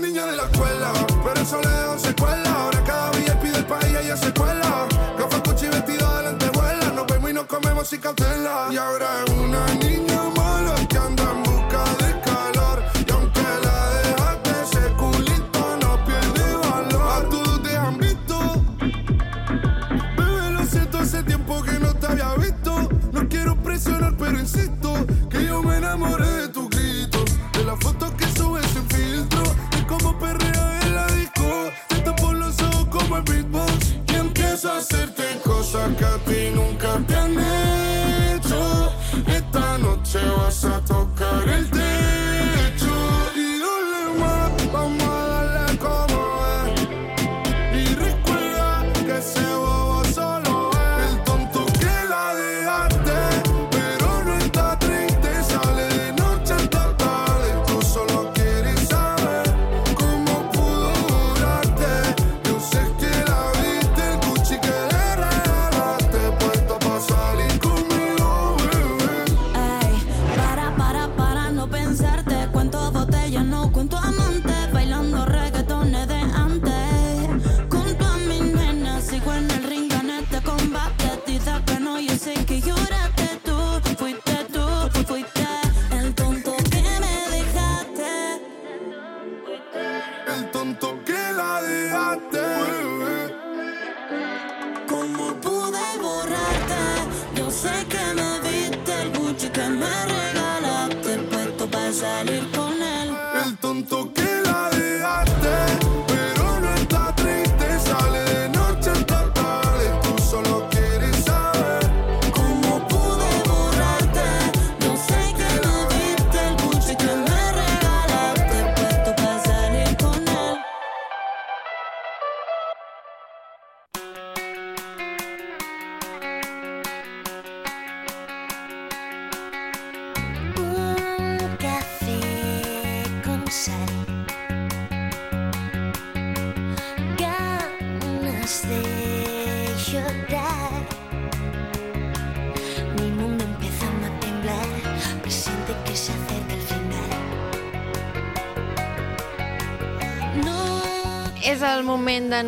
niña 0.01 0.27
de 0.27 0.37
la 0.37 0.45
escuela, 0.45 0.93
pero 1.23 1.41
eso 1.41 1.61
le 1.61 1.69
dejó 1.69 1.99
secuela. 1.99 2.51
Ahora 2.53 2.85
cada 2.85 3.11
día 3.13 3.39
pide 3.41 3.59
el 3.59 3.67
país 3.67 3.87
y 3.93 3.97
ella 4.05 4.17
se 4.17 4.33
cuela. 4.33 4.87
Ropa, 5.19 5.43
cuchi, 5.43 5.69
vestido 5.69 6.17
de 6.17 6.23
lentejuela. 6.25 6.93
Nos 6.95 7.07
vemos 7.07 7.31
y 7.31 7.35
nos 7.35 7.45
comemos 7.45 7.89
sin 7.89 8.01
cautela. 8.01 8.69
Y 8.71 8.77
ahora 8.77 9.25
es 9.25 9.33
una 9.33 9.67
niña 9.75 10.23
más. 10.37 10.40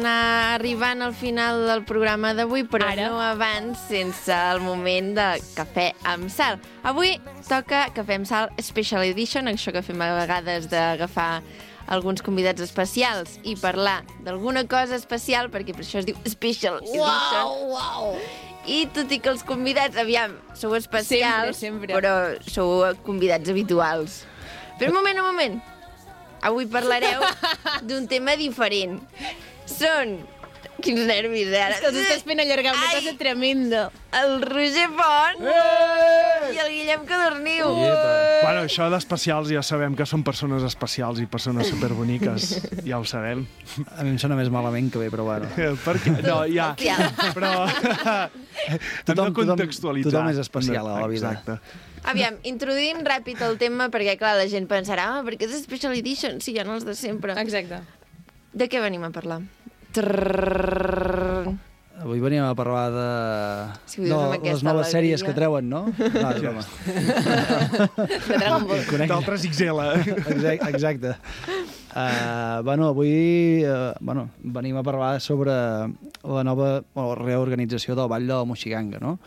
D'anar 0.03 0.55
arribant 0.59 1.03
al 1.03 1.15
final 1.15 1.63
del 1.67 1.85
programa 1.87 2.33
d'avui, 2.35 2.65
però 2.67 2.89
Ara. 2.91 3.09
no 3.09 3.21
abans 3.23 3.79
sense 3.89 4.33
el 4.35 4.61
moment 4.61 5.13
de 5.15 5.27
cafè 5.55 5.93
amb 6.05 6.29
sal. 6.31 6.59
Avui 6.83 7.15
toca 7.49 7.87
cafè 7.95 8.17
amb 8.19 8.27
sal 8.27 8.51
Special 8.59 9.05
Edition, 9.07 9.47
això 9.47 9.73
que 9.73 9.83
fem 9.83 10.01
a 10.03 10.11
vegades 10.19 10.67
d'agafar 10.71 11.43
alguns 11.87 12.23
convidats 12.23 12.63
especials 12.63 13.39
i 13.45 13.55
parlar 13.57 14.03
d'alguna 14.25 14.65
cosa 14.67 14.97
especial, 14.97 15.51
perquè 15.51 15.75
per 15.75 15.85
això 15.85 16.01
es 16.03 16.07
diu 16.09 16.17
Special 16.27 16.81
Edition. 16.83 17.71
Uau, 17.71 18.17
I 18.67 18.87
tot 18.95 19.11
i 19.11 19.19
que 19.19 19.31
els 19.31 19.43
convidats, 19.47 19.97
aviam, 19.99 20.35
sou 20.55 20.75
especials, 20.79 21.57
Sempre, 21.59 21.93
sempre. 21.93 21.95
però 21.95 22.43
sou 22.47 22.85
convidats 23.07 23.51
habituals. 23.51 24.25
Però 24.79 24.91
un 24.91 24.99
moment, 24.99 25.19
un 25.23 25.27
moment. 25.31 25.63
Avui 26.43 26.67
parlareu 26.67 27.23
d'un 27.87 28.07
tema 28.11 28.35
diferent. 28.37 28.99
Són... 29.71 30.21
Quins 30.83 31.05
nervis, 31.07 31.47
eh, 31.53 31.61
ara. 31.63 31.77
És 31.77 31.83
que 31.83 31.91
els 31.93 31.99
estàs 32.01 32.25
fent 32.27 32.41
allargar 32.43 32.73
una 32.75 32.89
Ai. 32.89 32.95
cosa 32.97 33.13
tremenda. 33.19 33.83
El 34.19 34.33
Roger 34.43 34.89
Font 34.97 35.45
i 35.47 36.59
el 36.59 36.71
Guillem 36.73 37.05
Cadorniu. 37.07 37.69
Bueno, 37.71 38.65
això 38.65 38.89
d'especials 38.91 39.53
ja 39.55 39.63
sabem 39.67 39.95
que 39.99 40.07
són 40.09 40.25
persones 40.27 40.67
especials 40.67 41.23
i 41.23 41.29
persones 41.31 41.71
superboniques. 41.71 42.51
Ja 42.89 42.99
ho 42.99 43.05
sabem. 43.07 43.45
A 43.95 44.03
mi 44.03 44.11
em 44.11 44.19
sona 44.19 44.35
més 44.35 44.51
malament 44.51 44.89
que 44.91 44.99
bé, 44.99 45.07
però 45.13 45.29
bueno. 45.29 45.47
Per 45.87 45.95
què? 46.03 46.17
No, 46.25 46.43
ja. 46.51 46.73
Però... 47.37 47.53
Hem 48.67 49.23
de 49.23 49.31
contextualitzar. 49.37 50.11
Tothom 50.11 50.33
és 50.33 50.43
especial 50.43 50.89
a 50.91 50.99
la 50.99 51.09
vida. 51.13 51.31
Exacte. 51.31 51.61
Aviam, 52.11 52.41
introduïm 52.49 53.05
ràpid 53.07 53.41
el 53.47 53.55
tema 53.61 53.87
perquè, 53.93 54.17
clar, 54.19 54.35
la 54.41 54.49
gent 54.51 54.67
pensarà 54.71 55.07
ah, 55.21 55.23
perquè 55.27 55.47
és 55.47 55.63
Special 55.63 55.95
Edition, 55.95 56.41
si 56.43 56.57
ja 56.57 56.67
no 56.67 56.75
els 56.75 56.89
de 56.89 56.97
sempre. 56.99 57.39
Exacte. 57.39 57.85
De 58.53 58.69
què 58.69 58.81
venim 58.85 59.03
a 59.07 59.11
parlar? 59.15 59.41
Trrrr. 59.93 61.53
Avui 62.03 62.19
veníem 62.19 62.43
a 62.49 62.55
parlar 62.59 62.89
de... 62.91 63.09
Si 63.87 64.01
aquesta 64.09 64.41
les 64.43 64.63
noves 64.65 64.89
alegria. 64.89 64.93
sèries 64.93 65.23
que 65.23 65.35
treuen, 65.37 65.69
no? 65.71 65.83
No, 65.93 66.31
és 66.33 66.41
broma. 66.43 66.63
De 68.27 68.39
Dragon 68.41 68.65
Ball. 68.67 68.81
Conec- 68.89 69.13
D'altres 69.13 69.45
XL. 69.47 69.83
Exacte. 70.33 70.71
exacte. 70.73 71.13
Uh, 71.93 72.63
bueno, 72.67 72.89
avui 72.91 73.63
uh, 73.69 73.93
bueno, 74.01 74.31
venim 74.43 74.81
a 74.81 74.83
parlar 74.83 75.21
sobre 75.21 75.53
la 75.53 76.43
nova 76.49 76.81
o 76.97 77.07
reorganització 77.15 77.95
del 77.95 78.09
Ball 78.11 78.27
de 78.27 78.35
la 78.35 78.49
Moixiganga, 78.49 78.99
no? 78.99 79.19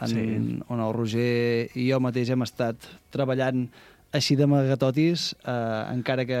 En, 0.00 0.10
Sí. 0.10 0.26
On 0.72 0.80
el 0.80 0.92
Roger 0.96 1.70
i 1.76 1.86
jo 1.92 1.98
mateix 2.00 2.30
hem 2.34 2.42
estat 2.44 2.84
treballant 3.12 3.66
així 4.16 4.34
de 4.36 4.46
magatotis, 4.50 5.30
uh, 5.46 5.86
encara 5.94 6.24
que 6.26 6.40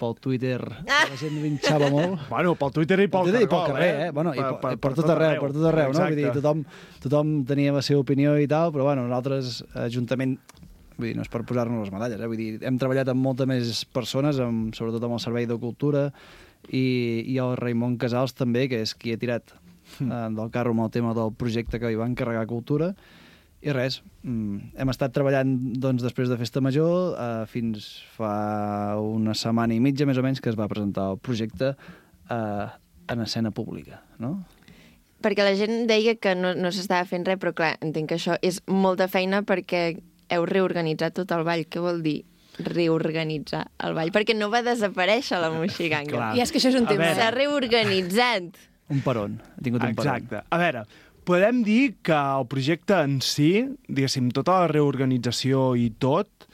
pel 0.00 0.16
Twitter 0.24 0.58
la 0.88 1.18
gent 1.20 1.36
vinxava 1.42 1.90
molt. 1.92 2.24
Bueno, 2.32 2.54
pel 2.58 2.72
Twitter 2.78 2.98
i 3.04 3.08
pel, 3.12 3.28
Twitter 3.28 3.42
i 3.44 3.48
pel 3.48 3.52
cargol, 3.60 3.76
carrer, 3.76 3.90
eh? 3.90 4.06
eh? 4.08 4.14
Bueno, 4.16 4.32
i 4.34 4.40
Per- 4.40 4.48
per, 4.48 4.60
per- 4.60 4.72
per, 4.72 4.80
per, 4.88 4.92
tot 5.02 5.12
arreu, 5.12 5.28
arreu. 5.34 5.44
per 5.44 5.52
tot 5.58 5.68
arreu, 5.70 5.92
no? 5.94 6.02
Vull 6.08 6.18
dir, 6.18 6.26
tothom, 6.40 6.64
tothom 7.04 7.34
tenia 7.48 7.76
la 7.76 7.84
seva 7.86 8.02
opinió 8.02 8.34
i 8.40 8.48
tal, 8.50 8.72
però 8.74 8.88
bueno, 8.88 9.04
nosaltres, 9.08 9.60
ajuntament, 9.86 10.36
vull 10.96 11.10
dir, 11.10 11.14
no 11.20 11.24
és 11.24 11.32
per 11.32 11.44
posar-nos 11.48 11.84
les 11.86 11.92
medalles, 11.94 12.20
eh? 12.20 12.28
vull 12.32 12.40
dir, 12.40 12.50
hem 12.66 12.78
treballat 12.80 13.08
amb 13.12 13.22
molta 13.24 13.46
més 13.48 13.84
persones, 13.94 14.40
amb, 14.42 14.72
sobretot 14.76 15.04
amb 15.08 15.16
el 15.20 15.22
Servei 15.22 15.48
de 15.50 15.56
Cultura, 15.60 16.08
i, 16.68 16.84
i 17.24 17.38
el 17.40 17.54
Raimon 17.60 17.96
Casals 18.00 18.34
també, 18.36 18.66
que 18.68 18.82
és 18.84 18.92
qui 18.98 19.14
ha 19.14 19.20
tirat 19.20 19.54
eh, 19.54 20.28
del 20.36 20.50
carro 20.52 20.74
amb 20.76 20.84
el 20.84 20.92
tema 20.92 21.14
del 21.16 21.32
projecte 21.40 21.80
que 21.80 21.88
li 21.92 21.96
va 21.98 22.08
encarregar 22.10 22.44
Cultura, 22.50 22.92
i 23.60 23.72
res, 23.76 24.00
mm, 24.24 24.72
hem 24.80 24.92
estat 24.92 25.12
treballant 25.12 25.50
doncs, 25.82 26.04
després 26.04 26.30
de 26.30 26.38
Festa 26.40 26.62
Major 26.64 27.12
eh, 27.12 27.46
fins 27.50 27.90
fa 28.16 28.96
una 29.04 29.34
setmana 29.36 29.76
i 29.76 29.80
mitja, 29.84 30.06
més 30.08 30.20
o 30.20 30.24
menys, 30.24 30.40
que 30.40 30.48
es 30.52 30.56
va 30.56 30.68
presentar 30.70 31.10
el 31.12 31.20
projecte 31.20 31.74
eh, 31.74 32.66
en 33.10 33.26
escena 33.26 33.52
pública, 33.52 34.00
no? 34.22 34.38
Perquè 35.20 35.44
la 35.44 35.52
gent 35.58 35.84
deia 35.90 36.14
que 36.16 36.32
no, 36.38 36.54
no 36.56 36.70
s'estava 36.72 37.04
fent 37.04 37.26
res, 37.28 37.36
però 37.42 37.52
clar, 37.52 37.74
entenc 37.84 38.08
que 38.08 38.16
això 38.16 38.38
és 38.40 38.62
molta 38.64 39.10
feina 39.12 39.42
perquè 39.44 39.82
heu 40.32 40.46
reorganitzat 40.48 41.18
tot 41.18 41.34
el 41.36 41.44
ball. 41.44 41.66
Què 41.68 41.82
vol 41.84 42.00
dir 42.04 42.22
reorganitzar 42.64 43.66
el 43.84 43.96
ball? 43.98 44.14
Perquè 44.14 44.36
no 44.38 44.48
va 44.52 44.62
desaparèixer 44.64 45.40
la 45.42 45.50
moixiganga. 45.52 46.14
Clar. 46.14 46.32
I 46.38 46.44
és 46.46 46.52
que 46.54 46.62
això 46.62 46.72
és 46.72 46.80
un 46.80 46.88
tema. 46.88 47.12
S'ha 47.18 47.30
reorganitzat. 47.34 48.66
Un 48.90 49.04
peron. 49.04 49.36
Ha 49.58 49.64
tingut 49.66 49.84
un 49.84 49.92
peron. 49.98 50.16
Exacte. 50.16 50.40
A 50.48 50.60
veure, 50.62 50.86
podem 51.30 51.62
dir 51.62 51.94
que 52.02 52.16
el 52.16 52.46
projecte 52.50 52.96
en 53.06 53.20
si, 53.22 53.52
diguéssim, 53.86 54.32
tota 54.34 54.64
la 54.64 54.70
reorganització 54.72 55.76
i 55.78 55.92
tot, 56.02 56.48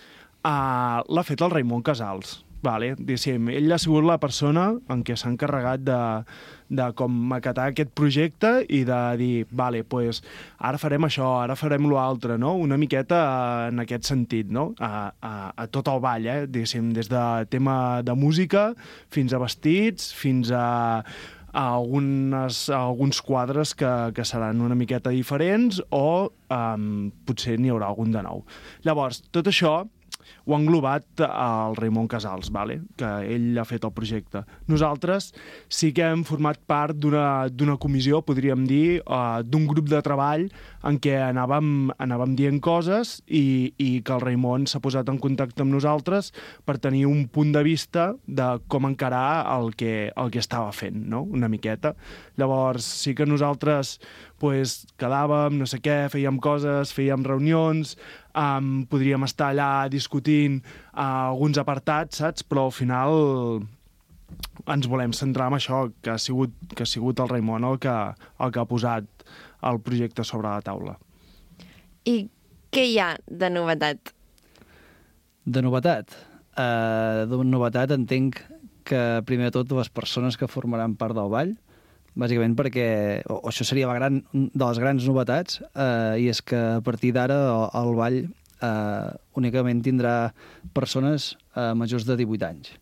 uh, 0.44 1.00
l'ha 1.00 1.24
fet 1.24 1.40
el 1.40 1.54
Raimon 1.54 1.84
Casals. 1.86 2.42
Vale, 2.66 2.90
diguéssim, 2.98 3.48
ell 3.54 3.72
ha 3.72 3.78
sigut 3.80 4.04
la 4.04 4.18
persona 4.20 4.66
en 4.92 5.04
què 5.06 5.14
s'ha 5.16 5.30
encarregat 5.30 5.84
de, 5.86 5.98
de 6.80 6.88
com 6.98 7.14
maquetar 7.30 7.70
aquest 7.70 7.92
projecte 7.96 8.50
i 8.68 8.82
de 8.88 8.98
dir, 9.20 9.30
vale, 9.54 9.80
pues, 9.86 10.20
ara 10.58 10.80
farem 10.80 11.06
això, 11.08 11.30
ara 11.44 11.56
farem 11.56 11.88
l'altre, 11.92 12.36
no? 12.40 12.52
Una 12.60 12.76
miqueta 12.80 13.20
eh, 13.22 13.70
en 13.70 13.84
aquest 13.84 14.10
sentit, 14.10 14.50
no? 14.52 14.70
A, 14.80 14.90
a, 15.14 15.32
a 15.56 15.68
tot 15.72 15.88
el 15.92 16.02
ball, 16.04 16.26
eh? 16.26 16.38
Diguéssim, 16.50 16.90
des 16.96 17.08
de 17.12 17.24
tema 17.52 18.02
de 18.04 18.16
música 18.18 18.70
fins 19.14 19.32
a 19.32 19.40
vestits, 19.40 20.10
fins 20.16 20.52
a 20.52 20.66
algunes, 21.56 22.68
alguns 22.70 23.22
quadres 23.24 23.72
que, 23.74 23.88
que 24.14 24.24
seran 24.28 24.60
una 24.60 24.76
miqueta 24.76 25.12
diferents 25.14 25.80
o 25.90 26.28
um, 26.52 26.88
potser 27.24 27.56
n'hi 27.56 27.72
haurà 27.72 27.88
algun 27.88 28.12
de 28.12 28.22
nou. 28.26 28.44
Llavors, 28.84 29.22
tot 29.32 29.48
això 29.48 29.78
ho 30.46 30.54
ha 30.54 30.60
englobat 30.60 31.22
el 31.26 31.74
Raimon 31.76 32.06
Casals, 32.06 32.52
vale? 32.54 32.78
que 32.96 33.08
ell 33.34 33.58
ha 33.58 33.64
fet 33.66 33.84
el 33.84 33.92
projecte. 33.94 34.44
Nosaltres 34.70 35.32
sí 35.68 35.90
que 35.96 36.06
hem 36.06 36.22
format 36.26 36.60
part 36.70 36.94
d'una 36.96 37.76
comissió, 37.82 38.22
podríem 38.22 38.62
dir, 38.68 39.00
uh, 39.02 39.42
d'un 39.42 39.66
grup 39.66 39.90
de 39.90 40.00
treball 40.06 40.46
en 40.86 41.00
què 41.02 41.16
anàvem, 41.18 41.90
anàvem 41.98 42.36
dient 42.38 42.60
coses 42.62 43.16
i, 43.26 43.74
i 43.82 43.90
que 44.06 44.14
el 44.14 44.22
Raimon 44.22 44.68
s'ha 44.70 44.82
posat 44.84 45.10
en 45.10 45.18
contacte 45.22 45.66
amb 45.66 45.74
nosaltres 45.74 46.30
per 46.64 46.78
tenir 46.78 47.06
un 47.10 47.26
punt 47.26 47.50
de 47.56 47.64
vista 47.66 48.12
de 48.26 48.48
com 48.70 48.86
encarar 48.86 49.42
el 49.56 49.74
que, 49.74 50.12
el 50.14 50.30
que 50.30 50.42
estava 50.42 50.70
fent, 50.70 51.02
no? 51.10 51.24
una 51.26 51.50
miqueta. 51.50 51.96
Llavors, 52.38 52.86
sí 52.86 53.16
que 53.18 53.26
nosaltres 53.26 53.96
pues, 54.40 54.84
quedàvem, 55.00 55.56
no 55.60 55.66
sé 55.68 55.80
què, 55.84 56.06
fèiem 56.12 56.38
coses, 56.42 56.92
fèiem 56.96 57.24
reunions, 57.26 57.94
um, 58.36 58.84
podríem 58.90 59.24
estar 59.26 59.52
allà 59.52 59.88
discutint 59.92 60.60
uh, 60.60 61.32
alguns 61.32 61.60
apartats, 61.62 62.20
saps? 62.22 62.44
Però 62.46 62.68
al 62.68 62.74
final 62.76 63.16
ens 64.66 64.88
volem 64.90 65.14
centrar 65.16 65.48
en 65.50 65.58
això, 65.58 65.86
que 66.02 66.12
ha 66.14 66.20
sigut, 66.20 66.54
que 66.74 66.84
ha 66.84 66.90
sigut 66.90 67.20
el 67.22 67.30
Raimon 67.30 67.64
el 67.64 67.78
que, 67.82 67.94
el 68.42 68.52
que 68.52 68.62
ha 68.62 68.68
posat 68.68 69.06
el 69.66 69.80
projecte 69.80 70.24
sobre 70.26 70.50
la 70.50 70.62
taula. 70.64 70.96
I 72.06 72.26
què 72.74 72.86
hi 72.90 72.98
ha 73.00 73.14
de 73.26 73.50
novetat? 73.50 74.12
De 75.46 75.62
novetat? 75.62 76.12
Uh, 76.56 77.24
de 77.30 77.38
novetat 77.46 77.92
entenc 77.94 78.40
que, 78.86 79.00
primer 79.26 79.50
de 79.50 79.56
tot, 79.58 79.72
les 79.78 79.90
persones 79.90 80.38
que 80.38 80.48
formaran 80.50 80.94
part 80.98 81.16
del 81.16 81.30
ball, 81.32 81.54
bàsicament 82.16 82.56
perquè, 82.58 82.88
o, 83.28 83.38
o 83.42 83.52
això 83.52 83.66
seria 83.68 83.90
la 83.90 83.96
gran, 83.98 84.20
de 84.32 84.64
les 84.64 84.80
grans 84.82 85.06
novetats, 85.08 85.60
eh, 85.72 86.24
i 86.24 86.30
és 86.32 86.42
que 86.42 86.60
a 86.78 86.82
partir 86.84 87.12
d'ara 87.16 87.38
el, 87.52 87.66
el 87.82 87.92
ball 87.98 88.20
eh, 88.24 89.10
únicament 89.40 89.82
tindrà 89.84 90.16
persones 90.76 91.34
eh, 91.54 91.72
majors 91.76 92.08
de 92.08 92.16
18 92.22 92.48
anys. 92.48 92.72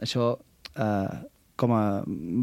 Això 0.00 0.32
eh, 0.74 1.20
com 1.60 1.74
a 1.76 1.82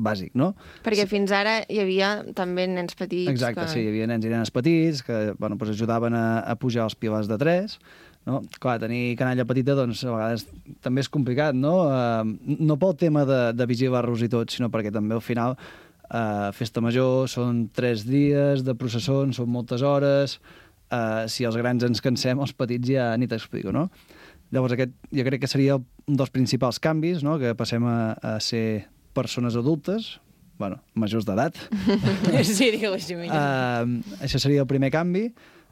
bàsic, 0.05 0.35
no? 0.37 0.51
Perquè 0.85 1.07
fins 1.09 1.33
ara 1.33 1.59
hi 1.65 1.79
havia 1.81 2.11
també 2.37 2.67
nens 2.69 2.97
petits... 2.97 3.31
Exacte, 3.31 3.63
que... 3.63 3.71
sí, 3.73 3.81
hi 3.81 3.93
havia 3.93 4.09
nens 4.11 4.27
i 4.27 4.33
nenes 4.33 4.53
petits 4.53 5.01
que 5.05 5.31
bueno, 5.39 5.57
doncs 5.57 5.73
ajudaven 5.73 6.17
a, 6.17 6.27
a 6.45 6.53
pujar 6.59 6.85
els 6.85 6.97
pilars 6.99 7.29
de 7.31 7.39
3, 7.41 7.77
no? 8.29 8.43
Clar, 8.61 8.77
tenir 8.83 9.15
canalla 9.19 9.47
petita 9.49 9.73
doncs, 9.77 10.03
a 10.05 10.13
vegades 10.13 10.45
també 10.85 11.01
és 11.01 11.09
complicat, 11.09 11.57
no? 11.57 11.73
Uh, 11.87 12.55
no 12.61 12.77
pel 12.77 12.93
tema 12.99 13.25
de, 13.27 13.41
de 13.57 13.69
vigilar-los 13.69 14.25
i 14.27 14.31
tot, 14.31 14.53
sinó 14.53 14.69
perquè 14.73 14.93
també 14.93 15.17
al 15.17 15.25
final 15.25 15.57
uh, 16.11 16.49
festa 16.55 16.83
major 16.83 17.27
són 17.31 17.67
tres 17.75 18.05
dies 18.07 18.63
de 18.67 18.75
processons, 18.77 19.39
són 19.39 19.51
moltes 19.51 19.83
hores, 19.85 20.37
uh, 20.91 21.25
si 21.31 21.47
els 21.47 21.57
grans 21.59 21.83
ens 21.87 22.03
cansem, 22.03 22.39
els 22.39 22.55
petits 22.55 22.93
ja 22.95 23.11
ni 23.19 23.29
t'explico, 23.29 23.73
no? 23.75 23.87
Llavors 24.53 24.77
aquest 24.77 24.93
jo 25.11 25.25
crec 25.27 25.43
que 25.43 25.49
seria 25.51 25.75
un 25.75 26.19
dels 26.19 26.31
principals 26.31 26.79
canvis, 26.79 27.23
no? 27.25 27.35
que 27.41 27.51
passem 27.59 27.83
a, 27.83 28.15
a 28.15 28.37
ser 28.39 28.87
persones 29.17 29.57
adultes, 29.59 30.13
bueno, 30.57 30.79
majors 30.95 31.27
d'edat. 31.27 31.57
sí, 32.47 32.71
digue-ho 32.73 32.95
així 32.95 33.17
millor. 33.19 33.35
Uh, 33.35 34.15
això 34.23 34.39
seria 34.41 34.63
el 34.63 34.69
primer 34.69 34.89
canvi. 34.93 35.27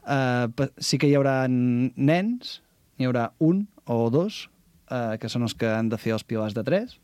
Uh, 0.06 0.68
sí 0.78 1.00
que 1.00 1.08
hi 1.08 1.16
haurà 1.18 1.46
nens, 1.48 2.60
n'hi 2.96 3.08
haurà 3.08 3.30
un 3.42 3.64
o 3.90 3.98
dos, 4.12 4.44
uh, 4.90 5.16
que 5.18 5.30
són 5.32 5.46
els 5.48 5.56
que 5.58 5.72
han 5.72 5.90
de 5.90 5.98
fer 5.98 6.14
els 6.14 6.26
pilars 6.26 6.54
de 6.54 6.62
tres, 6.66 6.98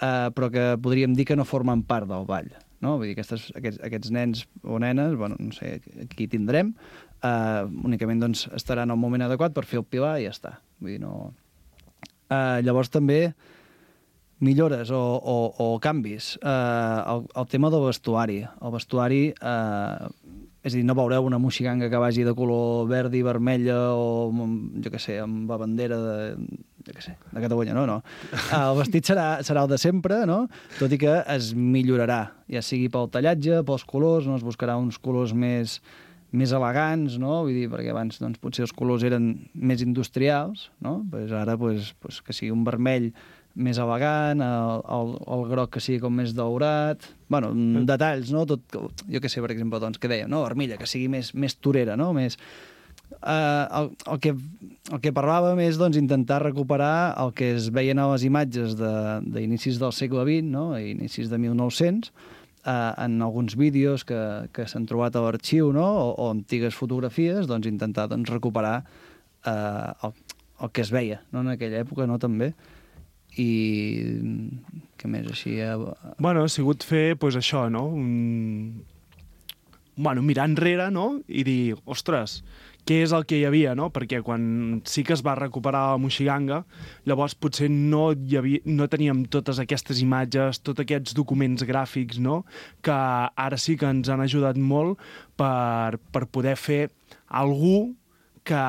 uh, 0.00 0.30
però 0.34 0.50
que 0.54 0.70
podríem 0.82 1.14
dir 1.16 1.26
que 1.28 1.36
no 1.38 1.46
formen 1.48 1.84
part 1.86 2.08
del 2.10 2.26
ball. 2.28 2.50
No? 2.84 2.96
Vull 2.96 3.10
dir, 3.10 3.16
aquestes, 3.16 3.48
aquests, 3.58 3.82
aquests 3.84 4.14
nens 4.14 4.46
o 4.62 4.78
nenes, 4.82 5.16
bueno, 5.18 5.38
no 5.42 5.54
sé 5.54 5.78
qui 6.14 6.28
tindrem, 6.30 6.74
uh, 7.22 7.66
únicament 7.88 8.22
doncs, 8.22 8.46
estaran 8.56 8.94
al 8.94 9.00
moment 9.00 9.26
adequat 9.26 9.54
per 9.56 9.66
fer 9.66 9.82
el 9.82 9.86
pilar 9.86 10.18
i 10.18 10.28
ja 10.28 10.34
està. 10.34 10.58
Vull 10.80 10.96
dir, 10.96 11.02
no... 11.02 11.32
Uh, 12.28 12.60
llavors 12.60 12.90
també 12.92 13.32
millores 14.44 14.90
o, 14.94 15.00
o, 15.18 15.36
o 15.64 15.78
canvis. 15.82 16.36
Uh, 16.42 17.00
el, 17.14 17.24
el 17.40 17.48
tema 17.50 17.70
del 17.74 17.86
vestuari. 17.88 18.42
El 18.46 18.74
vestuari, 18.74 19.22
uh, 19.42 20.10
és 20.62 20.72
a 20.72 20.76
dir, 20.76 20.84
no 20.86 20.96
veureu 20.98 21.26
una 21.26 21.38
moixiganga 21.38 21.88
que 21.90 22.00
vagi 22.02 22.24
de 22.26 22.34
color 22.36 22.88
verd 22.90 23.14
i 23.14 23.22
vermella 23.22 23.76
o, 23.94 24.26
amb, 24.32 24.80
jo 24.82 24.90
què 24.90 25.00
sé, 25.02 25.20
amb 25.22 25.50
la 25.50 25.58
bandera 25.60 25.98
de, 26.02 26.16
jo 26.88 26.96
què 26.96 27.04
sé, 27.04 27.14
de 27.30 27.44
Catalunya, 27.44 27.76
no? 27.76 27.86
no. 27.86 28.00
El 28.58 28.74
vestit 28.80 29.06
serà, 29.06 29.28
serà 29.46 29.62
el 29.64 29.70
de 29.70 29.78
sempre, 29.78 30.24
no? 30.28 30.42
tot 30.80 30.92
i 30.92 30.98
que 31.00 31.14
es 31.36 31.52
millorarà, 31.54 32.24
ja 32.50 32.64
sigui 32.64 32.90
pel 32.92 33.10
tallatge, 33.14 33.62
pels 33.68 33.86
colors, 33.86 34.26
no? 34.26 34.38
es 34.40 34.46
buscarà 34.46 34.76
uns 34.80 34.98
colors 34.98 35.32
més, 35.36 35.78
més 36.34 36.52
elegants, 36.52 37.16
no? 37.22 37.38
Vull 37.46 37.54
dir, 37.56 37.68
perquè 37.72 37.94
abans 37.94 38.18
doncs, 38.20 38.42
potser 38.42 38.66
els 38.66 38.74
colors 38.76 39.06
eren 39.06 39.30
més 39.54 39.84
industrials, 39.84 40.68
no? 40.84 40.98
Pues 41.10 41.32
ara 41.32 41.56
pues, 41.60 41.94
pues, 42.02 42.18
que 42.24 42.36
sigui 42.36 42.52
un 42.52 42.66
vermell 42.66 43.12
més 43.58 43.78
elegant, 43.82 44.42
el, 44.44 44.80
el, 44.94 45.12
el 45.34 45.44
groc 45.50 45.74
que 45.76 45.82
sigui 45.82 46.00
com 46.02 46.14
més 46.14 46.34
daurat... 46.36 47.04
bueno, 47.28 47.52
mm. 47.52 47.84
detalls, 47.88 48.32
no? 48.32 48.46
Tot, 48.48 48.78
jo 49.10 49.20
que 49.20 49.28
sé, 49.28 49.42
per 49.44 49.52
exemple, 49.52 49.80
doncs, 49.82 50.00
que 50.00 50.10
dèiem, 50.10 50.30
no? 50.30 50.44
Armilla, 50.46 50.78
que 50.80 50.88
sigui 50.88 51.10
més, 51.12 51.34
més 51.34 51.58
torera, 51.58 51.98
no? 51.98 52.12
Més... 52.16 52.38
Uh, 53.08 53.64
el, 53.72 53.86
el, 54.12 54.18
que, 54.20 54.34
el 54.92 55.00
que 55.00 55.10
parlàvem 55.16 55.62
és 55.64 55.78
doncs, 55.80 55.96
intentar 55.96 56.42
recuperar 56.42 57.16
el 57.18 57.32
que 57.34 57.54
es 57.56 57.70
veien 57.74 57.98
a 57.98 58.04
les 58.12 58.26
imatges 58.28 58.76
d'inicis 58.76 59.78
de, 59.78 59.84
del 59.86 59.94
segle 59.96 60.26
XX, 60.28 60.50
no? 60.52 60.66
a 60.76 60.82
inicis 60.84 61.30
de 61.32 61.38
1900, 61.40 62.12
uh, 62.68 62.92
en 63.00 63.16
alguns 63.24 63.56
vídeos 63.56 64.04
que, 64.04 64.20
que 64.52 64.68
s'han 64.68 64.86
trobat 64.86 65.16
a 65.16 65.24
l'arxiu 65.24 65.72
no? 65.72 65.88
o, 65.88 66.10
o 66.20 66.28
antigues 66.34 66.76
fotografies, 66.76 67.48
doncs, 67.48 67.66
intentar 67.70 68.10
doncs, 68.12 68.28
recuperar 68.28 68.82
uh, 68.84 69.96
el, 70.04 70.14
el 70.60 70.72
que 70.76 70.84
es 70.84 70.92
veia 70.92 71.22
no? 71.32 71.40
en 71.40 71.54
aquella 71.56 71.80
època 71.86 72.06
no? 72.06 72.20
també 72.20 72.52
i 73.36 73.50
què 74.98 75.10
més 75.10 75.28
així? 75.30 75.58
Eh? 75.62 75.74
Bueno, 76.18 76.44
ha 76.44 76.52
sigut 76.52 76.86
fer, 76.86 77.16
pues, 77.20 77.36
això, 77.38 77.68
no? 77.70 77.86
Un... 77.94 78.84
Bueno, 79.98 80.22
mirar 80.22 80.46
enrere, 80.46 80.92
no? 80.94 81.18
I 81.26 81.42
dir, 81.46 81.60
ostres, 81.90 82.38
què 82.88 83.02
és 83.04 83.12
el 83.12 83.26
que 83.28 83.36
hi 83.36 83.44
havia, 83.44 83.74
no? 83.76 83.90
Perquè 83.92 84.22
quan 84.24 84.42
sí 84.88 85.02
que 85.04 85.12
es 85.12 85.22
va 85.26 85.34
recuperar 85.36 85.82
la 85.90 85.98
Moixiganga, 86.00 86.62
llavors 87.08 87.34
potser 87.36 87.68
no, 87.72 88.12
hi 88.14 88.38
havia, 88.40 88.62
no 88.64 88.86
teníem 88.88 89.26
totes 89.28 89.60
aquestes 89.60 90.00
imatges, 90.00 90.62
tots 90.64 90.80
aquests 90.84 91.16
documents 91.18 91.66
gràfics, 91.68 92.22
no? 92.22 92.40
Que 92.80 92.96
ara 92.96 93.60
sí 93.60 93.76
que 93.76 93.90
ens 93.90 94.08
han 94.08 94.24
ajudat 94.24 94.56
molt 94.56 95.02
per, 95.36 95.98
per 96.14 96.24
poder 96.32 96.56
fer 96.56 96.80
algú 97.42 97.92
que, 98.48 98.64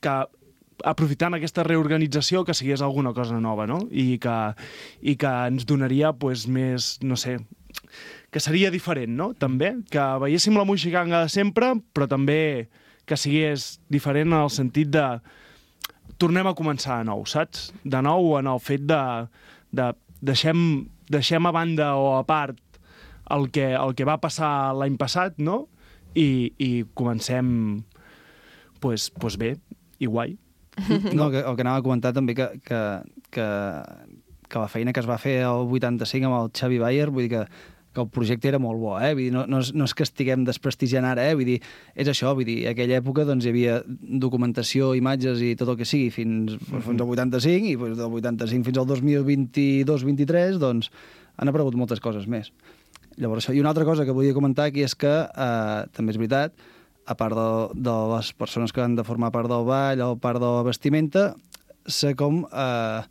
que 0.00 0.16
aprofitant 0.84 1.34
aquesta 1.36 1.64
reorganització 1.66 2.44
que 2.44 2.54
sigués 2.54 2.82
alguna 2.82 3.12
cosa 3.14 3.40
nova, 3.40 3.66
no? 3.66 3.80
I 3.90 4.18
que, 4.22 4.36
i 5.00 5.16
que 5.18 5.32
ens 5.50 5.66
donaria 5.66 6.12
pues, 6.12 6.46
més, 6.46 6.96
no 7.02 7.16
sé, 7.16 7.38
que 8.30 8.40
seria 8.40 8.70
diferent, 8.70 9.14
no? 9.16 9.32
També, 9.38 9.74
que 9.90 10.04
veiéssim 10.22 10.56
la 10.58 10.66
moixiganga 10.68 11.24
de 11.24 11.32
sempre, 11.32 11.72
però 11.94 12.08
també 12.10 12.68
que 13.08 13.16
sigués 13.16 13.78
diferent 13.88 14.32
en 14.32 14.42
el 14.42 14.52
sentit 14.52 14.90
de 14.92 15.06
tornem 16.20 16.48
a 16.50 16.54
començar 16.58 17.00
de 17.00 17.08
nou, 17.08 17.24
saps? 17.26 17.70
De 17.84 18.00
nou 18.04 18.34
en 18.38 18.50
el 18.50 18.60
fet 18.60 18.84
de, 18.88 19.02
de 19.72 19.92
deixem, 20.20 20.88
deixem 21.08 21.46
a 21.46 21.54
banda 21.54 21.94
o 21.96 22.16
a 22.18 22.24
part 22.28 22.58
el 23.30 23.48
que, 23.52 23.70
el 23.76 23.94
que 23.94 24.06
va 24.08 24.18
passar 24.20 24.74
l'any 24.76 24.98
passat, 25.00 25.38
no? 25.38 25.66
I, 26.16 26.52
i 26.58 26.70
comencem 26.98 27.48
pues, 28.80 29.08
pues 29.20 29.36
bé 29.40 29.54
i 29.98 30.08
guai. 30.08 30.36
No, 31.18 31.30
que, 31.30 31.42
el 31.42 31.56
que 31.56 31.64
anava 31.66 31.80
a 31.80 31.86
comentar 31.86 32.14
també 32.16 32.34
que, 32.38 32.50
que, 32.64 32.82
que, 33.34 33.48
que 34.48 34.62
la 34.62 34.68
feina 34.68 34.94
que 34.94 35.02
es 35.02 35.08
va 35.08 35.18
fer 35.18 35.40
el 35.46 35.66
85 35.66 36.30
amb 36.30 36.38
el 36.42 36.54
Xavi 36.54 36.78
Bayer, 36.82 37.10
vull 37.10 37.26
dir 37.26 37.32
que, 37.36 37.42
que 37.94 38.04
el 38.04 38.08
projecte 38.14 38.48
era 38.48 38.60
molt 38.62 38.80
bo, 38.80 38.94
eh? 39.00 39.12
Vull 39.16 39.26
dir, 39.26 39.32
no, 39.34 39.44
no, 39.50 39.60
és, 39.64 39.72
no 39.74 39.88
és 39.88 39.94
que 39.96 40.06
estiguem 40.06 40.44
desprestigiant 40.46 41.06
ara, 41.08 41.24
eh? 41.28 41.36
Vull 41.38 41.48
dir, 41.48 41.58
és 41.98 42.10
això, 42.10 42.32
vull 42.36 42.46
dir, 42.48 42.58
aquella 42.70 42.98
època 43.00 43.26
doncs, 43.28 43.46
hi 43.46 43.52
havia 43.52 43.78
documentació, 44.24 44.92
imatges 44.98 45.42
i 45.44 45.54
tot 45.58 45.72
el 45.72 45.78
que 45.80 45.88
sigui 45.88 46.10
fins, 46.14 46.54
mm 46.54 46.58
-hmm. 46.58 46.84
fins 46.86 47.00
al 47.00 47.08
85 47.08 47.72
i 47.72 47.76
doncs, 47.76 47.98
del 47.98 48.18
85 48.20 48.64
fins 48.64 48.78
al 48.78 48.86
2022-23 48.86 50.58
doncs, 50.58 50.90
han 51.36 51.48
aparegut 51.48 51.74
moltes 51.74 52.00
coses 52.00 52.26
més. 52.26 52.52
Llavors, 53.18 53.44
això. 53.44 53.54
I 53.54 53.60
una 53.60 53.70
altra 53.70 53.84
cosa 53.84 54.04
que 54.04 54.14
volia 54.14 54.34
comentar 54.34 54.66
aquí 54.66 54.82
és 54.82 54.94
que, 54.94 55.08
eh, 55.08 55.86
també 55.92 56.12
és 56.12 56.18
veritat, 56.18 56.52
a 57.08 57.16
part 57.16 57.36
de, 57.38 57.48
de 57.88 57.96
les 58.12 58.32
persones 58.36 58.74
que 58.74 58.84
han 58.84 58.98
de 58.98 59.06
formar 59.06 59.32
part 59.32 59.50
del 59.50 59.64
ball 59.68 60.04
o 60.04 60.12
part 60.20 60.42
de 60.42 60.52
la 60.58 60.68
vestimenta, 60.68 61.32
s'ha 61.88 62.14
com... 62.18 62.44
Eh, 62.52 63.02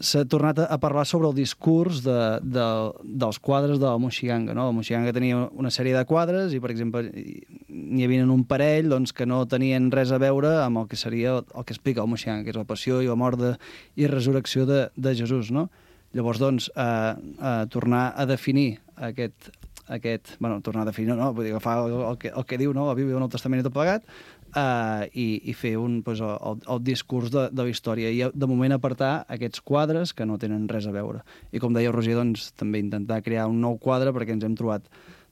s'ha 0.00 0.22
tornat 0.24 0.60
a 0.62 0.78
parlar 0.80 1.02
sobre 1.04 1.28
el 1.28 1.34
discurs 1.36 2.00
de, 2.04 2.38
de, 2.40 2.66
dels 3.20 3.38
quadres 3.42 3.80
de 3.80 3.84
la 3.84 3.98
Moixiganga. 4.00 4.54
No? 4.56 4.68
La 4.70 4.76
Moixiganga 4.76 5.12
tenia 5.12 5.42
una 5.50 5.72
sèrie 5.74 5.92
de 5.96 6.04
quadres 6.08 6.54
i, 6.56 6.60
per 6.62 6.70
exemple, 6.72 7.02
n'hi 7.10 8.06
havia 8.06 8.24
un 8.24 8.44
parell 8.48 8.88
doncs, 8.92 9.12
que 9.16 9.26
no 9.28 9.42
tenien 9.50 9.90
res 9.92 10.14
a 10.14 10.20
veure 10.22 10.54
amb 10.62 10.82
el 10.82 10.88
que 10.88 10.96
seria 10.96 11.40
el 11.42 11.66
que 11.66 11.74
explica 11.76 12.04
el 12.04 12.10
Moixiganga, 12.12 12.46
que 12.46 12.54
és 12.54 12.60
la 12.60 12.68
passió 12.68 13.02
i 13.04 13.10
la 13.10 13.18
mort 13.18 13.40
de, 13.40 13.54
i 14.00 14.08
resurrecció 14.08 14.64
de, 14.68 14.86
de 14.96 15.14
Jesús. 15.18 15.52
No? 15.52 15.68
Llavors, 16.16 16.40
doncs, 16.42 16.70
eh, 16.74 17.14
eh, 17.36 17.64
tornar 17.70 18.10
a 18.16 18.26
definir 18.30 18.80
aquest, 18.96 19.52
aquest... 19.90 20.36
bueno, 20.38 20.60
tornar 20.62 20.82
a 20.86 20.90
definir, 20.90 21.14
no? 21.14 21.32
Vull 21.34 21.48
dir, 21.48 21.54
agafar 21.54 21.78
el, 21.84 21.94
el, 22.08 22.18
que, 22.18 22.30
el 22.30 22.46
que 22.46 22.58
diu, 22.60 22.72
no?, 22.76 22.86
la 22.88 22.96
Bíblia, 22.98 23.18
el 23.18 23.24
Nou 23.24 23.30
Testament 23.32 23.62
i 23.62 23.66
tot 23.66 23.74
plegat, 23.74 24.06
eh, 24.54 25.08
i, 25.12 25.26
i 25.50 25.54
fer 25.58 25.76
un, 25.80 26.00
pues, 26.06 26.22
el, 26.24 26.36
el, 26.50 26.62
el 26.74 26.82
discurs 26.86 27.32
de, 27.34 27.48
de 27.52 27.66
la 27.66 27.72
història. 27.72 28.10
I, 28.14 28.30
de 28.32 28.50
moment, 28.50 28.76
apartar 28.76 29.12
aquests 29.28 29.64
quadres 29.66 30.14
que 30.16 30.26
no 30.28 30.38
tenen 30.40 30.68
res 30.70 30.88
a 30.88 30.94
veure. 30.94 31.24
I, 31.50 31.62
com 31.62 31.76
deia 31.76 31.92
Roger, 31.94 32.16
doncs, 32.18 32.50
també 32.60 32.82
intentar 32.82 33.20
crear 33.26 33.48
un 33.50 33.60
nou 33.62 33.78
quadre 33.82 34.14
perquè 34.16 34.36
ens 34.36 34.46
hem 34.46 34.56
trobat 34.58 34.86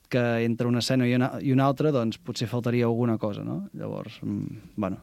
que 0.08 0.22
entre 0.44 0.68
una 0.68 0.80
escena 0.80 1.06
i 1.06 1.14
una, 1.14 1.34
i 1.44 1.52
una 1.52 1.66
altra, 1.68 1.92
doncs, 1.92 2.18
potser 2.18 2.48
faltaria 2.48 2.88
alguna 2.88 3.18
cosa, 3.20 3.44
no? 3.44 3.66
Llavors, 3.76 4.20
mm, 4.24 4.76
bueno, 4.80 5.02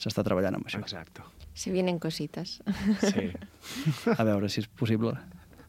s'està 0.00 0.26
treballant 0.26 0.58
amb 0.58 0.66
això. 0.66 0.80
Exacte. 0.82 1.22
Se 1.54 1.70
vienen 1.70 1.98
cosites. 2.02 2.58
Sí. 3.02 3.30
A 4.16 4.24
veure 4.24 4.48
si 4.48 4.62
és 4.62 4.68
possible. 4.80 5.14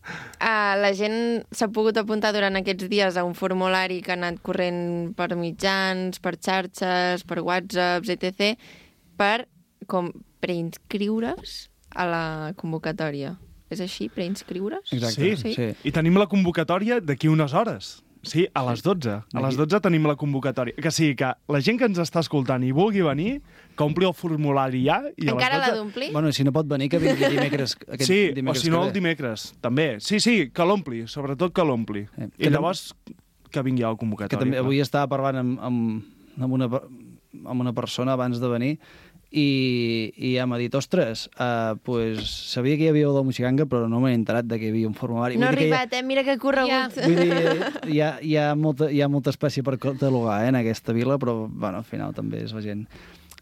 Uh, 0.02 0.74
la 0.82 0.92
gent 0.98 1.46
s'ha 1.54 1.68
pogut 1.70 1.98
apuntar 2.02 2.32
durant 2.34 2.58
aquests 2.58 2.90
dies 2.90 3.18
a 3.18 3.26
un 3.28 3.36
formulari 3.38 4.02
que 4.02 4.14
ha 4.14 4.18
anat 4.18 4.42
corrent 4.42 5.14
per 5.18 5.30
mitjans, 5.38 6.18
per 6.24 6.36
xarxes, 6.40 7.26
per 7.28 7.42
whatsapps, 7.46 8.10
etc., 8.10 8.56
per 9.18 9.46
com 9.92 10.10
preinscriure's 10.42 11.70
a 11.94 12.08
la 12.10 12.26
convocatòria. 12.58 13.36
És 13.72 13.80
així, 13.84 14.10
preinscriure's? 14.12 14.90
Sí, 14.92 15.36
sí. 15.38 15.54
sí. 15.56 15.68
I 15.88 15.94
tenim 15.96 16.18
la 16.20 16.28
convocatòria 16.32 17.00
d'aquí 17.00 17.30
unes 17.32 17.54
hores. 17.56 18.00
Sí, 18.24 18.46
a 18.54 18.62
les 18.68 18.84
12. 18.86 19.14
A 19.34 19.42
les 19.46 19.58
12 19.58 19.80
tenim 19.82 20.06
la 20.06 20.16
convocatòria. 20.20 20.76
Que 20.78 20.92
sí, 20.94 21.12
que 21.18 21.32
la 21.50 21.62
gent 21.66 21.80
que 21.80 21.88
ens 21.90 21.98
està 22.02 22.22
escoltant 22.22 22.62
i 22.64 22.70
vulgui 22.76 23.02
venir, 23.06 23.40
que 23.74 23.86
ompli 23.86 24.06
el 24.06 24.14
formulari 24.18 24.84
ja. 24.86 25.00
I 25.18 25.32
a 25.32 25.34
Encara 25.34 25.58
les 25.58 25.66
12... 25.66 25.72
l'ha 25.72 25.80
d'omplir? 25.80 26.12
Bueno, 26.14 26.34
si 26.36 26.46
no 26.46 26.54
pot 26.54 26.70
venir, 26.70 26.92
que 26.94 27.02
vingui 27.02 27.32
dimecres. 27.34 27.76
Aquest 27.96 28.08
sí, 28.12 28.20
dimecres 28.38 28.62
o 28.62 28.68
si 28.68 28.74
no 28.74 28.84
el 28.86 28.94
dimecres, 28.94 29.52
també. 29.66 29.96
Sí, 30.06 30.22
sí, 30.22 30.36
que 30.54 30.68
l'ompli, 30.70 31.06
sobretot 31.10 31.56
que 31.56 31.66
l'ompli. 31.66 32.06
Eh, 32.18 32.30
que 32.38 32.50
I 32.50 32.54
llavors 32.54 32.92
que 33.52 33.66
vingui 33.66 33.84
a 33.84 33.96
la 33.96 34.00
convocatòria. 34.00 34.38
que 34.38 34.44
també 34.44 34.62
avui 34.62 34.80
estava 34.84 35.10
parlant 35.12 35.42
amb, 35.42 35.58
amb, 35.66 36.38
amb, 36.40 36.54
una, 36.60 36.70
amb 37.42 37.66
una 37.66 37.74
persona 37.74 38.14
abans 38.14 38.40
de 38.40 38.54
venir 38.54 38.76
i, 39.32 40.12
i 40.18 40.34
ja 40.36 40.46
m'ha 40.46 40.58
dit, 40.60 40.74
ostres, 40.76 41.30
uh, 41.40 41.78
pues, 41.88 42.28
sabia 42.52 42.76
que 42.76 42.84
hi 42.84 42.90
havia 42.92 43.08
de 43.16 43.24
Moixiganga, 43.24 43.66
però 43.66 43.88
no 43.88 44.02
m'he 44.04 44.12
enterat 44.14 44.46
de 44.50 44.60
que 44.60 44.68
hi 44.68 44.74
havia 44.74 44.90
un 44.90 44.96
formulari. 44.98 45.38
No 45.40 45.48
ha 45.48 45.52
hi 45.52 45.54
ha- 45.54 45.58
arribat, 45.58 45.94
eh? 45.96 46.04
Mira 46.04 46.26
que 46.28 46.36
corregut. 46.42 47.00
Vull 47.06 47.16
dir, 47.16 47.72
hi 47.96 48.02
ha, 48.04 48.12
hi, 48.22 48.36
ha 48.36 48.50
molta, 48.60 48.92
hi 48.92 49.00
ha 49.02 49.08
molta 49.08 49.32
espècie 49.32 49.64
per 49.64 49.78
catalogar 49.80 50.42
eh, 50.44 50.52
en 50.52 50.60
aquesta 50.60 50.92
vila, 50.94 51.18
però 51.18 51.46
bueno, 51.48 51.80
al 51.80 51.88
final 51.88 52.14
també 52.14 52.44
és 52.44 52.52
la 52.54 52.62
gent. 52.66 52.84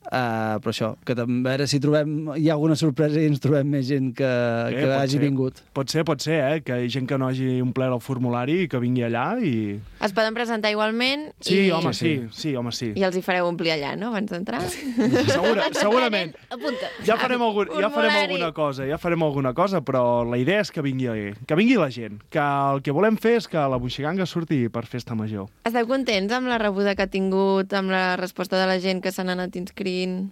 Uh, 0.10 0.58
però 0.64 0.72
això, 0.74 0.88
que 1.06 1.14
també, 1.14 1.44
a 1.46 1.52
veure 1.54 1.68
si 1.70 1.78
trobem, 1.80 2.14
hi 2.42 2.48
ha 2.50 2.56
alguna 2.56 2.74
sorpresa 2.80 3.20
i 3.22 3.28
ens 3.30 3.38
trobem 3.44 3.68
més 3.70 3.86
gent 3.86 4.08
que, 4.18 4.26
Eh, 4.26 4.74
que 4.74 4.88
hagi 4.96 5.18
ser. 5.18 5.22
vingut. 5.22 5.60
Pot 5.72 5.90
ser, 5.94 6.04
pot 6.04 6.20
ser, 6.20 6.40
eh? 6.42 6.62
Que 6.66 6.80
hi 6.82 6.88
ha 6.88 6.90
gent 6.90 7.06
que 7.08 7.18
no 7.22 7.28
hagi 7.28 7.60
omplert 7.62 7.94
el 7.94 8.02
formulari 8.02 8.64
i 8.64 8.68
que 8.68 8.80
vingui 8.82 9.04
allà 9.06 9.38
i... 9.38 9.78
Es 10.02 10.14
poden 10.18 10.34
presentar 10.34 10.72
igualment 10.74 11.28
Sí, 11.40 11.68
i... 11.68 11.72
home, 11.72 11.94
sí, 11.94 12.24
sí, 12.34 12.56
home, 12.58 12.72
sí. 12.74 12.90
I 12.98 13.04
els 13.06 13.16
hi 13.20 13.22
fareu 13.22 13.46
omplir 13.52 13.72
allà, 13.76 13.94
no?, 14.02 14.10
abans 14.10 14.32
d'entrar. 14.34 14.64
Segura, 14.66 15.68
segurament. 15.78 16.34
Apunta. 16.50 16.90
Ja 17.06 17.18
farem, 17.22 17.42
algun, 17.46 17.70
ja 17.80 17.90
farem 17.94 18.16
alguna 18.24 18.52
cosa, 18.58 18.88
ja 18.90 18.98
farem 18.98 19.24
alguna 19.24 19.54
cosa, 19.54 19.82
però 19.86 20.24
la 20.26 20.38
idea 20.42 20.62
és 20.66 20.72
que 20.74 20.82
vingui, 20.82 21.36
que 21.46 21.56
vingui 21.60 21.78
la 21.78 21.90
gent. 21.94 22.18
Que 22.34 22.42
el 22.42 22.82
que 22.82 22.92
volem 22.96 23.18
fer 23.22 23.36
és 23.44 23.48
que 23.48 23.62
la 23.62 23.78
Buixiganga 23.78 24.26
surti 24.26 24.64
per 24.74 24.86
festa 24.90 25.14
major. 25.14 25.48
Esteu 25.70 25.86
contents 25.90 26.34
amb 26.34 26.50
la 26.50 26.58
rebuda 26.58 26.96
que 26.98 27.06
ha 27.06 27.12
tingut, 27.12 27.74
amb 27.78 27.94
la 27.94 28.16
resposta 28.18 28.58
de 28.60 28.66
la 28.70 28.80
gent 28.82 29.04
que 29.06 29.14
s'han 29.14 29.30
anat 29.36 29.56
inscrint? 30.04 30.32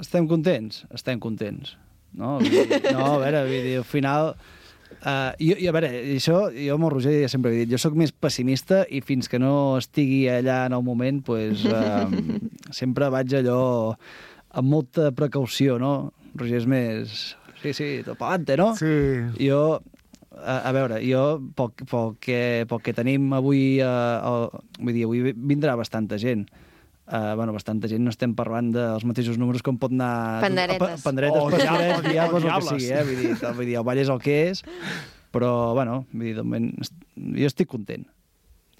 Estem 0.00 0.28
contents? 0.28 0.84
Estem 0.94 1.20
contents. 1.20 1.76
No, 2.12 2.38
no 2.40 3.04
a 3.14 3.18
veure, 3.22 3.44
vull 3.48 3.68
dir, 3.68 3.76
al 3.82 3.86
final... 3.88 4.34
Uh, 5.00 5.30
jo, 5.38 5.54
i 5.56 5.68
a 5.70 5.72
veure, 5.72 5.88
això, 6.16 6.50
jo 6.52 6.74
amb 6.74 6.84
el 6.84 6.90
Roger 6.92 7.12
ja 7.22 7.28
sempre 7.30 7.52
he 7.54 7.60
dit, 7.62 7.70
jo 7.70 7.78
sóc 7.80 7.94
més 7.96 8.10
pessimista 8.12 8.82
i 8.90 8.98
fins 9.00 9.30
que 9.30 9.38
no 9.40 9.78
estigui 9.78 10.24
allà 10.28 10.64
en 10.66 10.74
el 10.76 10.82
moment, 10.84 11.22
pues, 11.24 11.62
uh, 11.64 12.10
sempre 12.74 13.08
vaig 13.14 13.32
allò 13.38 13.60
amb 14.50 14.68
molta 14.68 15.08
precaució, 15.16 15.78
no? 15.80 16.10
Roger 16.34 16.58
és 16.60 16.68
més... 16.68 17.14
Sí, 17.62 17.72
sí, 17.76 17.88
tot 18.04 18.18
pa'lante, 18.20 18.58
no? 18.60 18.72
Sí. 18.76 18.90
Jo, 19.38 19.78
a, 20.36 20.58
a 20.58 20.74
veure, 20.76 20.98
jo, 21.06 21.24
pel, 21.56 21.72
pel, 21.86 22.12
que, 22.20 22.40
pel 22.68 22.82
que 22.84 22.96
tenim 22.96 23.30
avui, 23.36 23.78
uh, 23.84 24.18
el, 24.20 24.48
vull 24.82 24.96
dir, 24.98 25.06
avui 25.06 25.32
vindrà 25.32 25.78
bastanta 25.80 26.18
gent. 26.20 26.48
Uh, 27.10 27.34
bueno, 27.34 27.50
bastanta 27.50 27.88
gent, 27.90 28.04
no 28.06 28.12
estem 28.14 28.36
parlant 28.38 28.68
dels 28.70 29.02
mateixos 29.02 29.34
números 29.40 29.64
com 29.66 29.74
pot 29.82 29.90
anar... 29.90 30.38
Panderetes. 30.44 30.78
Pa, 30.78 31.08
panderetes, 31.08 31.40
oh, 31.42 31.48
pastorets, 31.50 32.04
diables, 32.06 32.36
o 32.38 32.42
diables, 32.44 32.44
el 32.46 32.78
que 32.78 32.84
sigui, 32.84 32.92
eh? 32.94 33.00
Vull 33.02 33.18
dir, 33.18 33.32
vull 33.56 33.66
dir, 33.66 33.74
el 33.80 33.86
ball 33.88 34.02
és 34.04 34.12
el 34.14 34.20
que 34.22 34.36
és, 34.52 34.62
però, 35.34 35.50
bueno, 35.74 36.04
vull 36.12 36.28
dir, 36.28 36.36
de 36.38 36.44
moment, 36.46 36.68
jo 37.34 37.50
estic 37.50 37.66
content. 37.72 38.06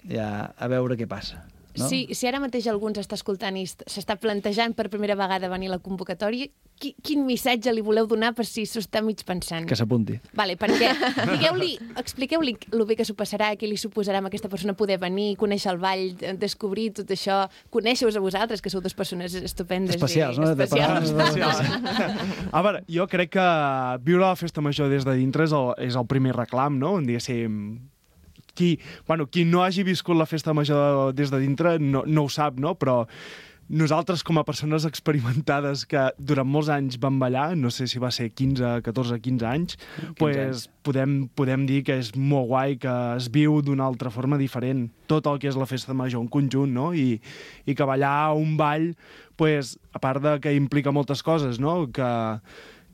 Ja, 0.07 0.29
a 0.55 0.71
veure 0.71 0.95
què 0.95 1.09
passa. 1.11 1.43
No? 1.77 1.87
Si, 1.87 2.07
si 2.13 2.27
ara 2.27 2.39
mateix 2.39 2.67
algú 2.67 2.87
ens 2.89 2.99
està 2.99 3.15
escoltant 3.15 3.55
i 3.57 3.63
est- 3.63 3.83
s'està 3.87 4.17
plantejant 4.19 4.73
per 4.75 4.89
primera 4.89 5.15
vegada 5.15 5.47
venir 5.49 5.69
a 5.69 5.77
la 5.77 5.79
convocatòria, 5.79 6.47
qui, 6.81 6.95
quin 7.05 7.25
missatge 7.27 7.71
li 7.71 7.81
voleu 7.85 8.07
donar 8.09 8.33
per 8.33 8.43
si 8.45 8.65
s'ho 8.65 8.79
està 8.81 9.03
mig 9.05 9.21
pensant? 9.23 9.67
Que 9.69 9.75
s'apunti. 9.77 10.15
Vale, 10.33 10.55
perquè 10.57 10.89
digueu-li, 11.31 11.77
expliqueu-li 12.01 12.55
el 12.73 12.85
bé 12.89 12.95
que 12.97 13.05
s'ho 13.05 13.13
passarà, 13.15 13.51
què 13.55 13.69
li 13.69 13.77
suposarà 13.77 14.17
a 14.19 14.25
aquesta 14.31 14.49
persona 14.49 14.73
poder 14.73 14.97
venir, 14.99 15.35
conèixer 15.37 15.71
el 15.71 15.77
ball, 15.77 16.17
eh, 16.19 16.33
descobrir 16.41 16.89
tot 16.97 17.07
això, 17.13 17.43
conèixer-vos 17.69 18.17
a 18.17 18.19
vosaltres, 18.25 18.61
que 18.61 18.69
sou 18.73 18.81
dues 18.81 18.95
persones 18.97 19.35
estupendes. 19.35 19.95
Especials, 19.95 20.37
i 20.37 20.41
no? 20.41 20.51
Especials. 20.51 21.13
parlar- 21.13 22.49
A 22.51 22.61
veure, 22.65 22.83
jo 22.89 23.07
crec 23.07 23.29
que 23.37 23.47
viure 24.03 24.25
la 24.25 24.35
festa 24.35 24.59
major 24.61 24.89
des 24.89 25.05
de 25.05 25.13
dintre 25.15 25.45
és 25.45 25.53
el, 25.53 25.73
és 25.77 25.95
el 25.95 26.07
primer 26.09 26.33
reclam, 26.35 26.79
no? 26.81 26.97
Diguéssim, 26.99 27.77
qui, 28.55 28.79
bueno, 29.07 29.27
qui 29.27 29.45
no 29.45 29.63
hagi 29.63 29.85
viscut 29.87 30.17
la 30.17 30.27
festa 30.29 30.53
major 30.53 31.13
des 31.13 31.31
de 31.31 31.39
dintre 31.39 31.77
no, 31.79 32.03
no 32.05 32.27
ho 32.27 32.29
sap, 32.29 32.59
no? 32.59 32.75
Però 32.79 33.05
nosaltres, 33.71 34.19
com 34.27 34.35
a 34.35 34.43
persones 34.43 34.83
experimentades 34.83 35.85
que 35.87 36.09
durant 36.19 36.49
molts 36.49 36.67
anys 36.73 36.97
vam 36.99 37.21
ballar, 37.21 37.53
no 37.55 37.71
sé 37.71 37.87
si 37.87 38.01
va 38.03 38.11
ser 38.11 38.27
15, 38.35 38.81
14, 38.83 39.19
15 39.23 39.47
anys, 39.47 39.77
15 39.77 40.17
pues, 40.19 40.39
anys. 40.41 40.65
podem, 40.83 41.15
podem 41.39 41.63
dir 41.69 41.79
que 41.87 41.95
és 42.01 42.11
molt 42.17 42.49
guai, 42.51 42.75
que 42.81 42.95
es 43.15 43.29
viu 43.31 43.61
d'una 43.63 43.87
altra 43.87 44.11
forma 44.11 44.39
diferent. 44.41 44.89
Tot 45.07 45.29
el 45.31 45.39
que 45.39 45.47
és 45.47 45.59
la 45.59 45.69
festa 45.69 45.95
major 45.95 46.19
en 46.19 46.27
conjunt, 46.31 46.73
no? 46.75 46.91
I, 46.91 47.21
i 47.63 47.77
que 47.77 47.87
ballar 47.87 48.33
un 48.35 48.57
ball, 48.59 48.91
pues, 49.39 49.77
a 49.95 50.03
part 50.03 50.21
de 50.23 50.35
que 50.43 50.53
implica 50.57 50.91
moltes 50.91 51.23
coses, 51.23 51.63
no? 51.63 51.85
Que, 51.95 52.11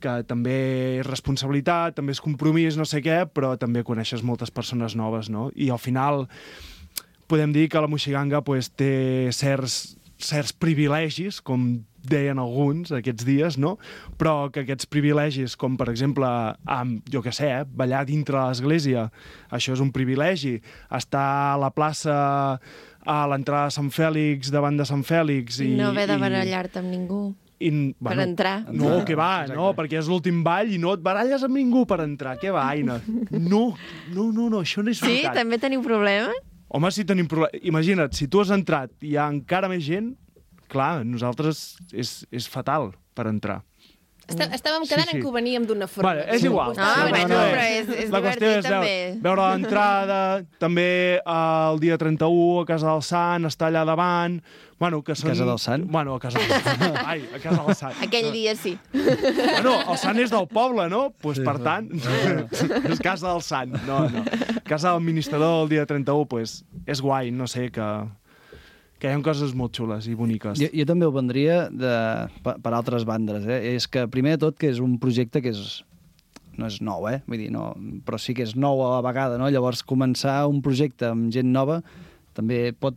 que 0.02 0.14
també 0.28 0.56
és 1.00 1.06
responsabilitat, 1.06 1.96
també 1.98 2.14
és 2.16 2.22
compromís, 2.24 2.78
no 2.78 2.86
sé 2.88 3.02
què, 3.04 3.24
però 3.32 3.56
també 3.60 3.84
coneixes 3.86 4.24
moltes 4.26 4.52
persones 4.54 4.96
noves, 4.98 5.30
no? 5.30 5.48
I 5.54 5.70
al 5.74 5.82
final 5.82 6.26
podem 7.28 7.52
dir 7.52 7.68
que 7.68 7.80
la 7.80 7.90
Moixiganga 7.90 8.40
pues, 8.44 8.70
té 8.72 9.28
certs, 9.36 9.98
certs 10.18 10.54
privilegis, 10.56 11.42
com 11.44 11.84
deien 12.08 12.38
alguns 12.40 12.92
aquests 12.94 13.26
dies, 13.26 13.58
no? 13.60 13.76
però 14.18 14.48
que 14.52 14.62
aquests 14.64 14.88
privilegis, 14.90 15.56
com 15.60 15.76
per 15.76 15.88
exemple, 15.92 16.28
amb, 16.64 17.02
jo 17.12 17.22
que 17.24 17.34
sé, 17.34 17.50
eh, 17.52 17.64
ballar 17.68 18.04
dintre 18.08 18.40
l'església, 18.40 19.08
això 19.50 19.74
és 19.76 19.82
un 19.84 19.92
privilegi. 19.92 20.58
Estar 20.94 21.26
a 21.54 21.58
la 21.60 21.70
plaça 21.74 22.16
a 23.08 23.18
l'entrada 23.30 23.68
de 23.68 23.76
Sant 23.76 23.90
Fèlix, 23.94 24.52
davant 24.54 24.78
de 24.78 24.86
Sant 24.88 25.04
Fèlix... 25.06 25.60
I, 25.64 25.74
no 25.78 25.92
haver 25.92 26.08
de 26.10 26.18
barallar-te 26.20 26.82
amb 26.82 26.92
ningú. 26.92 27.22
I, 27.58 27.70
Per 28.04 28.16
entrar. 28.22 28.52
No, 28.70 29.04
que 29.04 29.16
va, 29.18 29.46
no, 29.50 29.72
perquè 29.74 29.98
és 29.98 30.06
l'últim 30.10 30.42
ball 30.46 30.70
i 30.70 30.78
no 30.78 30.92
et 30.94 31.02
baralles 31.02 31.42
amb 31.46 31.56
ningú 31.58 31.84
per 31.90 32.00
entrar. 32.04 32.36
Que 32.38 32.52
va, 32.54 32.68
Aina? 32.70 33.00
No, 33.32 33.74
no, 34.14 34.28
no, 34.30 34.48
no 34.52 34.60
això 34.62 34.84
no 34.84 34.92
és 34.94 35.00
Sí? 35.00 35.06
veritat. 35.08 35.34
També 35.40 35.58
teniu 35.58 35.82
problemes? 35.82 36.38
Home, 36.68 36.90
si 36.92 37.04
tenim 37.08 37.26
problema... 37.26 37.50
Imagina't, 37.64 38.12
si 38.14 38.28
tu 38.28 38.42
has 38.42 38.50
entrat 38.54 38.92
i 39.00 39.14
hi 39.14 39.16
ha 39.16 39.26
encara 39.32 39.70
més 39.72 39.82
gent, 39.86 40.12
clar, 40.68 41.02
nosaltres 41.04 41.78
és, 41.92 42.26
és 42.30 42.46
fatal 42.48 42.92
per 43.16 43.26
entrar. 43.30 43.62
Està, 44.28 44.44
estàvem 44.52 44.82
Sí, 44.84 44.90
quedant 44.92 45.08
sí. 45.08 45.16
en 45.16 45.22
que 45.22 45.28
ho 45.28 45.32
veníem 45.32 45.64
d'una 45.66 45.86
forma. 45.88 46.10
Vale, 46.10 46.26
és 46.36 46.42
igual. 46.44 46.74
Ah, 46.76 47.04
La 47.04 47.08
bueno, 47.08 47.34
qüestió 47.34 47.38
però 47.48 47.62
és- 47.64 47.88
és 48.04 48.10
la 48.12 48.20
qüestió 48.20 48.48
és 48.48 48.64
veure, 48.64 48.68
també. 48.68 49.20
veure 49.24 49.46
l'entrada, 49.50 50.18
també 50.60 50.88
eh, 51.16 51.70
el 51.72 51.80
dia 51.80 51.96
31 51.96 52.60
a 52.60 52.66
Casa 52.66 52.90
del 52.92 53.02
Sant, 53.02 53.44
estar 53.46 53.68
allà 53.72 53.84
davant... 53.88 54.42
Bueno, 54.78 55.00
que 55.02 55.16
són... 55.16 55.30
Casa 55.32 55.44
del 55.44 55.58
Sant? 55.58 55.88
Bueno, 55.90 56.14
a 56.14 56.20
Casa 56.20 56.38
del 56.38 56.60
Sant. 56.62 56.98
Ai, 57.10 57.24
a 57.34 57.38
Casa 57.42 57.64
del 57.66 57.74
Sant. 57.74 57.94
Aquell 58.04 58.28
dia 58.30 58.54
sí. 58.54 58.76
Bueno, 58.92 59.72
el 59.90 59.96
sant 59.98 60.20
és 60.22 60.30
del 60.30 60.46
poble, 60.46 60.84
no? 60.92 61.08
Pues, 61.20 61.40
per 61.42 61.56
tant, 61.64 61.88
és 61.98 63.00
casa 63.08 63.32
del 63.32 63.42
sant. 63.42 63.72
No, 63.88 64.04
no. 64.12 64.22
Casa 64.68 64.92
del 64.92 65.00
administrador 65.00 65.64
el 65.64 65.68
dia 65.72 65.84
31, 65.86 66.26
pues, 66.30 66.60
és 66.86 67.00
guai, 67.02 67.32
no 67.32 67.48
sé, 67.50 67.72
que, 67.74 67.88
que 68.98 69.08
hi 69.10 69.14
ha 69.14 69.20
coses 69.22 69.54
molt 69.54 69.76
xules 69.78 70.08
i 70.10 70.14
boniques. 70.18 70.58
Jo, 70.58 70.68
jo 70.74 70.86
també 70.88 71.06
ho 71.06 71.12
vendria 71.14 71.68
de, 71.70 71.92
per, 72.42 72.56
per 72.64 72.72
altres 72.74 73.04
bandes. 73.08 73.46
Eh? 73.46 73.76
És 73.76 73.86
que, 73.90 74.06
primer 74.10 74.36
de 74.36 74.46
tot, 74.48 74.58
que 74.58 74.70
és 74.72 74.80
un 74.82 74.98
projecte 75.02 75.42
que 75.44 75.52
és 75.54 75.82
no 76.58 76.66
és 76.66 76.80
nou, 76.82 77.04
eh? 77.06 77.20
Vull 77.30 77.38
dir, 77.38 77.50
no, 77.54 77.68
però 78.04 78.18
sí 78.18 78.34
que 78.34 78.42
és 78.42 78.56
nou 78.58 78.80
a 78.82 78.96
la 78.96 79.02
vegada, 79.06 79.36
no? 79.38 79.46
Llavors, 79.46 79.84
començar 79.86 80.40
un 80.50 80.58
projecte 80.64 81.06
amb 81.12 81.28
gent 81.30 81.52
nova 81.54 81.76
també 82.34 82.72
pot, 82.74 82.96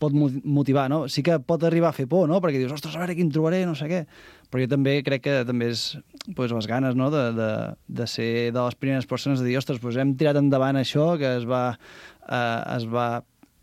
pot 0.00 0.14
mo- 0.16 0.30
motivar, 0.44 0.86
no? 0.88 1.02
Sí 1.12 1.20
que 1.24 1.36
pot 1.44 1.62
arribar 1.68 1.90
a 1.92 1.96
fer 1.96 2.06
por, 2.08 2.24
no? 2.30 2.40
Perquè 2.40 2.62
dius, 2.62 2.72
ostres, 2.72 2.96
a 2.96 3.02
veure 3.02 3.16
quin 3.18 3.28
trobaré, 3.32 3.66
no 3.68 3.76
sé 3.76 3.90
què. 3.90 4.00
Però 4.48 4.64
jo 4.64 4.70
també 4.72 4.96
crec 5.04 5.26
que 5.26 5.34
també 5.48 5.68
és 5.72 5.82
pues, 6.36 6.52
les 6.56 6.66
ganes 6.68 6.96
no? 6.96 7.10
de, 7.12 7.26
de, 7.36 7.50
de 8.00 8.06
ser 8.08 8.30
de 8.52 8.64
les 8.64 8.76
primeres 8.80 9.04
persones 9.08 9.40
de 9.40 9.46
dir, 9.50 9.58
ostres, 9.60 9.80
pues 9.84 10.00
hem 10.00 10.16
tirat 10.16 10.40
endavant 10.40 10.80
això 10.80 11.12
que 11.20 11.36
es 11.36 11.44
va, 11.48 11.62
eh, 12.24 12.76
es 12.78 12.88
va 12.88 13.10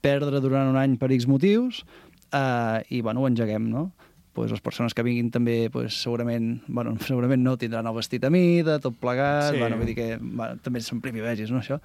perdre 0.02 0.40
durant 0.44 0.70
un 0.72 0.78
any 0.80 0.98
per 0.98 1.12
X 1.16 1.28
motius 1.28 1.84
eh, 2.34 2.84
i, 2.90 3.02
bueno, 3.02 3.22
ho 3.24 3.28
engeguem, 3.30 3.70
no? 3.72 3.92
pues 4.34 4.52
les 4.54 4.62
persones 4.62 4.94
que 4.96 5.04
vinguin 5.04 5.32
també 5.34 5.70
pues, 5.74 5.98
segurament, 6.00 6.62
bueno, 6.68 6.94
segurament 7.08 7.42
no 7.44 7.58
tindran 7.60 7.88
el 7.90 7.96
vestit 7.98 8.24
a 8.24 8.30
mida, 8.32 8.78
tot 8.80 8.96
plegat, 9.02 9.54
Sí. 9.54 9.60
bueno, 9.60 9.76
vull 9.82 9.90
dir 9.90 9.96
que 9.98 10.10
bueno, 10.22 10.56
també 10.64 10.80
són 10.86 11.02
privilegis, 11.04 11.52
no, 11.52 11.60
això? 11.60 11.80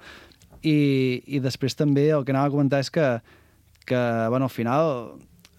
I, 0.63 1.21
I 1.27 1.41
després 1.43 1.75
també 1.75 2.07
el 2.15 2.23
que 2.25 2.31
anava 2.31 2.47
a 2.47 2.53
comentar 2.53 2.79
és 2.85 2.89
que, 2.93 3.07
que 3.85 3.99
bueno, 4.31 4.47
al 4.47 4.53
final 4.53 4.87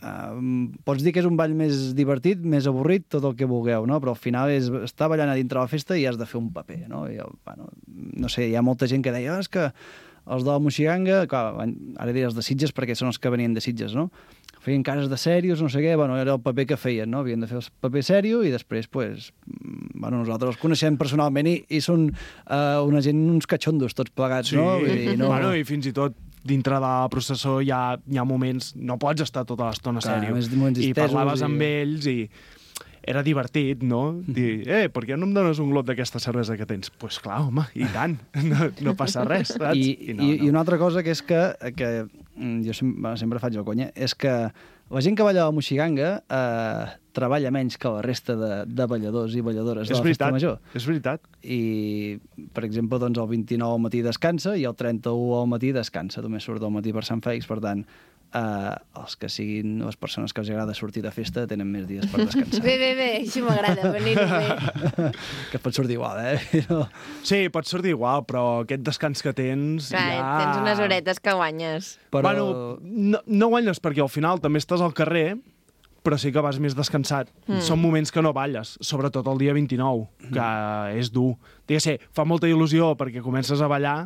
eh, 0.00 0.78
pots 0.88 1.04
dir 1.04 1.12
que 1.12 1.20
és 1.20 1.28
un 1.28 1.36
ball 1.36 1.52
més 1.58 1.92
divertit, 1.98 2.40
més 2.42 2.66
avorrit, 2.70 3.04
tot 3.12 3.24
el 3.28 3.36
que 3.36 3.46
vulgueu, 3.50 3.84
no? 3.86 4.00
però 4.00 4.14
al 4.16 4.22
final 4.22 4.50
és 4.54 4.70
estar 4.86 5.10
ballant 5.12 5.30
a 5.30 5.36
dintre 5.38 5.60
la 5.60 5.68
festa 5.70 5.98
i 5.98 6.06
has 6.08 6.16
de 6.18 6.26
fer 6.26 6.40
un 6.40 6.48
paper. 6.54 6.86
No, 6.88 7.04
I, 7.10 7.20
bueno, 7.44 7.68
no 7.92 8.30
sé, 8.32 8.48
hi 8.48 8.56
ha 8.56 8.64
molta 8.66 8.88
gent 8.90 9.04
que 9.04 9.12
deia 9.14 9.36
"Ah, 9.36 9.42
és 9.44 9.48
que 9.52 9.68
els 10.26 10.42
de 10.44 10.50
la 10.50 10.58
Moixiganga, 10.58 11.22
clar, 11.30 11.52
ara 11.62 12.12
diré 12.12 12.26
els 12.26 12.34
de 12.36 12.42
Sitges 12.42 12.72
perquè 12.74 12.96
són 12.98 13.12
els 13.12 13.18
que 13.22 13.30
venien 13.30 13.54
de 13.54 13.62
Sitges, 13.64 13.94
no? 13.94 14.08
feien 14.66 14.82
cases 14.82 15.06
de 15.06 15.14
sèrios, 15.14 15.60
no 15.62 15.68
sé 15.70 15.78
què, 15.78 15.92
bueno, 15.94 16.16
era 16.18 16.32
el 16.34 16.40
paper 16.42 16.64
que 16.66 16.76
feien, 16.76 17.06
no? 17.12 17.20
Havien 17.22 17.38
de 17.38 17.46
fer 17.46 17.60
el 17.60 17.66
paper 17.84 18.00
sèrio 18.02 18.40
i 18.42 18.48
després, 18.50 18.88
pues, 18.90 19.28
mm, 19.46 20.00
bueno, 20.02 20.24
nosaltres 20.24 20.56
els 20.56 20.58
coneixem 20.58 20.96
personalment 20.98 21.46
i, 21.46 21.52
i 21.70 21.78
són 21.84 22.08
uh, 22.10 22.82
una 22.82 22.98
gent, 23.04 23.20
uns 23.30 23.46
catxondos 23.46 23.94
tots 23.94 24.10
plegats, 24.10 24.50
Sí, 24.50 24.58
no? 24.58 24.80
Dir, 24.82 25.14
no... 25.20 25.28
Bueno, 25.30 25.52
i 25.54 25.62
fins 25.68 25.86
i 25.86 25.92
tot 25.94 26.18
dintre 26.42 26.80
de 26.80 26.82
la 26.82 27.06
processó 27.14 27.60
hi 27.62 27.70
ha, 27.70 27.94
hi 28.10 28.18
ha 28.18 28.24
moments... 28.26 28.72
No 28.74 28.98
pots 28.98 29.22
estar 29.22 29.44
tota 29.46 29.68
l'estona 29.70 30.02
sèrio. 30.02 30.34
I 30.82 30.90
parlaves 30.98 31.44
i- 31.44 31.46
amb 31.46 31.62
ells 31.68 32.10
i 32.10 32.18
era 33.06 33.22
divertit, 33.22 33.82
no? 33.86 34.18
Dir, 34.26 34.66
eh, 34.66 34.86
per 34.92 35.04
què 35.06 35.16
no 35.16 35.28
em 35.28 35.34
dones 35.36 35.60
un 35.62 35.70
glob 35.70 35.86
d'aquesta 35.88 36.20
cervesa 36.22 36.58
que 36.58 36.66
tens? 36.66 36.90
Doncs 36.90 37.00
pues 37.00 37.18
clar, 37.22 37.40
home, 37.46 37.64
i 37.78 37.86
tant, 37.94 38.18
no, 38.50 38.70
no 38.82 38.96
passa 38.98 39.24
res, 39.26 39.54
saps? 39.54 39.78
I, 39.78 40.12
no, 40.18 40.26
i, 40.26 40.40
I 40.42 40.50
una 40.50 40.62
altra 40.64 40.78
cosa 40.82 41.04
que 41.06 41.14
és 41.14 41.22
que, 41.24 41.42
que 41.78 41.90
mm, 42.04 42.62
jo 42.66 42.76
sempre, 42.76 43.16
sempre 43.22 43.42
faig 43.42 43.56
el 43.56 43.66
conya, 43.66 43.92
és 43.94 44.14
que 44.18 44.34
la 44.86 45.02
gent 45.02 45.16
que 45.18 45.24
balla 45.26 45.42
a 45.42 45.48
la 45.48 45.54
Moixiganga 45.54 46.10
eh, 46.30 46.84
treballa 47.16 47.50
menys 47.50 47.78
que 47.80 47.90
la 47.90 48.02
resta 48.04 48.36
de, 48.38 48.50
de 48.70 48.86
balladors 48.86 49.34
i 49.34 49.42
balladores 49.42 49.88
És 49.88 49.94
de 49.94 49.98
la 49.98 50.04
veritat, 50.04 50.34
Festa 50.36 50.36
Major. 50.36 50.76
és 50.78 50.86
veritat. 50.86 51.24
I, 51.42 51.60
per 52.54 52.66
exemple, 52.68 53.00
doncs 53.02 53.18
el 53.18 53.30
29 53.32 53.66
al 53.78 53.82
matí 53.82 54.02
descansa 54.06 54.54
i 54.54 54.66
el 54.68 54.76
31 54.78 55.40
al 55.40 55.48
matí 55.50 55.72
descansa. 55.74 56.22
Només 56.22 56.46
surt 56.46 56.62
al 56.62 56.74
matí 56.74 56.94
per 56.94 57.02
Sant 57.08 57.24
Fèlix, 57.24 57.48
per 57.50 57.58
tant, 57.64 57.82
eh, 58.36 59.00
els 59.00 59.16
que 59.20 59.30
siguin 59.32 59.78
les 59.84 59.96
persones 60.00 60.34
que 60.34 60.42
els 60.42 60.50
agrada 60.52 60.74
sortir 60.76 61.02
de 61.04 61.12
festa 61.14 61.46
tenen 61.48 61.68
més 61.70 61.86
dies 61.88 62.06
per 62.10 62.24
descansar. 62.24 62.62
Bé, 62.64 62.76
bé, 62.80 62.92
bé, 62.98 63.08
així 63.22 63.42
m'agrada, 63.44 63.90
venir-ho 63.94 64.26
bé. 64.30 65.10
que 65.52 65.60
pot 65.62 65.76
sortir 65.76 65.96
igual, 65.98 66.20
eh? 66.22 66.62
No. 66.70 66.84
Sí, 67.26 67.46
pot 67.54 67.68
sortir 67.68 67.94
igual, 67.94 68.26
però 68.28 68.44
aquest 68.64 68.84
descans 68.86 69.24
que 69.24 69.34
tens... 69.36 69.90
Clar, 69.92 70.06
ja... 70.12 70.30
tens 70.42 70.62
unes 70.62 70.82
horetes 70.82 71.22
que 71.22 71.36
guanyes. 71.36 71.92
Però... 72.14 72.24
Bueno, 72.28 72.78
no, 72.82 73.22
no 73.26 73.52
guanyes 73.52 73.82
perquè 73.82 74.04
al 74.04 74.12
final 74.12 74.42
també 74.44 74.62
estàs 74.62 74.84
al 74.84 74.94
carrer, 74.96 75.36
però 76.06 76.18
sí 76.20 76.30
que 76.34 76.44
vas 76.44 76.60
més 76.62 76.76
descansat. 76.78 77.32
Mm. 77.46 77.56
Mm. 77.56 77.64
Són 77.66 77.82
moments 77.82 78.14
que 78.14 78.22
no 78.22 78.34
balles, 78.36 78.76
sobretot 78.84 79.26
el 79.32 79.42
dia 79.42 79.56
29, 79.56 80.30
que 80.34 80.52
és 81.00 81.10
dur. 81.14 81.34
Digues, 81.66 82.06
fa 82.14 82.28
molta 82.28 82.50
il·lusió 82.50 82.94
perquè 82.98 83.24
comences 83.24 83.62
a 83.62 83.70
ballar, 83.70 83.98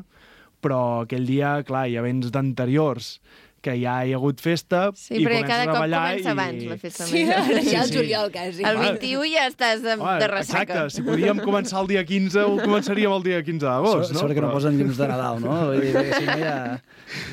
però 0.61 0.81
aquell 1.05 1.24
dia, 1.28 1.59
clar, 1.65 1.86
hi 1.89 1.97
ha 1.97 2.05
vents 2.05 2.32
d'anteriors 2.32 3.15
que 3.61 3.74
ja 3.81 3.99
hi 4.07 4.12
ha 4.15 4.16
hagut 4.19 4.41
festa 4.41 4.87
Sí, 4.97 5.15
i 5.19 5.24
perquè 5.27 5.43
comences 5.43 5.51
cada 5.51 5.62
a 5.62 5.70
cop 5.70 5.81
ballar 5.85 6.01
comença 6.11 6.28
i... 6.28 6.32
abans 6.32 6.65
la 6.70 6.77
festa 6.81 7.07
Sí, 7.11 7.24
major. 7.27 7.41
ara 7.51 7.65
ja 7.66 7.81
al 7.82 7.87
Sí, 7.87 7.93
sí. 7.93 7.99
juliol, 7.99 8.31
quasi. 8.32 8.65
El 8.70 8.78
21 8.81 9.31
ja 9.35 9.47
estàs 9.51 9.82
de, 9.85 9.97
Home, 9.99 10.16
de 10.23 10.28
ressaca. 10.32 10.62
Exacte, 10.62 10.95
si 10.97 11.05
podíem 11.07 11.43
començar 11.45 11.82
el 11.85 11.91
dia 11.93 12.05
15, 12.09 12.45
ho 12.49 12.57
començaríem 12.62 13.12
el 13.19 13.23
dia 13.27 13.43
15 13.45 13.66
d'agost, 13.66 14.15
no? 14.15 14.23
sort 14.24 14.35
que 14.35 14.45
no 14.45 14.53
posen 14.55 14.78
llums 14.81 14.97
de 15.01 15.09
Nadal, 15.12 15.41
no? 15.45 15.59
Vull 15.70 15.81
dir, 15.85 15.93
perquè 15.97 16.20
si 16.23 16.27
no 16.31 16.39
ja... 16.41 16.57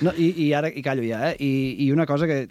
No, 0.02 0.12
i, 0.18 0.32
I 0.48 0.52
ara, 0.58 0.72
i 0.74 0.82
callo 0.82 1.04
ja, 1.06 1.20
eh? 1.32 1.36
I, 1.40 1.52
I 1.86 1.92
una 1.94 2.08
cosa 2.10 2.26
que 2.26 2.48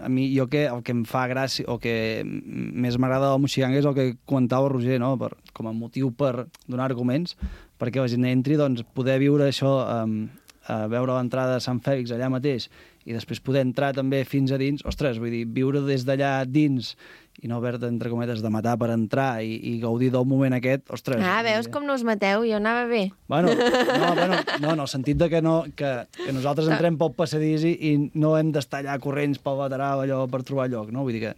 a 0.00 0.08
mi, 0.08 0.30
jo 0.34 0.46
que, 0.48 0.64
el 0.66 0.82
que 0.82 0.94
em 0.96 1.02
fa 1.04 1.26
gràcia, 1.28 1.66
o 1.68 1.76
que 1.78 2.22
més 2.24 2.96
m'agrada 2.96 3.28
del 3.34 3.42
Moixiganga 3.44 3.76
és 3.80 3.84
el 3.88 3.94
que 3.96 4.06
comentava 4.24 4.66
el 4.70 4.72
Roger, 4.72 4.96
no? 5.02 5.14
Per, 5.20 5.34
com 5.52 5.68
a 5.68 5.74
motiu 5.76 6.08
per 6.16 6.46
donar 6.66 6.86
arguments, 6.88 7.36
perquè 7.80 8.00
la 8.00 8.08
gent 8.08 8.24
entri, 8.28 8.56
doncs, 8.60 8.82
poder 8.96 9.18
viure 9.20 9.48
això, 9.50 9.74
um, 10.04 10.22
a 10.68 10.84
veure 10.90 11.16
l'entrada 11.16 11.56
de 11.56 11.64
Sant 11.64 11.80
Fèlix 11.84 12.12
allà 12.12 12.28
mateix, 12.32 12.68
i 13.08 13.16
després 13.16 13.40
poder 13.40 13.62
entrar 13.64 13.94
també 13.96 14.20
fins 14.28 14.52
a 14.52 14.58
dins, 14.60 14.84
ostres, 14.86 15.18
vull 15.18 15.32
dir, 15.32 15.46
viure 15.48 15.80
des 15.86 16.04
d'allà 16.04 16.44
dins 16.44 16.94
i 17.40 17.48
no 17.48 17.56
haver-te, 17.56 17.88
entre 17.88 18.10
cometes, 18.12 18.42
de 18.44 18.50
matar 18.52 18.74
per 18.80 18.90
entrar 18.92 19.40
i, 19.40 19.54
i 19.70 19.78
gaudir 19.80 20.10
del 20.12 20.26
moment 20.28 20.52
aquest, 20.52 20.84
ostres... 20.92 21.22
Ah, 21.24 21.40
veus 21.46 21.70
com 21.72 21.86
no 21.88 21.96
us 21.96 22.04
mateu? 22.04 22.44
Jo 22.44 22.58
anava 22.58 22.84
bé. 22.90 23.06
Bueno, 23.32 23.54
no, 23.54 24.10
bueno, 24.18 24.42
no, 24.60 24.74
en 24.74 24.84
el 24.84 24.90
sentit 24.92 25.16
de 25.20 25.30
que, 25.32 25.40
no, 25.40 25.62
que, 25.76 25.94
que 26.18 26.34
nosaltres 26.36 26.68
entrem 26.68 27.00
pel 27.00 27.14
passadís 27.16 27.64
i, 27.64 27.72
i 27.88 27.94
no 28.20 28.34
hem 28.36 28.52
d'estar 28.52 28.82
allà 28.82 28.98
corrents 29.00 29.40
pel 29.40 29.62
lateral 29.62 30.04
allò 30.04 30.26
per 30.28 30.42
trobar 30.44 30.68
lloc, 30.68 30.92
no? 30.92 31.06
Vull 31.06 31.16
dir 31.16 31.24
que 31.30 31.34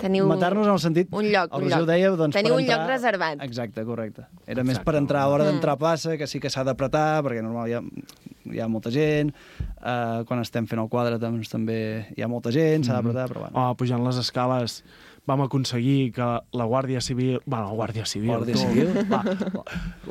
Teniu 0.00 0.26
matar-nos 0.26 0.66
en 0.66 0.72
el 0.72 0.80
sentit... 0.82 1.12
un 1.14 1.28
lloc, 1.30 1.52
el 1.54 1.62
un 1.62 1.70
lloc. 1.70 1.84
ho 1.84 1.86
deia, 1.86 2.10
doncs, 2.18 2.34
Teniu 2.34 2.54
per 2.56 2.60
un 2.60 2.66
lloc 2.66 2.80
entrar... 2.80 2.90
reservat. 2.96 3.42
Exacte, 3.46 3.84
correcte. 3.86 4.26
Era 4.50 4.64
més 4.66 4.80
per 4.82 4.96
entrar 4.98 5.22
a 5.22 5.30
l'hora 5.30 5.46
d'entrar 5.46 5.76
a 5.76 5.80
plaça, 5.80 6.16
que 6.18 6.26
sí 6.26 6.40
que 6.42 6.50
s'ha 6.50 6.64
d'apretar, 6.66 7.22
perquè 7.22 7.44
normal 7.44 7.70
hi 7.70 7.76
ha, 7.78 7.82
hi 8.50 8.60
ha 8.60 8.68
molta 8.68 8.90
gent, 8.90 9.30
uh, 9.78 10.24
quan 10.26 10.42
estem 10.42 10.66
fent 10.66 10.82
el 10.82 10.90
quadre 10.90 11.20
doncs, 11.22 11.48
també 11.52 11.78
hi 12.16 12.26
ha 12.26 12.28
molta 12.30 12.50
gent, 12.54 12.86
s'ha 12.86 12.98
d'apretar, 12.98 13.28
però 13.30 13.46
bueno. 13.46 13.54
Oh, 13.54 13.74
pujant 13.78 14.02
les 14.02 14.18
escales 14.18 14.80
vam 15.26 15.40
aconseguir 15.46 16.12
que 16.12 16.26
la 16.52 16.66
Guàrdia 16.68 17.00
Civil... 17.00 17.38
Bueno, 17.46 17.70
la 17.70 17.78
Guàrdia 17.78 18.04
Civil... 18.04 18.34
Guàrdia 18.34 18.58
tu, 18.58 18.60
Civil? 18.60 18.90
La, 19.08 19.22
la, 19.24 19.64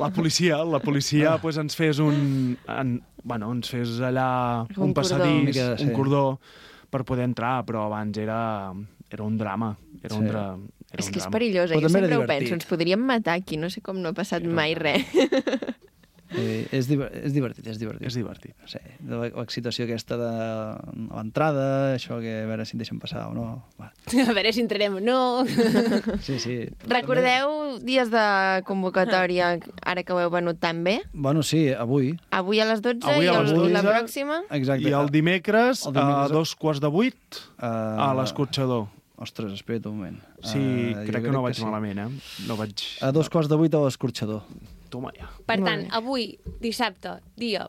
la 0.05 0.09
policia, 0.15 0.63
la 0.65 0.79
policia 0.81 1.35
pues, 1.43 1.59
ens 1.61 1.75
fes 1.77 1.99
un... 2.01 2.57
En, 2.65 2.95
bueno, 3.23 3.51
ens 3.53 3.69
fes 3.69 3.99
allà 4.01 4.63
Un 4.63 4.89
un, 4.89 4.93
cordó. 4.93 4.93
passadís, 4.97 5.59
sí. 5.77 5.85
un 5.85 5.93
cordó 5.93 6.23
per 6.89 7.03
poder 7.05 7.27
entrar, 7.29 7.59
però 7.67 7.85
abans 7.87 8.17
era, 8.21 8.39
era 9.13 9.23
un 9.23 9.37
drama. 9.37 9.77
Era 10.03 10.15
un, 10.15 10.23
Sí. 10.25 10.29
dra, 10.29 10.41
era 10.91 10.99
És 10.99 11.05
un 11.07 11.11
que 11.13 11.19
és 11.19 11.23
drama. 11.23 11.31
perillós, 11.37 11.71
eh? 11.71 11.75
Jo 11.75 11.81
també 11.87 11.99
era 11.99 12.07
sempre 12.07 12.17
ho 12.17 12.27
penso. 12.27 12.53
Ens 12.53 12.65
podríem 12.65 12.99
matar 12.99 13.33
aquí, 13.39 13.57
no 13.57 13.69
sé 13.69 13.81
com 13.81 14.01
no 14.01 14.09
ha 14.09 14.13
passat 14.13 14.43
mai 14.43 14.75
res. 14.75 15.05
Eh, 16.35 16.65
és, 16.73 16.87
diver 16.89 17.11
és 17.13 17.29
divertit, 17.29 17.67
és 17.69 17.77
divertit. 17.77 18.07
És 18.09 18.15
divertit. 18.17 18.55
Sí, 18.65 18.79
la- 19.05 19.27
l'excitació 19.35 19.85
aquesta 19.85 20.15
de 20.17 20.29
l'entrada, 21.13 21.93
això 21.93 22.17
que 22.23 22.31
a 22.41 22.47
veure 22.49 22.65
si 22.65 22.73
em 22.73 22.79
deixen 22.81 22.97
passar 22.97 23.27
o 23.29 23.35
no. 23.35 23.43
Va. 23.77 23.91
A 24.09 24.33
veure 24.33 24.49
si 24.51 24.63
entrarem 24.63 24.95
o 24.97 24.99
no. 25.03 25.45
Sí, 26.25 26.39
sí. 26.41 26.55
Recordeu 26.89 27.77
dies 27.85 28.09
de 28.09 28.63
convocatòria, 28.65 29.59
ara 29.85 30.01
que 30.01 30.13
ho 30.15 30.17
heu 30.23 30.31
venut 30.33 30.57
tan 30.57 30.81
bé? 30.83 31.03
Bueno, 31.13 31.43
sí, 31.45 31.67
avui. 31.69 32.15
Avui 32.31 32.59
a 32.59 32.65
les 32.65 32.81
12 32.81 33.05
Avui 33.13 33.25
i 33.25 33.29
a 33.29 33.37
les 33.43 33.51
el, 33.53 33.69
la 33.71 33.83
12. 33.85 33.93
pròxima? 33.93 34.41
Exacte. 34.57 34.89
I 34.89 34.93
el 34.97 35.11
dimecres, 35.13 35.85
El 35.85 35.93
dimecres- 35.93 36.31
a 36.31 36.33
dos 36.33 36.55
quarts 36.55 36.81
de 36.81 36.87
vuit 36.89 37.13
Uh, 37.61 37.65
a 38.09 38.13
l'escorxador. 38.17 38.87
Ostres, 39.21 39.53
espera't 39.53 39.85
un 39.85 39.97
moment. 39.99 40.15
Sí, 40.41 40.57
Eh, 40.59 40.93
jo 40.95 41.03
crec 41.11 41.23
que 41.27 41.31
no 41.31 41.43
vaig 41.45 41.55
sí. 41.55 41.63
malament, 41.65 41.99
eh? 42.01 42.07
No 42.47 42.55
vaig... 42.57 42.73
A 43.05 43.11
dos 43.13 43.29
quarts 43.29 43.49
de 43.51 43.55
vuit 43.59 43.73
a 43.73 43.81
l'escorxador. 43.83 44.41
Toma 44.89 45.11
ja. 45.17 45.29
Per 45.45 45.59
tant, 45.61 45.85
avui, 45.93 46.39
dissabte, 46.61 47.19
dia 47.37 47.67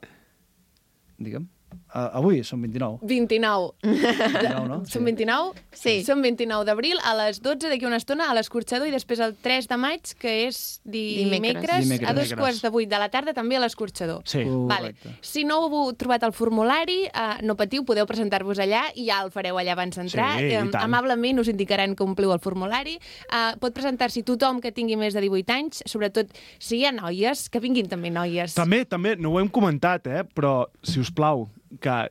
Digue'm. 1.18 1.46
Uh, 1.94 2.08
avui 2.18 2.40
són 2.42 2.58
29. 2.64 2.98
29. 3.06 3.68
29, 3.84 4.66
no? 4.66 4.80
Són 4.90 5.04
29? 5.06 5.52
Sí. 5.78 5.92
Són 6.02 6.24
29 6.24 6.64
d'abril 6.66 6.98
a 7.06 7.12
les 7.20 7.38
12 7.40 7.68
d'aquí 7.70 7.86
una 7.86 8.00
estona 8.00 8.26
a 8.30 8.34
l'escorxador 8.34 8.88
i 8.88 8.90
després 8.90 9.20
el 9.22 9.36
3 9.38 9.68
de 9.70 9.78
maig, 9.78 10.10
que 10.18 10.32
és 10.48 10.80
dimecres, 10.82 11.30
Dimecres. 11.54 11.84
Dimecres. 11.86 12.10
a 12.10 12.14
dos 12.18 12.32
quarts 12.34 12.62
de 12.64 12.72
8 12.72 12.88
de 12.90 12.98
la 12.98 13.08
tarda 13.14 13.34
també 13.36 13.54
a 13.56 13.62
l'escorxador. 13.62 14.24
Sí. 14.26 14.42
Vale. 14.44 14.90
Correcte. 14.96 15.14
Si 15.22 15.44
no 15.46 15.60
heu 15.68 15.92
trobat 15.94 16.26
el 16.26 16.34
formulari, 16.34 17.04
eh, 17.06 17.38
no 17.46 17.54
patiu, 17.54 17.84
podeu 17.86 18.06
presentar-vos 18.10 18.58
allà 18.58 18.88
i 18.98 19.06
ja 19.06 19.20
el 19.22 19.30
fareu 19.30 19.56
allà 19.62 19.76
abans 19.78 19.94
d'entrar. 20.00 20.32
Sí, 20.40 20.50
i 20.50 20.54
Eh, 20.58 20.64
tant. 20.74 20.82
amablement 20.82 21.38
us 21.44 21.48
indicaran 21.52 21.94
que 21.94 22.02
ompliu 22.02 22.32
el 22.34 22.40
formulari. 22.42 22.98
Eh, 23.30 23.54
pot 23.62 23.72
presentar-s'hi 23.72 24.24
tothom 24.26 24.60
que 24.60 24.72
tingui 24.72 24.96
més 24.98 25.14
de 25.14 25.20
18 25.22 25.50
anys, 25.54 25.82
sobretot 25.86 26.26
si 26.58 26.78
hi 26.80 26.86
ha 26.86 26.92
noies, 26.92 27.48
que 27.50 27.60
vinguin 27.62 27.86
també 27.88 28.10
noies. 28.10 28.54
També, 28.58 28.84
també, 28.84 29.14
no 29.16 29.30
ho 29.30 29.38
hem 29.38 29.48
comentat, 29.48 30.06
eh? 30.10 30.24
Però, 30.34 30.66
si 30.82 30.98
us 30.98 31.10
plau, 31.14 31.46
que, 31.80 32.10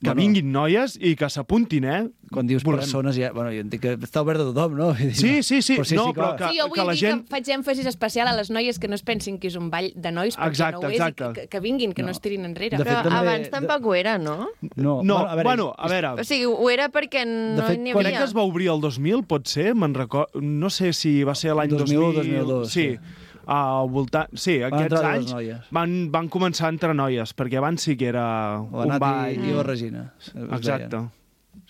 que 0.00 0.08
Bueno. 0.08 0.22
vinguin 0.22 0.46
noies 0.50 0.94
i 0.96 1.10
que 1.14 1.28
s'apuntin, 1.28 1.84
eh? 1.84 2.08
Quan 2.32 2.46
dius 2.46 2.62
Volem. 2.64 2.78
persones, 2.80 3.16
ja... 3.18 3.32
Bueno, 3.34 3.50
jo 3.52 3.60
entenc 3.60 3.82
que 3.82 3.90
està 3.98 4.22
obert 4.22 4.40
a 4.40 4.44
tothom, 4.48 4.72
no? 4.78 4.94
Sí, 4.96 5.42
sí, 5.42 5.58
sí. 5.60 5.74
Però 5.76 5.84
sí, 5.84 5.96
no, 5.98 6.06
sí, 6.06 6.12
clar. 6.14 6.30
però 6.30 6.36
que, 6.38 6.48
Sí, 6.54 6.58
jo 6.60 6.68
vull 6.70 6.78
que 6.78 6.84
la 6.86 6.92
dir 6.94 7.00
gent... 7.02 7.24
que 7.26 7.34
faig 7.34 7.50
èmfasis 7.58 7.86
especial 7.90 8.28
a 8.30 8.32
les 8.38 8.48
noies 8.54 8.78
que 8.78 8.88
no 8.88 8.94
es 8.96 9.02
pensin 9.02 9.36
que 9.38 9.48
és 9.50 9.56
un 9.60 9.68
ball 9.68 9.90
de 9.94 10.12
nois, 10.14 10.38
perquè 10.38 10.48
Exacte, 10.54 10.78
no 10.80 10.86
ho 10.86 10.90
és, 10.90 10.96
exacte. 10.96 11.28
i 11.28 11.34
que, 11.34 11.44
que 11.52 11.60
vinguin, 11.60 11.92
que 11.92 12.00
no, 12.00 12.06
No. 12.08 12.12
es 12.16 12.20
tirin 12.24 12.46
enrere. 12.48 12.78
De 12.78 12.84
fet, 12.84 12.94
Però 12.94 13.02
també- 13.10 13.18
abans 13.18 13.44
de- 13.44 13.50
tampoc 13.50 13.84
ho 13.90 13.94
era, 13.94 14.16
no? 14.16 14.48
No, 14.76 15.02
No, 15.02 15.18
bueno, 15.18 15.18
a 15.26 15.34
veure, 15.34 15.44
bueno, 15.50 15.74
a 15.76 15.88
veure... 15.88 16.08
O 16.16 16.24
sigui, 16.24 16.46
ho 16.48 16.70
era 16.70 16.88
perquè 16.88 17.26
no 17.26 17.68
n'hi 17.68 17.92
Crec 17.92 18.06
havia. 18.06 18.18
que 18.20 18.24
es 18.24 18.34
va 18.34 18.40
obrir 18.48 18.70
el 18.72 18.80
2000, 18.80 19.26
pot 19.26 19.46
ser? 19.52 19.74
Me'n 19.74 19.92
record... 19.92 20.32
No 20.40 20.70
sé 20.70 20.94
si 20.94 21.18
va 21.24 21.34
ser 21.34 21.52
l'any 21.52 21.68
2000 21.76 21.98
2000... 22.00 22.40
o 22.40 22.46
2002, 22.56 22.72
Sí. 22.72 22.88
sí. 22.94 22.98
Al 23.46 23.88
voltant... 23.92 24.30
Sí, 24.34 24.58
aquests 24.66 24.94
dues 24.94 25.08
anys 25.08 25.70
van, 25.74 25.96
van 26.12 26.28
començar 26.32 26.70
entre 26.72 26.94
noies, 26.94 27.32
perquè 27.36 27.60
abans 27.60 27.88
sí 27.88 27.96
que 27.96 28.10
era 28.10 28.24
La 28.60 28.86
un 28.86 28.94
Nati 28.94 29.00
ball... 29.04 29.48
i 29.48 29.56
la 29.56 29.64
Regina. 29.66 30.04
Exacte. 30.34 30.88
deien. 30.96 31.10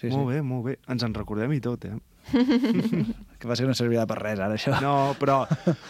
Sí, 0.00 0.08
molt 0.12 0.30
bé, 0.32 0.40
molt 0.44 0.64
bé. 0.66 0.78
Ens 0.92 1.04
en 1.04 1.14
recordem 1.16 1.52
i 1.56 1.60
tot, 1.64 1.84
eh? 1.88 1.96
Que 3.40 3.48
va 3.48 3.56
ser 3.56 3.64
que 3.64 3.70
no 3.70 3.76
servirà 3.76 4.02
per 4.04 4.18
res, 4.18 4.36
ara, 4.36 4.52
això. 4.58 4.74
No, 4.84 5.14
però, 5.16 5.38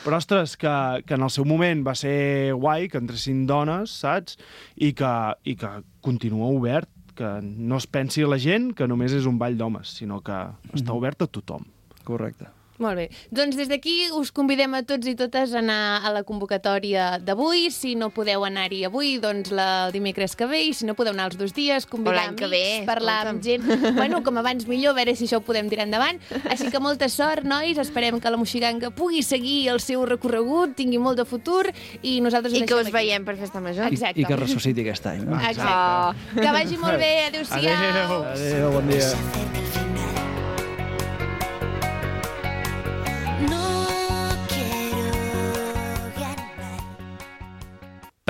però 0.05 0.20
ostres, 0.20 0.55
que, 0.61 0.70
que 1.02 1.16
en 1.19 1.27
el 1.27 1.32
seu 1.35 1.47
moment 1.48 1.82
va 1.86 1.97
ser 1.98 2.52
guai, 2.55 2.86
que 2.93 3.01
entressin 3.02 3.43
dones, 3.48 3.90
saps? 4.05 4.39
I 4.78 4.93
que, 4.94 5.11
i 5.51 5.57
que 5.59 5.73
continua 6.07 6.52
obert, 6.55 6.86
que 7.19 7.32
no 7.43 7.81
es 7.82 7.89
pensi 7.90 8.23
la 8.23 8.39
gent 8.39 8.70
que 8.78 8.86
només 8.86 9.12
és 9.19 9.27
un 9.27 9.43
ball 9.43 9.59
d'homes, 9.59 9.97
sinó 9.98 10.20
que 10.23 10.39
està 10.78 10.94
obert 10.94 11.27
a 11.27 11.28
tothom. 11.28 11.66
Correcte. 12.07 12.47
Molt 12.81 12.97
bé. 12.97 13.07
Doncs 13.28 13.59
des 13.59 13.69
d'aquí 13.69 14.09
us 14.16 14.31
convidem 14.32 14.73
a 14.78 14.81
tots 14.89 15.09
i 15.11 15.12
totes 15.19 15.52
a 15.52 15.61
anar 15.61 16.01
a 16.01 16.12
la 16.15 16.23
convocatòria 16.24 17.19
d'avui. 17.20 17.69
Si 17.74 17.93
no 17.98 18.09
podeu 18.15 18.47
anar-hi 18.48 18.86
avui, 18.89 19.19
doncs 19.20 19.52
la, 19.52 19.69
el 19.86 19.93
dimecres 19.93 20.32
que 20.36 20.48
ve, 20.48 20.62
i 20.70 20.73
si 20.77 20.89
no 20.89 20.97
podeu 20.97 21.12
anar 21.12 21.28
els 21.28 21.36
dos 21.36 21.52
dies, 21.57 21.85
convidar 21.90 22.31
amics, 22.31 22.40
que 22.40 22.48
ve, 22.48 22.62
parlar 22.89 23.27
amb 23.31 23.44
gent. 23.44 23.69
Bueno, 24.01 24.23
com 24.24 24.39
abans 24.40 24.65
millor, 24.70 24.94
a 24.94 24.97
veure 24.97 25.12
si 25.19 25.27
això 25.27 25.40
ho 25.40 25.44
podem 25.44 25.69
tirar 25.69 25.85
endavant. 25.85 26.16
Així 26.48 26.70
que 26.73 26.81
molta 26.81 27.11
sort, 27.12 27.44
nois. 27.44 27.77
Esperem 27.81 28.20
que 28.23 28.32
la 28.32 28.40
Moxiganga 28.40 28.93
pugui 28.97 29.20
seguir 29.27 29.69
el 29.74 29.82
seu 29.85 30.07
recorregut, 30.09 30.73
tingui 30.78 31.01
molt 31.02 31.20
de 31.20 31.27
futur, 31.28 31.66
i 32.01 32.16
nosaltres 32.24 32.57
I 32.57 32.65
que 32.65 32.81
us 32.81 32.89
veiem 32.94 33.28
per 33.28 33.36
festa 33.36 33.61
major. 33.61 33.90
I, 33.90 33.98
Exacte. 33.98 34.24
I 34.24 34.24
que 34.24 34.40
ressusciti 34.40 34.86
aquest 34.86 35.11
any. 35.12 35.27
No? 35.28 35.36
Exacte. 35.36 36.40
Que 36.40 36.57
vagi 36.57 36.81
molt 36.81 36.97
bé. 37.02 37.12
Adéu-siau. 37.28 38.24
Adéu, 38.32 38.73
bon 38.78 38.93
dia. 38.94 39.89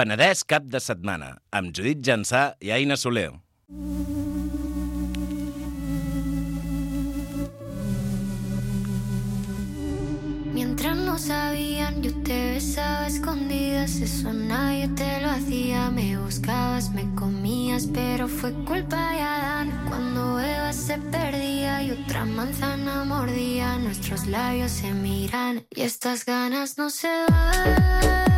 Penedès 0.01 0.41
cap 0.49 0.65
de 0.65 0.81
setmana, 0.81 1.27
amb 1.53 1.75
Judit 1.77 1.99
Jansà 2.01 2.55
i 2.65 2.71
Aina 2.73 2.97
Soler. 2.97 3.35
Mientras 10.55 10.97
no 10.97 11.19
sabían, 11.19 12.01
yo 12.01 12.15
te 12.23 12.53
besaba 12.53 13.09
escondidas. 13.09 13.97
Eso 13.97 14.33
nadie 14.33 14.89
te 14.89 15.21
lo 15.21 15.33
hacía. 15.33 15.91
Me 15.91 16.17
buscabas, 16.17 16.91
me 16.93 17.05
comías, 17.15 17.87
pero 17.93 18.27
fue 18.27 18.55
culpa 18.65 19.13
de 19.13 19.21
Adán. 19.21 19.85
Cuando 19.87 20.41
Eva 20.41 20.73
se 20.73 20.97
perdía 20.97 21.83
y 21.83 21.91
otra 21.91 22.25
manzana 22.25 23.05
mordía, 23.05 23.77
nuestros 23.77 24.27
labios 24.27 24.71
se 24.71 24.95
miran 24.95 25.67
y 25.69 25.83
estas 25.83 26.25
ganas 26.25 26.79
no 26.79 26.89
se 26.89 27.11
van. 27.29 28.31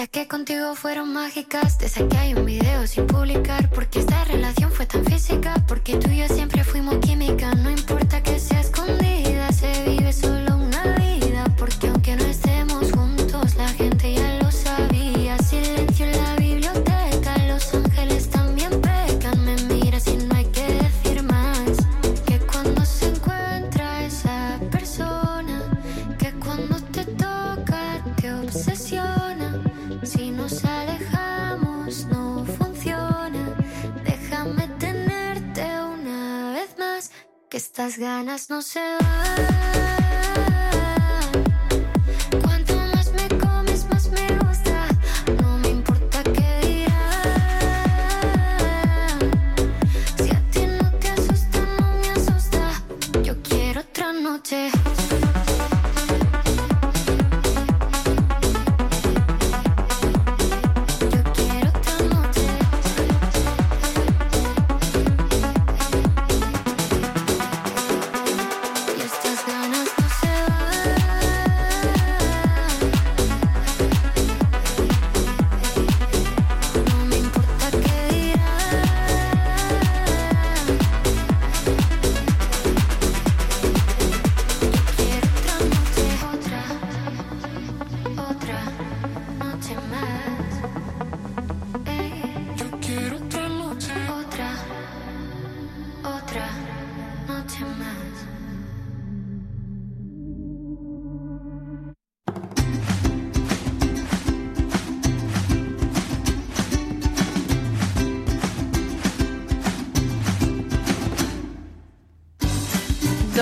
Esas 0.00 0.08
que 0.12 0.28
contigo 0.28 0.74
fueron 0.76 1.12
mágicas, 1.12 1.78
de 1.78 1.84
esas 1.84 2.04
que 2.04 2.16
hay 2.16 2.32
un 2.32 2.46
video 2.46 2.86
sin 2.86 3.06
publicar, 3.06 3.68
porque 3.68 3.98
esta 3.98 4.24
relación 4.24 4.72
fue 4.72 4.86
tan 4.86 5.04
física, 5.04 5.62
porque 5.68 5.94
tú 5.98 6.08
y 6.08 6.20
yo 6.20 6.28
siempre 6.28 6.64
fuimos 6.64 6.96
química, 7.00 7.54
no 7.54 7.70
importa 7.70 8.09
ganas 38.00 38.48
no 38.48 38.62
se 38.62 38.80
van. 38.80 39.59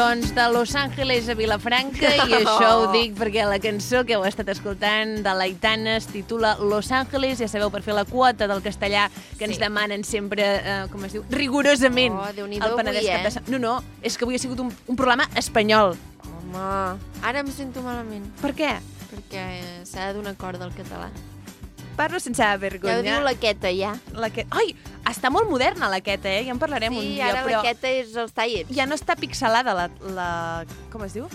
Doncs 0.08 0.34
de 0.34 0.48
Los 0.50 0.74
Angeles 0.74 1.28
a 1.28 1.34
Vilafranca, 1.36 2.08
i 2.08 2.32
això 2.38 2.68
ho 2.78 2.84
dic 2.94 3.12
perquè 3.18 3.42
la 3.44 3.58
cançó 3.60 4.06
que 4.08 4.14
heu 4.16 4.22
estat 4.24 4.48
escoltant 4.48 5.18
de 5.20 5.34
l'Aitana 5.36 5.98
es 5.98 6.06
titula 6.08 6.54
Los 6.64 6.88
Angeles, 6.96 7.42
ja 7.42 7.48
sabeu, 7.52 7.68
per 7.68 7.82
fer 7.84 7.92
la 7.92 8.06
quota 8.08 8.48
del 8.48 8.62
castellà 8.64 9.10
que 9.36 9.44
ens 9.44 9.58
Sí. 9.58 9.60
demanen 9.60 10.04
sempre, 10.08 10.46
eh, 10.64 10.86
com 10.88 11.04
es 11.04 11.12
diu, 11.12 11.26
rigorosament. 11.28 12.14
Oh, 12.16 12.24
al 12.24 12.74
Penedès 12.80 13.04
avui, 13.04 13.26
eh? 13.26 13.30
setmana. 13.30 13.52
No, 13.52 13.58
no, 13.58 13.84
és 14.00 14.16
que 14.16 14.24
avui 14.24 14.36
ha 14.36 14.38
sigut 14.38 14.60
un, 14.64 14.72
un 14.86 14.96
programa 14.96 15.28
espanyol. 15.36 15.94
Home, 16.24 16.98
ara 17.22 17.40
em 17.40 17.52
sento 17.52 17.82
malament. 17.82 18.24
Per 18.40 18.54
què? 18.56 18.78
Perquè 19.12 19.44
eh, 19.60 19.80
s'ha 19.84 20.06
de 20.08 20.14
donar 20.22 20.36
corda 20.40 20.64
al 20.64 20.72
català. 20.72 21.10
Parlo 21.98 22.18
sense 22.18 22.46
vergonya. 22.56 22.94
Ja 22.94 22.98
ho 23.00 23.02
diu 23.02 23.24
la 23.26 23.34
Queta, 23.34 23.68
ja. 23.74 23.92
La 24.14 24.30
que... 24.30 24.46
Ai, 24.50 24.72
està 25.18 25.30
molt 25.34 25.50
moderna 25.50 25.90
la 25.92 26.00
queta, 26.04 26.30
eh? 26.30 26.44
Ja 26.46 26.54
en 26.54 26.60
parlarem 26.62 26.94
Sí, 26.94 27.00
un 27.00 27.08
dia, 27.14 27.30
ara 27.32 27.42
la 27.42 27.48
però... 27.48 27.62
Queta 27.66 27.90
és 28.00 28.14
els 28.18 28.34
tallers. 28.36 28.70
Ja 28.74 28.86
no 28.88 28.98
està 28.98 29.18
pixelada 29.18 29.74
la... 29.76 29.88
la... 30.14 30.28
Com 30.92 31.04
es 31.06 31.18
diu? 31.18 31.26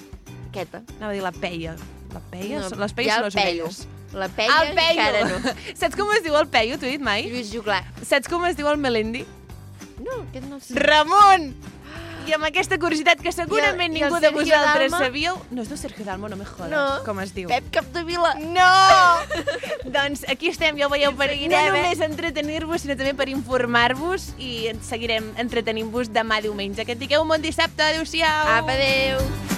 Queta. 0.56 0.84
Anava 0.98 1.12
a 1.12 1.18
dir 1.18 1.26
la 1.26 1.34
peia. 1.36 1.76
La 2.14 2.22
peia? 2.32 2.62
No, 2.64 2.72
les 2.84 2.96
peies 2.96 3.14
ha 3.14 3.22
són 3.22 3.30
les 3.30 3.38
orelles. 3.38 3.84
La 4.14 4.28
peia 4.30 4.60
el 4.62 4.76
peio. 4.78 4.92
encara 4.94 5.24
no. 5.26 5.54
Saps 5.80 5.98
com 5.98 6.12
es 6.14 6.22
diu 6.26 6.36
el 6.38 6.50
peio? 6.54 6.78
T'ho 6.78 6.86
he 6.86 6.96
dit 6.96 7.04
mai? 7.04 7.26
Lluís 7.30 7.50
Juglar. 7.54 7.82
Saps 8.06 8.30
com 8.30 8.46
es 8.46 8.58
diu 8.60 8.70
el 8.70 8.78
Melendi? 8.82 9.24
No, 9.98 10.20
aquest 10.28 10.46
no 10.50 10.60
sé. 10.62 10.78
Ramon! 10.78 11.50
I 12.28 12.34
amb 12.38 12.46
aquesta 12.48 12.78
curiositat 12.80 13.22
que 13.22 13.32
segurament 13.36 13.96
I 13.96 14.04
el- 14.04 14.10
ningú 14.10 14.20
de 14.24 14.32
vosaltres 14.32 14.92
Dalma? 14.92 15.06
sabíeu... 15.06 15.38
No 15.52 15.64
és 15.64 15.70
del 15.70 15.78
Sergio 15.78 16.06
Dalma, 16.08 16.30
no 16.30 16.38
me 16.40 16.46
jodes. 16.46 16.72
No. 16.72 16.84
Com 17.06 17.20
es 17.20 17.34
diu? 17.36 17.50
Pep 17.52 17.70
Capdevila. 17.74 18.34
No! 18.40 18.70
doncs 19.96 20.24
aquí 20.32 20.50
estem, 20.54 20.78
ja 20.80 20.88
ho 20.88 20.94
veieu, 20.94 21.12
per 21.20 21.32
no 21.34 21.58
eh? 21.58 21.66
només 21.68 22.04
entretenir-vos, 22.06 22.86
sinó 22.86 22.96
també 23.00 23.14
per 23.18 23.28
informar-vos 23.34 24.32
i 24.40 24.70
ens 24.72 24.88
seguirem 24.88 25.34
entretenint-vos 25.44 26.14
demà 26.14 26.40
diumenge. 26.42 26.86
Que 26.88 26.96
tingueu 26.96 27.26
un 27.26 27.36
bon 27.36 27.44
dissabte. 27.44 27.84
Adéu-siau! 27.84 28.48
Apa, 28.60 28.78
adéu! 28.78 29.53